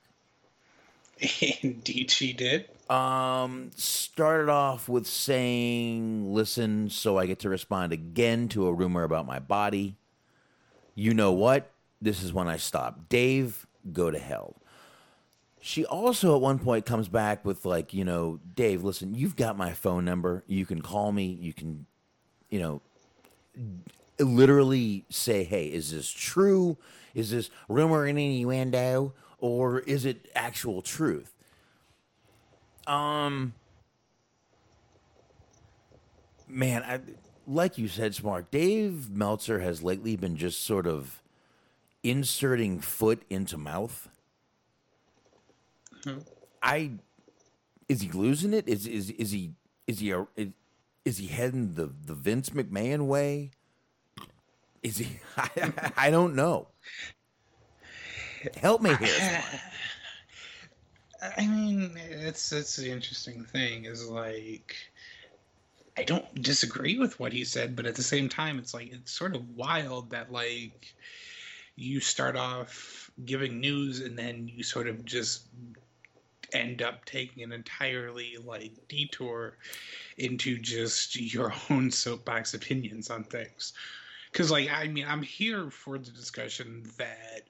Indeed, 1.63 2.11
she 2.11 2.31
did. 2.31 2.69
Um, 2.91 3.71
started 3.75 4.51
off 4.51 4.87
with 4.87 5.07
saying, 5.07 6.31
"Listen, 6.31 6.91
so 6.91 7.17
I 7.17 7.25
get 7.25 7.39
to 7.39 7.49
respond 7.49 7.91
again 7.91 8.47
to 8.49 8.67
a 8.67 8.73
rumor 8.73 9.01
about 9.01 9.25
my 9.25 9.39
body. 9.39 9.95
You 10.93 11.15
know 11.15 11.31
what? 11.31 11.71
This 11.99 12.21
is 12.21 12.31
when 12.31 12.47
I 12.47 12.57
stop. 12.57 13.09
Dave, 13.09 13.65
go 13.91 14.11
to 14.11 14.19
hell." 14.19 14.57
She 15.59 15.83
also 15.85 16.35
at 16.35 16.41
one 16.41 16.59
point 16.59 16.85
comes 16.85 17.07
back 17.07 17.43
with 17.43 17.65
like, 17.65 17.91
you 17.95 18.05
know, 18.05 18.39
Dave, 18.53 18.83
listen, 18.83 19.15
you've 19.15 19.35
got 19.35 19.57
my 19.57 19.73
phone 19.73 20.05
number. 20.05 20.43
You 20.45 20.67
can 20.67 20.83
call 20.83 21.11
me. 21.11 21.25
You 21.25 21.53
can, 21.53 21.87
you 22.51 22.59
know, 22.59 22.81
literally 24.19 25.05
say, 25.09 25.43
"Hey, 25.43 25.67
is 25.67 25.91
this 25.91 26.09
true? 26.11 26.77
Is 27.13 27.31
this 27.31 27.49
rumor 27.69 28.05
and 28.05 28.19
innuendo, 28.19 29.13
or 29.39 29.79
is 29.79 30.05
it 30.05 30.29
actual 30.35 30.81
truth?" 30.81 31.33
Um, 32.87 33.53
man, 36.47 36.83
I 36.83 36.99
like 37.47 37.77
you 37.77 37.87
said, 37.87 38.13
Smark. 38.13 38.49
Dave 38.51 39.09
Meltzer 39.09 39.59
has 39.59 39.83
lately 39.83 40.15
been 40.15 40.37
just 40.37 40.63
sort 40.63 40.87
of 40.87 41.21
inserting 42.03 42.79
foot 42.79 43.23
into 43.29 43.57
mouth. 43.57 44.09
I 46.61 46.91
is 47.87 48.01
he 48.01 48.11
losing 48.11 48.53
it? 48.53 48.67
Is 48.67 48.87
is 48.87 49.09
is 49.11 49.31
he 49.31 49.53
is 49.87 49.99
he 49.99 50.11
a, 50.11 50.27
is, 50.35 50.49
is 51.05 51.17
he 51.17 51.27
heading 51.27 51.73
the 51.73 51.87
the 52.05 52.13
Vince 52.13 52.49
McMahon 52.51 53.07
way? 53.07 53.51
Is 54.85 54.99
he? 54.99 55.19
I, 55.37 55.93
I 55.97 56.09
don't 56.11 56.35
know. 56.35 56.67
Help 58.57 58.83
me 58.83 58.93
here. 58.97 59.43
I 61.35 61.47
mean, 61.47 61.97
it's 61.97 62.51
it's 62.51 62.75
the 62.75 62.91
interesting 62.91 63.43
thing 63.45 63.85
is 63.85 64.07
like 64.07 64.75
I 65.97 66.03
don't 66.03 66.39
disagree 66.39 66.99
with 66.99 67.19
what 67.19 67.33
he 67.33 67.45
said, 67.45 67.75
but 67.75 67.87
at 67.87 67.95
the 67.95 68.03
same 68.03 68.29
time, 68.29 68.59
it's 68.59 68.75
like 68.75 68.93
it's 68.93 69.11
sort 69.11 69.35
of 69.35 69.55
wild 69.55 70.11
that 70.11 70.31
like 70.31 70.93
you 71.75 71.99
start 71.99 72.35
off 72.35 73.09
giving 73.25 73.59
news 73.59 74.01
and 74.01 74.15
then 74.15 74.47
you 74.47 74.61
sort 74.63 74.87
of 74.87 75.03
just 75.03 75.47
end 76.53 76.83
up 76.83 77.05
taking 77.05 77.41
an 77.41 77.51
entirely 77.53 78.37
like 78.45 78.73
detour 78.87 79.57
into 80.19 80.59
just 80.59 81.19
your 81.19 81.51
own 81.71 81.89
soapbox 81.89 82.53
opinions 82.53 83.09
on 83.09 83.23
things. 83.23 83.73
Because 84.35 84.51
like 84.51 84.69
I 84.69 84.89
mean, 84.89 85.05
I'm 85.07 85.21
here 85.21 85.69
for 85.71 85.97
the 85.97 86.11
discussion 86.11 86.83
that 86.97 87.43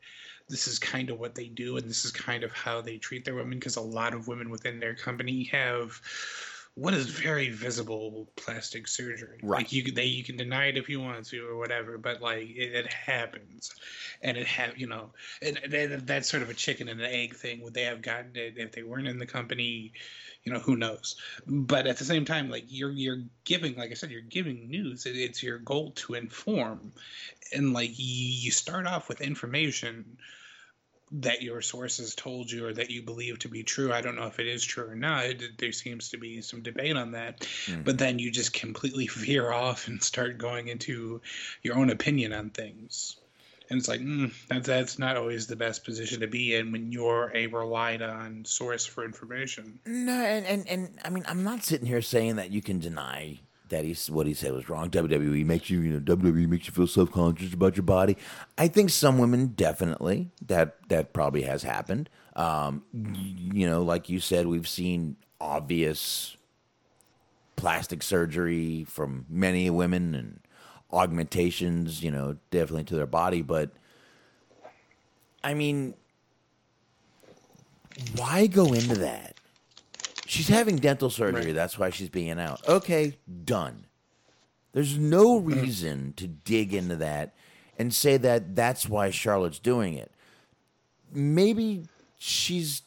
this 0.47 0.67
is 0.67 0.77
kind 0.77 1.09
of 1.09 1.19
what 1.19 1.33
they 1.33 1.47
do 1.47 1.77
and 1.77 1.89
this 1.89 2.05
is 2.05 2.11
kind 2.11 2.43
of 2.43 2.51
how 2.51 2.81
they 2.81 2.97
treat 2.97 3.25
their 3.25 3.33
women 3.33 3.57
because 3.57 3.75
a 3.75 3.81
lot 3.81 4.13
of 4.13 4.27
women 4.27 4.51
within 4.51 4.79
their 4.79 4.93
company 4.93 5.45
have 5.45 5.99
what 6.75 6.93
is 6.93 7.07
very 7.07 7.49
visible 7.49 8.27
plastic 8.35 8.87
surgery. 8.87 9.39
Right. 9.41 9.59
Like 9.59 9.71
you 9.71 9.81
can 9.81 9.95
they 9.95 10.05
you 10.05 10.23
can 10.25 10.35
deny 10.35 10.65
it 10.65 10.77
if 10.77 10.89
you 10.89 10.99
want 10.99 11.25
to 11.27 11.47
or 11.47 11.55
whatever, 11.55 11.97
but 11.97 12.21
like 12.21 12.49
it, 12.49 12.75
it 12.75 12.91
happens, 12.91 13.73
and 14.21 14.37
it 14.37 14.45
have 14.45 14.77
you 14.77 14.87
know, 14.87 15.11
and, 15.41 15.57
and 15.57 16.05
that's 16.05 16.29
sort 16.29 16.43
of 16.43 16.49
a 16.49 16.53
chicken 16.53 16.89
and 16.89 16.99
an 16.99 17.09
egg 17.09 17.35
thing. 17.35 17.61
Would 17.61 17.73
they 17.73 17.83
have 17.83 18.01
gotten 18.01 18.35
it 18.35 18.55
if 18.57 18.73
they 18.73 18.83
weren't 18.83 19.07
in 19.07 19.19
the 19.19 19.25
company? 19.25 19.93
You 20.43 20.53
know, 20.53 20.59
who 20.59 20.75
knows? 20.75 21.15
But 21.47 21.87
at 21.87 21.97
the 21.97 22.05
same 22.05 22.25
time, 22.25 22.49
like 22.49 22.65
you're 22.67 22.91
you're 22.91 23.23
giving, 23.45 23.75
like 23.77 23.91
I 23.91 23.95
said, 23.95 24.11
you're 24.11 24.21
giving 24.21 24.69
news. 24.69 25.05
It, 25.05 25.15
it's 25.15 25.41
your 25.41 25.59
goal 25.59 25.91
to 25.91 26.15
inform, 26.15 26.91
and 27.53 27.73
like 27.73 27.91
you, 27.97 28.27
you 28.27 28.51
start 28.51 28.85
off 28.85 29.07
with 29.07 29.21
information 29.21 30.17
that 31.11 31.41
your 31.41 31.61
sources 31.61 32.15
told 32.15 32.51
you 32.51 32.65
or 32.65 32.73
that 32.73 32.89
you 32.89 33.01
believe 33.01 33.39
to 33.39 33.47
be 33.47 33.63
true. 33.63 33.93
I 33.93 34.01
don't 34.01 34.15
know 34.15 34.27
if 34.27 34.39
it 34.39 34.47
is 34.47 34.63
true 34.63 34.87
or 34.87 34.95
not. 34.95 35.35
There 35.57 35.71
seems 35.71 36.09
to 36.09 36.17
be 36.17 36.41
some 36.41 36.61
debate 36.61 36.97
on 36.97 37.11
that. 37.11 37.47
But 37.83 37.97
then 37.97 38.19
you 38.19 38.31
just 38.31 38.53
completely 38.53 39.07
veer 39.07 39.51
off 39.51 39.87
and 39.87 40.01
start 40.01 40.37
going 40.37 40.67
into 40.67 41.21
your 41.61 41.77
own 41.77 41.89
opinion 41.89 42.33
on 42.33 42.49
things. 42.49 43.17
And 43.69 43.79
it's 43.79 43.87
like, 43.87 43.99
mm, 43.99 44.31
that's, 44.47 44.67
that's 44.67 44.99
not 44.99 45.17
always 45.17 45.47
the 45.47 45.55
best 45.55 45.83
position 45.83 46.19
to 46.19 46.27
be 46.27 46.55
in 46.55 46.71
when 46.71 46.91
you're 46.91 47.31
a 47.33 47.47
relied 47.47 48.01
on 48.01 48.45
source 48.45 48.85
for 48.85 49.03
information. 49.03 49.79
No, 49.85 50.13
and, 50.13 50.45
and 50.45 50.67
and 50.67 50.99
I 51.03 51.09
mean, 51.09 51.23
I'm 51.27 51.43
not 51.43 51.63
sitting 51.63 51.87
here 51.87 52.01
saying 52.01 52.35
that 52.35 52.51
you 52.51 52.61
can 52.61 52.79
deny 52.79 53.39
that 53.69 53.85
he's 53.85 54.09
what 54.09 54.27
he 54.27 54.33
said 54.33 54.53
was 54.53 54.69
wrong. 54.69 54.89
WWE 54.89 55.45
makes 55.45 55.69
you, 55.69 55.81
you 55.81 55.93
know, 55.93 55.99
WWE 55.99 56.47
makes 56.47 56.67
you 56.67 56.73
feel 56.73 56.87
self 56.87 57.11
conscious 57.11 57.53
about 57.53 57.75
your 57.75 57.83
body. 57.83 58.17
I 58.57 58.67
think 58.67 58.89
some 58.89 59.17
women 59.17 59.47
definitely 59.47 60.31
that 60.45 60.77
that 60.89 61.13
probably 61.13 61.43
has 61.43 61.63
happened. 61.63 62.09
Um, 62.35 62.83
you 63.53 63.67
know, 63.67 63.81
like 63.81 64.09
you 64.09 64.19
said, 64.19 64.47
we've 64.47 64.67
seen 64.67 65.15
obvious 65.39 66.37
plastic 67.55 68.03
surgery 68.03 68.85
from 68.87 69.25
many 69.29 69.69
women 69.69 70.13
and 70.15 70.39
augmentations. 70.91 72.03
You 72.03 72.11
know, 72.11 72.37
definitely 72.51 72.85
to 72.85 72.95
their 72.95 73.07
body, 73.07 73.41
but 73.41 73.71
I 75.43 75.53
mean, 75.53 75.93
why 78.15 78.47
go 78.47 78.73
into 78.73 78.95
that? 78.95 79.34
She's 80.25 80.47
having 80.47 80.77
dental 80.77 81.09
surgery. 81.09 81.51
That's 81.51 81.77
why 81.77 81.89
she's 81.91 82.09
being 82.09 82.39
out. 82.39 82.67
Okay, 82.67 83.17
done. 83.43 83.85
There's 84.73 84.97
no 84.97 85.39
mm-hmm. 85.39 85.61
reason 85.61 86.13
to 86.17 86.27
dig 86.27 86.73
into 86.73 86.95
that 86.97 87.33
and 87.77 87.93
say 87.93 88.17
that 88.17 88.55
that's 88.55 88.89
why 88.89 89.09
Charlotte's 89.09 89.59
doing 89.59 89.93
it. 89.93 90.11
Maybe 91.13 91.85
she's 92.17 92.81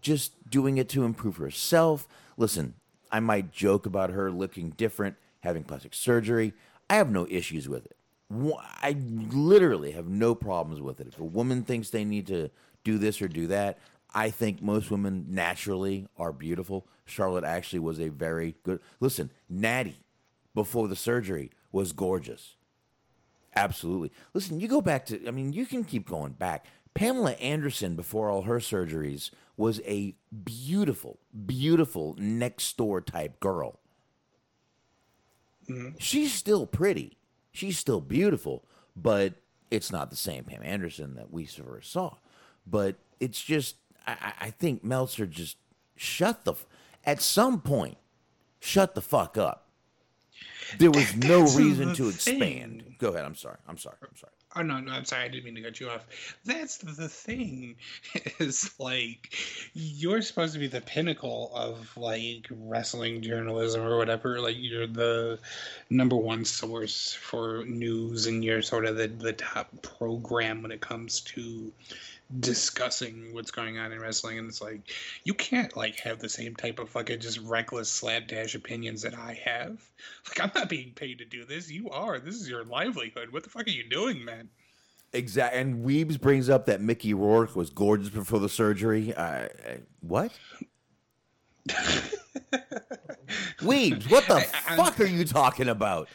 just 0.00 0.32
doing 0.50 0.78
it 0.78 0.88
to 0.90 1.04
improve 1.04 1.36
herself. 1.36 2.08
Listen, 2.36 2.74
I 3.10 3.20
might 3.20 3.52
joke 3.52 3.86
about 3.86 4.10
her 4.10 4.30
looking 4.30 4.70
different, 4.70 5.16
having 5.40 5.62
plastic 5.64 5.94
surgery. 5.94 6.52
I 6.88 6.96
have 6.96 7.10
no 7.10 7.26
issues 7.30 7.68
with 7.68 7.86
it. 7.86 7.96
I 8.82 8.96
literally 9.30 9.92
have 9.92 10.08
no 10.08 10.34
problems 10.34 10.80
with 10.80 11.00
it. 11.00 11.08
If 11.08 11.18
a 11.18 11.24
woman 11.24 11.64
thinks 11.64 11.90
they 11.90 12.04
need 12.04 12.26
to 12.28 12.50
do 12.84 12.98
this 12.98 13.20
or 13.20 13.28
do 13.28 13.46
that, 13.48 13.78
I 14.14 14.30
think 14.30 14.62
most 14.62 14.90
women 14.90 15.26
naturally 15.28 16.06
are 16.16 16.32
beautiful. 16.32 16.86
Charlotte 17.04 17.44
actually 17.44 17.78
was 17.80 18.00
a 18.00 18.08
very 18.08 18.56
good. 18.62 18.80
Listen, 18.98 19.30
Natty 19.48 19.96
before 20.54 20.88
the 20.88 20.96
surgery 20.96 21.50
was 21.72 21.92
gorgeous. 21.92 22.56
Absolutely. 23.54 24.12
Listen, 24.34 24.60
you 24.60 24.68
go 24.68 24.80
back 24.80 25.06
to, 25.06 25.26
I 25.26 25.30
mean, 25.30 25.52
you 25.52 25.66
can 25.66 25.84
keep 25.84 26.08
going 26.08 26.32
back. 26.32 26.66
Pamela 26.94 27.32
Anderson, 27.32 27.96
before 27.96 28.30
all 28.30 28.42
her 28.42 28.58
surgeries, 28.58 29.30
was 29.56 29.80
a 29.84 30.14
beautiful, 30.44 31.18
beautiful 31.46 32.16
next 32.18 32.76
door 32.76 33.00
type 33.00 33.40
girl. 33.40 33.78
Mm-hmm. 35.68 35.98
She's 35.98 36.32
still 36.32 36.66
pretty. 36.66 37.16
She's 37.52 37.78
still 37.78 38.00
beautiful, 38.00 38.64
but 38.96 39.34
it's 39.70 39.92
not 39.92 40.10
the 40.10 40.16
same 40.16 40.44
Pam 40.44 40.62
Anderson 40.64 41.14
that 41.14 41.32
we 41.32 41.44
first 41.44 41.92
saw. 41.92 42.16
But 42.66 42.96
it's 43.18 43.40
just, 43.42 43.76
I, 44.06 44.32
I- 44.40 44.50
think 44.50 44.84
Meltzer 44.84 45.26
just 45.26 45.56
shut 45.96 46.44
the, 46.44 46.54
at 47.04 47.20
some 47.22 47.60
point, 47.60 47.96
shut 48.60 48.94
the 48.94 49.00
fuck 49.00 49.36
up. 49.38 49.66
There 50.78 50.90
was 50.90 51.16
no 51.16 51.40
reason 51.42 51.94
to 51.94 52.08
expand. 52.08 52.94
Go 52.98 53.08
ahead. 53.08 53.24
I'm 53.24 53.34
sorry. 53.34 53.56
I'm 53.68 53.76
sorry. 53.78 53.96
I'm 54.02 54.16
sorry. 54.16 54.32
Oh 54.56 54.62
no, 54.62 54.80
no, 54.80 54.90
I'm 54.90 55.04
sorry, 55.04 55.24
I 55.24 55.28
didn't 55.28 55.44
mean 55.44 55.54
to 55.54 55.62
cut 55.62 55.78
you 55.78 55.88
off. 55.88 56.04
That's 56.44 56.78
the 56.78 57.08
thing, 57.08 57.76
is 58.40 58.72
like 58.80 59.32
you're 59.74 60.22
supposed 60.22 60.54
to 60.54 60.58
be 60.58 60.66
the 60.66 60.80
pinnacle 60.80 61.52
of 61.54 61.96
like 61.96 62.48
wrestling 62.50 63.22
journalism 63.22 63.82
or 63.82 63.96
whatever. 63.96 64.40
Like 64.40 64.56
you're 64.58 64.88
the 64.88 65.38
number 65.88 66.16
one 66.16 66.44
source 66.44 67.12
for 67.12 67.64
news, 67.64 68.26
and 68.26 68.44
you're 68.44 68.60
sort 68.62 68.86
of 68.86 68.96
the 68.96 69.06
the 69.06 69.34
top 69.34 69.68
program 69.82 70.62
when 70.62 70.72
it 70.72 70.80
comes 70.80 71.20
to 71.20 71.72
discussing 72.38 73.34
what's 73.34 73.50
going 73.50 73.78
on 73.78 73.90
in 73.90 74.00
wrestling. 74.00 74.38
And 74.38 74.48
it's 74.48 74.62
like 74.62 74.82
you 75.24 75.34
can't 75.34 75.76
like 75.76 75.98
have 76.00 76.20
the 76.20 76.28
same 76.28 76.54
type 76.54 76.78
of 76.78 76.88
fucking 76.88 77.18
just 77.20 77.38
reckless 77.40 77.90
slapdash 77.90 78.54
opinions 78.54 79.02
that 79.02 79.14
I 79.14 79.40
have. 79.44 79.82
Like 80.28 80.40
I'm 80.40 80.52
not 80.54 80.68
being 80.68 80.92
paid 80.92 81.18
to 81.18 81.24
do 81.24 81.44
this. 81.44 81.70
You 81.70 81.90
are. 81.90 82.20
This 82.20 82.36
is 82.36 82.48
your 82.48 82.64
livelihood. 82.64 83.32
What 83.32 83.42
the 83.42 83.50
fuck 83.50 83.66
are 83.66 83.70
you 83.70 83.88
doing, 83.88 84.24
man? 84.24 84.48
Exactly. 85.12 85.60
And 85.60 85.84
Weebs 85.84 86.20
brings 86.20 86.48
up 86.48 86.66
that 86.66 86.80
Mickey 86.80 87.14
Rourke 87.14 87.56
was 87.56 87.68
gorgeous 87.70 88.10
before 88.10 88.38
the 88.38 88.48
surgery. 88.48 89.12
Uh, 89.12 89.48
what? 90.00 90.30
Weebs, 93.60 94.10
what 94.10 94.26
the 94.26 94.36
I- 94.36 94.76
fuck 94.76 95.00
are 95.00 95.04
you 95.06 95.24
talking 95.24 95.68
about? 95.68 96.08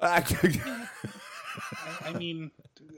I, 0.00 0.22
I 2.04 2.12
mean, 2.18 2.50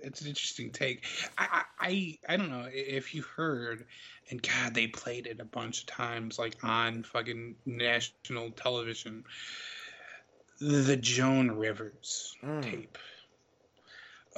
it's 0.09 0.22
an 0.22 0.28
interesting 0.28 0.70
take. 0.70 1.05
I, 1.36 1.62
I, 1.78 2.18
I, 2.28 2.36
don't 2.36 2.51
know 2.51 2.66
if 2.72 3.14
you 3.14 3.22
heard, 3.22 3.85
and 4.30 4.43
God, 4.43 4.74
they 4.74 4.86
played 4.86 5.26
it 5.26 5.39
a 5.39 5.44
bunch 5.44 5.80
of 5.80 5.86
times, 5.86 6.39
like 6.39 6.56
on 6.64 7.05
fucking 7.05 7.55
national 7.66 8.51
television. 8.51 9.24
The 10.60 10.97
Joan 10.97 11.52
Rivers 11.52 12.35
mm. 12.43 12.62
tape 12.62 12.98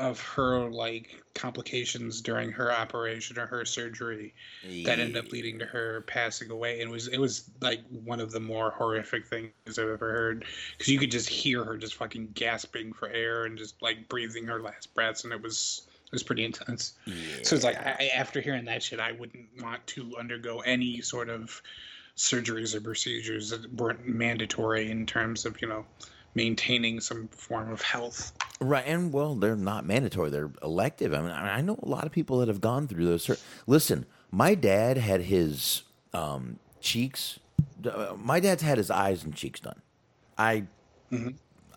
of 0.01 0.20
her 0.20 0.68
like 0.70 1.22
complications 1.35 2.20
during 2.20 2.51
her 2.51 2.72
operation 2.72 3.39
or 3.39 3.47
her 3.47 3.64
surgery 3.64 4.35
that 4.85 4.98
ended 4.98 5.16
up 5.16 5.31
leading 5.31 5.59
to 5.59 5.66
her 5.66 6.01
passing 6.06 6.51
away. 6.51 6.81
And 6.81 6.90
it 6.90 6.93
was 6.93 7.09
it 7.09 7.18
was 7.18 7.51
like 7.60 7.81
one 8.05 8.18
of 8.20 8.32
the 8.32 8.40
more 8.40 8.70
horrific 8.70 9.27
things 9.27 9.52
I've 9.68 9.78
ever 9.89 10.10
heard 10.10 10.44
because 10.72 10.89
you 10.93 10.98
could 10.98 11.10
just 11.10 11.28
hear 11.28 11.62
her 11.64 11.77
just 11.77 11.94
fucking 11.94 12.31
gasping 12.35 12.93
for 12.93 13.09
air 13.09 13.44
and 13.44 13.56
just 13.59 13.81
like 13.82 14.09
breathing 14.09 14.47
her 14.47 14.60
last 14.60 14.94
breaths, 14.94 15.24
and 15.24 15.32
it 15.32 15.43
was 15.43 15.86
it 16.06 16.12
was 16.12 16.22
pretty 16.22 16.44
intense. 16.44 16.94
So 17.43 17.55
it's 17.55 17.64
like 17.64 17.77
I- 17.78 18.10
after 18.14 18.40
hearing 18.40 18.64
that 18.64 18.82
shit, 18.82 18.98
I 18.98 19.12
wouldn't 19.12 19.47
want 19.62 19.86
to 19.89 20.16
undergo 20.18 20.60
any 20.60 21.01
sort 21.02 21.28
of 21.28 21.62
surgeries 22.16 22.74
or 22.74 22.81
procedures 22.81 23.51
that 23.51 23.72
weren't 23.74 24.06
mandatory 24.06 24.90
in 24.90 25.06
terms 25.06 25.47
of 25.47 25.60
you 25.62 25.68
know 25.68 25.85
maintaining 26.35 27.01
some 27.01 27.28
form 27.28 27.70
of 27.73 27.82
health. 27.82 28.32
Right, 28.61 28.85
and 28.86 29.12
well, 29.12 29.35
they're 29.35 29.57
not 29.57 29.85
mandatory; 29.86 30.31
they're 30.31 30.51
elective. 30.62 31.15
I 31.15 31.20
mean, 31.23 31.31
I 31.31 31.61
know 31.62 31.78
a 31.82 31.89
lot 31.89 32.05
of 32.05 32.12
people 32.12 32.39
that 32.39 32.48
have 32.48 32.61
gone 32.61 32.86
through 32.89 33.07
those. 33.07 33.43
Listen, 33.66 34.07
my 34.31 34.55
dad 34.55 34.97
had 34.98 35.23
his 35.23 35.82
um, 36.12 36.59
cheeks. 36.81 37.39
uh, 37.90 38.15
My 38.19 38.39
dad's 38.40 38.62
had 38.62 38.78
his 38.78 38.90
eyes 38.90 39.24
and 39.24 39.35
cheeks 39.35 39.61
done. 39.61 39.81
I, 40.36 40.65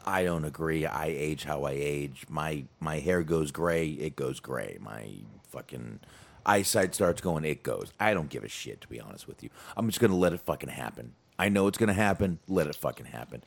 I 0.06 0.24
don't 0.26 0.46
agree. 0.46 0.86
I 0.86 1.06
age 1.08 1.44
how 1.46 1.64
I 1.64 1.72
age. 1.72 2.26
My 2.30 2.66
my 2.80 3.00
hair 3.00 3.24
goes 3.24 3.52
gray. 3.52 3.88
It 3.90 4.16
goes 4.16 4.40
gray. 4.40 4.78
My 4.82 5.08
fucking 5.50 6.00
eyesight 6.46 6.94
starts 6.96 7.22
going. 7.22 7.46
It 7.46 7.64
goes. 7.64 7.94
I 8.00 8.14
don't 8.14 8.30
give 8.30 8.44
a 8.44 8.50
shit 8.50 8.82
to 8.82 8.88
be 8.88 9.00
honest 9.00 9.28
with 9.28 9.42
you. 9.44 9.50
I'm 9.78 9.88
just 9.88 10.00
gonna 10.02 10.16
let 10.18 10.34
it 10.34 10.42
fucking 10.42 10.70
happen. 10.70 11.14
I 11.40 11.50
know 11.50 11.68
it's 11.68 11.78
gonna 11.78 11.94
happen. 11.94 12.40
Let 12.48 12.68
it 12.68 12.76
fucking 12.76 13.06
happen. 13.08 13.44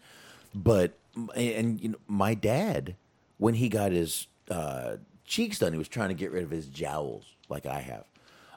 But 0.54 0.92
and 1.34 1.80
you 1.80 1.90
know, 1.90 1.98
my 2.06 2.34
dad, 2.34 2.96
when 3.38 3.54
he 3.54 3.68
got 3.68 3.92
his 3.92 4.26
uh, 4.50 4.96
cheeks 5.24 5.58
done, 5.58 5.72
he 5.72 5.78
was 5.78 5.88
trying 5.88 6.08
to 6.08 6.14
get 6.14 6.32
rid 6.32 6.44
of 6.44 6.50
his 6.50 6.66
jowls, 6.66 7.24
like 7.48 7.66
I 7.66 7.80
have. 7.80 8.04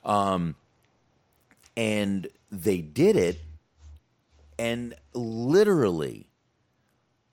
Um, 0.04 0.56
and 1.76 2.28
they 2.52 2.82
did 2.82 3.16
it, 3.16 3.40
and 4.58 4.96
literally 5.14 6.28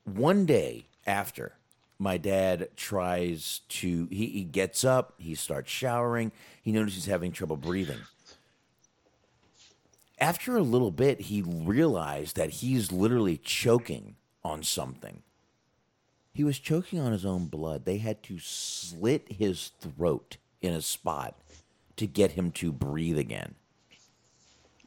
one 0.04 0.46
day 0.46 0.86
after, 1.06 1.54
my 1.98 2.16
dad 2.16 2.68
tries 2.76 3.60
to. 3.68 4.08
He, 4.10 4.26
he 4.26 4.44
gets 4.44 4.84
up, 4.84 5.14
he 5.18 5.34
starts 5.34 5.70
showering. 5.70 6.32
He 6.62 6.72
notices 6.72 7.04
he's 7.04 7.12
having 7.12 7.32
trouble 7.32 7.56
breathing 7.56 8.00
after 10.18 10.56
a 10.56 10.62
little 10.62 10.90
bit, 10.90 11.22
he 11.22 11.42
realized 11.42 12.36
that 12.36 12.50
he's 12.50 12.90
literally 12.90 13.36
choking 13.36 14.16
on 14.46 14.62
something. 14.62 15.22
He 16.32 16.44
was 16.44 16.58
choking 16.58 17.00
on 17.00 17.12
his 17.12 17.24
own 17.24 17.46
blood. 17.46 17.84
They 17.84 17.98
had 17.98 18.22
to 18.24 18.38
slit 18.38 19.26
his 19.30 19.72
throat 19.80 20.36
in 20.60 20.72
a 20.72 20.82
spot 20.82 21.34
to 21.96 22.06
get 22.06 22.32
him 22.32 22.50
to 22.52 22.72
breathe 22.72 23.18
again. 23.18 23.54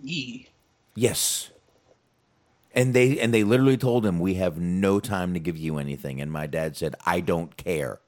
Yee. 0.02 0.50
Yes. 0.96 1.50
And 2.74 2.94
they 2.94 3.20
and 3.20 3.34
they 3.34 3.44
literally 3.44 3.78
told 3.78 4.06
him 4.06 4.20
we 4.20 4.36
have 4.36 4.60
no 4.60 5.00
time 5.00 5.34
to 5.34 5.40
give 5.40 5.58
you 5.58 5.78
anything 5.78 6.22
and 6.22 6.32
my 6.32 6.46
dad 6.46 6.78
said 6.78 6.96
I 7.06 7.20
don't 7.20 7.58
care. 7.58 8.00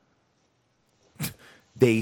they 1.75 2.01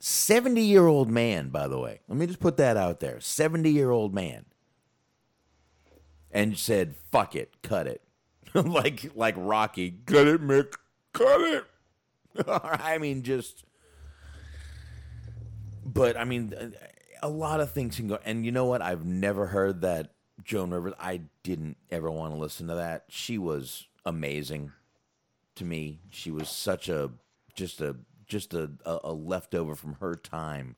70-year-old 0.00 1.08
eh, 1.08 1.12
man 1.12 1.48
by 1.48 1.66
the 1.66 1.78
way. 1.78 2.00
Let 2.08 2.18
me 2.18 2.26
just 2.26 2.40
put 2.40 2.58
that 2.58 2.76
out 2.76 3.00
there. 3.00 3.16
70-year-old 3.16 4.14
man. 4.14 4.44
And 6.30 6.58
said 6.58 6.94
fuck 7.10 7.34
it, 7.34 7.54
cut 7.62 7.86
it. 7.86 8.02
like 8.62 9.10
like 9.14 9.34
Rocky, 9.36 9.94
cut 10.06 10.26
it 10.26 10.42
Mick, 10.42 10.74
cut 11.12 11.40
it. 11.40 11.64
I 12.46 12.98
mean 12.98 13.22
just 13.22 13.64
but 15.92 16.16
I 16.16 16.24
mean, 16.24 16.74
a 17.22 17.28
lot 17.28 17.60
of 17.60 17.72
things 17.72 17.96
can 17.96 18.08
go. 18.08 18.18
And 18.24 18.44
you 18.44 18.52
know 18.52 18.66
what? 18.66 18.82
I've 18.82 19.04
never 19.04 19.46
heard 19.46 19.80
that 19.80 20.12
Joan 20.44 20.70
Rivers. 20.70 20.94
I 20.98 21.22
didn't 21.42 21.76
ever 21.90 22.10
want 22.10 22.34
to 22.34 22.38
listen 22.38 22.68
to 22.68 22.74
that. 22.74 23.04
She 23.08 23.38
was 23.38 23.86
amazing 24.04 24.72
to 25.56 25.64
me. 25.64 26.00
She 26.10 26.30
was 26.30 26.48
such 26.48 26.88
a 26.88 27.10
just 27.54 27.80
a 27.80 27.96
just 28.26 28.52
a, 28.52 28.70
a, 28.84 28.98
a 29.04 29.12
leftover 29.12 29.74
from 29.74 29.94
her 29.94 30.14
time. 30.14 30.76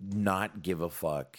Not 0.00 0.62
give 0.62 0.80
a 0.80 0.90
fuck. 0.90 1.38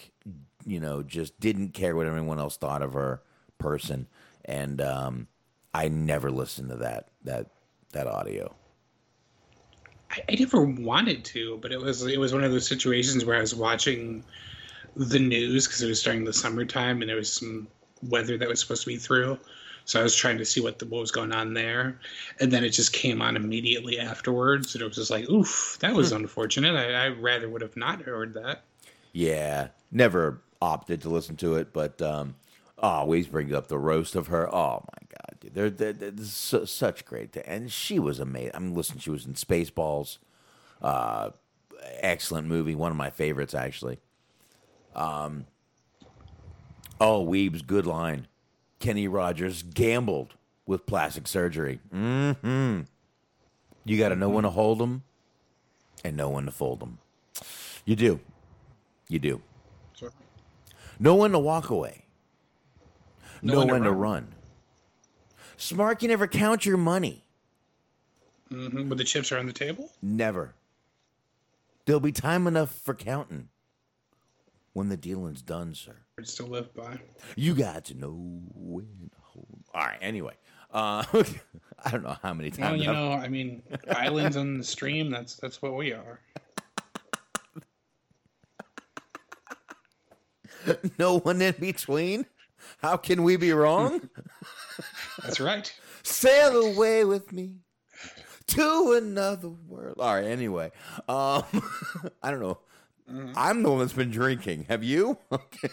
You 0.66 0.80
know, 0.80 1.02
just 1.02 1.40
didn't 1.40 1.70
care 1.70 1.96
what 1.96 2.06
everyone 2.06 2.38
else 2.38 2.58
thought 2.58 2.82
of 2.82 2.92
her 2.92 3.22
person. 3.56 4.08
And 4.44 4.80
um, 4.82 5.28
I 5.72 5.88
never 5.88 6.30
listened 6.30 6.70
to 6.70 6.76
that 6.76 7.08
that 7.24 7.46
that 7.92 8.06
audio. 8.06 8.54
I, 10.10 10.22
I 10.28 10.34
never 10.36 10.62
wanted 10.62 11.24
to, 11.26 11.58
but 11.58 11.72
it 11.72 11.80
was 11.80 12.04
it 12.06 12.18
was 12.18 12.32
one 12.32 12.44
of 12.44 12.50
those 12.50 12.66
situations 12.66 13.24
where 13.24 13.36
I 13.36 13.40
was 13.40 13.54
watching 13.54 14.24
the 14.96 15.18
news 15.18 15.66
because 15.66 15.82
it 15.82 15.86
was 15.88 16.02
during 16.02 16.24
the 16.24 16.32
summertime 16.32 17.00
and 17.00 17.08
there 17.08 17.16
was 17.16 17.32
some 17.32 17.68
weather 18.02 18.36
that 18.38 18.48
was 18.48 18.60
supposed 18.60 18.82
to 18.82 18.88
be 18.88 18.96
through. 18.96 19.38
So 19.84 19.98
I 19.98 20.02
was 20.02 20.14
trying 20.14 20.38
to 20.38 20.44
see 20.44 20.60
what 20.60 20.78
the, 20.78 20.86
what 20.86 21.00
was 21.00 21.10
going 21.10 21.32
on 21.32 21.54
there, 21.54 21.98
and 22.38 22.52
then 22.52 22.64
it 22.64 22.70
just 22.70 22.92
came 22.92 23.22
on 23.22 23.34
immediately 23.34 23.98
afterwards, 23.98 24.74
and 24.74 24.82
it 24.82 24.86
was 24.86 24.96
just 24.96 25.10
like, 25.10 25.28
"Oof, 25.28 25.78
that 25.80 25.94
was 25.94 26.12
unfortunate." 26.12 26.76
I, 26.76 27.06
I 27.06 27.08
rather 27.08 27.48
would 27.48 27.62
have 27.62 27.76
not 27.76 28.02
heard 28.02 28.34
that. 28.34 28.62
Yeah, 29.12 29.68
never 29.90 30.42
opted 30.62 31.02
to 31.02 31.08
listen 31.08 31.36
to 31.36 31.56
it, 31.56 31.72
but 31.72 32.00
um, 32.02 32.36
always 32.80 33.28
brings 33.28 33.52
up 33.52 33.68
the 33.68 33.78
roast 33.78 34.16
of 34.16 34.28
her. 34.28 34.52
Oh 34.52 34.84
my 34.92 35.08
god, 35.08 35.40
dude, 35.40 35.54
they're, 35.54 35.70
they're, 35.70 35.92
they're 36.10 36.24
su- 36.24 36.66
such 36.66 37.04
great, 37.04 37.36
and 37.44 37.70
she 37.70 37.98
was 37.98 38.18
amazing. 38.18 38.52
I 38.54 38.58
mean, 38.58 38.74
listen, 38.74 38.98
she 38.98 39.10
was 39.10 39.26
in 39.26 39.34
Spaceballs, 39.34 40.18
uh, 40.82 41.30
excellent 42.00 42.48
movie, 42.48 42.74
one 42.74 42.90
of 42.90 42.96
my 42.96 43.10
favorites 43.10 43.54
actually. 43.54 43.98
Um, 44.94 45.46
oh, 47.00 47.24
Weeb's 47.24 47.62
good 47.62 47.86
line. 47.86 48.26
Kenny 48.80 49.06
Rogers 49.08 49.62
gambled 49.62 50.34
with 50.66 50.86
plastic 50.86 51.28
surgery. 51.28 51.80
hmm 51.92 52.80
You 53.84 53.98
got 53.98 54.08
to 54.08 54.16
know 54.16 54.28
when 54.30 54.44
to 54.44 54.50
hold 54.50 54.78
them 54.78 55.02
and 56.02 56.16
know 56.16 56.30
when 56.30 56.46
to 56.46 56.50
fold 56.50 56.80
them. 56.80 56.98
You 57.84 57.94
do. 57.96 58.20
You 59.08 59.18
do. 59.18 59.42
Sure. 59.94 60.12
Know 60.98 61.14
when 61.16 61.32
to 61.32 61.38
walk 61.38 61.70
away. 61.70 62.04
Know, 63.42 63.58
when 63.58 63.66
to 63.68 63.72
when 63.72 63.82
to 63.82 63.90
run. 63.92 63.98
run. 64.00 64.34
Smark, 65.58 66.02
you 66.02 66.08
never 66.08 66.26
count 66.26 66.64
your 66.66 66.76
money. 66.76 67.24
hmm 68.48 68.88
But 68.88 68.98
the 68.98 69.04
chips 69.04 69.30
are 69.32 69.38
on 69.38 69.46
the 69.46 69.52
table. 69.52 69.90
Never. 70.02 70.54
There'll 71.86 72.00
be 72.00 72.12
time 72.12 72.46
enough 72.46 72.70
for 72.72 72.94
counting 72.94 73.48
when 74.72 74.88
the 74.88 74.96
dealing's 74.96 75.42
done, 75.42 75.74
sir. 75.74 75.96
Words 76.16 76.34
to 76.36 76.46
live 76.46 76.72
by. 76.74 76.98
You 77.36 77.54
got 77.54 77.86
to 77.86 77.94
know 77.94 78.12
when 78.54 79.10
to 79.12 79.16
hold. 79.22 79.64
All 79.74 79.82
right. 79.84 79.98
Anyway, 80.00 80.34
uh, 80.72 81.04
I 81.84 81.90
don't 81.90 82.02
know 82.02 82.16
how 82.22 82.32
many 82.34 82.50
times. 82.50 82.60
Well, 82.72 82.76
you 82.76 82.90
I've- 82.90 82.92
know, 82.98 83.12
I 83.12 83.28
mean, 83.28 83.62
islands 83.88 84.36
on 84.36 84.58
the 84.58 84.64
stream. 84.64 85.10
That's 85.10 85.34
that's 85.36 85.60
what 85.62 85.74
we 85.74 85.92
are. 85.92 86.20
no 90.98 91.18
one 91.18 91.40
in 91.42 91.54
between. 91.58 92.26
How 92.78 92.96
can 92.96 93.22
we 93.22 93.36
be 93.36 93.52
wrong? 93.52 94.08
That's 95.22 95.40
right. 95.40 95.72
Sail 96.02 96.56
away 96.56 97.04
with 97.04 97.32
me 97.32 97.56
to 98.48 98.94
another 98.96 99.48
world. 99.48 99.96
All 99.98 100.14
right. 100.14 100.24
Anyway, 100.24 100.72
um, 101.08 101.44
I 102.22 102.30
don't 102.30 102.40
know. 102.40 102.58
I'm 103.34 103.62
the 103.64 103.70
one 103.70 103.80
that's 103.80 103.92
been 103.92 104.10
drinking. 104.10 104.66
Have 104.68 104.84
you? 104.84 105.18
Okay. 105.32 105.68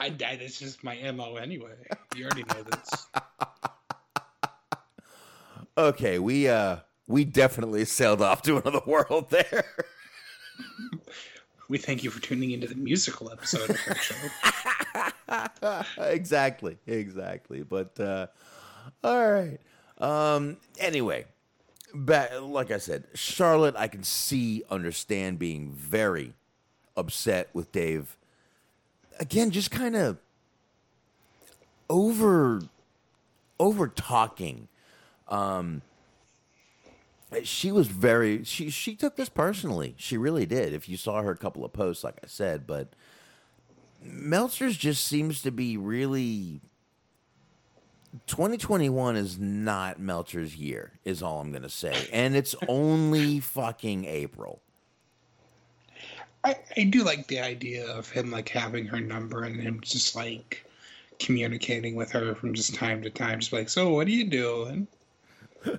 I, 0.00 0.06
I 0.06 0.36
that's 0.36 0.58
just 0.58 0.82
my 0.82 0.96
mo 1.12 1.36
anyway. 1.36 1.70
You 2.16 2.24
already 2.24 2.42
know 2.42 2.62
this. 2.64 3.06
Okay. 5.78 6.18
We 6.18 6.48
uh 6.48 6.78
we 7.06 7.24
definitely 7.24 7.84
sailed 7.84 8.20
off 8.20 8.42
to 8.42 8.56
another 8.56 8.80
world 8.86 9.30
there. 9.30 9.64
We 11.68 11.78
thank 11.78 12.02
you 12.02 12.10
for 12.10 12.20
tuning 12.20 12.50
into 12.50 12.66
the 12.66 12.74
musical 12.74 13.30
episode 13.30 13.70
of 13.70 13.78
our 13.88 13.94
show. 13.96 14.14
exactly. 15.98 16.78
Exactly. 16.86 17.62
But 17.62 17.98
uh 17.98 18.26
all 19.02 19.30
right. 19.32 19.58
Um 19.98 20.56
anyway, 20.78 21.26
like 21.94 22.70
I 22.70 22.78
said, 22.78 23.04
Charlotte 23.14 23.74
I 23.76 23.88
can 23.88 24.02
see 24.02 24.62
understand 24.70 25.38
being 25.38 25.72
very 25.72 26.34
upset 26.96 27.48
with 27.52 27.72
Dave. 27.72 28.16
Again, 29.20 29.50
just 29.50 29.70
kind 29.70 29.96
of 29.96 30.18
over 31.88 32.60
over 33.58 33.88
talking. 33.88 34.68
Um 35.28 35.82
she 37.42 37.72
was 37.72 37.88
very 37.88 38.44
she 38.44 38.70
she 38.70 38.94
took 38.94 39.16
this 39.16 39.28
personally. 39.28 39.94
She 39.98 40.16
really 40.16 40.46
did. 40.46 40.72
If 40.72 40.88
you 40.88 40.96
saw 40.96 41.22
her 41.22 41.30
a 41.32 41.36
couple 41.36 41.64
of 41.64 41.72
posts 41.72 42.04
like 42.04 42.18
I 42.22 42.26
said, 42.26 42.66
but 42.66 42.92
Meltzer's 44.04 44.76
just 44.76 45.04
seems 45.04 45.42
to 45.42 45.50
be 45.50 45.76
really 45.76 46.60
2021 48.26 49.16
is 49.16 49.38
not 49.38 49.98
Meltzer's 49.98 50.56
year, 50.56 50.92
is 51.04 51.22
all 51.22 51.40
I'm 51.40 51.50
going 51.50 51.62
to 51.62 51.68
say. 51.68 52.08
And 52.12 52.36
it's 52.36 52.54
only 52.68 53.40
fucking 53.40 54.04
April. 54.04 54.60
I, 56.44 56.56
I 56.76 56.84
do 56.84 57.02
like 57.02 57.26
the 57.26 57.40
idea 57.40 57.90
of 57.90 58.10
him 58.10 58.30
like 58.30 58.48
having 58.48 58.86
her 58.86 59.00
number 59.00 59.44
and 59.44 59.58
him 59.58 59.80
just 59.80 60.14
like 60.14 60.64
communicating 61.18 61.94
with 61.94 62.12
her 62.12 62.34
from 62.34 62.54
just 62.54 62.74
time 62.74 63.02
to 63.02 63.10
time, 63.10 63.40
just 63.40 63.52
like, 63.52 63.68
so 63.68 63.88
what 63.90 64.06
are 64.06 64.10
you 64.10 64.28
doing? 64.28 64.86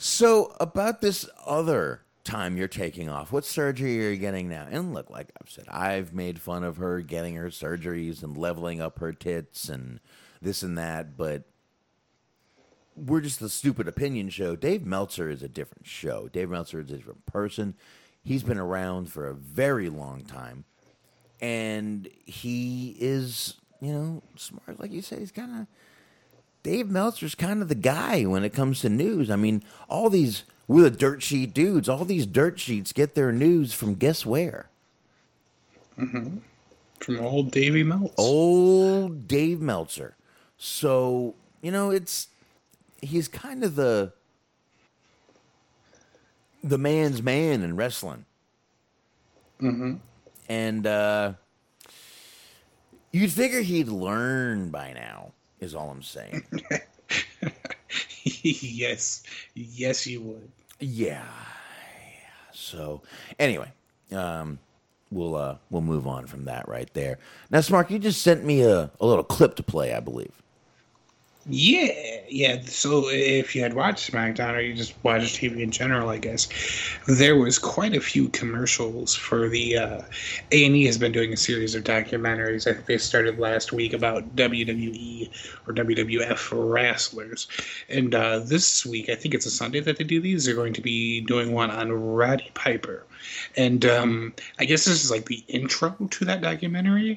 So, 0.00 0.54
about 0.60 1.00
this 1.00 1.28
other 1.44 2.02
time 2.28 2.56
you're 2.56 2.68
taking 2.68 3.08
off, 3.08 3.32
what 3.32 3.44
surgery 3.44 4.06
are 4.06 4.10
you 4.10 4.16
getting 4.16 4.48
now? 4.48 4.66
And 4.70 4.92
look, 4.92 5.10
like 5.10 5.32
I've 5.40 5.50
said, 5.50 5.64
I've 5.68 6.12
made 6.12 6.40
fun 6.40 6.62
of 6.62 6.76
her 6.76 7.00
getting 7.00 7.34
her 7.36 7.48
surgeries 7.48 8.22
and 8.22 8.36
leveling 8.36 8.80
up 8.80 8.98
her 8.98 9.12
tits 9.12 9.68
and 9.68 10.00
this 10.40 10.62
and 10.62 10.76
that, 10.78 11.16
but 11.16 11.44
we're 12.94 13.20
just 13.20 13.40
the 13.40 13.48
stupid 13.48 13.88
opinion 13.88 14.28
show. 14.28 14.56
Dave 14.56 14.84
Meltzer 14.84 15.30
is 15.30 15.42
a 15.42 15.48
different 15.48 15.86
show. 15.86 16.28
Dave 16.28 16.50
Meltzer 16.50 16.80
is 16.80 16.90
a 16.90 16.96
different 16.96 17.26
person. 17.26 17.74
He's 18.22 18.42
been 18.42 18.58
around 18.58 19.10
for 19.10 19.26
a 19.26 19.34
very 19.34 19.88
long 19.88 20.24
time, 20.24 20.64
and 21.40 22.08
he 22.26 22.96
is, 23.00 23.54
you 23.80 23.92
know, 23.92 24.22
smart. 24.36 24.78
Like 24.78 24.92
you 24.92 25.00
said, 25.00 25.20
he's 25.20 25.32
kind 25.32 25.60
of 25.60 25.66
Dave 26.62 26.88
Meltzer's 26.88 27.34
kind 27.34 27.62
of 27.62 27.68
the 27.68 27.74
guy 27.74 28.24
when 28.24 28.44
it 28.44 28.52
comes 28.52 28.80
to 28.80 28.88
news. 28.88 29.30
I 29.30 29.36
mean, 29.36 29.62
all 29.88 30.10
these 30.10 30.44
we're 30.68 30.82
the 30.82 30.90
dirt 30.90 31.22
sheet 31.22 31.52
dudes. 31.54 31.88
All 31.88 32.04
these 32.04 32.26
dirt 32.26 32.60
sheets 32.60 32.92
get 32.92 33.14
their 33.14 33.32
news 33.32 33.72
from 33.72 33.94
guess 33.94 34.24
where? 34.24 34.68
hmm 35.96 36.36
From 37.00 37.20
old 37.20 37.50
Davy 37.50 37.82
Meltz. 37.82 38.12
Old 38.18 39.26
Dave 39.26 39.60
Meltzer. 39.60 40.14
So 40.58 41.34
you 41.62 41.72
know, 41.72 41.90
it's 41.90 42.28
he's 43.00 43.28
kind 43.28 43.64
of 43.64 43.74
the 43.74 44.12
the 46.62 46.78
man's 46.78 47.22
man 47.22 47.62
in 47.62 47.76
wrestling, 47.76 48.24
hmm 49.60 49.94
and 50.48 50.86
uh, 50.86 51.32
you'd 53.12 53.32
figure 53.32 53.60
he'd 53.60 53.88
learn 53.88 54.70
by 54.70 54.92
now. 54.92 55.32
Is 55.60 55.74
all 55.74 55.90
I'm 55.90 56.02
saying. 56.02 56.44
yes, 58.22 59.22
yes, 59.54 60.06
you 60.06 60.20
would. 60.22 60.50
Yeah. 60.80 61.24
So 62.52 63.02
anyway, 63.38 63.72
um, 64.12 64.58
we'll 65.10 65.34
uh, 65.34 65.56
we'll 65.70 65.82
move 65.82 66.06
on 66.06 66.26
from 66.26 66.44
that 66.44 66.68
right 66.68 66.92
there. 66.94 67.18
Now, 67.50 67.58
Smark, 67.58 67.90
you 67.90 67.98
just 67.98 68.22
sent 68.22 68.44
me 68.44 68.62
a, 68.62 68.90
a 69.00 69.06
little 69.06 69.24
clip 69.24 69.56
to 69.56 69.62
play, 69.62 69.94
I 69.94 70.00
believe. 70.00 70.32
Yeah, 71.46 72.20
yeah. 72.28 72.60
So 72.62 73.08
if 73.08 73.56
you 73.56 73.62
had 73.62 73.72
watched 73.72 74.12
SmackDown 74.12 74.54
or 74.54 74.60
you 74.60 74.74
just 74.74 74.92
watched 75.02 75.40
TV 75.40 75.60
in 75.60 75.70
general, 75.70 76.10
I 76.10 76.18
guess 76.18 76.46
there 77.06 77.36
was 77.36 77.58
quite 77.58 77.96
a 77.96 78.00
few 78.00 78.28
commercials 78.28 79.14
for 79.14 79.48
the 79.48 79.78
uh, 79.78 80.02
A 80.52 80.66
and 80.66 80.76
E 80.76 80.84
has 80.84 80.98
been 80.98 81.12
doing 81.12 81.32
a 81.32 81.38
series 81.38 81.74
of 81.74 81.84
documentaries. 81.84 82.66
I 82.66 82.74
think 82.74 82.84
they 82.84 82.98
started 82.98 83.38
last 83.38 83.72
week 83.72 83.94
about 83.94 84.36
WWE 84.36 85.30
or 85.66 85.72
WWF 85.72 86.70
wrestlers, 86.70 87.48
and 87.88 88.14
uh, 88.14 88.40
this 88.40 88.84
week 88.84 89.08
I 89.08 89.14
think 89.14 89.32
it's 89.32 89.46
a 89.46 89.50
Sunday 89.50 89.80
that 89.80 89.96
they 89.96 90.04
do 90.04 90.20
these. 90.20 90.44
They're 90.44 90.54
going 90.54 90.74
to 90.74 90.82
be 90.82 91.22
doing 91.22 91.52
one 91.52 91.70
on 91.70 91.90
Roddy 91.90 92.50
Piper, 92.52 93.06
and 93.56 93.86
um, 93.86 94.34
I 94.58 94.66
guess 94.66 94.84
this 94.84 95.02
is 95.02 95.10
like 95.10 95.26
the 95.26 95.42
intro 95.48 95.96
to 96.10 96.24
that 96.26 96.42
documentary 96.42 97.16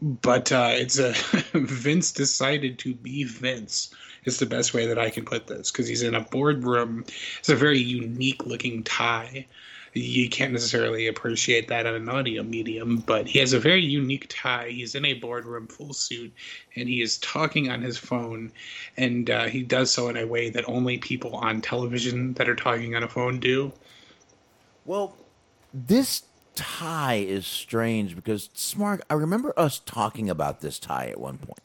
but 0.00 0.52
uh, 0.52 0.70
it's 0.72 0.98
a 0.98 1.12
Vince 1.54 2.12
decided 2.12 2.78
to 2.80 2.94
be 2.94 3.24
Vince. 3.24 3.94
Is 4.24 4.40
the 4.40 4.46
best 4.46 4.74
way 4.74 4.86
that 4.86 4.98
I 4.98 5.10
can 5.10 5.24
put 5.24 5.46
this 5.46 5.70
because 5.70 5.86
he's 5.86 6.02
in 6.02 6.16
a 6.16 6.20
boardroom. 6.20 7.04
It's 7.38 7.48
a 7.48 7.54
very 7.54 7.78
unique 7.78 8.44
looking 8.44 8.82
tie. 8.82 9.46
You 9.94 10.28
can't 10.28 10.52
necessarily 10.52 11.06
appreciate 11.06 11.68
that 11.68 11.86
on 11.86 11.94
an 11.94 12.08
audio 12.08 12.42
medium, 12.42 12.98
but 12.98 13.28
he 13.28 13.38
has 13.38 13.52
a 13.52 13.60
very 13.60 13.82
unique 13.82 14.26
tie. 14.28 14.68
He's 14.68 14.96
in 14.96 15.04
a 15.04 15.14
boardroom 15.14 15.68
full 15.68 15.94
suit, 15.94 16.34
and 16.74 16.88
he 16.88 17.00
is 17.00 17.18
talking 17.18 17.70
on 17.70 17.82
his 17.82 17.96
phone, 17.96 18.52
and 18.96 19.30
uh, 19.30 19.44
he 19.44 19.62
does 19.62 19.92
so 19.92 20.08
in 20.08 20.16
a 20.16 20.26
way 20.26 20.50
that 20.50 20.68
only 20.68 20.98
people 20.98 21.36
on 21.36 21.60
television 21.60 22.34
that 22.34 22.48
are 22.48 22.56
talking 22.56 22.94
on 22.96 23.04
a 23.04 23.08
phone 23.08 23.38
do. 23.38 23.72
Well, 24.84 25.16
this 25.72 26.24
tie 26.56 27.16
is 27.16 27.46
strange 27.46 28.16
because 28.16 28.48
Smark. 28.54 29.00
I 29.08 29.14
remember 29.14 29.52
us 29.56 29.78
talking 29.78 30.28
about 30.28 30.60
this 30.60 30.78
tie 30.78 31.06
at 31.06 31.20
one 31.20 31.38
point. 31.38 31.60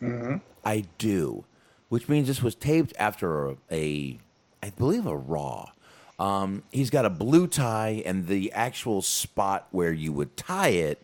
Mm-hmm. 0.00 0.36
I 0.64 0.84
do, 0.98 1.44
which 1.88 2.08
means 2.08 2.28
this 2.28 2.42
was 2.42 2.54
taped 2.54 2.92
after 2.98 3.50
a, 3.50 3.56
a 3.70 4.18
I 4.62 4.70
believe, 4.70 5.06
a 5.06 5.16
Raw. 5.16 5.70
Um, 6.18 6.62
he's 6.70 6.90
got 6.90 7.04
a 7.04 7.10
blue 7.10 7.46
tie, 7.48 8.02
and 8.06 8.26
the 8.28 8.52
actual 8.52 9.02
spot 9.02 9.66
where 9.72 9.92
you 9.92 10.12
would 10.12 10.36
tie 10.36 10.68
it 10.68 11.00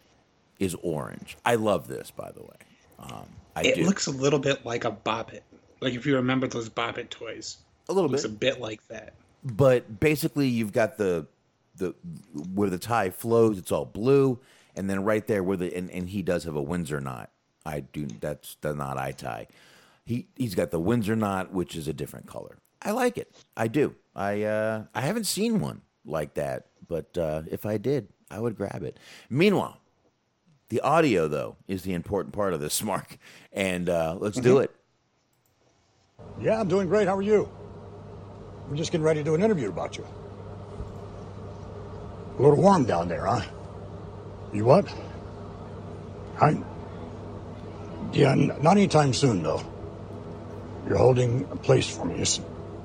is 0.61 0.75
orange. 0.83 1.37
I 1.45 1.57
love 1.57 1.89
this, 1.89 2.11
by 2.11 2.31
the 2.31 2.43
way. 2.43 2.57
Um, 3.01 3.27
I 3.57 3.63
it 3.63 3.75
do. 3.77 3.85
looks 3.85 4.07
a 4.07 4.13
little 4.13 4.39
bit 4.39 4.65
like 4.65 4.85
a 4.85 4.93
Bobbit. 4.93 5.41
Like 5.81 5.95
if 5.95 6.07
you 6.07 6.15
remember 6.17 6.47
those 6.47 6.69
Bobbit 6.69 7.11
toys. 7.11 7.59
A 7.89 7.93
little 7.93 8.11
looks 8.11 8.23
bit. 8.25 8.31
a 8.31 8.35
bit 8.35 8.61
like 8.61 8.87
that. 8.89 9.15
but 9.45 9.99
basically 10.01 10.47
you've 10.49 10.73
got 10.73 10.99
the 10.99 11.27
the 11.79 11.95
where 12.55 12.71
the 12.71 12.79
tie 12.79 13.11
flows 13.11 13.59
it's 13.59 13.73
all 13.73 13.85
blue. 13.85 14.41
And 14.77 14.89
then 14.89 15.03
right 15.03 15.27
there 15.27 15.43
where 15.43 15.57
the 15.57 15.75
and, 15.77 15.91
and 15.91 16.09
he 16.09 16.23
does 16.23 16.45
have 16.45 16.55
a 16.55 16.63
windsor 16.63 17.01
knot. 17.01 17.31
I 17.65 17.81
do 17.81 18.07
that's 18.07 18.57
the 18.61 18.75
knot 18.75 18.99
i 18.99 19.13
tie. 19.13 19.47
He 20.05 20.29
he's 20.37 20.55
got 20.55 20.71
the 20.71 20.81
windsor 20.81 21.17
knot 21.17 21.53
which 21.53 21.75
is 21.77 21.89
a 21.89 21.93
different 21.93 22.27
color. 22.27 22.59
I 22.83 22.93
like 22.93 23.19
it. 23.19 23.35
I 23.57 23.69
do. 23.69 23.95
I 24.15 24.43
uh 24.43 24.85
i 24.95 25.01
haven't 25.01 25.25
seen 25.25 25.61
one 25.61 25.83
like 26.05 26.35
that 26.35 26.67
but 26.87 27.17
uh 27.19 27.43
if 27.51 27.67
i 27.67 27.77
did 27.77 28.09
i 28.31 28.39
would 28.39 28.57
grab 28.57 28.83
it. 28.83 28.99
Meanwhile 29.29 29.81
the 30.69 30.81
audio 30.81 31.29
though 31.29 31.57
is 31.67 31.83
the 31.83 31.95
important 31.95 32.35
part 32.35 32.53
of 32.55 32.61
this 32.61 32.83
mark. 32.93 33.19
And 33.53 33.89
uh 33.89 34.17
let's 34.19 34.39
do 34.39 34.59
it. 34.59 34.75
Yeah, 36.41 36.61
I'm 36.61 36.69
doing 36.69 36.89
great. 36.89 37.09
How 37.09 37.17
are 37.17 37.23
you? 37.23 37.51
We're 38.69 38.77
just 38.77 38.93
getting 38.93 39.05
ready 39.05 39.21
to 39.21 39.25
do 39.25 39.35
an 39.35 39.43
interview 39.43 39.69
about 39.69 39.97
you. 39.97 40.07
A 42.39 42.43
little 42.43 42.57
warm 42.57 42.85
down 42.85 43.09
there, 43.09 43.27
huh? 43.27 43.43
You 44.53 44.65
what? 44.65 44.87
I. 46.41 46.57
Yeah, 48.13 48.35
not 48.35 48.77
anytime 48.77 49.13
soon, 49.13 49.43
though. 49.43 49.61
You're 50.87 50.99
holding 50.99 51.49
a 51.51 51.57
place 51.57 51.95
for 51.95 52.05
me. 52.05 52.15
It's 52.15 52.41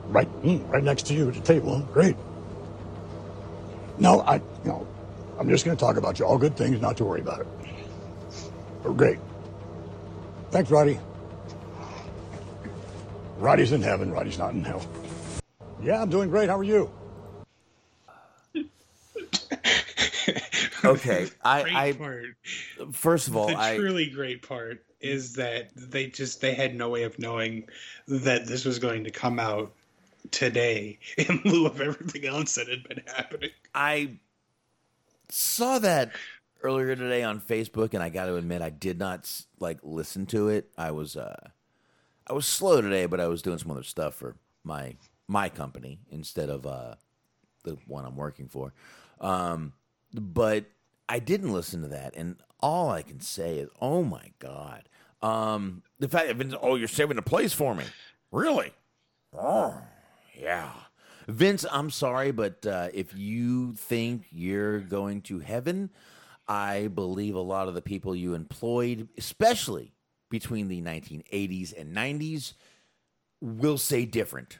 right, 0.07 0.27
mm, 0.41 0.67
right 0.69 0.83
next 0.83 1.07
to 1.07 1.13
you 1.13 1.29
at 1.29 1.35
the 1.35 1.41
table. 1.41 1.79
Great. 1.93 2.15
No, 3.99 4.21
I, 4.21 4.35
you 4.35 4.41
know, 4.65 4.87
I'm 5.39 5.47
just 5.49 5.65
going 5.65 5.77
to 5.77 5.79
talk 5.79 5.97
about 5.97 6.17
you. 6.17 6.25
All 6.25 6.37
good 6.37 6.57
things, 6.57 6.81
not 6.81 6.97
to 6.97 7.05
worry 7.05 7.21
about 7.21 7.41
it. 7.41 7.47
But 8.83 8.97
great. 8.97 9.19
Thanks, 10.49 10.71
Roddy. 10.71 10.99
Roddy's 13.37 13.71
in 13.71 13.81
heaven. 13.83 14.11
Roddy's 14.11 14.39
not 14.39 14.53
in 14.53 14.63
hell. 14.63 14.85
Yeah, 15.81 16.01
I'm 16.01 16.09
doing 16.09 16.29
great. 16.29 16.49
How 16.49 16.57
are 16.57 16.63
you? 16.63 16.91
Okay, 20.85 21.29
I, 21.43 21.87
I 21.87 21.91
part. 21.93 22.25
first 22.91 23.29
of 23.29 23.37
all, 23.37 23.47
the 23.47 23.57
I 23.57 23.77
truly 23.77 24.07
great 24.07 24.41
part 24.41 24.83
is 24.99 25.33
that 25.33 25.69
they 25.75 26.07
just 26.07 26.41
they 26.41 26.53
had 26.53 26.75
no 26.75 26.89
way 26.89 27.03
of 27.03 27.17
knowing 27.19 27.67
that 28.07 28.47
this 28.47 28.65
was 28.65 28.79
going 28.79 29.03
to 29.05 29.11
come 29.11 29.39
out 29.39 29.71
today 30.31 30.99
in 31.17 31.41
lieu 31.45 31.67
of 31.67 31.79
everything 31.79 32.25
else 32.25 32.55
that 32.55 32.67
had 32.67 32.87
been 32.87 33.01
happening. 33.15 33.51
I 33.73 34.17
saw 35.29 35.79
that 35.79 36.11
earlier 36.61 36.95
today 36.95 37.23
on 37.23 37.39
Facebook, 37.39 37.93
and 37.93 38.01
I 38.01 38.09
got 38.09 38.25
to 38.25 38.35
admit, 38.35 38.61
I 38.61 38.69
did 38.69 38.99
not 38.99 39.29
like 39.59 39.79
listen 39.83 40.25
to 40.27 40.49
it. 40.49 40.69
I 40.77 40.91
was 40.91 41.15
uh, 41.15 41.49
I 42.27 42.33
was 42.33 42.45
slow 42.45 42.81
today, 42.81 43.05
but 43.05 43.19
I 43.19 43.27
was 43.27 43.41
doing 43.41 43.57
some 43.57 43.71
other 43.71 43.83
stuff 43.83 44.15
for 44.15 44.35
my 44.63 44.95
my 45.27 45.49
company 45.49 45.99
instead 46.11 46.49
of 46.49 46.65
uh, 46.65 46.95
the 47.63 47.77
one 47.87 48.05
I'm 48.05 48.15
working 48.15 48.47
for. 48.47 48.73
Um, 49.19 49.73
but 50.13 50.65
I 51.09 51.19
didn't 51.19 51.53
listen 51.53 51.81
to 51.81 51.87
that, 51.89 52.13
and 52.15 52.37
all 52.59 52.89
I 52.89 53.01
can 53.01 53.19
say 53.19 53.57
is, 53.57 53.69
oh 53.81 54.03
my 54.03 54.31
god, 54.39 54.87
um, 55.21 55.83
the 55.99 56.09
fact 56.09 56.27
that 56.27 56.35
Vince, 56.37 56.55
oh, 56.61 56.75
you're 56.75 56.87
saving 56.87 57.17
a 57.17 57.23
place 57.23 57.53
for 57.53 57.73
me, 57.73 57.85
really? 58.31 58.73
Oh, 59.37 59.81
yeah. 60.39 60.71
Vince, 61.27 61.65
I'm 61.71 61.89
sorry, 61.89 62.31
but 62.31 62.65
uh, 62.65 62.89
if 62.93 63.15
you 63.15 63.73
think 63.73 64.25
you're 64.31 64.79
going 64.79 65.21
to 65.23 65.39
heaven, 65.39 65.89
I 66.47 66.87
believe 66.87 67.35
a 67.35 67.39
lot 67.39 67.67
of 67.67 67.73
the 67.73 67.81
people 67.81 68.15
you 68.15 68.33
employed, 68.33 69.07
especially 69.17 69.93
between 70.29 70.67
the 70.67 70.81
1980s 70.81 71.73
and 71.79 71.95
90s, 71.95 72.53
will 73.39 73.77
say 73.77 74.05
different. 74.05 74.59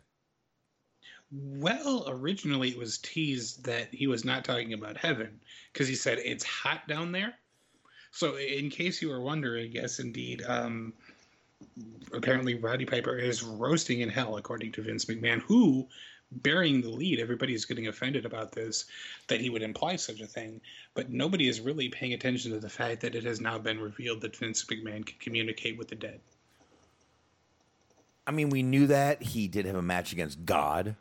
Well, 1.35 2.05
originally 2.07 2.69
it 2.69 2.77
was 2.77 2.99
teased 2.99 3.65
that 3.65 3.91
he 3.91 4.05
was 4.05 4.23
not 4.23 4.45
talking 4.45 4.73
about 4.73 4.97
heaven 4.97 5.39
because 5.71 5.87
he 5.87 5.95
said 5.95 6.19
it's 6.19 6.43
hot 6.43 6.87
down 6.87 7.11
there. 7.11 7.33
So, 8.11 8.35
in 8.35 8.69
case 8.69 9.01
you 9.01 9.09
were 9.09 9.21
wondering, 9.21 9.71
yes, 9.71 9.97
indeed, 9.97 10.43
um, 10.45 10.93
apparently 12.13 12.53
Roddy 12.53 12.85
Piper 12.85 13.17
is 13.17 13.41
roasting 13.41 14.01
in 14.01 14.09
hell, 14.09 14.37
according 14.37 14.73
to 14.73 14.83
Vince 14.83 15.05
McMahon, 15.05 15.41
who, 15.41 15.87
bearing 16.31 16.81
the 16.81 16.89
lead, 16.89 17.19
everybody's 17.19 17.65
getting 17.65 17.87
offended 17.87 18.27
about 18.27 18.51
this, 18.51 18.85
that 19.27 19.41
he 19.41 19.49
would 19.49 19.63
imply 19.63 19.95
such 19.95 20.21
a 20.21 20.27
thing. 20.27 20.61
But 20.93 21.09
nobody 21.09 21.47
is 21.47 21.59
really 21.59 21.89
paying 21.89 22.13
attention 22.13 22.51
to 22.51 22.59
the 22.59 22.69
fact 22.69 23.01
that 23.01 23.15
it 23.15 23.23
has 23.23 23.41
now 23.41 23.57
been 23.57 23.79
revealed 23.79 24.21
that 24.21 24.35
Vince 24.35 24.63
McMahon 24.65 25.03
can 25.03 25.17
communicate 25.19 25.79
with 25.79 25.87
the 25.87 25.95
dead. 25.95 26.19
I 28.27 28.31
mean, 28.31 28.51
we 28.51 28.61
knew 28.61 28.85
that 28.87 29.23
he 29.23 29.47
did 29.47 29.65
have 29.65 29.75
a 29.75 29.81
match 29.81 30.13
against 30.13 30.45
God. 30.45 30.95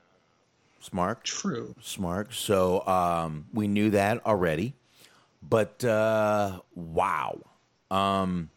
Smart. 0.82 1.22
True. 1.22 1.76
Smart. 1.80 2.34
So 2.34 2.84
um, 2.86 3.46
we 3.54 3.68
knew 3.68 3.90
that 3.90 4.26
already. 4.26 4.74
But 5.40 5.84
uh, 5.84 6.60
wow. 6.74 7.40
Um, 7.90 8.50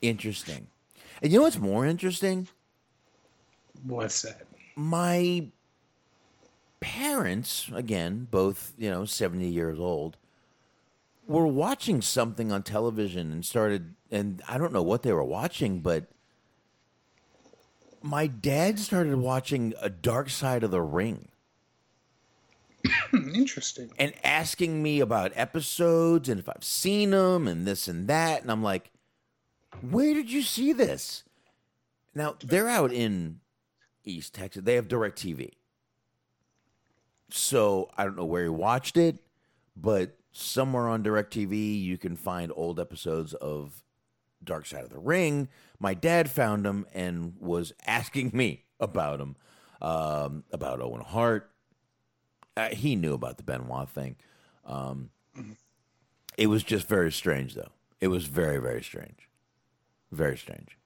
interesting. 0.00 0.66
And 1.22 1.30
you 1.30 1.38
know 1.38 1.44
what's 1.44 1.58
more 1.58 1.86
interesting? 1.86 2.48
What's 3.84 4.22
that? 4.22 4.46
My 4.74 5.46
parents, 6.80 7.70
again, 7.72 8.26
both, 8.28 8.72
you 8.76 8.90
know, 8.90 9.04
70 9.04 9.46
years 9.46 9.78
old, 9.78 10.16
were 11.28 11.46
watching 11.46 12.02
something 12.02 12.50
on 12.50 12.64
television 12.64 13.30
and 13.30 13.44
started, 13.44 13.94
and 14.10 14.42
I 14.48 14.58
don't 14.58 14.72
know 14.72 14.82
what 14.82 15.04
they 15.04 15.12
were 15.12 15.22
watching, 15.22 15.80
but 15.80 16.06
my 18.02 18.26
dad 18.26 18.78
started 18.78 19.16
watching 19.16 19.74
A 19.80 19.88
Dark 19.88 20.30
Side 20.30 20.62
of 20.62 20.70
the 20.70 20.82
Ring 20.82 21.28
hmm, 22.84 23.34
Interesting. 23.34 23.90
and 23.98 24.12
asking 24.24 24.82
me 24.82 25.00
about 25.00 25.32
episodes 25.34 26.28
and 26.28 26.40
if 26.40 26.48
I've 26.48 26.64
seen 26.64 27.10
them 27.10 27.46
and 27.46 27.66
this 27.66 27.88
and 27.88 28.08
that. 28.08 28.42
And 28.42 28.50
I'm 28.50 28.62
like, 28.62 28.90
where 29.80 30.14
did 30.14 30.30
you 30.30 30.42
see 30.42 30.72
this? 30.72 31.24
Now, 32.14 32.36
they're 32.44 32.68
out 32.68 32.92
in 32.92 33.40
East 34.04 34.34
Texas. 34.34 34.62
They 34.64 34.74
have 34.74 34.88
DirecTV. 34.88 35.52
So 37.30 37.90
I 37.96 38.04
don't 38.04 38.16
know 38.16 38.24
where 38.26 38.42
he 38.42 38.48
watched 38.50 38.96
it, 38.98 39.18
but 39.74 40.18
somewhere 40.32 40.88
on 40.88 41.02
DirecTV, 41.02 41.82
you 41.82 41.96
can 41.96 42.16
find 42.16 42.52
old 42.54 42.78
episodes 42.78 43.32
of 43.34 43.82
Dark 44.44 44.66
Side 44.66 44.84
of 44.84 44.90
the 44.90 44.98
Ring. 44.98 45.48
My 45.78 45.94
dad 45.94 46.30
found 46.30 46.64
them 46.64 46.86
and 46.92 47.34
was 47.40 47.72
asking 47.86 48.30
me 48.34 48.64
about 48.80 49.18
them, 49.18 49.36
um, 49.80 50.44
about 50.52 50.80
Owen 50.80 51.00
Hart. 51.02 51.50
Uh, 52.56 52.68
he 52.68 52.96
knew 52.96 53.14
about 53.14 53.36
the 53.38 53.42
Benoit 53.42 53.88
thing. 53.88 54.16
Um, 54.66 55.10
it 56.36 56.48
was 56.48 56.62
just 56.62 56.86
very 56.86 57.10
strange, 57.12 57.54
though. 57.54 57.72
It 58.00 58.08
was 58.08 58.26
very, 58.26 58.58
very 58.58 58.82
strange. 58.82 59.28
Very 60.10 60.36
strange. 60.36 60.76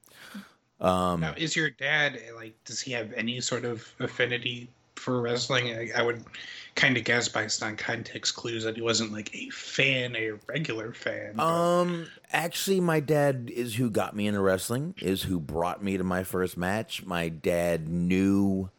Um, 0.79 1.21
Now, 1.21 1.33
is 1.35 1.55
your 1.55 1.69
dad 1.71 2.19
like? 2.35 2.63
Does 2.63 2.79
he 2.79 2.91
have 2.91 3.11
any 3.13 3.41
sort 3.41 3.65
of 3.65 3.87
affinity 3.99 4.69
for 5.07 5.21
wrestling? 5.21 5.71
I, 5.73 5.89
I 5.95 6.01
would 6.03 6.21
kind 6.75 6.97
of 6.97 7.05
guess 7.05 7.29
based 7.29 7.63
on 7.63 7.77
context 7.77 8.35
clues 8.35 8.65
that 8.65 8.75
he 8.75 8.81
wasn't 8.81 9.13
like 9.13 9.33
a 9.33 9.49
fan, 9.51 10.15
a 10.17 10.31
regular 10.47 10.91
fan. 10.91 11.31
but- 11.35 11.43
Um, 11.43 12.07
actually, 12.33 12.81
my 12.81 12.99
dad 12.99 13.49
is 13.55 13.75
who 13.75 13.89
got 13.89 14.15
me 14.15 14.27
into 14.27 14.41
wrestling. 14.41 14.93
Is 15.01 15.23
who 15.23 15.39
brought 15.39 15.81
me 15.81 15.97
to 15.97 16.03
my 16.03 16.23
first 16.25 16.57
match. 16.57 17.05
My 17.05 17.29
dad 17.29 17.87
knew 17.87 18.69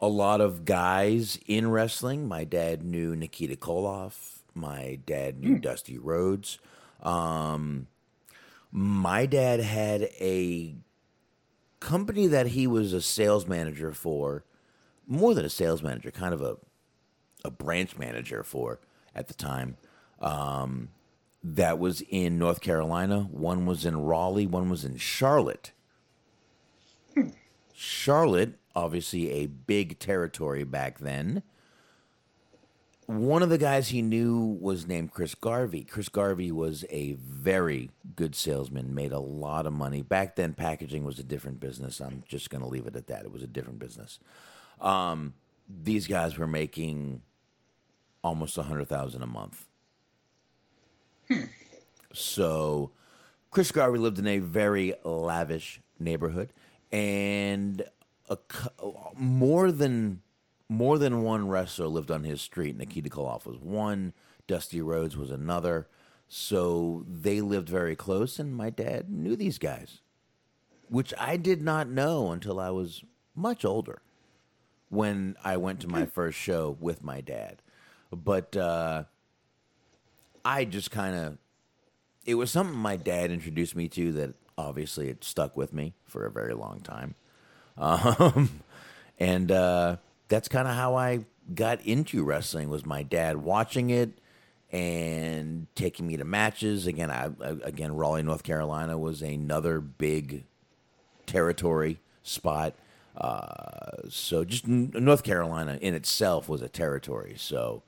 a 0.00 0.08
lot 0.08 0.40
of 0.40 0.64
guys 0.64 1.38
in 1.46 1.70
wrestling. 1.70 2.26
My 2.26 2.42
dad 2.42 2.82
knew 2.84 3.14
Nikita 3.14 3.54
Koloff. 3.56 4.40
My 4.52 4.98
dad 5.06 5.38
knew 5.40 5.58
Dusty 5.60 5.98
Rhodes. 5.98 6.58
Um, 7.02 7.86
my 8.72 9.24
dad 9.24 9.60
had 9.60 10.02
a 10.20 10.74
company 11.78 12.26
that 12.26 12.48
he 12.48 12.66
was 12.66 12.92
a 12.92 13.00
sales 13.00 13.46
manager 13.46 13.92
for, 13.92 14.44
more 15.10 15.34
than 15.34 15.44
a 15.44 15.50
sales 15.50 15.82
manager, 15.82 16.10
kind 16.10 16.32
of 16.32 16.40
a 16.40 16.56
a 17.44 17.50
branch 17.50 17.96
manager 17.98 18.42
for 18.42 18.80
at 19.14 19.28
the 19.28 19.34
time. 19.34 19.76
Um, 20.20 20.90
that 21.42 21.78
was 21.78 22.02
in 22.10 22.38
North 22.38 22.60
Carolina. 22.60 23.22
One 23.30 23.64
was 23.66 23.86
in 23.86 24.04
Raleigh. 24.04 24.46
One 24.46 24.68
was 24.68 24.84
in 24.84 24.96
Charlotte. 24.98 25.72
Charlotte, 27.74 28.58
obviously 28.76 29.30
a 29.30 29.46
big 29.46 29.98
territory 29.98 30.64
back 30.64 30.98
then. 30.98 31.42
One 33.06 33.42
of 33.42 33.48
the 33.48 33.58
guys 33.58 33.88
he 33.88 34.02
knew 34.02 34.58
was 34.60 34.86
named 34.86 35.10
Chris 35.10 35.34
Garvey. 35.34 35.82
Chris 35.82 36.08
Garvey 36.08 36.52
was 36.52 36.84
a 36.90 37.14
very 37.14 37.90
good 38.14 38.36
salesman, 38.36 38.94
made 38.94 39.10
a 39.10 39.18
lot 39.18 39.66
of 39.66 39.72
money. 39.72 40.02
Back 40.02 40.36
then, 40.36 40.52
packaging 40.52 41.04
was 41.04 41.18
a 41.18 41.24
different 41.24 41.58
business. 41.58 42.00
I'm 42.00 42.22
just 42.28 42.50
going 42.50 42.62
to 42.62 42.68
leave 42.68 42.86
it 42.86 42.94
at 42.94 43.08
that. 43.08 43.24
It 43.24 43.32
was 43.32 43.42
a 43.42 43.48
different 43.48 43.80
business. 43.80 44.20
Um, 44.80 45.34
these 45.68 46.06
guys 46.06 46.38
were 46.38 46.46
making 46.46 47.22
almost 48.22 48.58
a 48.58 48.62
hundred 48.62 48.88
thousand 48.88 49.22
a 49.22 49.26
month. 49.26 49.66
So, 52.12 52.90
Chris 53.50 53.70
Garvey 53.70 53.98
lived 53.98 54.18
in 54.18 54.26
a 54.26 54.38
very 54.38 54.94
lavish 55.04 55.80
neighborhood, 55.98 56.52
and 56.90 57.84
a, 58.28 58.36
more 59.14 59.70
than 59.70 60.22
more 60.68 60.98
than 60.98 61.22
one 61.22 61.48
wrestler 61.48 61.86
lived 61.86 62.10
on 62.10 62.24
his 62.24 62.40
street. 62.40 62.76
Nikita 62.76 63.10
Koloff 63.10 63.44
was 63.44 63.58
one, 63.58 64.12
Dusty 64.46 64.80
Rhodes 64.80 65.16
was 65.16 65.30
another. 65.30 65.88
So 66.28 67.04
they 67.08 67.40
lived 67.40 67.68
very 67.68 67.96
close, 67.96 68.38
and 68.38 68.54
my 68.54 68.70
dad 68.70 69.10
knew 69.10 69.34
these 69.34 69.58
guys, 69.58 70.00
which 70.88 71.12
I 71.18 71.36
did 71.36 71.60
not 71.60 71.88
know 71.88 72.30
until 72.30 72.60
I 72.60 72.70
was 72.70 73.02
much 73.34 73.64
older 73.64 74.00
when 74.90 75.36
I 75.42 75.56
went 75.56 75.80
to 75.80 75.88
my 75.88 76.04
first 76.04 76.38
show 76.38 76.76
with 76.78 77.02
my 77.02 77.20
dad. 77.20 77.62
But 78.12 78.56
uh, 78.56 79.04
I 80.44 80.64
just 80.64 80.90
kind 80.90 81.16
of, 81.16 81.38
it 82.26 82.34
was 82.34 82.50
something 82.50 82.76
my 82.76 82.96
dad 82.96 83.30
introduced 83.30 83.74
me 83.74 83.88
to 83.88 84.12
that 84.12 84.34
obviously 84.58 85.08
it 85.08 85.24
stuck 85.24 85.56
with 85.56 85.72
me 85.72 85.94
for 86.06 86.26
a 86.26 86.30
very 86.30 86.54
long 86.54 86.80
time. 86.80 87.14
Um, 87.78 88.62
and 89.18 89.50
uh, 89.50 89.96
that's 90.28 90.48
kind 90.48 90.68
of 90.68 90.74
how 90.74 90.96
I 90.96 91.24
got 91.54 91.80
into 91.82 92.24
wrestling 92.24 92.68
was 92.68 92.84
my 92.84 93.02
dad 93.02 93.38
watching 93.38 93.90
it 93.90 94.18
and 94.70 95.66
taking 95.74 96.06
me 96.06 96.16
to 96.16 96.24
matches. 96.24 96.86
Again, 96.86 97.10
I, 97.10 97.30
I 97.42 97.48
again 97.62 97.94
Raleigh, 97.94 98.22
North 98.22 98.42
Carolina 98.42 98.98
was 98.98 99.22
another 99.22 99.80
big 99.80 100.44
territory 101.26 102.00
spot. 102.22 102.74
Uh, 103.16 104.08
so 104.08 104.44
just 104.44 104.66
North 104.66 105.22
Carolina 105.22 105.78
in 105.80 105.94
itself 105.94 106.48
was 106.48 106.62
a 106.62 106.68
territory. 106.68 107.34
So 107.36 107.82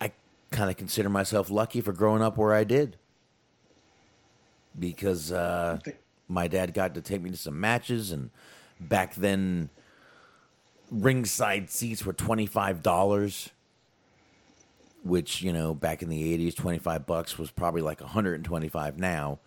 I 0.00 0.12
kind 0.50 0.70
of 0.70 0.76
consider 0.76 1.08
myself 1.08 1.50
lucky 1.50 1.80
for 1.80 1.92
growing 1.92 2.22
up 2.22 2.36
where 2.36 2.54
I 2.54 2.64
did. 2.64 2.96
Because 4.78 5.32
uh, 5.32 5.78
my 6.28 6.46
dad 6.46 6.74
got 6.74 6.94
to 6.94 7.00
take 7.00 7.22
me 7.22 7.30
to 7.30 7.36
some 7.36 7.58
matches, 7.58 8.12
and 8.12 8.30
back 8.78 9.14
then 9.16 9.68
ringside 10.90 11.70
seats 11.70 12.04
were 12.06 12.12
twenty 12.12 12.46
five 12.46 12.82
dollars 12.82 13.50
which 15.02 15.42
you 15.42 15.52
know 15.52 15.74
back 15.74 16.02
in 16.02 16.08
the 16.08 16.38
80s 16.38 16.54
25 16.56 17.06
bucks 17.06 17.38
was 17.38 17.50
probably 17.50 17.82
like 17.82 18.00
125 18.00 18.98
now. 18.98 19.38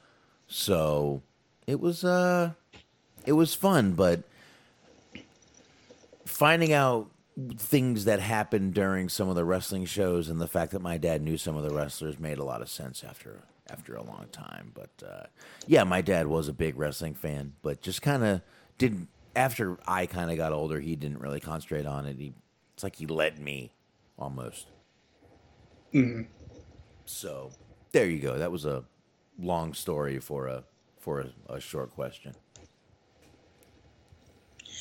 So 0.47 1.21
it 1.67 1.79
was 1.79 2.03
uh 2.03 2.51
it 3.25 3.31
was 3.33 3.53
fun 3.53 3.93
but 3.93 4.23
finding 6.25 6.73
out 6.73 7.09
things 7.57 8.05
that 8.05 8.19
happened 8.19 8.73
during 8.73 9.09
some 9.09 9.27
of 9.27 9.35
the 9.35 9.43
wrestling 9.43 9.85
shows 9.85 10.29
and 10.29 10.39
the 10.39 10.47
fact 10.47 10.71
that 10.71 10.81
my 10.81 10.97
dad 10.97 11.21
knew 11.21 11.37
some 11.37 11.55
of 11.57 11.63
the 11.63 11.73
wrestlers 11.73 12.19
made 12.19 12.37
a 12.37 12.43
lot 12.43 12.61
of 12.61 12.69
sense 12.69 13.03
after 13.03 13.39
after 13.69 13.95
a 13.95 14.03
long 14.03 14.25
time 14.31 14.71
but 14.73 14.89
uh 15.07 15.23
yeah 15.67 15.83
my 15.83 16.01
dad 16.01 16.27
was 16.27 16.47
a 16.47 16.53
big 16.53 16.77
wrestling 16.77 17.13
fan 17.13 17.53
but 17.61 17.81
just 17.81 18.01
kind 18.01 18.23
of 18.23 18.41
didn't 18.77 19.07
after 19.35 19.79
i 19.87 20.05
kind 20.05 20.29
of 20.29 20.37
got 20.37 20.51
older 20.53 20.79
he 20.79 20.95
didn't 20.95 21.19
really 21.19 21.39
concentrate 21.39 21.85
on 21.85 22.05
it 22.05 22.17
he 22.17 22.33
it's 22.75 22.83
like 22.83 22.95
he 22.95 23.07
led 23.07 23.39
me 23.39 23.71
almost 24.17 24.67
Mhm. 25.93 26.25
so 27.05 27.51
there 27.91 28.07
you 28.07 28.17
go. 28.17 28.39
That 28.39 28.51
was 28.51 28.65
a 28.65 28.83
long 29.37 29.75
story 29.75 30.17
for 30.17 30.47
a 30.47 30.63
for 30.99 31.19
a, 31.19 31.53
a 31.53 31.59
short 31.59 31.91
question. 31.93 32.33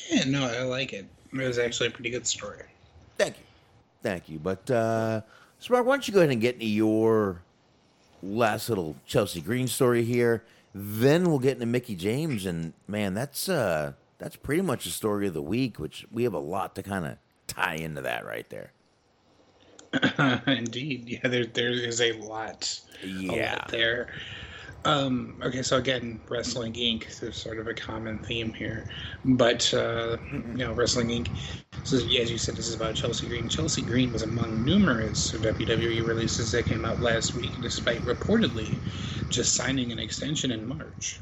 Yeah, 0.09 0.23
no, 0.25 0.45
I 0.45 0.61
like 0.63 0.93
it. 0.93 1.05
It 1.31 1.37
was 1.37 1.57
actually 1.57 1.87
a 1.87 1.91
pretty 1.91 2.09
good 2.09 2.27
story. 2.27 2.63
Thank 3.17 3.37
you, 3.37 3.43
thank 4.01 4.29
you. 4.29 4.39
But 4.39 4.69
uh, 4.69 5.21
Smark, 5.61 5.85
why 5.85 5.93
don't 5.95 6.07
you 6.07 6.13
go 6.13 6.19
ahead 6.19 6.31
and 6.31 6.41
get 6.41 6.55
into 6.55 6.65
your 6.67 7.41
last 8.21 8.69
little 8.69 8.95
Chelsea 9.05 9.41
Green 9.41 9.67
story 9.67 10.03
here? 10.03 10.43
Then 10.75 11.25
we'll 11.29 11.39
get 11.39 11.53
into 11.53 11.65
Mickie 11.67 11.95
James, 11.95 12.45
and 12.45 12.73
man, 12.87 13.13
that's 13.13 13.47
uh, 13.49 13.93
that's 14.17 14.35
pretty 14.35 14.61
much 14.63 14.85
the 14.85 14.89
story 14.91 15.27
of 15.27 15.33
the 15.33 15.41
week. 15.41 15.77
Which 15.79 16.05
we 16.11 16.23
have 16.23 16.33
a 16.33 16.39
lot 16.39 16.75
to 16.75 16.83
kind 16.83 17.05
of 17.05 17.17
tie 17.47 17.75
into 17.75 18.01
that 18.01 18.25
right 18.25 18.49
there. 18.49 18.71
Indeed, 20.47 21.07
yeah, 21.09 21.27
there 21.29 21.45
there 21.45 21.69
is 21.71 22.01
a 22.01 22.13
lot, 22.13 22.79
a 23.03 23.07
Yeah. 23.07 23.53
lot 23.53 23.67
there. 23.69 24.13
Um, 24.85 25.37
okay, 25.41 25.61
so 25.63 25.77
again, 25.77 26.21
Wrestling 26.29 26.73
Inc. 26.73 27.19
There's 27.19 27.37
sort 27.37 27.57
of 27.59 27.67
a 27.67 27.73
common 27.73 28.19
theme 28.19 28.53
here, 28.53 28.87
but 29.23 29.73
uh, 29.73 30.17
you 30.31 30.41
know, 30.55 30.73
Wrestling 30.73 31.07
Inc. 31.07 31.31
So 31.85 31.97
as 31.97 32.05
you 32.31 32.37
said, 32.37 32.55
this 32.55 32.67
is 32.67 32.75
about 32.75 32.95
Chelsea 32.95 33.27
Green. 33.27 33.49
Chelsea 33.49 33.81
Green 33.81 34.13
was 34.13 34.21
among 34.21 34.63
numerous 34.63 35.33
WWE 35.33 36.05
releases 36.05 36.51
that 36.51 36.65
came 36.65 36.85
out 36.85 37.01
last 37.01 37.35
week, 37.35 37.57
despite 37.59 38.05
reportedly 38.05 38.81
just 39.29 39.53
signing 39.55 39.91
an 39.91 39.99
extension 39.99 40.49
in 40.51 40.65
March. 40.65 41.21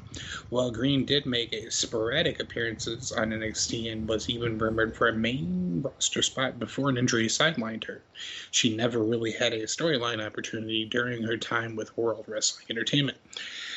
While 0.49 0.69
Green 0.71 1.03
did 1.05 1.25
make 1.25 1.55
sporadic 1.71 2.39
appearances 2.39 3.11
on 3.11 3.31
NXT 3.31 3.91
and 3.91 4.07
was 4.07 4.29
even 4.29 4.57
rumored 4.59 4.95
for 4.95 5.07
a 5.07 5.13
main 5.13 5.81
roster 5.83 6.21
spot 6.21 6.59
before 6.59 6.89
an 6.89 6.97
injury 6.97 7.27
sidelined 7.27 7.85
her, 7.85 8.05
she 8.51 8.75
never 8.75 9.03
really 9.03 9.31
had 9.31 9.53
a 9.53 9.63
storyline 9.63 10.23
opportunity 10.23 10.85
during 10.85 11.23
her 11.23 11.37
time 11.37 11.75
with 11.75 11.95
World 11.97 12.25
Wrestling 12.27 12.65
Entertainment. 12.69 13.17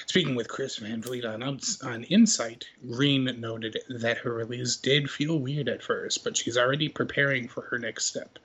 Speaking 0.07 0.35
with 0.35 0.49
Chris 0.49 0.77
Van 0.77 1.01
Vliet 1.03 1.25
on, 1.25 1.43
on 1.43 2.05
Insight, 2.05 2.67
Green 2.89 3.25
noted 3.41 3.79
that 3.89 4.19
her 4.19 4.33
release 4.33 4.77
did 4.77 5.11
feel 5.11 5.39
weird 5.39 5.69
at 5.69 5.83
first, 5.83 6.23
but 6.23 6.37
she's 6.37 6.59
already 6.59 6.89
preparing 6.89 7.49
for 7.49 7.63
her 7.63 7.79
next 7.79 8.07
step. 8.07 8.39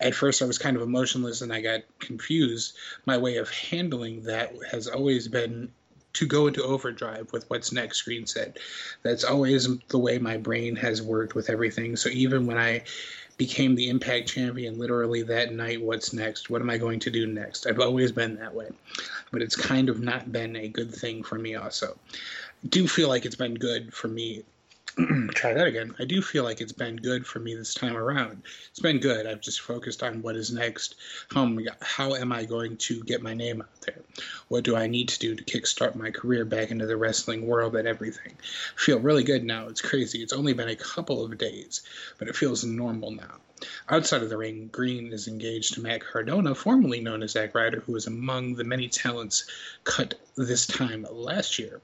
At 0.00 0.14
first, 0.14 0.40
I 0.40 0.46
was 0.46 0.58
kind 0.58 0.76
of 0.76 0.82
emotionless 0.82 1.42
and 1.42 1.52
I 1.52 1.60
got 1.60 1.82
confused. 1.98 2.76
My 3.06 3.18
way 3.18 3.36
of 3.36 3.50
handling 3.50 4.22
that 4.24 4.54
has 4.70 4.86
always 4.86 5.28
been 5.28 5.70
to 6.14 6.26
go 6.26 6.46
into 6.46 6.62
overdrive 6.62 7.32
with 7.32 7.48
what's 7.50 7.72
next, 7.72 8.02
Green 8.02 8.26
said. 8.26 8.58
That's 9.02 9.24
always 9.24 9.68
the 9.88 9.98
way 9.98 10.18
my 10.18 10.36
brain 10.36 10.76
has 10.76 11.02
worked 11.02 11.34
with 11.34 11.50
everything. 11.50 11.96
So 11.96 12.08
even 12.08 12.46
when 12.46 12.56
I 12.56 12.84
became 13.36 13.74
the 13.74 13.88
Impact 13.88 14.28
Champion 14.28 14.78
literally 14.78 15.22
that 15.22 15.52
night, 15.52 15.82
what's 15.82 16.12
next? 16.12 16.50
What 16.50 16.60
am 16.60 16.70
I 16.70 16.78
going 16.78 17.00
to 17.00 17.10
do 17.10 17.26
next? 17.26 17.66
I've 17.66 17.80
always 17.80 18.12
been 18.12 18.36
that 18.36 18.54
way. 18.54 18.68
But 19.32 19.42
it's 19.42 19.56
kind 19.56 19.88
of 19.88 20.00
not 20.00 20.30
been 20.30 20.56
a 20.56 20.68
good 20.68 20.94
thing 20.94 21.22
for 21.22 21.38
me, 21.38 21.54
also. 21.56 21.98
I 22.12 22.68
do 22.68 22.86
feel 22.86 23.08
like 23.08 23.24
it's 23.24 23.36
been 23.36 23.54
good 23.54 23.92
for 23.92 24.08
me. 24.08 24.44
Try 25.34 25.54
that 25.54 25.66
again. 25.66 25.92
I 25.98 26.04
do 26.04 26.22
feel 26.22 26.44
like 26.44 26.60
it's 26.60 26.72
been 26.72 26.96
good 26.96 27.26
for 27.26 27.40
me 27.40 27.56
this 27.56 27.74
time 27.74 27.96
around. 27.96 28.44
It's 28.70 28.78
been 28.78 29.00
good. 29.00 29.26
I've 29.26 29.40
just 29.40 29.60
focused 29.60 30.04
on 30.04 30.22
what 30.22 30.36
is 30.36 30.52
next. 30.52 30.94
How 31.32 31.42
am, 31.42 31.58
how 31.80 32.14
am 32.14 32.32
I 32.32 32.44
going 32.44 32.76
to 32.76 33.02
get 33.02 33.20
my 33.20 33.34
name 33.34 33.60
out 33.60 33.80
there? 33.80 34.02
What 34.46 34.62
do 34.62 34.76
I 34.76 34.86
need 34.86 35.08
to 35.08 35.18
do 35.18 35.34
to 35.34 35.42
kickstart 35.42 35.96
my 35.96 36.12
career 36.12 36.44
back 36.44 36.70
into 36.70 36.86
the 36.86 36.96
wrestling 36.96 37.44
world 37.44 37.74
and 37.74 37.88
everything? 37.88 38.34
I 38.36 38.80
feel 38.80 39.00
really 39.00 39.24
good 39.24 39.42
now. 39.42 39.66
It's 39.66 39.80
crazy. 39.80 40.22
It's 40.22 40.32
only 40.32 40.52
been 40.52 40.68
a 40.68 40.76
couple 40.76 41.24
of 41.24 41.38
days, 41.38 41.82
but 42.18 42.28
it 42.28 42.36
feels 42.36 42.62
normal 42.62 43.10
now. 43.10 43.40
Outside 43.88 44.22
of 44.22 44.30
the 44.30 44.36
ring, 44.36 44.68
Green 44.70 45.12
is 45.12 45.26
engaged 45.26 45.74
to 45.74 45.80
Matt 45.80 46.02
Cardona, 46.04 46.54
formerly 46.54 47.00
known 47.00 47.22
as 47.22 47.32
Zack 47.32 47.54
Ryder, 47.54 47.80
who 47.80 47.92
was 47.92 48.06
among 48.06 48.54
the 48.54 48.64
many 48.64 48.88
talents 48.88 49.44
cut 49.84 50.14
this 50.36 50.66
time 50.66 51.06
last 51.10 51.58
year. 51.58 51.80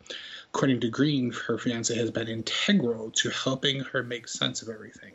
According 0.55 0.81
to 0.81 0.89
Green, 0.89 1.33
her 1.47 1.59
fiance 1.59 1.95
has 1.97 2.11
been 2.11 2.29
integral 2.29 3.11
to 3.13 3.31
helping 3.31 3.81
her 3.81 4.03
make 4.03 4.29
sense 4.29 4.63
of 4.63 4.69
everything. 4.69 5.15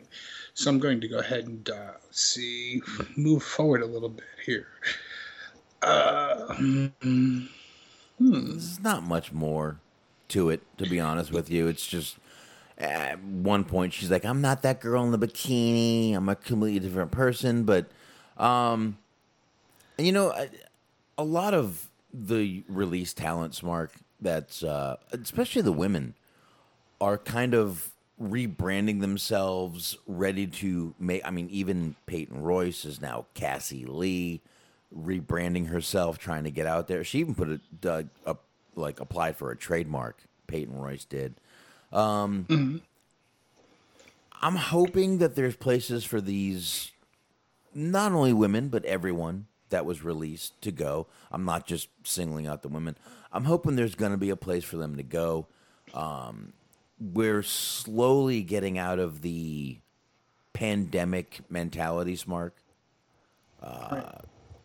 So 0.54 0.70
I'm 0.70 0.78
going 0.78 1.00
to 1.02 1.08
go 1.08 1.18
ahead 1.18 1.46
and 1.46 1.68
uh, 1.68 1.92
see, 2.10 2.82
move 3.16 3.42
forward 3.42 3.82
a 3.82 3.86
little 3.86 4.08
bit 4.08 4.24
here. 4.44 4.68
Uh, 5.82 6.54
mm, 6.54 7.48
There's 8.54 8.80
not 8.80 9.02
much 9.02 9.32
more 9.32 9.80
to 10.28 10.50
it, 10.50 10.62
to 10.78 10.86
be 10.88 11.00
honest 11.00 11.32
with 11.32 11.50
you. 11.50 11.68
It's 11.68 11.86
just 11.86 12.16
at 12.78 13.22
one 13.22 13.64
point 13.64 13.92
she's 13.92 14.10
like, 14.10 14.24
"I'm 14.24 14.40
not 14.40 14.62
that 14.62 14.80
girl 14.80 15.04
in 15.04 15.12
the 15.12 15.18
bikini. 15.18 16.14
I'm 16.14 16.28
a 16.28 16.36
completely 16.36 16.80
different 16.80 17.12
person." 17.12 17.64
But, 17.64 17.86
um, 18.38 18.98
you 19.98 20.12
know, 20.12 20.34
a 21.18 21.24
lot 21.24 21.54
of 21.54 21.90
the 22.12 22.64
release 22.68 23.14
talents, 23.14 23.62
Mark, 23.62 23.92
that's 24.20 24.62
uh, 24.62 24.96
especially 25.12 25.62
the 25.62 25.72
women, 25.72 26.14
are 27.00 27.18
kind 27.18 27.54
of 27.54 27.92
rebranding 28.20 29.00
themselves, 29.00 29.98
ready 30.06 30.46
to 30.46 30.94
make. 30.98 31.22
I 31.24 31.30
mean, 31.30 31.48
even 31.50 31.96
Peyton 32.06 32.42
Royce 32.42 32.84
is 32.84 33.00
now 33.00 33.26
Cassie 33.34 33.84
Lee, 33.84 34.40
rebranding 34.96 35.68
herself, 35.68 36.18
trying 36.18 36.44
to 36.44 36.50
get 36.50 36.66
out 36.66 36.88
there. 36.88 37.04
She 37.04 37.18
even 37.18 37.34
put 37.34 37.48
a, 37.48 37.90
uh, 37.90 38.02
a 38.26 38.36
like 38.74 39.00
applied 39.00 39.36
for 39.36 39.50
a 39.50 39.56
trademark. 39.56 40.22
Peyton 40.46 40.78
Royce 40.78 41.04
did. 41.04 41.34
Um, 41.92 42.80
I'm 44.40 44.56
hoping 44.56 45.18
that 45.18 45.34
there's 45.34 45.56
places 45.56 46.04
for 46.04 46.20
these, 46.20 46.92
not 47.74 48.12
only 48.12 48.32
women 48.32 48.68
but 48.68 48.84
everyone 48.84 49.46
that 49.70 49.86
was 49.86 50.04
released 50.04 50.60
to 50.62 50.70
go. 50.72 51.06
I'm 51.30 51.44
not 51.44 51.66
just 51.66 51.88
singling 52.04 52.46
out 52.46 52.62
the 52.62 52.68
women. 52.68 52.96
I'm 53.32 53.44
hoping 53.44 53.76
there's 53.76 53.94
going 53.94 54.12
to 54.12 54.18
be 54.18 54.30
a 54.30 54.36
place 54.36 54.64
for 54.64 54.76
them 54.76 54.96
to 54.96 55.02
go. 55.02 55.46
Um, 55.94 56.52
we're 56.98 57.42
slowly 57.42 58.42
getting 58.42 58.78
out 58.78 58.98
of 58.98 59.22
the 59.22 59.78
pandemic 60.52 61.40
mentality, 61.50 62.18
Mark. 62.26 62.56
Uh, 63.62 64.02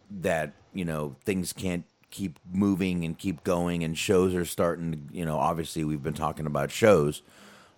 That 0.10 0.54
you 0.74 0.86
know 0.86 1.16
things 1.24 1.54
can't 1.54 1.86
keep 2.10 2.40
moving 2.52 3.06
and 3.06 3.18
keep 3.18 3.44
going, 3.44 3.84
and 3.84 3.98
shows 3.98 4.36
are 4.36 4.46
starting. 4.46 4.92
to 4.92 5.18
You 5.18 5.26
know, 5.26 5.38
obviously 5.38 5.84
we've 5.84 6.04
been 6.04 6.14
talking 6.14 6.46
about 6.46 6.72
shows. 6.72 7.22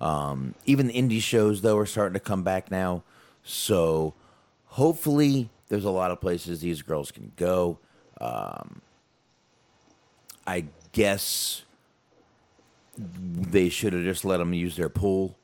Um, 0.01 0.55
even 0.65 0.87
the 0.87 0.93
indie 0.93 1.21
shows 1.21 1.61
though 1.61 1.77
are 1.77 1.85
starting 1.85 2.15
to 2.15 2.19
come 2.19 2.43
back 2.43 2.69
now. 2.69 3.03
So 3.43 4.15
hopefully 4.65 5.49
there's 5.69 5.85
a 5.85 5.91
lot 5.91 6.11
of 6.11 6.21
places 6.21 6.61
these 6.61 6.81
girls 6.81 7.11
can 7.11 7.31
go. 7.35 7.79
Um, 8.19 8.81
I 10.45 10.65
guess 10.91 11.63
they 12.97 13.69
should 13.69 13.93
have 13.93 14.03
just 14.03 14.25
let 14.25 14.37
them 14.37 14.53
use 14.53 14.75
their 14.75 14.89
pool. 14.89 15.37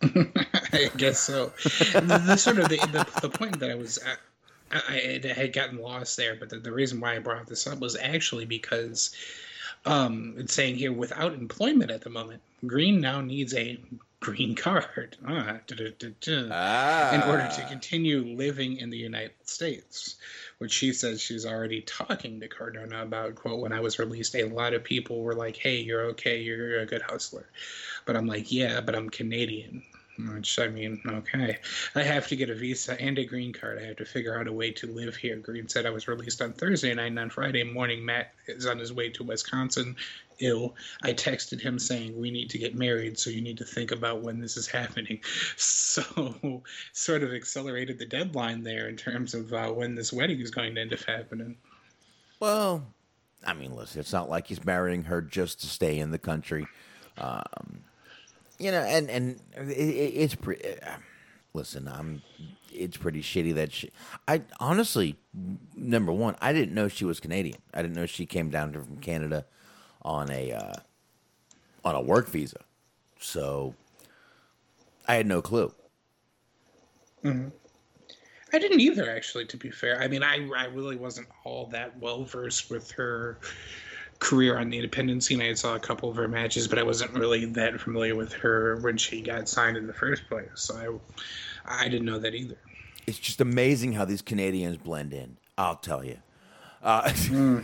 I 0.02 0.90
guess 0.96 1.20
so. 1.20 1.46
the, 1.56 2.22
the 2.26 2.36
sort 2.36 2.58
of 2.58 2.68
the, 2.68 2.76
the, 2.76 3.20
the 3.22 3.30
point 3.30 3.58
that 3.60 3.70
I 3.70 3.74
was 3.74 3.98
at, 3.98 4.18
I, 4.70 5.20
I 5.24 5.28
had 5.28 5.52
gotten 5.52 5.78
lost 5.78 6.16
there, 6.16 6.36
but 6.36 6.50
the, 6.50 6.58
the 6.58 6.72
reason 6.72 7.00
why 7.00 7.16
I 7.16 7.18
brought 7.18 7.46
this 7.46 7.66
up 7.66 7.78
was 7.80 7.96
actually 7.96 8.44
because 8.44 9.14
um, 9.86 10.34
it's 10.36 10.54
saying 10.54 10.76
here 10.76 10.92
without 10.92 11.34
employment 11.34 11.90
at 11.90 12.02
the 12.02 12.10
moment, 12.10 12.42
Green 12.66 13.00
now 13.00 13.20
needs 13.20 13.54
a 13.54 13.78
green 14.20 14.54
card 14.54 15.16
ah, 15.26 15.58
da, 15.66 15.90
da, 15.98 16.08
da, 16.20 16.48
Ah. 16.50 17.14
in 17.14 17.22
order 17.22 17.48
to 17.54 17.66
continue 17.68 18.24
living 18.36 18.76
in 18.78 18.90
the 18.90 18.98
United 18.98 19.32
States. 19.44 20.16
Which 20.58 20.72
she 20.72 20.92
says 20.92 21.20
she's 21.20 21.46
already 21.46 21.82
talking 21.82 22.40
to 22.40 22.48
Cardona 22.48 23.02
about. 23.02 23.36
Quote, 23.36 23.60
when 23.60 23.72
I 23.72 23.78
was 23.78 24.00
released, 24.00 24.34
a 24.34 24.44
lot 24.44 24.74
of 24.74 24.82
people 24.82 25.22
were 25.22 25.34
like, 25.36 25.56
hey, 25.56 25.76
you're 25.76 26.06
okay, 26.06 26.40
you're 26.40 26.80
a 26.80 26.86
good 26.86 27.02
hustler. 27.02 27.46
But 28.06 28.16
I'm 28.16 28.26
like, 28.26 28.50
yeah, 28.50 28.80
but 28.80 28.96
I'm 28.96 29.08
Canadian. 29.08 29.84
Which, 30.18 30.58
I 30.58 30.66
mean, 30.66 31.00
okay. 31.06 31.58
I 31.94 32.02
have 32.02 32.26
to 32.26 32.34
get 32.34 32.50
a 32.50 32.54
visa 32.56 33.00
and 33.00 33.16
a 33.20 33.24
green 33.24 33.52
card. 33.52 33.78
I 33.78 33.86
have 33.86 33.98
to 33.98 34.04
figure 34.04 34.36
out 34.36 34.48
a 34.48 34.52
way 34.52 34.72
to 34.72 34.88
live 34.88 35.14
here. 35.14 35.36
Green 35.36 35.68
said 35.68 35.86
I 35.86 35.90
was 35.90 36.08
released 36.08 36.42
on 36.42 36.52
Thursday 36.54 36.92
night, 36.92 37.06
and 37.06 37.20
on 37.20 37.30
Friday 37.30 37.62
morning, 37.62 38.04
Matt 38.04 38.32
is 38.48 38.66
on 38.66 38.80
his 38.80 38.92
way 38.92 39.10
to 39.10 39.22
Wisconsin 39.22 39.94
ill. 40.40 40.74
I 41.02 41.12
texted 41.12 41.60
him 41.60 41.78
saying, 41.78 42.18
We 42.18 42.30
need 42.30 42.50
to 42.50 42.58
get 42.58 42.74
married, 42.74 43.18
so 43.18 43.30
you 43.30 43.40
need 43.40 43.58
to 43.58 43.64
think 43.64 43.90
about 43.92 44.22
when 44.22 44.40
this 44.40 44.56
is 44.56 44.66
happening. 44.66 45.20
So, 45.56 46.62
sort 46.92 47.22
of 47.22 47.32
accelerated 47.32 47.98
the 47.98 48.06
deadline 48.06 48.62
there 48.62 48.88
in 48.88 48.96
terms 48.96 49.34
of 49.34 49.52
uh, 49.52 49.70
when 49.70 49.94
this 49.94 50.12
wedding 50.12 50.40
is 50.40 50.50
going 50.50 50.74
to 50.74 50.80
end 50.80 50.92
up 50.92 51.00
happening. 51.00 51.56
Well, 52.38 52.86
I 53.44 53.54
mean, 53.54 53.74
listen, 53.74 54.00
it's 54.00 54.12
not 54.12 54.28
like 54.28 54.46
he's 54.46 54.64
marrying 54.64 55.04
her 55.04 55.20
just 55.20 55.60
to 55.62 55.66
stay 55.66 55.98
in 55.98 56.10
the 56.10 56.18
country. 56.18 56.66
Um, 57.16 57.82
you 58.58 58.70
know, 58.70 58.80
and 58.80 59.08
and 59.10 59.40
it, 59.56 59.70
it, 59.70 60.12
it's 60.14 60.34
pretty. 60.34 60.64
Uh, 60.80 60.96
listen, 61.52 61.88
I'm. 61.88 62.22
It's 62.72 62.96
pretty 62.96 63.22
shitty 63.22 63.54
that 63.54 63.72
she. 63.72 63.90
I 64.28 64.42
honestly, 64.60 65.16
number 65.74 66.12
one, 66.12 66.36
I 66.40 66.52
didn't 66.52 66.74
know 66.74 66.88
she 66.88 67.04
was 67.04 67.18
Canadian. 67.18 67.58
I 67.72 67.82
didn't 67.82 67.96
know 67.96 68.06
she 68.06 68.26
came 68.26 68.50
down 68.50 68.72
here 68.72 68.82
from 68.82 68.98
Canada 68.98 69.46
on 70.02 70.30
a 70.30 70.52
uh, 70.52 70.74
on 71.84 71.94
a 71.94 72.00
work 72.00 72.28
visa. 72.28 72.60
So 73.20 73.74
I 75.06 75.14
had 75.14 75.26
no 75.26 75.42
clue. 75.42 75.72
hmm 77.22 77.48
I 78.50 78.58
didn't 78.58 78.80
either, 78.80 79.10
actually. 79.10 79.44
To 79.46 79.56
be 79.58 79.70
fair, 79.70 80.00
I 80.00 80.08
mean, 80.08 80.22
I 80.22 80.48
I 80.56 80.64
really 80.66 80.96
wasn't 80.96 81.28
all 81.44 81.66
that 81.66 81.98
well 81.98 82.24
versed 82.24 82.70
with 82.70 82.90
her 82.92 83.38
career 84.20 84.58
on 84.58 84.70
the 84.70 84.76
independent 84.76 85.22
scene. 85.22 85.40
I 85.42 85.52
saw 85.54 85.74
a 85.76 85.80
couple 85.80 86.08
of 86.08 86.16
her 86.16 86.28
matches, 86.28 86.66
but 86.66 86.78
I 86.78 86.82
wasn't 86.82 87.12
really 87.12 87.44
that 87.44 87.80
familiar 87.80 88.16
with 88.16 88.32
her 88.34 88.76
when 88.80 88.96
she 88.96 89.20
got 89.20 89.48
signed 89.48 89.76
in 89.76 89.86
the 89.86 89.92
first 89.92 90.28
place. 90.28 90.48
So 90.54 91.00
I 91.66 91.84
I 91.84 91.88
didn't 91.88 92.06
know 92.06 92.18
that 92.18 92.34
either. 92.34 92.56
It's 93.06 93.18
just 93.18 93.40
amazing 93.40 93.92
how 93.92 94.04
these 94.04 94.22
Canadians 94.22 94.78
blend 94.78 95.12
in. 95.12 95.36
I'll 95.56 95.76
tell 95.76 96.04
you. 96.04 96.18
Uh, 96.82 97.12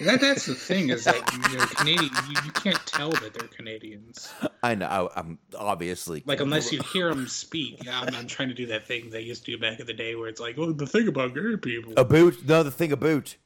That 0.00 0.20
that's 0.20 0.46
the 0.46 0.54
thing 0.54 0.90
is 0.90 1.04
that 1.04 1.16
you 1.50 1.58
know, 1.58 1.64
Canadian 1.66 2.10
you, 2.28 2.36
you 2.44 2.52
can't 2.52 2.86
tell 2.86 3.10
that 3.10 3.34
they're 3.34 3.48
Canadians. 3.48 4.28
I 4.62 4.74
know. 4.74 4.86
I, 4.86 5.20
I'm 5.20 5.38
obviously 5.58 6.22
Like 6.26 6.40
unless 6.40 6.72
you 6.72 6.80
hear 6.82 7.08
them 7.08 7.26
speak. 7.26 7.84
Yeah, 7.84 8.00
I'm, 8.00 8.14
I'm 8.14 8.26
trying 8.26 8.48
to 8.48 8.54
do 8.54 8.66
that 8.66 8.86
thing 8.86 9.10
they 9.10 9.22
used 9.22 9.44
to 9.46 9.52
do 9.52 9.58
back 9.58 9.80
in 9.80 9.86
the 9.86 9.92
day 9.94 10.14
where 10.14 10.28
it's 10.28 10.40
like, 10.40 10.56
well, 10.56 10.72
the 10.72 10.86
thing 10.86 11.08
about 11.08 11.34
gay 11.34 11.56
people. 11.56 11.94
A 11.96 12.04
boot? 12.04 12.46
No, 12.46 12.62
the 12.62 12.70
thing 12.70 12.92
a 12.92 12.96
boot. 12.96 13.36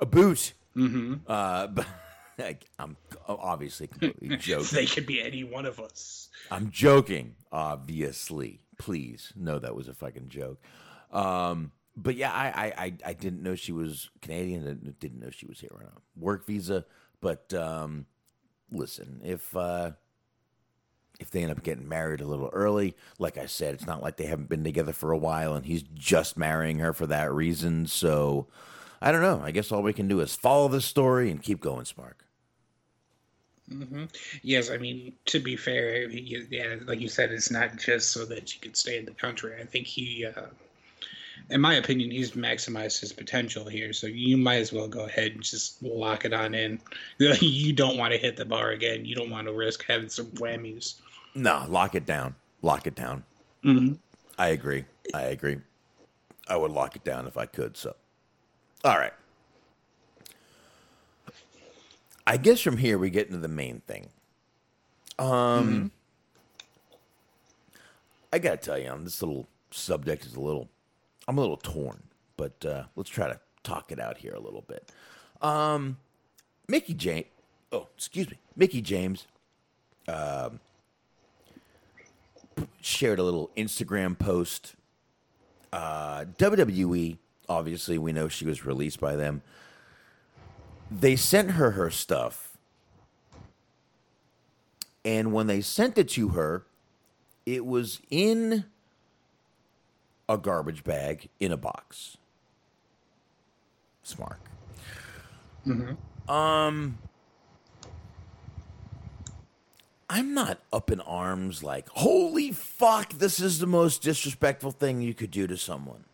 A 0.00 0.06
boot. 0.06 0.52
Mm-hmm. 0.76 1.14
Uh, 1.26 1.68
but 1.68 1.86
like, 2.38 2.66
I'm 2.78 2.96
obviously 3.28 3.86
completely 3.86 4.36
joking. 4.36 4.68
they 4.72 4.86
could 4.86 5.06
be 5.06 5.22
any 5.22 5.44
one 5.44 5.66
of 5.66 5.80
us. 5.80 6.28
I'm 6.50 6.70
joking, 6.70 7.36
obviously. 7.50 8.60
Please 8.76 9.32
no, 9.36 9.60
that 9.60 9.74
was 9.74 9.86
a 9.86 9.94
fucking 9.94 10.28
joke. 10.28 10.60
Um, 11.12 11.70
but 11.96 12.16
yeah, 12.16 12.32
I, 12.32 12.72
I, 12.76 12.94
I, 13.06 13.12
didn't 13.12 13.42
know 13.42 13.54
she 13.54 13.72
was 13.72 14.10
Canadian. 14.20 14.94
Didn't 14.98 15.20
know 15.20 15.30
she 15.30 15.46
was 15.46 15.60
here 15.60 15.70
on 15.74 15.82
a 15.82 15.92
work 16.16 16.46
visa. 16.46 16.84
But 17.20 17.54
um, 17.54 18.06
listen, 18.70 19.20
if 19.24 19.56
uh, 19.56 19.92
if 21.20 21.30
they 21.30 21.42
end 21.42 21.52
up 21.52 21.62
getting 21.62 21.88
married 21.88 22.20
a 22.20 22.26
little 22.26 22.50
early, 22.52 22.96
like 23.18 23.38
I 23.38 23.46
said, 23.46 23.74
it's 23.74 23.86
not 23.86 24.02
like 24.02 24.16
they 24.16 24.26
haven't 24.26 24.48
been 24.48 24.64
together 24.64 24.92
for 24.92 25.12
a 25.12 25.18
while, 25.18 25.54
and 25.54 25.64
he's 25.64 25.82
just 25.82 26.36
marrying 26.36 26.80
her 26.80 26.92
for 26.92 27.06
that 27.06 27.32
reason. 27.32 27.86
So 27.86 28.48
I 29.00 29.12
don't 29.12 29.22
know. 29.22 29.40
I 29.42 29.52
guess 29.52 29.70
all 29.70 29.82
we 29.82 29.92
can 29.92 30.08
do 30.08 30.20
is 30.20 30.34
follow 30.34 30.68
this 30.68 30.84
story 30.84 31.30
and 31.30 31.42
keep 31.42 31.60
going, 31.60 31.84
Smark. 31.84 32.24
hmm 33.68 34.04
Yes, 34.42 34.70
I 34.70 34.78
mean 34.78 35.12
to 35.26 35.38
be 35.38 35.56
fair, 35.56 36.08
yeah, 36.10 36.76
like 36.86 37.00
you 37.00 37.08
said, 37.08 37.30
it's 37.30 37.50
not 37.50 37.76
just 37.76 38.10
so 38.10 38.24
that 38.24 38.52
you 38.52 38.60
could 38.60 38.76
stay 38.76 38.98
in 38.98 39.04
the 39.04 39.12
country. 39.12 39.54
I 39.60 39.64
think 39.64 39.86
he, 39.86 40.26
uh, 40.26 40.46
in 41.50 41.60
my 41.60 41.74
opinion, 41.74 42.10
he's 42.10 42.32
maximized 42.32 43.00
his 43.00 43.12
potential 43.12 43.66
here. 43.68 43.92
So 43.92 44.06
you 44.06 44.36
might 44.36 44.56
as 44.56 44.72
well 44.72 44.88
go 44.88 45.04
ahead 45.04 45.32
and 45.32 45.42
just 45.42 45.82
lock 45.82 46.24
it 46.24 46.32
on 46.32 46.54
in. 46.54 46.80
You 47.18 47.72
don't 47.72 47.96
want 47.96 48.12
to 48.12 48.18
hit 48.18 48.36
the 48.36 48.44
bar 48.44 48.70
again. 48.70 49.04
You 49.04 49.14
don't 49.14 49.30
want 49.30 49.46
to 49.46 49.52
risk 49.52 49.84
having 49.86 50.08
some 50.08 50.26
whammies. 50.32 50.94
No, 51.34 51.64
lock 51.68 51.94
it 51.94 52.06
down. 52.06 52.34
Lock 52.62 52.86
it 52.86 52.94
down. 52.94 53.24
Mhm. 53.64 53.98
I 54.38 54.48
agree. 54.48 54.84
I 55.12 55.22
agree. 55.22 55.58
I 56.48 56.56
would 56.56 56.70
lock 56.72 56.96
it 56.96 57.04
down 57.04 57.26
if 57.26 57.36
I 57.36 57.46
could. 57.46 57.76
So, 57.76 57.94
all 58.84 58.98
right. 58.98 59.12
I 62.26 62.36
guess 62.36 62.60
from 62.60 62.78
here 62.78 62.98
we 62.98 63.10
get 63.10 63.26
into 63.26 63.38
the 63.38 63.48
main 63.48 63.80
thing. 63.86 64.08
Um, 65.18 65.90
I 68.32 68.38
gotta 68.38 68.56
tell 68.56 68.78
you, 68.78 68.88
on 68.88 69.04
this 69.04 69.22
little 69.22 69.46
subject 69.70 70.24
is 70.26 70.34
a 70.34 70.40
little, 70.40 70.68
I'm 71.26 71.38
a 71.38 71.40
little 71.40 71.56
torn, 71.56 72.02
but 72.36 72.64
uh, 72.64 72.84
let's 72.96 73.10
try 73.10 73.28
to 73.28 73.38
talk 73.62 73.90
it 73.90 73.98
out 73.98 74.18
here 74.18 74.34
a 74.34 74.40
little 74.40 74.62
bit. 74.62 74.90
Um, 75.40 75.98
Mickie 76.68 76.94
James, 76.94 77.26
oh, 77.72 77.88
excuse 77.96 78.30
me, 78.30 78.38
Mickie 78.56 78.82
James, 78.82 79.26
um, 80.08 80.60
shared 82.80 83.18
a 83.18 83.22
little 83.22 83.50
Instagram 83.56 84.18
post. 84.18 84.74
Uh, 85.72 86.24
WWE, 86.38 87.18
obviously, 87.48 87.98
we 87.98 88.12
know 88.12 88.28
she 88.28 88.44
was 88.44 88.64
released 88.64 89.00
by 89.00 89.16
them. 89.16 89.42
They 90.90 91.16
sent 91.16 91.52
her 91.52 91.72
her 91.72 91.90
stuff. 91.90 92.56
And 95.04 95.32
when 95.32 95.46
they 95.48 95.60
sent 95.60 95.98
it 95.98 96.08
to 96.10 96.28
her, 96.28 96.64
it 97.44 97.66
was 97.66 98.00
in 98.10 98.64
a 100.28 100.38
garbage 100.38 100.84
bag 100.84 101.28
in 101.40 101.52
a 101.52 101.56
box. 101.56 102.16
Smark. 104.04 104.36
Um, 106.28 106.98
I'm 110.08 110.34
not 110.34 110.60
up 110.72 110.90
in 110.90 111.00
arms 111.00 111.62
like, 111.62 111.88
holy 111.88 112.52
fuck, 112.52 113.14
this 113.14 113.40
is 113.40 113.58
the 113.58 113.66
most 113.66 114.02
disrespectful 114.02 114.70
thing 114.70 115.00
you 115.00 115.14
could 115.14 115.30
do 115.30 115.46
to 115.46 115.56
someone. 115.56 116.04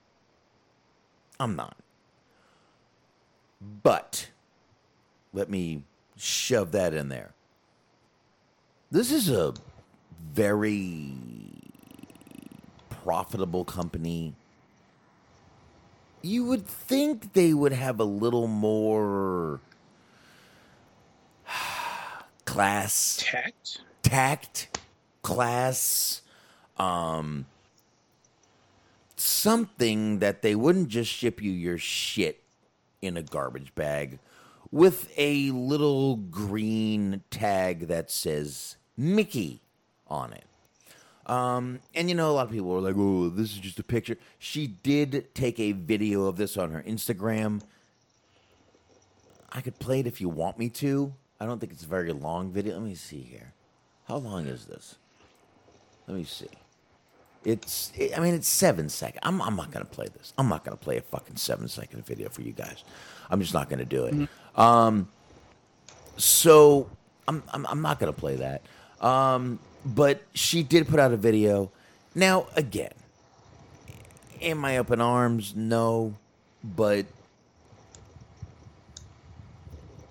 I'm 1.38 1.56
not. 1.56 1.76
But 3.60 4.30
let 5.32 5.50
me 5.50 5.82
shove 6.16 6.72
that 6.72 6.94
in 6.94 7.08
there. 7.08 7.34
This 8.90 9.12
is 9.12 9.28
a 9.30 9.54
very 10.32 11.12
profitable 13.10 13.64
company. 13.64 14.34
You 16.22 16.44
would 16.44 16.64
think 16.64 17.32
they 17.32 17.52
would 17.52 17.72
have 17.72 17.98
a 17.98 18.04
little 18.04 18.46
more 18.46 19.58
class 22.44 23.18
Tact. 23.20 23.80
tact, 24.02 24.78
class, 25.22 26.22
um, 26.78 27.46
something 29.16 30.20
that 30.20 30.42
they 30.42 30.54
wouldn't 30.54 30.86
just 30.86 31.10
ship 31.10 31.42
you 31.42 31.50
your 31.50 31.78
shit 31.78 32.44
in 33.02 33.16
a 33.16 33.24
garbage 33.24 33.74
bag 33.74 34.20
with 34.70 35.12
a 35.16 35.50
little 35.50 36.14
green 36.14 37.24
tag 37.28 37.88
that 37.88 38.08
says 38.08 38.76
Mickie 38.96 39.62
on 40.06 40.32
it. 40.32 40.44
Um, 41.30 41.78
and 41.94 42.08
you 42.08 42.16
know, 42.16 42.28
a 42.28 42.32
lot 42.32 42.46
of 42.46 42.52
people 42.52 42.68
were 42.68 42.80
like, 42.80 42.96
"Oh, 42.98 43.28
this 43.28 43.52
is 43.52 43.58
just 43.58 43.78
a 43.78 43.84
picture." 43.84 44.16
She 44.40 44.66
did 44.66 45.32
take 45.32 45.60
a 45.60 45.70
video 45.70 46.26
of 46.26 46.36
this 46.36 46.56
on 46.56 46.72
her 46.72 46.82
Instagram. 46.82 47.62
I 49.52 49.60
could 49.60 49.78
play 49.78 50.00
it 50.00 50.08
if 50.08 50.20
you 50.20 50.28
want 50.28 50.58
me 50.58 50.68
to. 50.70 51.14
I 51.38 51.46
don't 51.46 51.60
think 51.60 51.70
it's 51.70 51.84
a 51.84 51.86
very 51.86 52.12
long 52.12 52.50
video. 52.50 52.74
Let 52.74 52.82
me 52.82 52.96
see 52.96 53.20
here. 53.20 53.52
How 54.08 54.16
long 54.16 54.48
is 54.48 54.66
this? 54.66 54.96
Let 56.08 56.16
me 56.16 56.24
see. 56.24 56.48
It's. 57.44 57.92
I 58.16 58.18
mean, 58.18 58.34
it's 58.34 58.48
seven 58.48 58.88
seconds. 58.88 59.20
I'm. 59.22 59.40
I'm 59.40 59.54
not 59.54 59.70
gonna 59.70 59.84
play 59.84 60.08
this. 60.12 60.32
I'm 60.36 60.48
not 60.48 60.64
gonna 60.64 60.76
play 60.76 60.96
a 60.96 61.00
fucking 61.00 61.36
seven 61.36 61.68
second 61.68 62.04
video 62.04 62.28
for 62.28 62.42
you 62.42 62.50
guys. 62.52 62.82
I'm 63.30 63.40
just 63.40 63.54
not 63.54 63.70
gonna 63.70 63.84
do 63.84 64.06
it. 64.06 64.28
Um. 64.58 65.08
So 66.16 66.90
I'm. 67.28 67.44
I'm. 67.52 67.66
I'm 67.66 67.82
not 67.82 68.00
gonna 68.00 68.12
play 68.12 68.34
that. 68.34 68.62
Um. 69.00 69.60
But 69.84 70.22
she 70.34 70.62
did 70.62 70.88
put 70.88 71.00
out 71.00 71.12
a 71.12 71.16
video. 71.16 71.70
Now 72.14 72.46
again, 72.54 72.92
am 74.40 74.64
I 74.64 74.78
up 74.78 74.90
in 74.90 75.00
arms? 75.00 75.54
No, 75.56 76.14
but 76.62 77.06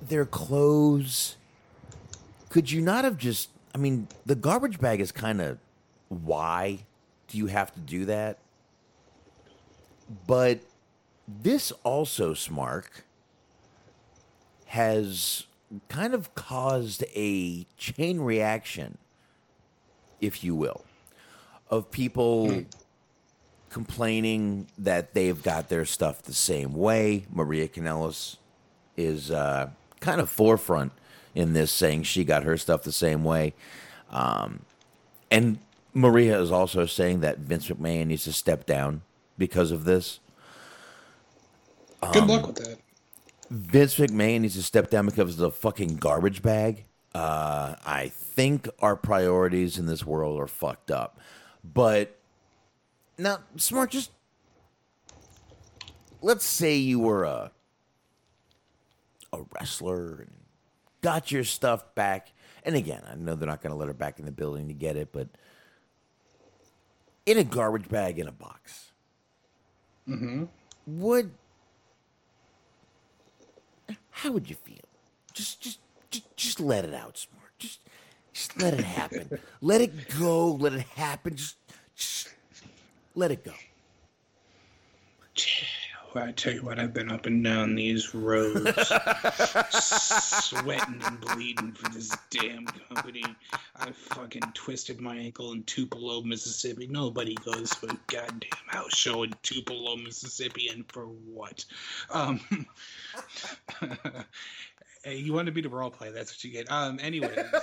their 0.01 0.25
clothes. 0.25 1.35
Could 2.49 2.71
you 2.71 2.81
not 2.81 3.03
have 3.03 3.17
just 3.17 3.49
I 3.73 3.77
mean, 3.77 4.07
the 4.25 4.35
garbage 4.35 4.79
bag 4.79 4.99
is 4.99 5.11
kind 5.11 5.41
of 5.41 5.57
why 6.09 6.79
do 7.27 7.37
you 7.37 7.47
have 7.47 7.73
to 7.73 7.79
do 7.79 8.05
that? 8.05 8.39
But 10.25 10.59
this 11.27 11.71
also, 11.83 12.33
Smark, 12.33 13.03
has 14.65 15.45
kind 15.87 16.13
of 16.15 16.33
caused 16.33 17.03
a 17.15 17.65
chain 17.77 18.19
reaction, 18.19 18.97
if 20.21 20.43
you 20.43 20.55
will, 20.55 20.85
of 21.69 21.91
people 21.91 22.63
complaining 23.69 24.67
that 24.77 25.13
they've 25.13 25.41
got 25.43 25.69
their 25.69 25.85
stuff 25.85 26.23
the 26.23 26.33
same 26.33 26.73
way. 26.73 27.25
Maria 27.31 27.67
Kanellis 27.67 28.37
is 28.97 29.31
uh, 29.31 29.69
kind 29.99 30.19
of 30.19 30.29
forefront 30.29 30.91
in 31.35 31.53
this, 31.53 31.71
saying 31.71 32.03
she 32.03 32.23
got 32.23 32.43
her 32.43 32.57
stuff 32.57 32.83
the 32.83 32.91
same 32.91 33.23
way. 33.23 33.53
Um, 34.09 34.61
and 35.29 35.59
Maria 35.93 36.39
is 36.41 36.51
also 36.51 36.85
saying 36.85 37.19
that 37.21 37.37
Vince 37.39 37.69
McMahon 37.69 38.07
needs 38.07 38.23
to 38.23 38.33
step 38.33 38.65
down 38.65 39.01
because 39.37 39.71
of 39.71 39.83
this. 39.85 40.19
Good 42.11 42.23
Um, 42.23 42.27
luck 42.27 42.47
with 42.47 42.55
that. 42.57 42.79
Vince 43.51 43.95
McMahon 43.97 44.41
needs 44.41 44.55
to 44.55 44.63
step 44.63 44.89
down 44.89 45.05
because 45.05 45.33
of 45.33 45.37
the 45.37 45.51
fucking 45.51 45.97
garbage 45.97 46.41
bag. 46.41 46.85
Uh, 47.13 47.75
I 47.85 48.09
think 48.09 48.69
our 48.79 48.95
priorities 48.95 49.77
in 49.77 49.85
this 49.85 50.05
world 50.05 50.39
are 50.39 50.47
fucked 50.47 50.91
up. 50.91 51.19
But 51.63 52.17
now, 53.17 53.39
Smark, 53.57 53.89
just 53.89 54.11
let's 56.21 56.45
say 56.45 56.75
you 56.75 56.99
were 56.99 57.23
a 57.23 57.51
a 59.31 59.39
wrestler 59.53 60.21
and 60.21 60.31
got 61.01 61.31
your 61.31 61.43
stuff 61.43 61.93
back. 61.95 62.31
And 62.63 62.75
again, 62.75 63.03
I 63.09 63.15
know 63.15 63.35
they're 63.35 63.47
not 63.47 63.61
going 63.61 63.71
to 63.71 63.77
let 63.77 63.87
her 63.87 63.93
back 63.93 64.19
in 64.19 64.25
the 64.25 64.31
building 64.31 64.67
to 64.67 64.73
get 64.73 64.95
it, 64.95 65.11
but 65.11 65.27
in 67.25 67.37
a 67.37 67.43
garbage 67.43 67.89
bag 67.89 68.19
in 68.19 68.27
a 68.27 68.31
box. 68.31 68.91
Mm-hmm. 70.07 70.45
Would 70.87 71.31
how 74.11 74.31
would 74.31 74.49
you 74.49 74.55
feel? 74.55 74.77
Just, 75.33 75.61
just, 75.61 75.79
just, 76.11 76.37
just 76.37 76.59
let 76.59 76.85
it 76.85 76.93
out, 76.93 77.15
Smark. 77.15 77.51
Just, 77.57 77.79
just 78.33 78.61
let 78.61 78.73
it 78.73 78.83
happen. 78.83 79.39
let 79.61 79.81
it 79.81 80.09
go. 80.17 80.53
Let 80.53 80.73
it 80.73 80.81
happen. 80.81 81.35
Just, 81.35 81.55
just 81.95 82.29
let 83.15 83.31
it 83.31 83.43
go. 83.43 83.53
Well, 86.13 86.23
I 86.25 86.31
tell 86.31 86.53
you 86.53 86.63
what, 86.63 86.79
I've 86.79 86.93
been 86.93 87.11
up 87.11 87.27
and 87.27 87.43
down 87.43 87.75
these 87.75 88.15
roads, 88.15 88.91
sweating 89.69 91.01
and 91.05 91.21
bleeding 91.21 91.71
for 91.73 91.87
this 91.89 92.17
damn 92.31 92.65
company. 92.65 93.23
I 93.75 93.91
fucking 93.91 94.41
twisted 94.55 94.99
my 94.99 95.15
ankle 95.15 95.51
in 95.51 95.61
Tupelo, 95.63 96.23
Mississippi. 96.23 96.87
Nobody 96.87 97.35
goes 97.35 97.69
to 97.75 97.91
a 97.91 97.97
goddamn 98.07 98.49
house 98.67 98.95
show 98.95 99.21
in 99.21 99.33
Tupelo, 99.43 99.97
Mississippi, 99.97 100.69
and 100.69 100.83
for 100.91 101.05
what? 101.05 101.63
Um, 102.09 102.39
hey, 105.03 105.17
you 105.17 105.33
want 105.33 105.47
to 105.47 105.51
be 105.51 105.61
the 105.61 105.69
role 105.69 105.89
play? 105.89 106.11
That's 106.11 106.31
what 106.31 106.43
you 106.43 106.51
get. 106.51 106.71
Um, 106.71 106.99
anyways. 107.01 107.37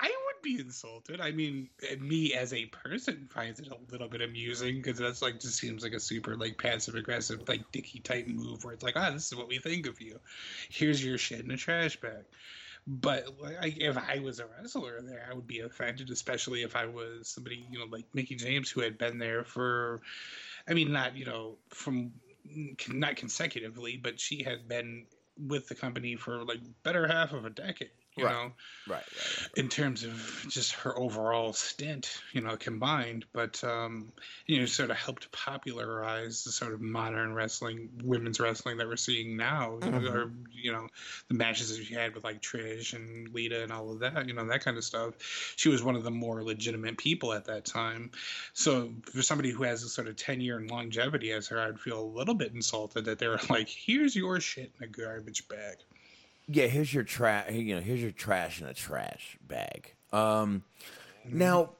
I 0.00 0.08
would 0.08 0.42
be 0.42 0.60
insulted. 0.60 1.20
I 1.20 1.30
mean, 1.30 1.68
me 2.00 2.34
as 2.34 2.52
a 2.52 2.66
person 2.66 3.28
finds 3.30 3.60
it 3.60 3.68
a 3.68 3.76
little 3.92 4.08
bit 4.08 4.20
amusing 4.20 4.76
because 4.76 4.98
that's 4.98 5.22
like 5.22 5.38
just 5.40 5.58
seems 5.58 5.84
like 5.84 5.92
a 5.92 6.00
super 6.00 6.36
like 6.36 6.58
passive 6.58 6.96
aggressive 6.96 7.48
like 7.48 7.70
dicky 7.70 8.00
type 8.00 8.26
move 8.26 8.64
where 8.64 8.74
it's 8.74 8.82
like, 8.82 8.96
ah, 8.96 9.10
this 9.10 9.30
is 9.30 9.36
what 9.36 9.48
we 9.48 9.58
think 9.58 9.86
of 9.86 10.00
you. 10.00 10.18
Here's 10.68 11.04
your 11.04 11.18
shit 11.18 11.44
in 11.44 11.50
a 11.50 11.56
trash 11.56 12.00
bag. 12.00 12.24
But 12.86 13.40
like, 13.40 13.78
if 13.78 13.96
I 13.96 14.18
was 14.18 14.40
a 14.40 14.46
wrestler 14.46 15.00
there, 15.02 15.28
I 15.30 15.34
would 15.34 15.46
be 15.46 15.60
offended, 15.60 16.10
especially 16.10 16.62
if 16.62 16.74
I 16.74 16.86
was 16.86 17.28
somebody 17.28 17.64
you 17.70 17.78
know 17.78 17.84
like 17.84 18.06
Mickie 18.12 18.34
James 18.34 18.70
who 18.70 18.80
had 18.80 18.98
been 18.98 19.18
there 19.18 19.44
for, 19.44 20.00
I 20.66 20.74
mean, 20.74 20.92
not 20.92 21.16
you 21.16 21.24
know 21.24 21.58
from 21.68 22.12
not 22.88 23.16
consecutively, 23.16 23.96
but 23.96 24.20
she 24.20 24.42
had 24.42 24.68
been 24.68 25.06
with 25.38 25.68
the 25.68 25.74
company 25.74 26.16
for 26.16 26.44
like 26.44 26.60
better 26.82 27.06
half 27.06 27.32
of 27.32 27.44
a 27.44 27.50
decade. 27.50 27.90
You 28.16 28.24
Right. 28.24 28.26
know, 28.26 28.52
Right, 28.86 29.06
right, 29.14 29.32
in 29.56 29.68
terms 29.68 30.04
of 30.04 30.44
just 30.48 30.72
her 30.72 30.98
overall 30.98 31.52
stint, 31.52 32.22
you 32.32 32.40
know, 32.40 32.56
combined, 32.56 33.26
but 33.32 33.62
um, 33.64 34.12
you 34.46 34.58
know, 34.60 34.66
sort 34.66 34.90
of 34.90 34.96
helped 34.96 35.30
popularize 35.32 36.44
the 36.44 36.52
sort 36.52 36.72
of 36.74 36.80
modern 36.80 37.34
wrestling, 37.34 37.90
women's 38.04 38.40
wrestling 38.40 38.76
that 38.78 38.86
we're 38.86 38.96
seeing 38.96 39.36
now, 39.36 39.78
you 39.78 39.90
know, 39.90 40.00
Mhm. 40.00 40.12
or 40.12 40.32
you 40.50 40.72
know, 40.72 40.88
the 41.28 41.34
matches 41.34 41.76
that 41.76 41.84
she 41.84 41.94
had 41.94 42.14
with 42.14 42.24
like 42.24 42.40
Trish 42.42 42.92
and 42.94 43.28
Lita 43.32 43.62
and 43.62 43.72
all 43.72 43.90
of 43.92 44.00
that, 44.00 44.26
you 44.28 44.34
know, 44.34 44.46
that 44.46 44.62
kind 44.64 44.76
of 44.76 44.84
stuff. 44.84 45.14
She 45.56 45.68
was 45.68 45.82
one 45.82 45.96
of 45.96 46.04
the 46.04 46.10
more 46.10 46.42
legitimate 46.44 46.98
people 46.98 47.32
at 47.32 47.44
that 47.46 47.64
time. 47.64 48.10
So 48.52 48.94
for 49.04 49.22
somebody 49.22 49.50
who 49.50 49.62
has 49.64 49.82
a 49.82 49.88
sort 49.88 50.08
of 50.08 50.16
tenure 50.16 50.56
and 50.58 50.70
longevity 50.70 51.32
as 51.32 51.48
her, 51.48 51.60
I'd 51.60 51.80
feel 51.80 52.00
a 52.00 52.04
little 52.04 52.34
bit 52.34 52.52
insulted 52.52 53.04
that 53.06 53.18
they're 53.18 53.38
like, 53.50 53.68
"Here's 53.68 54.16
your 54.16 54.40
shit 54.40 54.72
in 54.78 54.84
a 54.84 54.88
garbage 54.88 55.48
bag." 55.48 55.78
Yeah, 56.48 56.66
here's 56.66 56.92
your 56.92 57.04
trash. 57.04 57.50
You 57.52 57.76
know, 57.76 57.80
here's 57.80 58.02
your 58.02 58.10
trash 58.10 58.60
in 58.60 58.66
a 58.66 58.74
trash 58.74 59.38
bag. 59.46 59.94
Um, 60.12 60.64
now, 61.24 61.70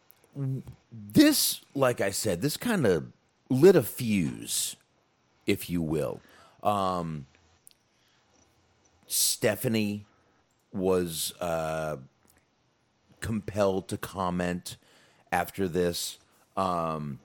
this, 0.90 1.60
like 1.74 2.00
I 2.00 2.10
said, 2.10 2.42
this 2.42 2.56
kind 2.56 2.86
of 2.86 3.06
lit 3.50 3.76
a 3.76 3.82
fuse, 3.82 4.76
if 5.46 5.68
you 5.68 5.82
will. 5.82 6.20
Um, 6.62 7.26
Stephanie 9.06 10.06
was 10.72 11.34
uh, 11.40 11.96
compelled 13.20 13.88
to 13.88 13.98
comment 13.98 14.76
after 15.30 15.68
this. 15.68 16.18
Um, 16.56 17.18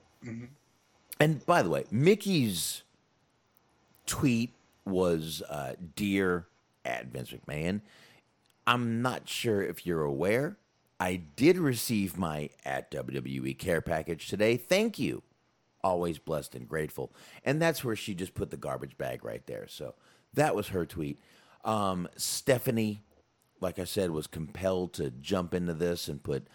and 1.19 1.45
by 1.45 1.61
the 1.61 1.69
way, 1.69 1.85
Mickie's 1.91 2.83
tweet 4.05 4.51
was 4.85 5.41
uh, 5.49 5.73
"Dear 5.95 6.47
at 6.87 7.07
Vince 7.07 7.31
McMahon." 7.31 7.81
I'm 8.67 9.01
not 9.01 9.29
sure 9.29 9.63
if 9.63 9.85
you're 9.85 10.03
aware. 10.03 10.57
I 10.99 11.15
did 11.15 11.57
receive 11.57 12.17
my 12.17 12.49
at 12.65 12.91
WWE 12.91 13.57
care 13.57 13.81
package 13.81 14.27
today. 14.27 14.57
Thank 14.57 14.99
you. 14.99 15.23
Always 15.83 16.19
blessed 16.19 16.53
and 16.53 16.67
grateful. 16.67 17.13
And 17.45 17.61
that's 17.61 17.83
where 17.83 17.95
she 17.95 18.13
just 18.13 18.33
put 18.33 18.49
the 18.49 18.57
garbage 18.57 18.97
bag 18.97 19.23
right 19.23 19.45
there. 19.47 19.67
So 19.69 19.93
that 20.33 20.53
was 20.53 20.69
her 20.69 20.85
tweet. 20.85 21.19
Um, 21.63 22.09
Stephanie, 22.17 23.03
like 23.61 23.79
I 23.79 23.85
said, 23.85 24.11
was 24.11 24.27
compelled 24.27 24.93
to 24.95 25.11
jump 25.11 25.53
into 25.53 25.73
this 25.73 26.09
and 26.09 26.21
put, 26.21 26.47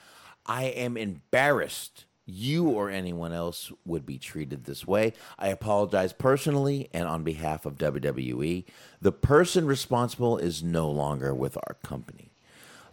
I 0.44 0.64
am 0.64 0.96
embarrassed 0.98 2.04
you 2.24 2.68
or 2.68 2.88
anyone 2.88 3.32
else 3.32 3.72
would 3.84 4.06
be 4.06 4.18
treated 4.18 4.64
this 4.64 4.86
way. 4.86 5.12
I 5.38 5.48
apologize 5.48 6.12
personally 6.12 6.88
and 6.92 7.08
on 7.08 7.24
behalf 7.24 7.66
of 7.66 7.76
WWE. 7.76 8.64
The 9.00 9.12
person 9.12 9.66
responsible 9.66 10.38
is 10.38 10.62
no 10.62 10.90
longer 10.90 11.34
with 11.34 11.56
our 11.56 11.76
company. 11.82 12.30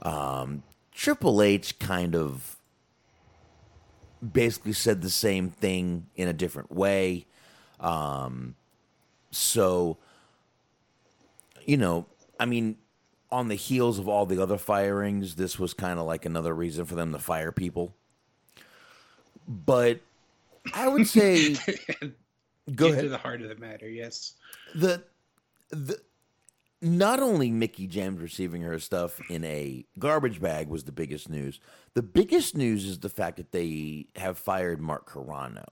Um, 0.01 0.63
Triple 0.93 1.41
H 1.41 1.77
kind 1.79 2.15
of 2.15 2.57
basically 4.33 4.73
said 4.73 5.01
the 5.01 5.09
same 5.09 5.49
thing 5.49 6.07
in 6.15 6.27
a 6.27 6.33
different 6.33 6.71
way. 6.71 7.25
Um, 7.79 8.55
so, 9.31 9.97
you 11.65 11.77
know, 11.77 12.07
I 12.39 12.45
mean, 12.45 12.77
on 13.31 13.47
the 13.47 13.55
heels 13.55 13.99
of 13.99 14.07
all 14.07 14.25
the 14.25 14.41
other 14.41 14.57
firings, 14.57 15.35
this 15.35 15.59
was 15.59 15.73
kind 15.73 15.99
of 15.99 16.05
like 16.05 16.25
another 16.25 16.53
reason 16.53 16.85
for 16.85 16.95
them 16.95 17.11
to 17.13 17.19
fire 17.19 17.51
people. 17.51 17.93
But 19.49 19.99
I 20.73 20.87
would 20.87 21.07
say, 21.07 21.53
go 22.75 22.87
Get 22.87 22.91
ahead. 22.91 23.03
to 23.03 23.09
the 23.09 23.17
heart 23.17 23.41
of 23.41 23.49
the 23.49 23.55
matter. 23.55 23.89
Yes. 23.89 24.35
the 24.75 25.03
the 25.71 25.99
not 26.81 27.19
only 27.19 27.51
Mickie 27.51 27.87
James 27.87 28.21
receiving 28.21 28.61
her 28.61 28.79
stuff 28.79 29.19
in 29.29 29.43
a 29.43 29.83
garbage 29.97 30.39
bag 30.39 30.67
was 30.69 30.83
the 30.85 30.91
biggest 30.93 31.27
news. 31.29 31.59
The 31.93 32.01
biggest 32.03 32.55
news 32.55 32.85
is 32.85 32.99
the 32.99 33.09
fact 33.09 33.35
that 33.37 33.51
they 33.51 34.05
have 34.15 34.37
fired 34.37 34.79
Mark 34.79 35.09
Carrano 35.09 35.65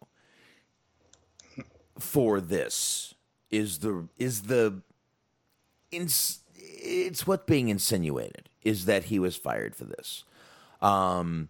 for 1.99 2.41
this. 2.41 3.13
Is 3.49 3.79
the 3.79 4.09
is 4.17 4.41
the 4.43 4.81
ins, 5.91 6.39
it's 6.55 7.25
what 7.25 7.47
being 7.47 7.69
insinuated 7.69 8.49
is 8.61 8.83
that 8.85 9.05
he 9.05 9.19
was 9.19 9.37
fired 9.37 9.73
for 9.73 9.85
this. 9.85 10.25
Um, 10.81 11.47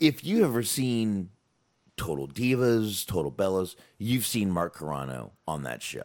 if 0.00 0.24
you 0.24 0.44
ever 0.44 0.62
seen 0.62 1.30
Total 1.96 2.28
Divas, 2.28 3.06
Total 3.06 3.32
Bellas, 3.32 3.74
you've 3.98 4.26
seen 4.26 4.50
Mark 4.50 4.76
Carrano 4.76 5.30
on 5.46 5.62
that 5.62 5.82
show. 5.82 6.04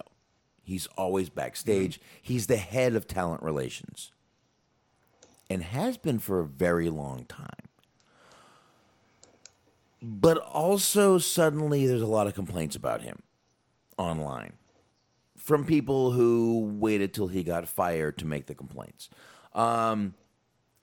He's 0.63 0.87
always 0.97 1.29
backstage. 1.29 1.99
He's 2.21 2.47
the 2.47 2.57
head 2.57 2.95
of 2.95 3.07
talent 3.07 3.43
relations 3.43 4.11
and 5.49 5.63
has 5.63 5.97
been 5.97 6.19
for 6.19 6.39
a 6.39 6.45
very 6.45 6.89
long 6.89 7.25
time. 7.25 7.67
But 10.01 10.37
also, 10.37 11.17
suddenly, 11.17 11.85
there's 11.85 12.01
a 12.01 12.07
lot 12.07 12.25
of 12.25 12.33
complaints 12.33 12.75
about 12.75 13.01
him 13.01 13.21
online 13.97 14.53
from 15.37 15.65
people 15.65 16.11
who 16.11 16.75
waited 16.79 17.13
till 17.13 17.27
he 17.27 17.43
got 17.43 17.67
fired 17.67 18.17
to 18.19 18.25
make 18.25 18.45
the 18.45 18.55
complaints. 18.55 19.09
Um, 19.53 20.13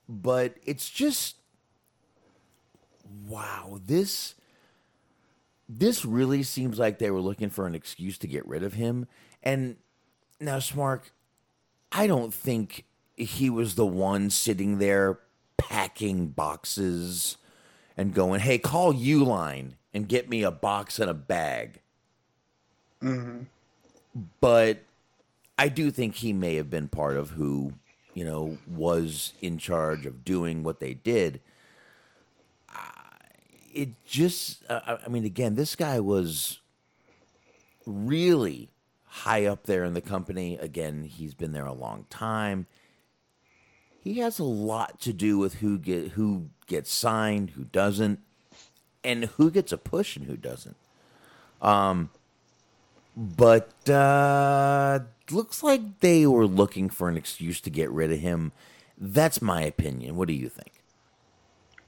but 0.09 0.57
it's 0.65 0.91
just 0.91 1.38
wow. 3.27 3.81
This 3.85 4.35
this 5.69 6.05
really 6.05 6.43
seems 6.43 6.79
like 6.79 6.99
they 6.99 7.11
were 7.11 7.21
looking 7.21 7.51
for 7.51 7.67
an 7.67 7.75
excuse 7.75 8.17
to 8.19 8.27
get 8.27 8.47
rid 8.47 8.63
of 8.63 8.75
him. 8.75 9.07
And 9.43 9.77
now, 10.41 10.59
Smark, 10.59 11.11
I 11.93 12.07
don't 12.07 12.33
think 12.33 12.85
he 13.17 13.51
was 13.51 13.75
the 13.75 13.87
one 13.87 14.31
sitting 14.31 14.79
there 14.79 15.19
packing 15.57 16.29
boxes 16.29 17.37
and 17.97 18.15
going, 18.15 18.41
"Hey, 18.41 18.59
call 18.59 18.95
Uline 18.95 19.73
and 19.93 20.09
get 20.09 20.29
me 20.29 20.43
a 20.43 20.51
box 20.51 20.99
and 20.99 21.11
a 21.11 21.15
bag." 21.15 21.81
Mm-hmm. 23.03 23.43
But 24.41 24.79
I 25.59 25.69
do 25.69 25.91
think 25.91 26.17
he 26.17 26.33
may 26.33 26.55
have 26.55 26.71
been 26.71 26.89
part 26.89 27.17
of 27.17 27.31
who, 27.31 27.75
you 28.15 28.25
know, 28.25 28.59
was 28.67 29.35
in 29.41 29.59
charge 29.59 30.07
of 30.07 30.25
doing 30.25 30.63
what 30.63 30.81
they 30.81 30.95
did. 30.95 31.41
It 33.73 33.91
just, 34.07 34.65
uh, 34.69 34.99
I 35.05 35.09
mean, 35.09 35.25
again, 35.25 35.55
this 35.55 35.77
guy 35.77 36.01
was 36.01 36.61
really 37.87 38.69
high 39.05 39.47
up 39.47 39.65
there 39.65 39.85
in 39.85 39.95
the 39.95 40.01
company. 40.01 40.57
Again, 40.57 41.05
he's 41.05 41.35
been 41.35 41.53
there 41.53 41.67
a 41.67 41.73
long 41.73 42.07
time. 42.11 42.67
He 44.03 44.19
has 44.21 44.39
a 44.39 44.45
lot 44.45 45.01
to 45.01 45.13
do 45.13 45.39
with 45.39 45.55
who 45.55 45.79
get 45.79 46.13
who 46.13 46.49
gets 46.67 46.91
signed, 46.91 47.51
who 47.51 47.65
doesn't, 47.65 48.21
and 49.05 49.25
who 49.25 49.51
gets 49.51 49.73
a 49.73 49.79
push 49.79 50.17
and 50.17 50.27
who 50.27 50.37
doesn't. 50.37 50.77
Um, 51.61 52.11
but 53.17 53.89
uh, 53.91 55.01
looks 55.31 55.63
like 55.63 56.01
they 56.01 56.27
were 56.27 56.47
looking 56.47 56.89
for 56.89 57.09
an 57.09 57.17
excuse 57.17 57.61
to 57.63 57.71
get 57.71 57.91
rid 57.91 58.13
of 58.13 58.21
him. 58.21 58.53
That's 58.97 59.43
my 59.43 59.63
opinion. 59.63 60.17
What 60.17 60.29
do 60.29 60.35
you 60.35 60.49
think? 60.49 60.78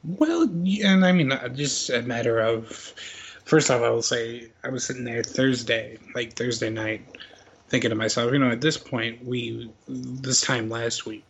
Well, 0.03 0.43
and 0.43 1.05
I 1.05 1.13
mean, 1.13 1.33
uh, 1.33 1.49
just 1.49 1.91
a 1.91 2.03
matter 2.03 2.41
of. 2.41 2.95
First 3.45 3.71
off, 3.71 3.83
I 3.83 3.91
will 3.91 4.03
say 4.03 4.51
I 4.63 4.69
was 4.69 4.85
sitting 4.85 5.05
there 5.05 5.25
Thursday, 5.25 5.99
like 6.15 6.35
Thursday 6.35 6.71
night, 6.71 7.05
thinking 7.69 7.91
to 7.91 7.97
myself, 7.97 8.33
you 8.33 8.39
know, 8.39 8.51
at 8.51 8.61
this 8.61 8.79
point, 8.79 9.25
we 9.25 9.71
this 9.89 10.41
time 10.41 10.71
last 10.71 11.05
week, 11.05 11.27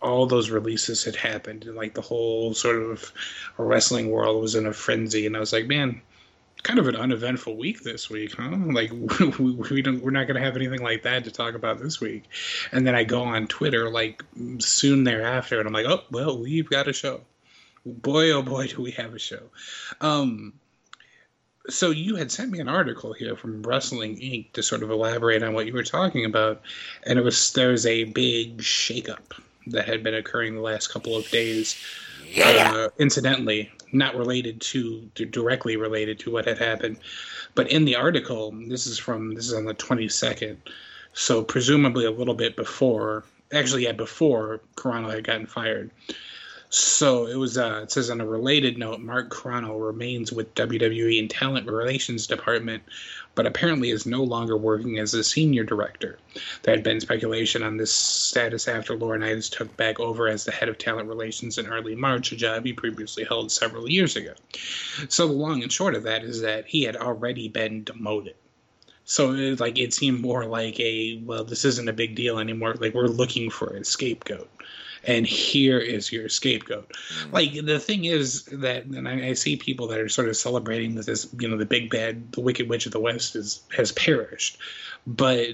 all 0.00 0.26
those 0.26 0.50
releases 0.50 1.04
had 1.04 1.16
happened, 1.16 1.64
and 1.64 1.76
like 1.76 1.94
the 1.94 2.00
whole 2.02 2.54
sort 2.54 2.76
of 2.76 3.12
wrestling 3.58 4.10
world 4.10 4.40
was 4.40 4.54
in 4.54 4.66
a 4.66 4.72
frenzy, 4.72 5.26
and 5.26 5.36
I 5.36 5.40
was 5.40 5.52
like, 5.52 5.66
man, 5.66 6.00
kind 6.62 6.78
of 6.78 6.88
an 6.88 6.96
uneventful 6.96 7.56
week 7.56 7.82
this 7.82 8.08
week, 8.08 8.34
huh? 8.36 8.56
Like 8.56 8.90
we, 9.38 9.52
we 9.52 9.82
don't, 9.82 10.02
we're 10.02 10.10
not 10.10 10.26
going 10.26 10.36
to 10.36 10.44
have 10.44 10.56
anything 10.56 10.82
like 10.82 11.02
that 11.02 11.24
to 11.24 11.30
talk 11.30 11.54
about 11.54 11.78
this 11.78 12.00
week. 12.00 12.24
And 12.72 12.86
then 12.86 12.94
I 12.94 13.04
go 13.04 13.22
on 13.22 13.46
Twitter 13.46 13.90
like 13.90 14.24
soon 14.58 15.04
thereafter, 15.04 15.58
and 15.58 15.66
I'm 15.66 15.74
like, 15.74 15.86
oh 15.86 16.04
well, 16.10 16.38
we've 16.38 16.68
got 16.68 16.88
a 16.88 16.92
show. 16.92 17.20
Boy, 17.86 18.32
oh 18.32 18.42
boy, 18.42 18.66
do 18.66 18.82
we 18.82 18.90
have 18.92 19.14
a 19.14 19.18
show. 19.18 19.44
Um, 20.00 20.54
so 21.68 21.90
you 21.90 22.16
had 22.16 22.32
sent 22.32 22.50
me 22.50 22.58
an 22.58 22.68
article 22.68 23.12
here 23.12 23.36
from 23.36 23.62
Wrestling 23.62 24.16
Inc. 24.16 24.52
to 24.54 24.62
sort 24.62 24.82
of 24.82 24.90
elaborate 24.90 25.44
on 25.44 25.54
what 25.54 25.66
you 25.66 25.72
were 25.72 25.84
talking 25.84 26.24
about, 26.24 26.62
and 27.04 27.16
it 27.16 27.22
was 27.22 27.52
there 27.52 27.70
was 27.70 27.86
a 27.86 28.04
big 28.04 28.58
shakeup 28.58 29.38
that 29.68 29.86
had 29.86 30.02
been 30.02 30.14
occurring 30.14 30.56
the 30.56 30.60
last 30.60 30.88
couple 30.88 31.16
of 31.16 31.30
days. 31.30 31.76
Uh, 32.44 32.88
incidentally, 32.98 33.70
not 33.92 34.16
related 34.16 34.60
to, 34.60 35.08
to 35.14 35.24
directly 35.24 35.76
related 35.76 36.18
to 36.18 36.32
what 36.32 36.44
had 36.44 36.58
happened, 36.58 36.96
but 37.54 37.70
in 37.70 37.84
the 37.84 37.94
article, 37.94 38.52
this 38.66 38.88
is 38.88 38.98
from 38.98 39.34
this 39.34 39.46
is 39.46 39.54
on 39.54 39.64
the 39.64 39.74
twenty 39.74 40.08
second, 40.08 40.60
so 41.12 41.44
presumably 41.44 42.04
a 42.04 42.10
little 42.10 42.34
bit 42.34 42.56
before, 42.56 43.22
actually 43.52 43.84
yeah, 43.84 43.92
before 43.92 44.60
Carrano 44.74 45.14
had 45.14 45.22
gotten 45.22 45.46
fired. 45.46 45.92
So 46.68 47.26
it 47.26 47.36
was. 47.36 47.56
Uh, 47.56 47.80
it 47.84 47.92
says 47.92 48.10
on 48.10 48.20
a 48.20 48.26
related 48.26 48.76
note, 48.76 49.00
Mark 49.00 49.30
Carrano 49.30 49.84
remains 49.84 50.32
with 50.32 50.54
WWE 50.54 51.18
and 51.20 51.30
Talent 51.30 51.66
Relations 51.68 52.26
Department, 52.26 52.82
but 53.36 53.46
apparently 53.46 53.90
is 53.90 54.04
no 54.04 54.24
longer 54.24 54.56
working 54.56 54.98
as 54.98 55.14
a 55.14 55.22
senior 55.22 55.62
director. 55.62 56.18
There 56.62 56.74
had 56.74 56.82
been 56.82 57.00
speculation 57.00 57.62
on 57.62 57.76
this 57.76 57.92
status 57.92 58.66
after 58.66 58.96
Laurinaitis 58.96 59.50
took 59.50 59.76
back 59.76 60.00
over 60.00 60.26
as 60.26 60.44
the 60.44 60.50
head 60.50 60.68
of 60.68 60.76
Talent 60.76 61.08
Relations 61.08 61.56
in 61.56 61.66
early 61.66 61.94
March, 61.94 62.32
a 62.32 62.36
job 62.36 62.64
he 62.64 62.72
previously 62.72 63.22
held 63.24 63.52
several 63.52 63.88
years 63.88 64.16
ago. 64.16 64.34
So 65.08 65.28
the 65.28 65.34
long 65.34 65.62
and 65.62 65.70
short 65.70 65.94
of 65.94 66.02
that 66.02 66.24
is 66.24 66.40
that 66.40 66.66
he 66.66 66.82
had 66.82 66.96
already 66.96 67.48
been 67.48 67.84
demoted. 67.84 68.34
So 69.04 69.34
it, 69.34 69.60
like 69.60 69.78
it 69.78 69.94
seemed 69.94 70.20
more 70.20 70.46
like 70.46 70.80
a 70.80 71.22
well, 71.24 71.44
this 71.44 71.64
isn't 71.64 71.88
a 71.88 71.92
big 71.92 72.16
deal 72.16 72.40
anymore. 72.40 72.74
Like 72.74 72.92
we're 72.92 73.06
looking 73.06 73.50
for 73.50 73.68
a 73.68 73.84
scapegoat 73.84 74.50
and 75.06 75.26
here 75.26 75.78
is 75.78 76.12
your 76.12 76.28
scapegoat. 76.28 76.92
Mm. 76.92 77.32
Like 77.32 77.64
the 77.64 77.78
thing 77.78 78.04
is 78.04 78.44
that, 78.46 78.84
and 78.84 79.08
I, 79.08 79.28
I 79.28 79.32
see 79.34 79.56
people 79.56 79.86
that 79.88 80.00
are 80.00 80.08
sort 80.08 80.28
of 80.28 80.36
celebrating 80.36 80.96
that 80.96 81.06
this, 81.06 81.28
you 81.38 81.48
know, 81.48 81.56
the 81.56 81.66
big 81.66 81.90
bad, 81.90 82.32
the 82.32 82.40
Wicked 82.40 82.68
Witch 82.68 82.86
of 82.86 82.92
the 82.92 83.00
West 83.00 83.36
is 83.36 83.62
has 83.76 83.92
perished, 83.92 84.58
but 85.06 85.50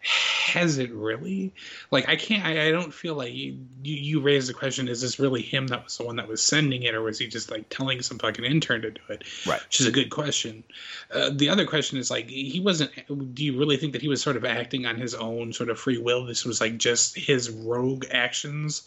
has 0.00 0.78
it 0.78 0.92
really? 0.92 1.52
Like 1.90 2.08
I 2.08 2.16
can't, 2.16 2.44
I, 2.44 2.68
I 2.68 2.70
don't 2.70 2.94
feel 2.94 3.14
like 3.14 3.32
you, 3.32 3.58
you 3.82 3.96
you 3.96 4.20
raised 4.20 4.48
the 4.48 4.54
question: 4.54 4.88
Is 4.88 5.00
this 5.00 5.18
really 5.18 5.42
him 5.42 5.66
that 5.68 5.84
was 5.84 5.96
the 5.96 6.04
one 6.04 6.16
that 6.16 6.28
was 6.28 6.42
sending 6.42 6.84
it, 6.84 6.94
or 6.94 7.02
was 7.02 7.18
he 7.18 7.26
just 7.26 7.50
like 7.50 7.68
telling 7.68 8.00
some 8.02 8.18
fucking 8.18 8.44
intern 8.44 8.82
to 8.82 8.90
do 8.90 9.00
it? 9.08 9.24
Right. 9.46 9.62
Which 9.62 9.80
is 9.80 9.86
a 9.86 9.92
good 9.92 10.10
question. 10.10 10.64
Uh, 11.12 11.30
the 11.34 11.48
other 11.48 11.66
question 11.66 11.98
is 11.98 12.10
like, 12.10 12.28
he 12.28 12.60
wasn't. 12.60 12.90
Do 13.34 13.44
you 13.44 13.58
really 13.58 13.76
think 13.76 13.92
that 13.92 14.02
he 14.02 14.08
was 14.08 14.22
sort 14.22 14.36
of 14.36 14.44
acting 14.44 14.86
on 14.86 14.96
his 14.96 15.14
own 15.14 15.52
sort 15.52 15.70
of 15.70 15.78
free 15.78 15.98
will? 15.98 16.24
This 16.24 16.44
was 16.44 16.60
like 16.60 16.78
just 16.78 17.16
his 17.16 17.50
rogue 17.50 18.06
actions, 18.10 18.82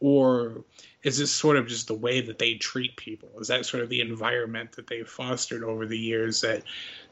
or 0.00 0.64
is 1.06 1.18
this 1.18 1.30
sort 1.30 1.56
of 1.56 1.68
just 1.68 1.86
the 1.86 1.94
way 1.94 2.20
that 2.20 2.40
they 2.40 2.54
treat 2.54 2.96
people? 2.96 3.28
Is 3.40 3.46
that 3.46 3.64
sort 3.64 3.84
of 3.84 3.88
the 3.88 4.00
environment 4.00 4.72
that 4.72 4.88
they've 4.88 5.08
fostered 5.08 5.62
over 5.62 5.86
the 5.86 5.96
years 5.96 6.40
that 6.40 6.64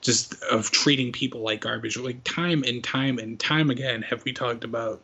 just 0.04 0.40
of 0.44 0.70
treating 0.70 1.10
people 1.10 1.40
like 1.40 1.60
garbage? 1.60 1.96
Like 1.96 2.22
time 2.22 2.62
and 2.62 2.84
time 2.84 3.18
and 3.18 3.40
time 3.40 3.70
again 3.70 4.02
have 4.02 4.24
we 4.24 4.32
talked 4.32 4.62
about 4.62 5.02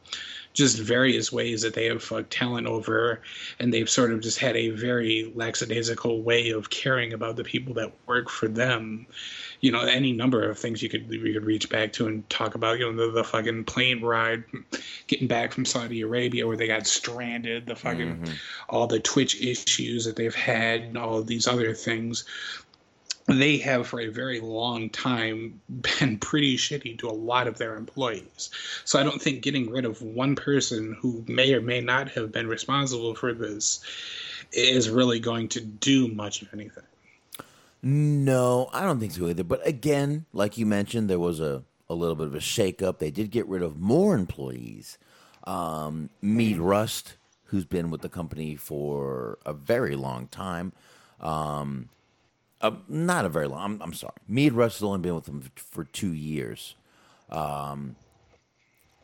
just 0.52 0.78
various 0.78 1.30
ways 1.30 1.62
that 1.62 1.74
they 1.74 1.86
have 1.86 2.02
fucked 2.02 2.30
talent 2.30 2.66
over 2.66 3.20
and 3.58 3.72
they've 3.72 3.88
sort 3.88 4.12
of 4.12 4.20
just 4.20 4.38
had 4.38 4.56
a 4.56 4.70
very 4.70 5.32
lackadaisical 5.34 6.22
way 6.22 6.50
of 6.50 6.70
caring 6.70 7.12
about 7.12 7.36
the 7.36 7.44
people 7.44 7.72
that 7.74 7.92
work 8.06 8.28
for 8.28 8.48
them. 8.48 9.06
You 9.60 9.70
know 9.70 9.82
any 9.82 10.12
number 10.12 10.48
of 10.48 10.58
things 10.58 10.82
you 10.82 10.88
could 10.88 11.08
we 11.08 11.32
could 11.34 11.44
reach 11.44 11.68
back 11.68 11.92
to 11.94 12.06
and 12.06 12.28
talk 12.30 12.54
about 12.54 12.78
you 12.78 12.90
know 12.90 13.06
the, 13.06 13.12
the 13.12 13.24
fucking 13.24 13.64
plane 13.64 14.00
ride 14.00 14.42
getting 15.06 15.28
back 15.28 15.52
from 15.52 15.66
Saudi 15.66 16.00
Arabia 16.00 16.46
where 16.46 16.56
they 16.56 16.66
got 16.66 16.86
stranded 16.86 17.66
the 17.66 17.76
fucking 17.76 18.16
mm-hmm. 18.16 18.32
all 18.70 18.86
the 18.86 19.00
Twitch 19.00 19.40
issues 19.40 20.06
that 20.06 20.16
they've 20.16 20.34
had 20.34 20.80
and 20.80 20.96
all 20.96 21.18
of 21.18 21.26
these 21.26 21.46
other 21.46 21.74
things 21.74 22.24
they 23.26 23.58
have 23.58 23.86
for 23.86 24.00
a 24.00 24.08
very 24.08 24.40
long 24.40 24.90
time 24.90 25.60
been 26.00 26.18
pretty 26.18 26.56
shitty 26.56 26.98
to 26.98 27.08
a 27.08 27.12
lot 27.12 27.46
of 27.46 27.58
their 27.58 27.76
employees. 27.76 28.50
So 28.84 28.98
I 28.98 29.02
don't 29.02 29.20
think 29.20 29.42
getting 29.42 29.70
rid 29.70 29.84
of 29.84 30.02
one 30.02 30.34
person 30.36 30.96
who 31.00 31.24
may 31.28 31.54
or 31.54 31.60
may 31.60 31.80
not 31.80 32.08
have 32.10 32.32
been 32.32 32.48
responsible 32.48 33.14
for 33.14 33.32
this 33.32 33.80
is 34.52 34.90
really 34.90 35.20
going 35.20 35.48
to 35.48 35.60
do 35.60 36.08
much 36.08 36.42
of 36.42 36.48
anything. 36.52 36.84
No, 37.82 38.68
I 38.72 38.82
don't 38.82 39.00
think 39.00 39.12
so 39.12 39.28
either. 39.28 39.44
But 39.44 39.66
again, 39.66 40.26
like 40.32 40.58
you 40.58 40.66
mentioned, 40.66 41.08
there 41.08 41.18
was 41.18 41.40
a, 41.40 41.62
a 41.88 41.94
little 41.94 42.16
bit 42.16 42.26
of 42.26 42.34
a 42.34 42.38
shakeup. 42.38 42.98
They 42.98 43.10
did 43.10 43.30
get 43.30 43.46
rid 43.46 43.62
of 43.62 43.78
more 43.78 44.14
employees. 44.14 44.98
Um, 45.44 46.10
Mead 46.20 46.58
Rust, 46.58 47.16
who's 47.44 47.64
been 47.64 47.90
with 47.90 48.02
the 48.02 48.08
company 48.08 48.56
for 48.56 49.38
a 49.46 49.54
very 49.54 49.96
long 49.96 50.26
time, 50.26 50.72
um, 51.20 51.88
uh, 52.60 52.72
not 52.88 53.24
a 53.24 53.28
very 53.28 53.46
long. 53.46 53.62
I'm, 53.62 53.82
I'm 53.82 53.94
sorry. 53.94 54.14
Mead 54.28 54.52
Rust 54.52 54.78
has 54.78 54.82
only 54.82 55.00
been 55.00 55.14
with 55.14 55.24
them 55.24 55.42
for 55.56 55.84
two 55.84 56.12
years. 56.12 56.74
Um, 57.30 57.96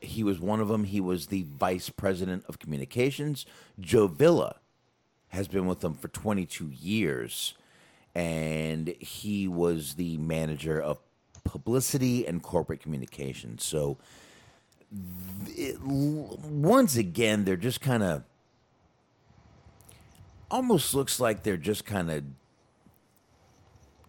he 0.01 0.23
was 0.23 0.39
one 0.41 0.61
of 0.61 0.69
them. 0.69 0.85
He 0.85 1.01
was 1.01 1.29
the 1.29 1.45
vice 1.45 1.89
president 1.89 2.45
of 2.49 2.59
communications. 2.59 3.47
Joe 3.81 4.07
Villa 4.07 4.57
has 5.29 5.49
been 5.49 5.67
with 5.67 5.81
them 5.81 5.95
for 5.95 6.09
22 6.09 6.69
years, 6.69 7.55
and 8.15 8.89
he 9.01 9.49
was 9.49 9.95
the 9.95 10.17
manager 10.19 10.81
of 10.81 10.99
publicity 11.45 12.27
and 12.27 12.43
corporate 12.43 12.81
communications. 12.81 13.65
So, 13.65 13.97
it, 15.49 15.81
once 15.83 16.97
again, 16.97 17.45
they're 17.45 17.57
just 17.57 17.81
kind 17.81 18.03
of 18.03 18.23
almost 20.51 20.95
looks 20.95 21.19
like 21.19 21.43
they're 21.43 21.57
just 21.57 21.85
kind 21.85 22.11
of 22.11 22.23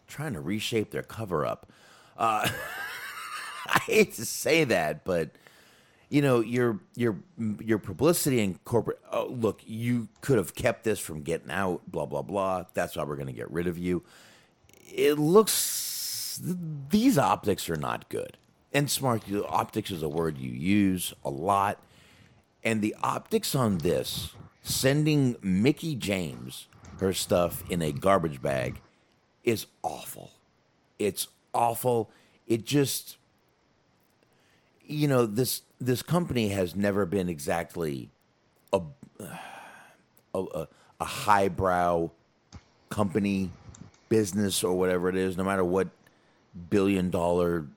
trying 0.07 0.33
to 0.33 0.41
reshape 0.41 0.91
their 0.91 1.03
cover 1.03 1.45
up. 1.45 1.71
Uh, 2.17 2.49
I 3.67 3.79
hate 3.85 4.13
to 4.13 4.25
say 4.25 4.63
that, 4.63 5.03
but 5.03 5.31
you 6.09 6.21
know 6.21 6.39
your 6.39 6.79
your 6.95 7.17
your 7.59 7.79
publicity 7.79 8.39
and 8.41 8.63
corporate. 8.63 8.99
Oh, 9.11 9.25
look, 9.25 9.61
you 9.65 10.07
could 10.21 10.37
have 10.37 10.55
kept 10.55 10.83
this 10.83 10.99
from 10.99 11.21
getting 11.21 11.51
out. 11.51 11.81
Blah 11.87 12.05
blah 12.05 12.21
blah. 12.21 12.65
That's 12.73 12.95
why 12.95 13.03
we're 13.03 13.15
going 13.15 13.27
to 13.27 13.33
get 13.33 13.51
rid 13.51 13.67
of 13.67 13.77
you. 13.77 14.03
It 14.89 15.19
looks 15.19 16.41
these 16.89 17.17
optics 17.17 17.69
are 17.69 17.75
not 17.75 18.09
good. 18.09 18.37
And 18.73 18.87
Smark 18.87 19.23
optics 19.49 19.91
is 19.91 20.03
a 20.03 20.09
word 20.09 20.37
you 20.37 20.51
use 20.51 21.13
a 21.23 21.29
lot. 21.29 21.81
And 22.63 22.81
the 22.81 22.95
optics 23.01 23.55
on 23.55 23.79
this, 23.79 24.33
sending 24.61 25.37
Mickie 25.41 25.95
James 25.95 26.67
her 26.99 27.13
stuff 27.13 27.63
in 27.69 27.81
a 27.81 27.91
garbage 27.91 28.41
bag, 28.41 28.81
is 29.47 29.65
awful. 29.81 30.31
It's 30.99 31.29
awful. 31.53 32.11
It 32.47 32.65
just, 32.65 33.17
you 34.85 35.07
know, 35.07 35.25
this 35.25 35.61
this 35.79 36.01
company 36.01 36.49
has 36.49 36.75
never 36.75 37.05
been 37.05 37.29
exactly 37.29 38.09
a 38.73 38.81
a, 40.35 40.43
a, 40.43 40.67
a 40.99 41.05
highbrow 41.05 42.11
company, 42.89 43.49
business 44.09 44.63
or 44.65 44.73
whatever 44.73 45.07
it 45.07 45.15
is. 45.15 45.37
No 45.37 45.45
matter 45.45 45.63
what 45.63 45.87
billion 46.69 47.09
dollar, 47.09 47.67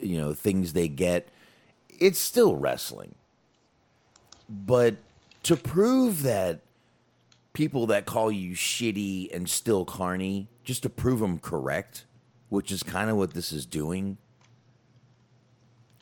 you 0.00 0.18
know, 0.18 0.32
things 0.32 0.72
they 0.72 0.88
get, 0.88 1.28
it's 2.00 2.18
still 2.18 2.56
wrestling. 2.56 3.14
But 4.48 4.96
to 5.42 5.56
prove 5.56 6.22
that 6.22 6.60
people 7.52 7.86
that 7.88 8.06
call 8.06 8.32
you 8.32 8.54
shitty 8.54 9.34
and 9.34 9.46
still 9.48 9.84
carny, 9.84 10.46
just 10.68 10.82
to 10.82 10.90
prove 10.90 11.20
them 11.20 11.38
correct, 11.38 12.04
which 12.50 12.70
is 12.70 12.82
kind 12.82 13.08
of 13.08 13.16
what 13.16 13.32
this 13.32 13.52
is 13.52 13.64
doing 13.64 14.18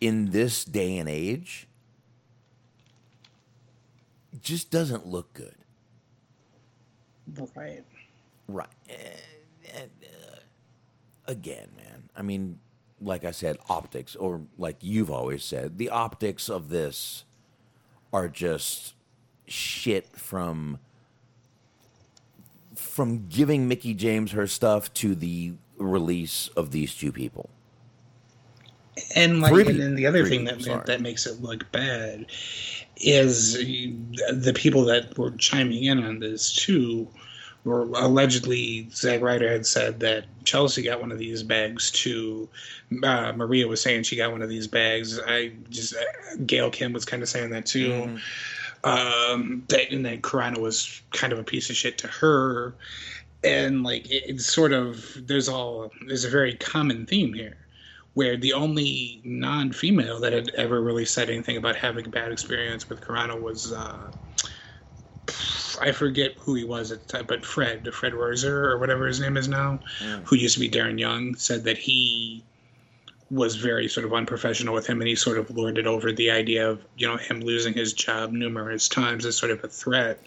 in 0.01 0.33
this 0.33 0.65
day 0.65 0.99
and 0.99 1.09
age, 1.09 1.69
just 4.43 4.69
doesn't 4.69 5.07
look 5.07 5.33
good. 5.35 5.55
Right. 7.55 7.85
Right. 8.49 8.67
Again, 11.29 11.69
man. 11.77 12.09
I 12.17 12.23
mean, 12.23 12.59
like 13.01 13.25
I 13.25 13.31
said, 13.31 13.59
optics, 13.69 14.17
or 14.17 14.41
like 14.59 14.79
you've 14.81 15.13
always 15.13 15.45
said, 15.45 15.79
the 15.79 15.91
optics 15.91 16.49
of 16.49 16.71
this 16.71 17.23
are 18.13 18.27
just 18.27 18.95
shit 19.47 20.17
from 20.17 20.81
from 22.87 23.27
giving 23.29 23.69
Mickie 23.69 23.95
James 23.95 24.33
her 24.33 24.47
stuff 24.47 24.93
to 24.95 25.15
the 25.15 25.55
release 25.77 26.49
of 26.57 26.71
these 26.71 26.95
two 26.95 27.13
people. 27.13 27.51
And 29.15 29.41
like, 29.43 29.53
and 29.67 29.81
then 29.81 29.95
the 29.95 30.07
other 30.07 30.23
Three 30.23 30.31
thing 30.31 30.45
that 30.47 30.63
sorry. 30.63 30.83
that 30.87 31.03
makes 31.03 31.27
it 31.27 31.43
look 31.43 31.71
bad 31.71 32.27
is 32.97 33.55
the 33.55 34.53
people 34.55 34.87
that 34.87 35.19
were 35.19 35.33
chiming 35.33 35.85
in 35.85 36.03
on 36.03 36.19
this 36.19 36.53
too 36.53 37.07
were 37.65 37.83
allegedly 37.83 38.89
Zack 38.91 39.21
Ryder 39.21 39.51
had 39.51 39.67
said 39.67 40.01
that 40.01 40.25
Chelsea 40.45 40.83
got 40.83 41.01
one 41.01 41.13
of 41.13 41.19
these 41.19 41.43
bags 41.43 41.91
too. 41.91 42.49
Uh, 43.03 43.33
Maria 43.35 43.67
was 43.67 43.83
saying 43.83 44.05
she 44.05 44.17
got 44.17 44.31
one 44.31 44.41
of 44.41 44.49
these 44.49 44.69
bags. 44.69 45.21
I 45.27 45.53
just 45.69 45.95
uh, 45.95 46.37
Gail 46.47 46.71
Kim 46.71 46.93
was 46.93 47.05
kind 47.05 47.23
of 47.23 47.29
saying 47.29 47.51
that 47.51 47.67
too. 47.67 48.19
Um, 48.85 49.65
that 49.69 49.91
and 49.91 50.05
that 50.07 50.23
Carrano 50.23 50.59
was 50.59 51.03
kind 51.13 51.33
of 51.33 51.39
a 51.39 51.45
piece 51.45 51.71
of 51.71 51.77
shit 51.77 51.99
to 51.99 52.09
her, 52.09 52.75
and 53.43 53.83
like 53.83 54.07
it, 54.11 54.25
it's 54.27 54.47
sort 54.47 54.73
of 54.73 55.17
there's 55.27 55.49
all 55.49 55.91
there's 56.07 56.25
a 56.25 56.31
very 56.31 56.55
common 56.55 57.07
theme 57.07 57.33
here 57.33 57.57
where 58.15 58.37
the 58.37 58.55
only 58.55 59.21
non-female 59.25 60.21
that 60.21 60.33
had 60.33 60.49
ever 60.57 60.81
really 60.81 61.05
said 61.05 61.29
anything 61.29 61.59
about 61.59 61.77
having 61.77 62.07
a 62.07 62.09
bad 62.09 62.33
experience 62.33 62.89
with 62.89 63.01
Carrano 63.01 63.41
was 63.41 63.73
uh, 63.73 64.11
I 65.81 65.93
forget 65.93 66.35
who 66.39 66.55
he 66.55 66.65
was 66.65 66.93
at 66.93 67.07
the 67.07 67.07
time, 67.07 67.27
but 67.27 67.45
Fred, 67.45 67.93
Fred 67.93 68.15
Rosser 68.15 68.71
or 68.71 68.79
whatever 68.79 69.07
his 69.07 69.21
name 69.21 69.37
is 69.37 69.49
now, 69.49 69.81
who 70.25 70.37
used 70.37 70.55
to 70.55 70.61
be 70.61 70.71
Darren 70.71 70.99
Young, 70.99 71.35
said 71.35 71.65
that 71.65 71.79
he 71.79 72.45
was 73.31 73.57
very 73.57 73.89
sort 73.89 74.07
of 74.07 74.13
unprofessional 74.13 74.73
with 74.73 74.87
him 74.87 75.01
and 75.01 75.09
he 75.09 75.17
sort 75.17 75.37
of 75.37 75.51
lorded 75.51 75.87
over 75.87 76.13
the 76.13 76.31
idea 76.31 76.69
of 76.69 76.85
you 76.97 77.07
know 77.07 77.17
him 77.17 77.41
losing 77.41 77.73
his 77.73 77.93
job 77.93 78.31
numerous 78.31 78.89
times 78.89 79.27
as 79.27 79.37
sort 79.37 79.51
of 79.51 79.63
a 79.65 79.69
threat. 79.69 80.21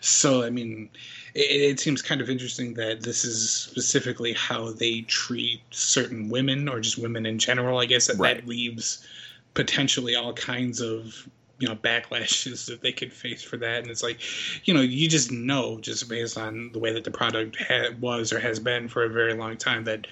So 0.00 0.42
i 0.42 0.50
mean 0.50 0.88
it, 1.34 1.40
it 1.40 1.80
seems 1.80 2.00
kind 2.00 2.20
of 2.20 2.30
interesting 2.30 2.74
that 2.74 3.02
this 3.02 3.24
is 3.24 3.50
specifically 3.50 4.32
how 4.32 4.72
they 4.72 5.02
treat 5.02 5.60
certain 5.70 6.30
women 6.30 6.68
or 6.68 6.80
just 6.80 6.98
women 6.98 7.26
in 7.26 7.38
general 7.38 7.78
i 7.78 7.84
guess 7.84 8.06
that 8.06 8.18
that 8.18 8.46
leaves 8.46 9.06
potentially 9.54 10.14
all 10.14 10.32
kinds 10.32 10.80
of 10.80 11.28
you 11.58 11.68
know 11.68 11.74
backlashes 11.74 12.66
that 12.66 12.80
they 12.80 12.92
could 12.92 13.12
face 13.12 13.42
for 13.42 13.56
that. 13.56 13.82
And 13.82 13.90
it's 13.90 14.02
like 14.02 14.20
you 14.66 14.74
know 14.74 14.80
you 14.80 15.08
just 15.08 15.30
know 15.30 15.78
just 15.80 16.08
based 16.08 16.38
on 16.38 16.70
the 16.72 16.78
way 16.78 16.92
that 16.92 17.04
the 17.04 17.10
product 17.10 17.56
ha- 17.60 17.90
was 18.00 18.32
or 18.32 18.38
has 18.38 18.58
been 18.58 18.88
for 18.88 19.04
a 19.04 19.08
very 19.08 19.34
long 19.34 19.56
time 19.56 19.84
that 19.84 20.06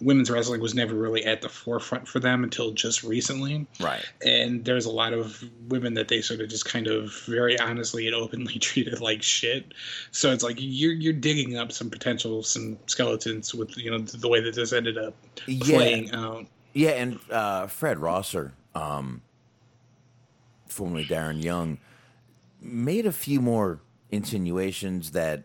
women's 0.00 0.30
wrestling 0.30 0.60
was 0.60 0.74
never 0.74 0.94
really 0.94 1.24
at 1.24 1.40
the 1.40 1.48
forefront 1.48 2.06
for 2.06 2.20
them 2.20 2.44
until 2.44 2.70
just 2.72 3.02
recently 3.02 3.66
Right. 3.80 4.04
and 4.24 4.62
there's 4.64 4.84
a 4.84 4.90
lot 4.90 5.14
of 5.14 5.42
women 5.68 5.94
that 5.94 6.08
they 6.08 6.20
sort 6.20 6.40
of 6.40 6.50
just 6.50 6.66
kind 6.66 6.86
of 6.86 7.14
very 7.26 7.58
honestly 7.58 8.06
and 8.06 8.14
openly 8.14 8.54
treated 8.58 9.00
like 9.00 9.22
shit. 9.22 9.72
So 10.10 10.32
it's 10.32 10.44
like 10.44 10.56
you're 10.58 10.92
you're 10.92 11.12
digging 11.14 11.56
up 11.56 11.72
some 11.72 11.88
potential 11.88 12.42
some 12.42 12.78
skeletons 12.86 13.54
with 13.54 13.76
you 13.78 13.90
know 13.90 13.98
the 13.98 14.28
way 14.28 14.40
that 14.42 14.54
this 14.54 14.72
ended 14.74 14.98
up 14.98 15.14
playing 15.62 16.10
out. 16.12 16.46
Yeah, 16.74 16.90
and 16.90 17.18
uh, 17.30 17.66
Fred 17.68 17.98
Rosser, 17.98 18.52
um, 18.74 19.22
formerly 20.68 21.06
Darren 21.06 21.42
Young, 21.42 21.78
made 22.60 23.06
a 23.06 23.12
few 23.12 23.40
more 23.40 23.80
insinuations 24.10 25.12
that 25.12 25.44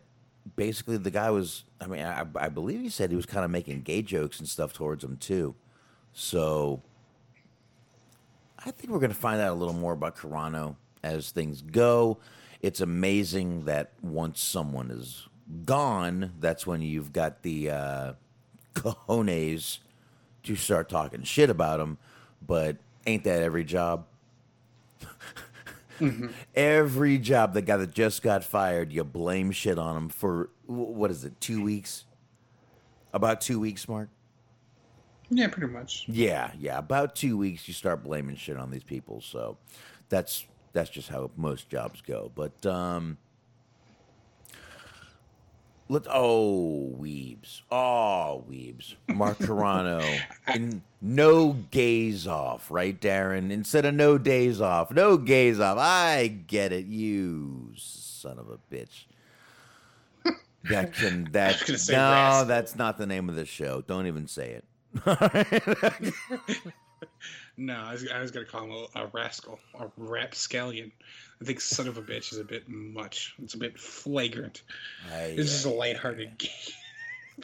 basically 0.55 0.97
the 0.97 1.11
guy 1.11 1.29
was. 1.31 1.63
I 1.81 1.87
mean, 1.87 2.03
I, 2.03 2.25
I 2.35 2.49
believe 2.49 2.81
he 2.81 2.89
said 2.89 3.09
he 3.09 3.15
was 3.15 3.25
kind 3.25 3.43
of 3.43 3.49
making 3.49 3.81
gay 3.81 4.03
jokes 4.03 4.39
and 4.39 4.47
stuff 4.47 4.71
towards 4.71 5.03
him 5.03 5.17
too. 5.17 5.55
So 6.13 6.81
I 8.63 8.69
think 8.69 8.93
we're 8.93 8.99
going 8.99 9.11
to 9.11 9.17
find 9.17 9.41
out 9.41 9.51
a 9.51 9.55
little 9.55 9.73
more 9.73 9.93
about 9.93 10.15
Carrano 10.15 10.75
as 11.03 11.31
things 11.31 11.61
go. 11.61 12.19
It's 12.61 12.79
amazing 12.79 13.65
that 13.65 13.93
once 14.03 14.39
someone 14.39 14.91
is 14.91 15.27
gone, 15.65 16.33
that's 16.39 16.67
when 16.67 16.83
you've 16.83 17.11
got 17.11 17.41
the 17.41 17.71
uh, 17.71 18.13
cojones 18.75 19.79
to 20.43 20.55
start 20.55 20.87
talking 20.87 21.23
shit 21.23 21.49
about 21.49 21.79
them. 21.79 21.97
But 22.45 22.77
ain't 23.07 23.23
that 23.23 23.41
every 23.41 23.63
job? 23.63 24.05
Every 26.55 27.17
job, 27.17 27.53
the 27.53 27.61
guy 27.61 27.77
that 27.77 27.93
just 27.93 28.21
got 28.21 28.43
fired, 28.43 28.91
you 28.91 29.03
blame 29.03 29.51
shit 29.51 29.77
on 29.77 29.95
him 29.95 30.09
for 30.09 30.49
what 30.65 31.11
is 31.11 31.25
it? 31.25 31.39
Two 31.39 31.63
weeks? 31.63 32.05
About 33.13 33.41
two 33.41 33.59
weeks, 33.59 33.87
Mark. 33.87 34.09
Yeah, 35.29 35.47
pretty 35.47 35.71
much. 35.71 36.05
Yeah, 36.07 36.51
yeah. 36.59 36.77
About 36.77 37.15
two 37.15 37.37
weeks, 37.37 37.67
you 37.67 37.73
start 37.73 38.03
blaming 38.03 38.35
shit 38.35 38.57
on 38.57 38.69
these 38.69 38.83
people. 38.83 39.21
So 39.21 39.57
that's 40.09 40.45
that's 40.73 40.89
just 40.89 41.09
how 41.09 41.31
most 41.35 41.69
jobs 41.69 42.01
go. 42.01 42.31
But 42.33 42.65
um, 42.65 43.17
let 45.91 46.07
oh 46.09 46.95
weebs, 46.97 47.63
oh 47.69 48.45
weebs, 48.49 48.95
Mark 49.09 49.37
Carrano, 49.39 50.01
and 50.47 50.81
no 51.01 51.57
gaze 51.69 52.25
off, 52.25 52.71
right, 52.71 52.97
Darren? 52.99 53.51
Instead 53.51 53.83
of 53.83 53.93
no 53.93 54.17
days 54.17 54.61
off, 54.61 54.89
no 54.91 55.17
gaze 55.17 55.59
off. 55.59 55.77
I 55.77 56.27
get 56.47 56.71
it, 56.71 56.85
you 56.85 57.73
son 57.75 58.39
of 58.39 58.49
a 58.49 58.57
bitch. 58.73 59.03
That 60.69 60.93
can 60.93 61.25
that 61.33 61.61
no, 61.67 61.73
rascal. 61.73 62.45
that's 62.45 62.77
not 62.77 62.97
the 62.97 63.05
name 63.05 63.27
of 63.27 63.35
the 63.35 63.45
show. 63.45 63.81
Don't 63.85 64.07
even 64.07 64.27
say 64.27 64.61
it. 64.61 64.65
No, 67.57 67.75
I 67.75 67.91
was, 67.93 68.07
I 68.09 68.19
was 68.21 68.31
gonna 68.31 68.45
call 68.45 68.63
him 68.65 68.71
a, 68.95 69.03
a 69.03 69.05
rascal, 69.07 69.59
a 69.79 69.87
rapscallion. 69.97 70.91
I 71.41 71.45
think 71.45 71.59
son 71.61 71.87
of 71.87 71.97
a 71.97 72.01
bitch 72.01 72.31
is 72.31 72.37
a 72.39 72.43
bit 72.43 72.67
much. 72.69 73.35
It's 73.41 73.53
a 73.53 73.57
bit 73.57 73.79
flagrant. 73.79 74.63
Aye, 75.11 75.33
this 75.35 75.51
is 75.53 75.65
a 75.65 75.69
lighthearted 75.69 76.37
game. 76.37 76.49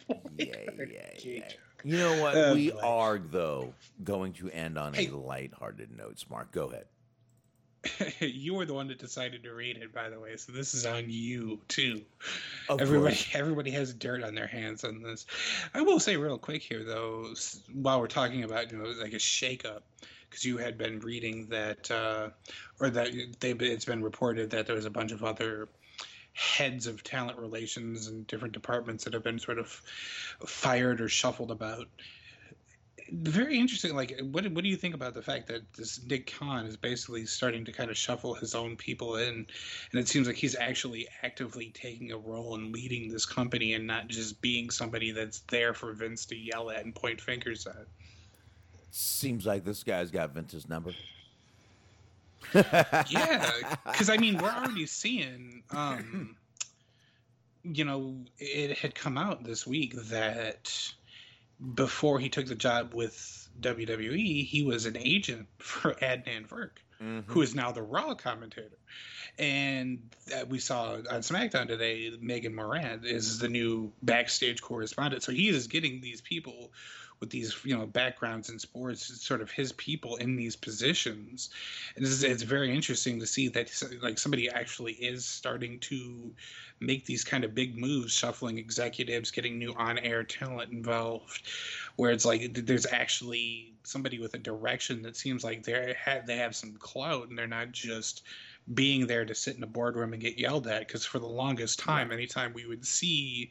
yeah, 0.38 0.45
yeah, 0.77 0.85
yeah. 1.23 1.49
You 1.84 1.97
know 1.97 2.21
what? 2.21 2.35
Oh, 2.35 2.53
we 2.53 2.71
boy. 2.71 2.79
are 2.84 3.17
though 3.19 3.73
going 4.03 4.34
to 4.34 4.49
end 4.49 4.77
on 4.77 4.93
Hey. 4.93 5.07
a 5.07 5.15
light-hearted 5.15 5.95
note. 5.95 6.17
Smark, 6.17 6.51
go 6.51 6.67
ahead. 6.69 6.85
you 8.19 8.53
were 8.53 8.65
the 8.65 8.73
one 8.73 8.87
that 8.87 8.99
decided 8.99 9.43
to 9.43 9.53
read 9.53 9.77
it, 9.77 9.93
by 9.93 10.09
the 10.09 10.19
way, 10.19 10.35
so 10.37 10.51
this 10.51 10.73
is 10.73 10.85
on 10.85 11.05
you 11.07 11.59
too. 11.67 12.01
Of 12.69 12.81
everybody, 12.81 13.15
course. 13.15 13.29
everybody 13.33 13.71
has 13.71 13.93
dirt 13.93 14.23
on 14.23 14.35
their 14.35 14.47
hands 14.47 14.83
on 14.83 15.01
this. 15.01 15.25
I 15.73 15.81
will 15.81 15.99
say 15.99 16.17
real 16.17 16.37
quick 16.37 16.61
here, 16.61 16.83
though, 16.83 17.33
while 17.73 17.99
we're 17.99 18.07
talking 18.07 18.43
about 18.43 18.71
you 18.71 18.77
know 18.77 18.85
like 19.01 19.13
a 19.13 19.17
shakeup, 19.17 19.81
because 20.29 20.45
you 20.45 20.57
had 20.57 20.77
been 20.77 20.99
reading 20.99 21.47
that, 21.49 21.89
uh, 21.91 22.29
or 22.79 22.89
that 22.89 23.09
they 23.39 23.51
it's 23.51 23.85
been 23.85 24.03
reported 24.03 24.49
that 24.51 24.67
there 24.67 24.75
was 24.75 24.85
a 24.85 24.91
bunch 24.91 25.11
of 25.11 25.23
other 25.23 25.69
heads 26.33 26.85
of 26.85 27.03
talent 27.03 27.39
relations 27.39 28.07
and 28.07 28.27
different 28.27 28.53
departments 28.53 29.03
that 29.03 29.13
have 29.13 29.23
been 29.23 29.39
sort 29.39 29.57
of 29.57 29.67
fired 30.45 31.01
or 31.01 31.09
shuffled 31.09 31.49
about 31.49 31.87
very 33.11 33.57
interesting. 33.57 33.95
Like, 33.95 34.19
what 34.31 34.49
what 34.51 34.63
do 34.63 34.69
you 34.69 34.75
think 34.75 34.95
about 34.95 35.13
the 35.13 35.21
fact 35.21 35.47
that 35.47 35.73
this 35.73 36.03
Nick 36.05 36.34
Khan 36.38 36.65
is 36.65 36.77
basically 36.77 37.25
starting 37.25 37.65
to 37.65 37.71
kind 37.71 37.89
of 37.89 37.97
shuffle 37.97 38.34
his 38.34 38.55
own 38.55 38.75
people 38.75 39.17
in, 39.17 39.45
and 39.91 39.99
it 39.99 40.07
seems 40.07 40.27
like 40.27 40.35
he's 40.35 40.55
actually 40.55 41.07
actively 41.23 41.71
taking 41.73 42.11
a 42.11 42.17
role 42.17 42.55
in 42.55 42.71
leading 42.71 43.11
this 43.11 43.25
company 43.25 43.73
and 43.73 43.85
not 43.88 44.07
just 44.07 44.41
being 44.41 44.69
somebody 44.69 45.11
that's 45.11 45.39
there 45.49 45.73
for 45.73 45.93
Vince 45.93 46.25
to 46.27 46.35
yell 46.35 46.69
at 46.69 46.84
and 46.84 46.93
point 46.93 47.19
fingers 47.21 47.65
at. 47.67 47.85
Seems 48.91 49.45
like 49.45 49.63
this 49.63 49.84
guy's 49.84 50.11
got 50.11 50.34
Vince's 50.34 50.67
number. 50.67 50.91
yeah, 52.53 53.51
because 53.85 54.09
I 54.09 54.17
mean, 54.17 54.38
we're 54.38 54.49
already 54.49 54.85
seeing, 54.85 55.63
um, 55.71 56.35
you 57.63 57.84
know, 57.84 58.15
it 58.39 58.77
had 58.77 58.95
come 58.95 59.17
out 59.17 59.43
this 59.43 59.67
week 59.67 59.93
that 60.09 60.93
before 61.73 62.19
he 62.19 62.29
took 62.29 62.45
the 62.45 62.55
job 62.55 62.93
with 62.93 63.49
WWE, 63.59 64.45
he 64.45 64.63
was 64.63 64.85
an 64.85 64.97
agent 64.97 65.47
for 65.59 65.93
Adnan 66.01 66.47
Virk, 66.47 66.71
mm-hmm. 67.01 67.31
who 67.31 67.41
is 67.41 67.55
now 67.55 67.71
the 67.71 67.81
Raw 67.81 68.15
commentator. 68.15 68.77
And 69.39 69.99
we 70.47 70.57
saw 70.59 70.93
on 70.93 71.21
SmackDown 71.21 71.67
today, 71.67 72.11
Megan 72.19 72.55
Morant 72.55 73.05
is 73.05 73.38
the 73.38 73.49
new 73.49 73.93
backstage 74.01 74.61
correspondent. 74.61 75.21
So 75.21 75.31
he 75.31 75.47
is 75.49 75.67
getting 75.67 76.01
these 76.01 76.21
people 76.21 76.71
with 77.19 77.30
these 77.30 77.56
you 77.64 77.77
know 77.77 77.85
backgrounds 77.85 78.49
in 78.49 78.60
sports, 78.60 79.10
it's 79.10 79.26
sort 79.26 79.41
of 79.41 79.49
his 79.52 79.72
people 79.73 80.18
in 80.18 80.35
these 80.35 80.56
positions, 80.56 81.49
and 81.95 82.06
it's, 82.06 82.23
it's 82.23 82.44
very 82.44 82.73
interesting 82.73 83.19
to 83.19 83.26
see 83.26 83.48
that 83.49 83.72
like 84.02 84.18
somebody 84.19 84.49
actually 84.49 84.94
is 84.94 85.26
starting 85.26 85.80
to 85.80 86.31
make 86.80 87.06
these 87.06 87.23
kind 87.23 87.44
of 87.44 87.56
big 87.56 87.77
moves, 87.77 88.14
shuffling 88.14 88.57
executives, 88.57 89.31
getting 89.31 89.57
new 89.57 89.73
on-air 89.73 90.23
talent 90.23 90.72
involved, 90.72 91.48
where 91.95 92.11
it's 92.11 92.26
like 92.26 92.53
there's 92.53 92.85
actually 92.85 93.73
somebody 93.84 94.19
with 94.19 94.34
a 94.34 94.39
direction 94.39 95.02
that 95.02 95.15
seems 95.15 95.44
like 95.44 95.64
they 95.64 95.95
have 95.99 96.27
they 96.27 96.38
have 96.38 96.56
some 96.56 96.73
clout 96.73 97.30
and 97.30 97.38
they're 97.38 97.48
not 97.48 97.72
just 97.72 98.23
being 98.73 99.07
there 99.07 99.23
to 99.23 99.34
sit 99.34 99.56
in 99.56 99.64
a 99.64 99.68
boardroom 99.68 100.11
and 100.11 100.22
get 100.22 100.38
yelled 100.38 100.68
at 100.68 100.85
because 100.85 101.06
for 101.06 101.19
the 101.19 101.26
longest 101.26 101.80
time 101.80 102.11
anytime 102.11 102.52
we 102.53 102.65
would 102.65 102.85
see 102.85 103.49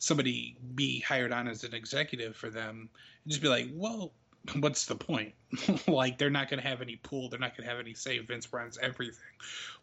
somebody 0.00 0.56
be 0.74 0.98
hired 1.00 1.32
on 1.32 1.46
as 1.46 1.62
an 1.62 1.74
executive 1.74 2.36
for 2.36 2.50
them 2.50 2.88
and 3.24 3.30
just 3.30 3.40
be 3.42 3.48
like 3.48 3.68
well 3.74 4.12
what's 4.60 4.86
the 4.86 4.96
point 4.96 5.34
like 5.86 6.18
they're 6.18 6.30
not 6.30 6.48
going 6.50 6.60
to 6.60 6.66
have 6.66 6.80
any 6.82 6.96
pool, 6.96 7.28
they're 7.28 7.38
not 7.38 7.56
going 7.56 7.64
to 7.64 7.70
have 7.70 7.78
any 7.78 7.94
say 7.94 8.18
vince 8.18 8.52
runs 8.52 8.78
everything 8.82 9.22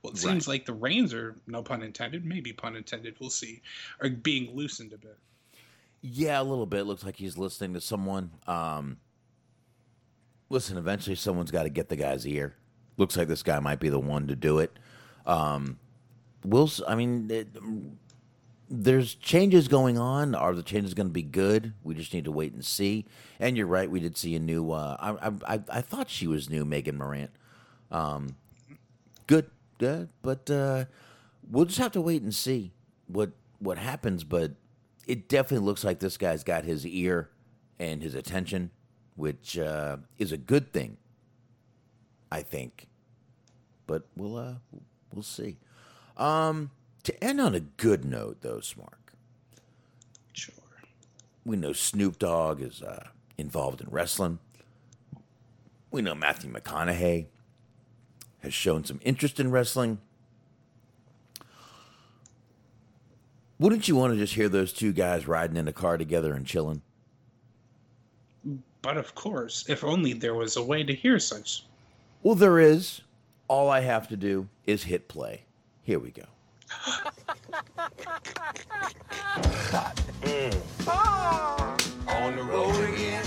well 0.03 0.11
it 0.11 0.18
seems 0.18 0.48
like 0.48 0.65
the 0.65 0.73
reins 0.73 1.14
are 1.14 1.35
no 1.48 1.61
pun 1.64 1.84
intended 1.84 2.26
maybe 2.26 2.52
pun 2.52 2.76
intended 2.76 3.15
we'll 3.19 3.30
see 3.30 3.61
are 4.02 4.10
being 4.10 4.53
loosened 4.56 4.94
a 4.94 4.98
bit 4.98 5.18
Yeah, 6.02 6.41
a 6.41 6.44
little 6.44 6.65
bit. 6.68 6.84
Looks 6.85 7.03
like 7.03 7.18
he's 7.18 7.38
listening 7.38 7.73
to 7.73 7.81
someone. 7.81 8.31
Um, 8.48 8.98
listen, 10.49 10.77
eventually 10.77 11.15
someone's 11.15 11.52
got 11.52 11.64
to 11.64 11.69
get 11.69 11.89
the 11.89 11.95
guy's 11.95 12.26
ear. 12.26 12.56
Looks 12.98 13.18
like 13.18 13.27
this 13.27 13.44
guy 13.44 13.60
might 13.60 13.80
be 13.80 13.89
the 13.89 13.99
one 13.99 14.27
to 14.27 14.35
do 14.35 14.60
it. 14.60 14.77
Um, 15.26 15.80
s- 16.52 16.81
I 16.88 16.95
mean, 16.95 17.30
it, 17.30 17.48
there's 18.69 19.15
changes 19.15 19.68
going 19.68 19.98
on. 19.98 20.35
Are 20.35 20.53
the 20.53 20.64
changes 20.64 20.94
going 20.94 21.07
to 21.07 21.14
be 21.14 21.23
good? 21.23 21.73
We 21.84 21.95
just 21.95 22.14
need 22.14 22.26
to 22.26 22.31
wait 22.31 22.53
and 22.53 22.64
see. 22.64 23.06
And 23.39 23.57
you're 23.57 23.68
right. 23.68 23.89
We 23.89 23.99
did 23.99 24.18
see 24.18 24.35
a 24.35 24.39
new. 24.39 24.72
Uh, 24.72 24.98
I, 24.99 25.56
I 25.56 25.60
I 25.69 25.81
thought 25.81 26.10
she 26.10 26.27
was 26.27 26.49
new, 26.49 26.65
Megan 26.65 26.98
Morant. 26.98 27.31
Um, 27.91 28.35
good, 29.27 29.49
good, 29.77 30.10
but 30.22 30.49
uh, 30.49 30.85
we'll 31.49 31.65
just 31.65 31.80
have 31.80 31.94
to 31.94 32.02
wait 32.02 32.22
and 32.22 32.34
see 32.34 32.73
what 33.07 33.31
what 33.60 33.77
happens. 33.77 34.23
But 34.23 34.53
it 35.06 35.30
definitely 35.30 35.65
looks 35.65 35.84
like 35.84 35.99
this 35.99 36.18
guy's 36.18 36.44
got 36.44 36.65
his 36.65 36.85
ear 36.85 37.30
and 37.80 38.03
his 38.03 38.15
attention, 38.15 38.72
which 39.15 39.57
uh, 39.57 39.98
is 40.18 40.31
a 40.31 40.38
good 40.38 40.73
thing. 40.73 40.98
I 42.30 42.41
think, 42.41 42.88
but 43.85 44.03
we'll 44.18 44.35
uh, 44.35 44.56
we'll 45.14 45.23
see. 45.23 45.57
Um, 46.18 46.72
to 47.07 47.23
end 47.23 47.39
on 47.39 47.55
a 47.55 47.61
good 47.61 48.03
note, 48.03 48.39
though, 48.41 48.57
Smark. 48.57 49.13
Sure. 50.34 50.53
We 51.45 51.55
know 51.55 51.71
Snoop 51.71 52.19
Dogg 52.19 52.61
is 52.61 52.81
uh, 52.81 53.07
involved 53.38 53.79
in 53.79 53.88
wrestling. 53.89 54.39
We 55.89 56.01
know 56.01 56.13
Matthew 56.13 56.51
McConaughey 56.51 57.27
has 58.39 58.53
shown 58.53 58.84
some 58.84 58.99
interest 59.03 59.39
in 59.39 59.51
wrestling. 59.51 59.99
Wouldn't 63.57 63.88
you 63.88 63.95
want 63.95 64.13
to 64.13 64.19
just 64.19 64.34
hear 64.35 64.49
those 64.49 64.73
two 64.73 64.91
guys 64.91 65.29
riding 65.29 65.55
in 65.55 65.67
a 65.69 65.73
car 65.73 65.97
together 65.97 66.34
and 66.34 66.45
chilling? 66.45 66.81
but 68.84 68.95
of 68.95 69.13
course 69.15 69.65
if 69.67 69.84
only 69.84 70.13
there 70.13 70.35
was 70.35 70.55
a 70.55 70.63
way 70.63 70.81
to 70.84 70.93
hear 70.93 71.19
such 71.19 71.65
Well, 72.23 72.35
there 72.35 72.59
is. 72.59 73.01
All 73.49 73.69
I 73.69 73.79
have 73.81 74.07
to 74.09 74.15
do 74.15 74.47
is 74.65 74.84
hit 74.84 75.07
play. 75.07 75.43
Here 75.84 75.99
we 75.99 76.11
go. 76.11 76.23
Mm. 80.22 80.53
On 82.07 82.35
the 82.35 82.44
road 82.44 82.89
again. 82.89 83.23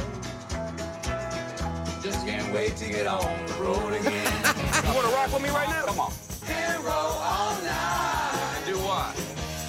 Just 2.03 2.27
can't 2.27 2.53
wait 2.53 2.77
to 2.77 2.89
get 2.89 3.07
on 3.07 3.47
the 3.47 3.55
road 3.55 3.93
again. 3.93 4.33
you 4.85 4.95
wanna 4.95 5.09
rock 5.09 5.33
with 5.33 5.43
me 5.43 5.51
right 5.51 5.69
now? 5.69 5.85
Come 5.87 6.01
on. 6.01 6.13
Hero 6.47 6.91
all 6.91 7.63
night. 7.63 8.63
Do 8.67 8.77
what? 8.79 9.17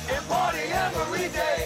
And 0.10 0.28
party 0.28 0.60
every 0.72 1.30
day. 1.30 1.61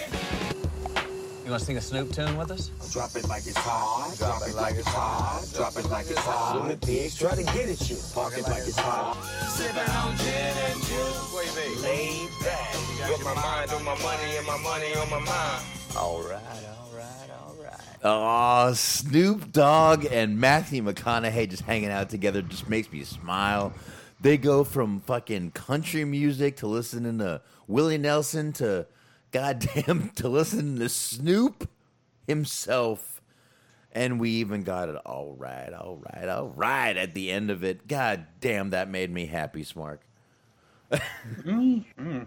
You 1.46 1.52
want 1.52 1.60
to 1.60 1.66
sing 1.66 1.76
a 1.76 1.80
Snoop 1.80 2.10
tune 2.10 2.36
with 2.36 2.50
us? 2.50 2.72
Drop 2.92 3.14
it 3.14 3.28
like 3.28 3.46
it's 3.46 3.56
hot. 3.56 4.12
Drop 4.18 4.42
it 4.48 4.56
like 4.56 4.74
it's 4.74 4.88
hot. 4.88 5.46
Drop 5.54 5.76
it 5.76 5.88
like 5.88 6.10
it's 6.10 6.18
hot. 6.18 6.58
When 6.58 6.70
the 6.70 6.76
pigs 6.76 7.16
try 7.16 7.36
to 7.36 7.44
get 7.44 7.68
at 7.68 7.88
you, 7.88 7.96
park 8.12 8.36
it 8.36 8.42
like 8.42 8.66
it's 8.66 8.76
hot. 8.76 9.14
Sipping 9.46 9.78
on 9.78 10.16
gin 10.16 10.26
and 10.26 10.80
juice. 10.80 11.32
What 11.32 11.46
do 11.54 11.70
you? 11.70 11.82
Laid 11.84 12.30
back. 12.42 12.74
With 13.08 13.24
my 13.24 13.34
mind 13.34 13.70
on 13.70 13.84
my 13.84 13.94
money 14.02 14.36
and 14.36 14.44
my 14.44 14.58
money 14.58 14.92
on 14.96 15.08
my 15.08 15.20
mind. 15.20 15.64
All 15.96 16.20
right, 16.22 16.32
all 16.32 16.90
right, 16.96 17.30
all 17.30 17.54
right. 17.62 17.80
Oh, 18.02 18.72
Snoop 18.74 19.52
Dogg 19.52 20.04
and 20.10 20.40
Matthew 20.40 20.82
McConaughey 20.82 21.48
just 21.48 21.62
hanging 21.62 21.90
out 21.90 22.10
together 22.10 22.42
just 22.42 22.68
makes 22.68 22.90
me 22.90 23.04
smile. 23.04 23.72
They 24.20 24.36
go 24.36 24.64
from 24.64 24.98
fucking 24.98 25.52
country 25.52 26.04
music 26.04 26.56
to 26.56 26.66
listening 26.66 27.18
to 27.18 27.40
Willie 27.68 27.98
Nelson 27.98 28.52
to 28.54 28.88
goddamn 29.36 30.10
to 30.16 30.28
listen 30.28 30.78
to 30.78 30.88
Snoop 30.88 31.68
himself. 32.26 33.20
And 33.92 34.20
we 34.20 34.30
even 34.30 34.62
got 34.62 34.88
it 34.90 34.96
all 35.06 35.34
right, 35.38 35.72
all 35.72 36.02
right, 36.12 36.28
all 36.28 36.48
right 36.48 36.96
at 36.96 37.14
the 37.14 37.30
end 37.30 37.50
of 37.50 37.64
it. 37.64 37.88
God 37.88 38.26
damn, 38.40 38.70
that 38.70 38.90
made 38.90 39.10
me 39.10 39.26
happy, 39.26 39.62
Smark. 39.64 39.98
Mhm. 40.92 42.26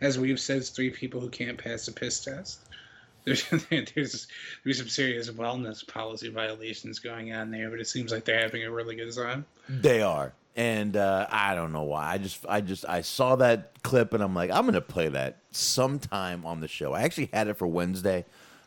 As 0.00 0.18
we've 0.18 0.40
said, 0.40 0.64
three 0.64 0.90
people 0.90 1.20
who 1.20 1.28
can't 1.28 1.58
pass 1.58 1.86
a 1.88 1.92
piss 1.92 2.24
test. 2.24 2.60
There's 3.24 3.44
there's 3.70 4.26
there's 4.64 4.78
some 4.78 4.88
serious 4.88 5.30
wellness 5.30 5.86
policy 5.86 6.28
violations 6.28 6.98
going 6.98 7.32
on 7.32 7.52
there, 7.52 7.70
but 7.70 7.78
it 7.78 7.86
seems 7.86 8.10
like 8.10 8.24
they're 8.24 8.40
having 8.40 8.64
a 8.64 8.70
really 8.70 8.96
good 8.96 9.14
time. 9.14 9.46
They 9.68 10.02
are. 10.02 10.32
And 10.54 10.96
uh, 10.96 11.26
I 11.30 11.54
don't 11.54 11.72
know 11.72 11.84
why. 11.84 12.12
I 12.12 12.18
just, 12.18 12.44
I 12.46 12.60
just, 12.60 12.84
I 12.86 13.00
saw 13.00 13.36
that 13.36 13.82
clip 13.82 14.12
and 14.12 14.22
I'm 14.22 14.34
like, 14.34 14.50
I'm 14.50 14.66
gonna 14.66 14.82
play 14.82 15.08
that 15.08 15.38
sometime 15.50 16.44
on 16.44 16.60
the 16.60 16.68
show. 16.68 16.92
I 16.92 17.02
actually 17.02 17.30
had 17.32 17.48
it 17.48 17.54
for 17.54 17.66
Wednesday, 17.66 18.26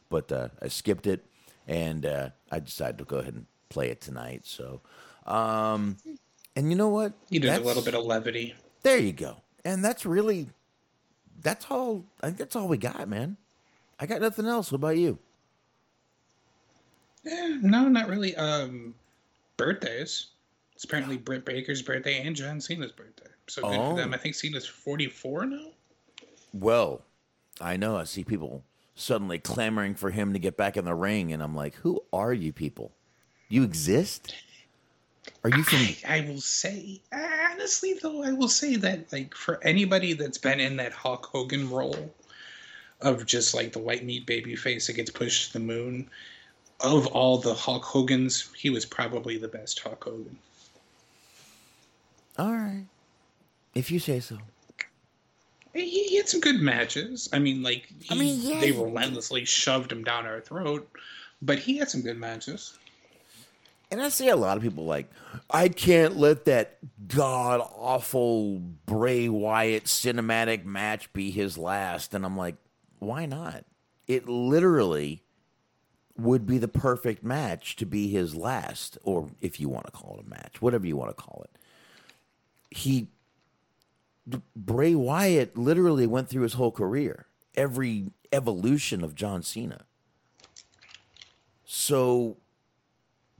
but 0.09 0.31
uh, 0.31 0.49
I 0.61 0.67
skipped 0.67 1.05
it, 1.05 1.23
and 1.67 2.05
uh, 2.05 2.29
I 2.51 2.59
decided 2.59 2.97
to 2.97 3.03
go 3.03 3.17
ahead 3.17 3.35
and 3.35 3.45
play 3.69 3.89
it 3.89 4.01
tonight. 4.01 4.41
So, 4.45 4.81
um, 5.27 5.97
and 6.55 6.71
you 6.71 6.75
know 6.75 6.89
what? 6.89 7.13
You 7.29 7.39
did 7.39 7.53
a 7.53 7.59
little 7.59 7.83
bit 7.83 7.93
of 7.93 8.03
levity. 8.03 8.55
There 8.81 8.97
you 8.97 9.13
go. 9.13 9.37
And 9.63 9.83
that's 9.83 10.05
really, 10.05 10.49
that's 11.41 11.65
all. 11.69 12.05
I 12.21 12.27
think 12.27 12.37
that's 12.37 12.55
all 12.55 12.67
we 12.67 12.77
got, 12.77 13.07
man. 13.07 13.37
I 13.99 14.05
got 14.05 14.21
nothing 14.21 14.45
else. 14.45 14.71
What 14.71 14.77
about 14.77 14.97
you? 14.97 15.19
Eh, 17.25 17.57
no, 17.61 17.87
not 17.87 18.07
really. 18.07 18.35
Um, 18.35 18.93
birthdays. 19.57 20.27
It's 20.75 20.83
apparently 20.83 21.17
Britt 21.17 21.45
Baker's 21.45 21.81
birthday 21.81 22.21
and 22.25 22.35
John 22.35 22.59
Cena's 22.59 22.91
birthday. 22.91 23.29
So 23.47 23.61
good 23.61 23.79
Oh. 23.79 23.91
for 23.91 23.97
them. 23.97 24.11
Oh. 24.11 24.15
I 24.15 24.19
think 24.19 24.35
Cena's 24.35 24.67
44 24.67 25.45
now. 25.45 25.67
Well, 26.53 27.03
I 27.61 27.77
know. 27.77 27.97
I 27.97 28.03
see 28.03 28.23
people 28.23 28.63
suddenly 28.95 29.39
clamoring 29.39 29.95
for 29.95 30.11
him 30.11 30.33
to 30.33 30.39
get 30.39 30.57
back 30.57 30.77
in 30.77 30.85
the 30.85 30.93
ring, 30.95 31.31
and 31.31 31.41
I'm 31.43 31.55
like, 31.55 31.75
who 31.75 32.03
are 32.11 32.33
you 32.33 32.51
people? 32.53 32.91
You 33.49 33.63
exist? 33.63 34.33
Are 35.43 35.49
you 35.49 35.63
from? 35.63 35.79
I, 35.79 36.17
I 36.17 36.21
will 36.21 36.41
say, 36.41 37.01
honestly, 37.11 37.93
though, 38.01 38.23
I 38.23 38.31
will 38.31 38.47
say 38.49 38.75
that, 38.77 39.11
like, 39.11 39.33
for 39.33 39.63
anybody 39.63 40.13
that's 40.13 40.37
been 40.37 40.59
in 40.59 40.77
that 40.77 40.91
Hulk 40.93 41.25
Hogan 41.25 41.69
role 41.69 42.13
of 43.01 43.25
just 43.25 43.53
like 43.53 43.71
the 43.73 43.79
white 43.79 44.03
meat 44.05 44.25
baby 44.25 44.55
face 44.55 44.87
that 44.87 44.93
gets 44.93 45.09
pushed 45.11 45.47
to 45.47 45.53
the 45.53 45.59
moon, 45.65 46.09
of 46.81 47.07
all 47.07 47.37
the 47.37 47.53
Hulk 47.53 47.83
Hogans, 47.83 48.49
he 48.55 48.69
was 48.69 48.85
probably 48.85 49.37
the 49.37 49.47
best 49.47 49.79
Hulk 49.79 50.03
Hogan. 50.03 50.37
All 52.37 52.51
right, 52.51 52.85
if 53.73 53.91
you 53.91 53.99
say 53.99 54.19
so. 54.19 54.37
He, 55.73 56.05
he 56.07 56.17
had 56.17 56.29
some 56.29 56.39
good 56.39 56.61
matches. 56.61 57.27
I 57.33 57.39
mean, 57.39 57.61
like, 57.61 57.85
he, 57.99 58.15
I 58.15 58.17
mean, 58.17 58.39
yeah, 58.41 58.59
they 58.61 58.71
he- 58.71 58.81
relentlessly 58.81 59.43
shoved 59.45 59.91
him 59.91 60.03
down 60.03 60.25
our 60.25 60.39
throat, 60.39 60.89
but 61.41 61.59
he 61.59 61.77
had 61.77 61.89
some 61.89 62.01
good 62.01 62.17
matches. 62.17 62.77
And 63.91 64.01
I 64.01 64.09
see 64.09 64.29
a 64.29 64.35
lot 64.35 64.57
of 64.57 64.63
people 64.63 64.85
like, 64.85 65.09
I 65.49 65.69
can't 65.69 66.17
let 66.17 66.45
that 66.45 66.77
god 67.07 67.61
awful 67.61 68.59
Bray 68.85 69.29
Wyatt 69.29 69.83
cinematic 69.85 70.65
match 70.65 71.13
be 71.13 71.29
his 71.29 71.57
last. 71.57 72.13
And 72.13 72.25
I'm 72.25 72.35
like, 72.35 72.55
why 72.99 73.25
not? 73.25 73.63
It 74.07 74.27
literally 74.27 75.21
would 76.17 76.47
be 76.47 76.57
the 76.57 76.67
perfect 76.67 77.23
match 77.23 77.75
to 77.75 77.85
be 77.85 78.09
his 78.09 78.35
last, 78.35 78.97
or 79.03 79.29
if 79.41 79.59
you 79.59 79.69
want 79.69 79.85
to 79.85 79.91
call 79.91 80.17
it 80.19 80.25
a 80.25 80.29
match, 80.29 80.61
whatever 80.61 80.87
you 80.87 80.97
want 80.97 81.15
to 81.15 81.23
call 81.23 81.45
it. 81.45 81.57
He 82.75 83.07
Bray 84.55 84.95
Wyatt 84.95 85.57
literally 85.57 86.07
went 86.07 86.29
through 86.29 86.43
his 86.43 86.53
whole 86.53 86.71
career, 86.71 87.27
every 87.55 88.07
evolution 88.31 89.03
of 89.03 89.15
John 89.15 89.43
Cena. 89.43 89.85
So 91.63 92.37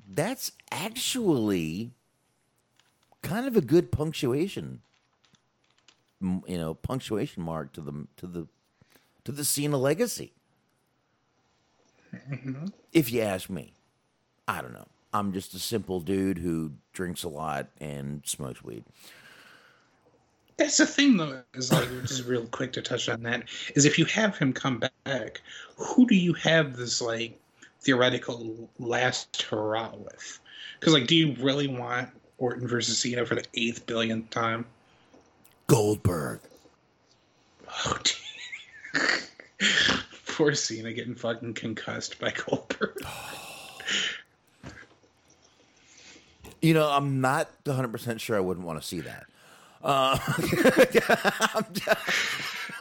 that's 0.07 0.51
actually 0.71 1.91
kind 3.23 3.47
of 3.47 3.57
a 3.57 3.61
good 3.61 3.91
punctuation 3.91 4.81
you 6.21 6.57
know 6.57 6.73
punctuation 6.73 7.43
mark 7.43 7.73
to 7.73 7.81
the 7.81 8.07
to 8.17 8.27
the 8.27 8.47
to 9.23 9.31
the 9.31 9.43
Cena 9.43 9.77
legacy. 9.77 10.31
Mm-hmm. 12.13 12.67
If 12.93 13.11
you 13.11 13.21
ask 13.21 13.49
me. 13.49 13.73
I 14.47 14.61
don't 14.61 14.73
know. 14.73 14.85
I'm 15.11 15.33
just 15.33 15.55
a 15.55 15.59
simple 15.59 15.99
dude 15.99 16.37
who 16.37 16.73
drinks 16.93 17.23
a 17.23 17.29
lot 17.29 17.67
and 17.81 18.21
smokes 18.25 18.63
weed 18.63 18.83
That's 20.57 20.77
the 20.77 20.85
thing, 20.85 21.17
though, 21.17 21.41
is 21.53 21.71
like 21.71 21.89
just 22.03 22.25
real 22.25 22.45
quick 22.45 22.73
to 22.73 22.81
touch 22.81 23.09
on 23.09 23.23
that 23.23 23.43
is 23.75 23.85
if 23.85 23.99
you 23.99 24.05
have 24.05 24.37
him 24.37 24.53
come 24.53 24.81
back, 25.05 25.41
who 25.75 26.07
do 26.07 26.15
you 26.15 26.33
have 26.33 26.77
this 26.77 27.01
like 27.01 27.37
theoretical 27.81 28.69
last 28.79 29.41
hurrah 29.41 29.93
with? 29.95 30.39
Because 30.79 30.93
like, 30.93 31.07
do 31.07 31.15
you 31.15 31.35
really 31.43 31.67
want 31.67 32.09
Orton 32.37 32.67
versus 32.67 32.97
Cena 32.97 33.25
for 33.25 33.35
the 33.35 33.43
eighth 33.55 33.85
billionth 33.85 34.29
time? 34.29 34.65
Goldberg 35.67 36.39
Oh, 37.85 37.97
Poor 40.27 40.53
Cena 40.53 40.93
getting 40.93 41.15
fucking 41.15 41.53
concussed 41.53 42.19
by 42.19 42.31
Goldberg. 42.31 42.97
you 46.61 46.73
know 46.73 46.89
I'm 46.89 47.21
not 47.21 47.49
100% 47.65 48.19
sure 48.19 48.37
I 48.37 48.39
wouldn't 48.39 48.65
want 48.65 48.81
to 48.81 48.87
see 48.87 49.01
that 49.01 49.25
uh, 49.85 50.17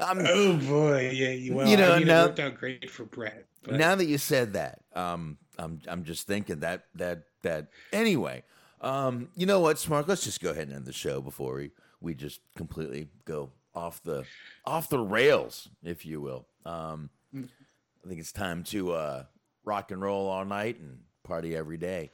I'm, 0.00 0.18
oh 0.26 0.56
boy, 0.56 1.10
yeah. 1.14 1.28
you- 1.30 1.54
Well, 1.54 1.68
You 1.68 1.76
know, 1.76 1.92
I 1.92 1.98
mean, 1.98 2.08
now- 2.08 2.24
it 2.24 2.26
worked 2.28 2.40
out 2.40 2.54
great 2.56 2.90
for 2.90 3.04
Brett. 3.04 3.46
But 3.62 3.74
now 3.76 3.94
that 3.94 4.04
you 4.06 4.18
said 4.18 4.54
that, 4.54 4.80
um, 4.94 5.38
I'm 5.58 5.80
I'm 5.88 6.04
just 6.04 6.26
thinking 6.26 6.60
that 6.60 6.86
that 6.96 7.22
that 7.42 7.68
anyway. 7.92 8.42
Um, 8.80 9.28
you 9.36 9.46
know 9.46 9.60
what, 9.60 9.76
Smark? 9.76 10.06
Let's 10.08 10.24
just 10.24 10.42
go 10.42 10.50
ahead 10.50 10.68
and 10.68 10.76
end 10.76 10.84
the 10.84 10.92
show 10.92 11.20
before 11.22 11.54
we 11.54 11.70
we 12.00 12.14
just 12.14 12.40
completely 12.56 13.08
go 13.24 13.52
off 13.74 14.02
the 14.02 14.24
off 14.66 14.88
the 14.90 14.98
rails, 14.98 15.68
if 15.82 16.04
you 16.04 16.20
will. 16.20 16.46
Um, 16.66 17.08
I 17.34 18.08
think 18.08 18.20
it's 18.20 18.32
time 18.32 18.64
to 18.64 18.92
uh, 18.92 19.24
rock 19.64 19.90
and 19.90 20.02
roll 20.02 20.28
all 20.28 20.44
night 20.44 20.78
and 20.80 20.98
party 21.22 21.56
every 21.56 21.78
day. 21.78 22.10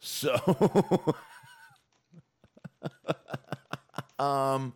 So, 0.00 0.34
um, 4.20 4.74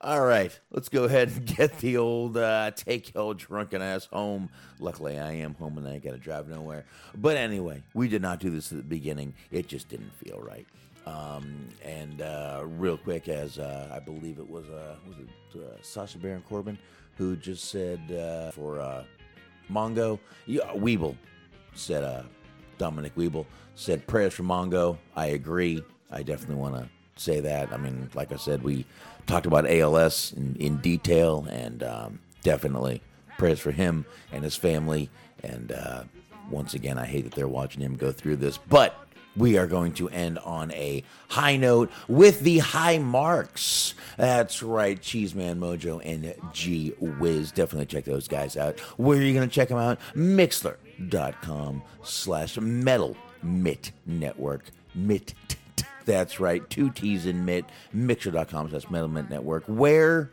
all 0.00 0.20
right, 0.20 0.58
let's 0.70 0.88
go 0.88 1.04
ahead 1.04 1.28
and 1.28 1.46
get 1.56 1.78
the 1.78 1.98
old 1.98 2.36
uh, 2.36 2.70
take 2.72 3.14
your 3.14 3.34
drunken 3.34 3.82
ass 3.82 4.06
home. 4.06 4.48
Luckily, 4.78 5.18
I 5.18 5.32
am 5.32 5.54
home 5.54 5.78
and 5.78 5.86
I 5.86 5.92
ain't 5.92 6.04
got 6.04 6.12
to 6.12 6.18
drive 6.18 6.48
nowhere. 6.48 6.84
But 7.14 7.36
anyway, 7.36 7.82
we 7.94 8.08
did 8.08 8.22
not 8.22 8.40
do 8.40 8.50
this 8.50 8.72
at 8.72 8.78
the 8.78 8.84
beginning. 8.84 9.34
It 9.50 9.68
just 9.68 9.88
didn't 9.88 10.12
feel 10.14 10.40
right. 10.40 10.66
Um, 11.06 11.68
and 11.84 12.22
uh, 12.22 12.62
real 12.64 12.96
quick, 12.96 13.28
as 13.28 13.58
uh, 13.58 13.90
I 13.92 13.98
believe 13.98 14.38
it 14.38 14.48
was 14.48 14.68
uh, 14.68 14.96
was 15.06 15.16
it 15.18 15.60
uh, 15.60 15.82
Sasha 15.82 16.18
Baron 16.18 16.42
Corbin 16.48 16.78
who 17.16 17.36
just 17.36 17.64
said 17.70 18.00
uh, 18.12 18.50
for 18.52 18.80
uh, 18.80 19.04
Mongo, 19.70 20.18
yeah, 20.46 20.62
Weeble 20.74 21.16
said 21.74 22.02
uh, 22.02 22.22
Dominic 22.78 23.14
Weeble 23.14 23.44
said 23.74 24.06
prayers 24.06 24.32
for 24.32 24.42
Mongo. 24.42 24.96
I 25.14 25.26
agree. 25.26 25.82
I 26.10 26.22
definitely 26.22 26.56
want 26.56 26.76
to 26.76 26.88
say 27.20 27.40
that. 27.40 27.72
I 27.72 27.76
mean, 27.76 28.10
like 28.14 28.32
I 28.32 28.36
said, 28.36 28.62
we 28.62 28.86
talked 29.26 29.46
about 29.46 29.68
ALS 29.68 30.32
in, 30.36 30.56
in 30.56 30.76
detail, 30.78 31.46
and 31.50 31.82
um, 31.82 32.20
definitely 32.42 33.02
prayers 33.38 33.60
for 33.60 33.70
him 33.70 34.06
and 34.32 34.44
his 34.44 34.56
family. 34.56 35.10
And 35.42 35.72
uh, 35.72 36.04
once 36.50 36.74
again, 36.74 36.98
I 36.98 37.06
hate 37.06 37.24
that 37.24 37.34
they're 37.34 37.48
watching 37.48 37.82
him 37.82 37.96
go 37.96 38.12
through 38.12 38.36
this, 38.36 38.58
but 38.58 39.06
we 39.36 39.56
are 39.56 39.66
going 39.66 39.92
to 39.94 40.08
end 40.08 40.38
on 40.40 40.72
a 40.72 41.04
high 41.28 41.56
note 41.56 41.90
with 42.08 42.40
the 42.40 42.58
high 42.58 42.98
marks. 42.98 43.94
That's 44.16 44.62
right, 44.62 45.00
Cheeseman 45.00 45.60
Mojo 45.60 46.00
and 46.04 46.34
G 46.52 46.92
Wiz. 46.98 47.52
Definitely 47.52 47.86
check 47.86 48.04
those 48.04 48.28
guys 48.28 48.56
out. 48.56 48.78
Where 48.98 49.18
are 49.18 49.22
you 49.22 49.32
going 49.32 49.48
to 49.48 49.54
check 49.54 49.68
them 49.68 49.78
out? 49.78 49.98
Mixlr.com 50.14 51.82
slash 52.02 52.58
metal 52.58 53.16
mit 53.42 53.92
network. 54.06 54.64
Mit. 54.94 55.34
That's 56.10 56.40
right, 56.40 56.68
two 56.68 56.90
T's 56.90 57.24
in 57.26 57.44
mit. 57.44 57.64
Mixer.com 57.92 58.70
slash 58.70 58.90
metal 58.90 59.06
mit 59.06 59.30
network. 59.30 59.62
Where 59.68 60.32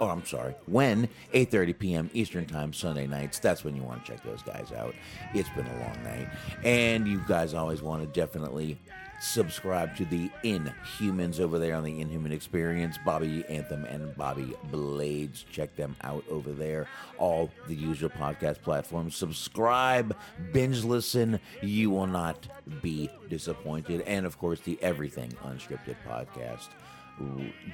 oh 0.00 0.08
i'm 0.08 0.24
sorry. 0.24 0.52
When? 0.66 1.08
8.30 1.32 1.78
p.m 1.78 2.10
eastern 2.12 2.44
time 2.44 2.72
sunday 2.72 3.06
nights. 3.06 3.38
That's 3.38 3.62
when 3.62 3.76
you 3.76 3.82
want 3.84 4.04
to 4.04 4.12
check 4.12 4.24
those 4.24 4.42
guys 4.42 4.72
out. 4.76 4.96
It's 5.32 5.48
been 5.50 5.66
a 5.66 5.78
long 5.78 6.02
night. 6.02 6.28
And 6.64 7.06
you 7.06 7.22
guys 7.28 7.54
always 7.54 7.82
want 7.82 8.02
to 8.02 8.08
definitely 8.08 8.80
subscribe 9.20 9.96
to 9.96 10.04
the 10.04 10.30
inhumans 10.44 11.40
over 11.40 11.58
there 11.58 11.74
on 11.74 11.84
the 11.84 12.00
inhuman 12.00 12.32
experience 12.32 12.98
bobby 13.04 13.44
anthem 13.48 13.84
and 13.84 14.16
bobby 14.16 14.54
blades. 14.70 15.44
Check 15.50 15.74
them 15.76 15.96
out 16.02 16.24
over 16.30 16.52
there. 16.52 16.86
All 17.18 17.50
the 17.66 17.74
usual 17.74 18.10
podcast 18.10 18.62
platforms. 18.62 19.16
Subscribe. 19.16 20.16
Binge 20.52 20.84
listen. 20.84 21.40
You 21.62 21.90
will 21.90 22.06
not 22.06 22.48
be 22.82 23.10
disappointed. 23.28 24.02
And 24.02 24.26
of 24.26 24.38
course 24.38 24.60
the 24.60 24.78
everything 24.82 25.32
unscripted 25.44 25.96
podcast. 26.06 26.68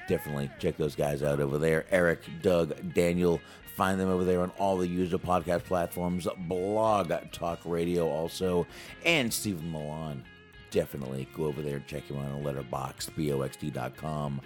Definitely 0.07 0.49
check 0.59 0.77
those 0.77 0.95
guys 0.95 1.21
out 1.21 1.39
over 1.39 1.57
there. 1.57 1.85
Eric, 1.91 2.21
Doug, 2.41 2.93
Daniel. 2.93 3.39
Find 3.75 3.99
them 3.99 4.09
over 4.09 4.23
there 4.23 4.41
on 4.41 4.51
all 4.57 4.77
the 4.77 4.87
usual 4.87 5.19
podcast 5.19 5.65
platforms, 5.65 6.27
blog, 6.47 7.11
talk 7.33 7.59
radio 7.65 8.09
also, 8.09 8.65
and 9.03 9.31
Stephen 9.33 9.69
Millan. 9.69 10.23
Definitely 10.75 11.25
go 11.33 11.45
over 11.45 11.61
there 11.61 11.77
and 11.77 11.87
check 11.87 12.03
him 12.03 12.17
out 12.17 12.33
on 12.33 12.43
letterboxd, 12.43 13.11
boxd.com 13.15 14.41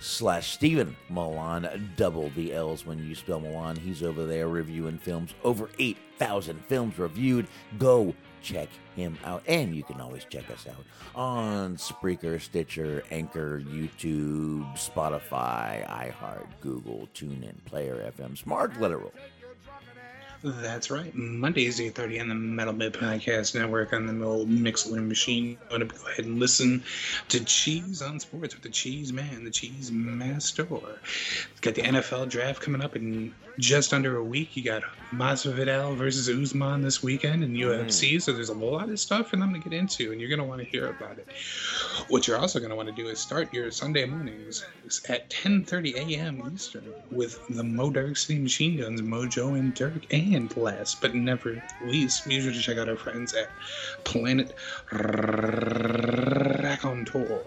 slash 0.00 0.52
Stephen 0.54 0.96
Millan, 1.10 1.92
double 1.94 2.30
the 2.30 2.54
L's 2.54 2.86
when 2.86 3.06
you 3.06 3.14
spell 3.14 3.38
Millan. 3.38 3.76
He's 3.76 4.02
over 4.02 4.24
there 4.24 4.48
reviewing 4.48 4.96
films, 4.96 5.34
over 5.44 5.68
8,000 5.78 6.64
films 6.64 6.98
reviewed. 6.98 7.46
Go 7.78 8.14
check 8.40 8.70
him 8.96 9.18
out. 9.26 9.42
And 9.46 9.76
you 9.76 9.82
can 9.82 10.00
always 10.00 10.24
check 10.24 10.50
us 10.50 10.66
out 10.66 10.86
on 11.14 11.76
Spreaker, 11.76 12.40
Stitcher, 12.40 13.02
Anchor, 13.10 13.60
YouTube, 13.60 14.66
Spotify, 14.78 15.86
iHeart, 15.86 16.46
Google, 16.62 17.10
TuneIn, 17.14 17.62
Player 17.66 18.10
FM, 18.18 18.38
Smart 18.38 18.80
Literal. 18.80 19.12
That's 20.46 20.90
right. 20.90 21.14
Mondays, 21.14 21.80
8.30 21.80 22.20
on 22.20 22.28
the 22.28 22.34
Metal 22.34 22.74
Mid 22.74 22.92
Podcast 22.92 23.54
Network 23.54 23.94
on 23.94 24.06
the 24.06 24.26
old 24.26 24.50
Mixlr 24.50 25.02
machine. 25.02 25.52
You 25.52 25.58
want 25.70 25.88
to 25.88 25.96
go 25.96 26.06
ahead 26.06 26.26
and 26.26 26.38
listen 26.38 26.84
to 27.30 27.42
Cheese 27.42 28.02
on 28.02 28.20
Sports 28.20 28.54
with 28.54 28.62
the 28.62 28.68
Cheese 28.68 29.10
Man, 29.10 29.44
the 29.44 29.50
Cheese 29.50 29.90
Master. 29.90 30.66
Got 31.62 31.74
the 31.76 31.80
NFL 31.80 32.28
draft 32.28 32.60
coming 32.60 32.82
up 32.82 32.94
in 32.94 33.34
just 33.58 33.92
under 33.92 34.16
a 34.16 34.24
week. 34.24 34.56
You 34.56 34.64
got 34.64 34.82
Masvidal 35.12 35.96
versus 35.96 36.28
Usman 36.28 36.82
this 36.82 37.02
weekend 37.02 37.44
in 37.44 37.52
mm-hmm. 37.52 37.86
UFC. 37.86 38.20
So 38.20 38.32
there's 38.32 38.48
a 38.48 38.54
lot 38.54 38.88
of 38.88 38.98
stuff 38.98 39.28
for 39.28 39.36
them 39.36 39.52
to 39.52 39.58
get 39.58 39.72
into, 39.72 40.12
and 40.12 40.20
you're 40.20 40.28
going 40.28 40.40
to 40.40 40.44
want 40.44 40.60
to 40.60 40.66
hear 40.66 40.88
about 40.90 41.18
it. 41.18 41.28
What 42.08 42.26
you're 42.26 42.38
also 42.38 42.58
going 42.58 42.70
to 42.70 42.76
want 42.76 42.88
to 42.88 42.94
do 42.94 43.08
is 43.08 43.18
start 43.18 43.52
your 43.52 43.70
Sunday 43.70 44.04
mornings 44.04 44.64
at 45.08 45.30
10:30 45.30 45.94
a.m. 45.94 46.42
Eastern 46.52 46.92
with 47.10 47.46
the 47.48 47.62
Mo 47.62 47.90
Dark 47.90 48.16
City 48.16 48.38
Machine 48.38 48.78
Guns, 48.78 49.00
Mojo 49.00 49.58
and 49.58 49.74
Dirk, 49.74 50.12
and 50.12 50.54
last 50.56 51.00
but 51.00 51.14
never 51.14 51.62
least, 51.84 52.26
be 52.28 52.40
sure 52.40 52.52
to 52.52 52.60
check 52.60 52.78
out 52.78 52.88
our 52.88 52.96
friends 52.96 53.34
at 53.34 53.50
Planet 54.04 54.54
Raconteur. 56.62 57.40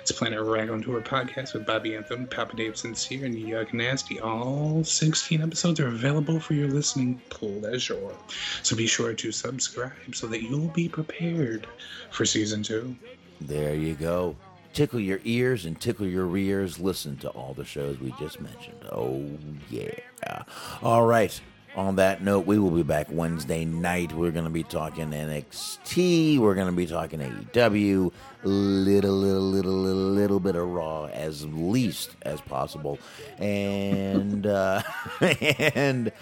It's 0.00 0.12
Planet 0.12 0.40
Raconteur 0.40 1.00
podcast 1.00 1.54
with 1.54 1.66
Bobby 1.66 1.96
Anthem, 1.96 2.26
Papa 2.26 2.56
Dave 2.56 2.76
Sincere, 2.76 3.24
and 3.24 3.34
Yuck 3.34 3.72
Nasty. 3.72 4.20
All 4.20 4.84
16 4.84 5.42
episodes 5.42 5.80
are 5.80 5.88
available 5.88 6.40
for 6.40 6.54
your 6.54 6.68
listening 6.68 7.20
pleasure. 7.30 8.12
So 8.62 8.76
be 8.76 8.86
sure 8.86 9.14
to 9.14 9.32
subscribe 9.32 9.92
so 10.14 10.26
that 10.28 10.42
you'll 10.42 10.68
be 10.68 10.88
prepared 10.88 11.66
for 12.10 12.24
season 12.24 12.62
two. 12.62 12.96
There 13.40 13.74
you 13.74 13.94
go. 13.94 14.36
Tickle 14.72 15.00
your 15.00 15.20
ears 15.24 15.66
and 15.66 15.80
tickle 15.80 16.06
your 16.06 16.26
rears. 16.26 16.80
Listen 16.80 17.16
to 17.18 17.28
all 17.30 17.54
the 17.54 17.64
shows 17.64 18.00
we 18.00 18.12
just 18.18 18.40
mentioned. 18.40 18.80
Oh, 18.90 19.24
yeah. 19.70 20.42
All 20.82 21.06
right. 21.06 21.40
On 21.76 21.96
that 21.96 22.22
note, 22.22 22.46
we 22.46 22.56
will 22.58 22.70
be 22.70 22.84
back 22.84 23.08
Wednesday 23.10 23.64
night. 23.64 24.12
We're 24.12 24.30
going 24.30 24.44
to 24.44 24.50
be 24.50 24.62
talking 24.62 25.10
NXT. 25.10 26.38
We're 26.38 26.54
going 26.54 26.68
to 26.68 26.72
be 26.72 26.86
talking 26.86 27.18
AEW. 27.18 28.12
Little, 28.44 29.12
little, 29.12 29.42
little, 29.42 29.72
little, 29.72 30.02
little 30.02 30.38
bit 30.40 30.54
of 30.54 30.68
Raw 30.68 31.06
as 31.06 31.44
least 31.46 32.14
as 32.22 32.40
possible. 32.40 33.00
And, 33.38 34.46
uh, 34.46 34.82
and, 35.20 36.12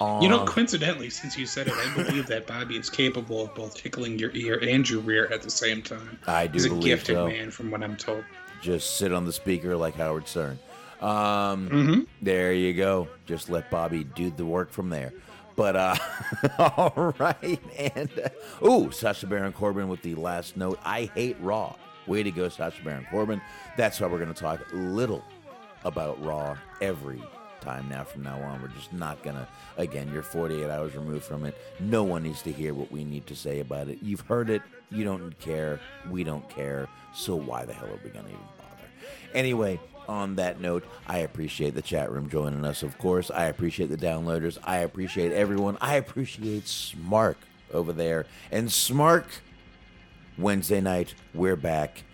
You 0.00 0.28
know, 0.28 0.40
um, 0.40 0.46
coincidentally, 0.46 1.10
since 1.10 1.36
you 1.36 1.46
said 1.46 1.66
it, 1.66 1.74
I 1.74 1.94
believe 1.96 2.28
that 2.28 2.46
Bobby 2.46 2.76
is 2.76 2.88
capable 2.88 3.42
of 3.42 3.54
both 3.56 3.74
tickling 3.74 4.20
your 4.20 4.30
ear 4.34 4.60
and 4.62 4.88
your 4.88 5.00
rear 5.00 5.26
at 5.32 5.42
the 5.42 5.50
same 5.50 5.82
time. 5.82 6.16
I 6.28 6.46
do 6.46 6.52
He's 6.52 6.66
a 6.66 6.70
gifted 6.76 7.16
so. 7.16 7.26
man, 7.26 7.50
from 7.50 7.72
what 7.72 7.82
I'm 7.82 7.96
told. 7.96 8.24
Just 8.60 8.98
sit 8.98 9.12
on 9.12 9.24
the 9.24 9.32
speaker 9.32 9.76
like 9.76 9.96
Howard 9.96 10.28
Stern. 10.28 10.60
Um, 11.02 12.06
There 12.20 12.52
you 12.52 12.72
go. 12.74 13.08
Just 13.26 13.50
let 13.50 13.70
Bobby 13.70 14.04
do 14.04 14.30
the 14.30 14.46
work 14.46 14.70
from 14.70 14.88
there. 14.90 15.12
But 15.54 15.76
uh, 15.76 15.96
all 16.58 17.14
right, 17.18 17.60
and 17.94 18.10
uh, 18.18 18.66
ooh, 18.66 18.90
Sasha 18.90 19.26
Baron 19.26 19.52
Corbin 19.52 19.88
with 19.88 20.00
the 20.00 20.14
last 20.14 20.56
note. 20.56 20.78
I 20.82 21.10
hate 21.14 21.36
Raw. 21.40 21.74
Way 22.06 22.22
to 22.22 22.30
go, 22.30 22.48
Sasha 22.48 22.82
Baron 22.82 23.06
Corbin. 23.10 23.40
That's 23.76 24.00
why 24.00 24.06
we're 24.06 24.18
going 24.18 24.32
to 24.32 24.40
talk 24.40 24.60
little 24.72 25.22
about 25.84 26.22
Raw 26.24 26.56
every 26.80 27.22
time 27.60 27.88
now 27.88 28.02
from 28.04 28.22
now 28.22 28.40
on. 28.40 28.62
We're 28.62 28.68
just 28.68 28.92
not 28.94 29.22
going 29.22 29.36
to, 29.36 29.46
again, 29.76 30.10
you're 30.12 30.22
48 30.22 30.68
hours 30.70 30.94
removed 30.96 31.24
from 31.24 31.44
it. 31.44 31.54
No 31.80 32.02
one 32.02 32.22
needs 32.22 32.42
to 32.42 32.50
hear 32.52 32.72
what 32.74 32.90
we 32.90 33.04
need 33.04 33.26
to 33.26 33.36
say 33.36 33.60
about 33.60 33.88
it. 33.88 33.98
You've 34.02 34.20
heard 34.22 34.48
it. 34.50 34.62
You 34.90 35.04
don't 35.04 35.38
care. 35.38 35.78
We 36.10 36.24
don't 36.24 36.48
care. 36.48 36.88
So 37.14 37.36
why 37.36 37.66
the 37.66 37.72
hell 37.74 37.88
are 37.88 38.00
we 38.02 38.10
going 38.10 38.24
to 38.24 38.30
even 38.30 38.42
bother? 38.58 38.88
Anyway, 39.34 39.78
on 40.08 40.36
that 40.36 40.60
note, 40.60 40.84
I 41.06 41.18
appreciate 41.18 41.74
the 41.74 41.82
chat 41.82 42.10
room 42.10 42.28
joining 42.28 42.64
us, 42.64 42.82
of 42.82 42.96
course. 42.98 43.30
I 43.30 43.46
appreciate 43.46 43.90
the 43.90 43.96
downloaders. 43.96 44.58
I 44.64 44.78
appreciate 44.78 45.32
everyone. 45.32 45.78
I 45.80 45.96
appreciate 45.96 46.64
Smark 46.64 47.36
over 47.72 47.92
there. 47.92 48.26
And 48.50 48.68
Smark, 48.68 49.24
Wednesday 50.38 50.80
night, 50.80 51.14
we're 51.34 51.56
back. 51.56 52.04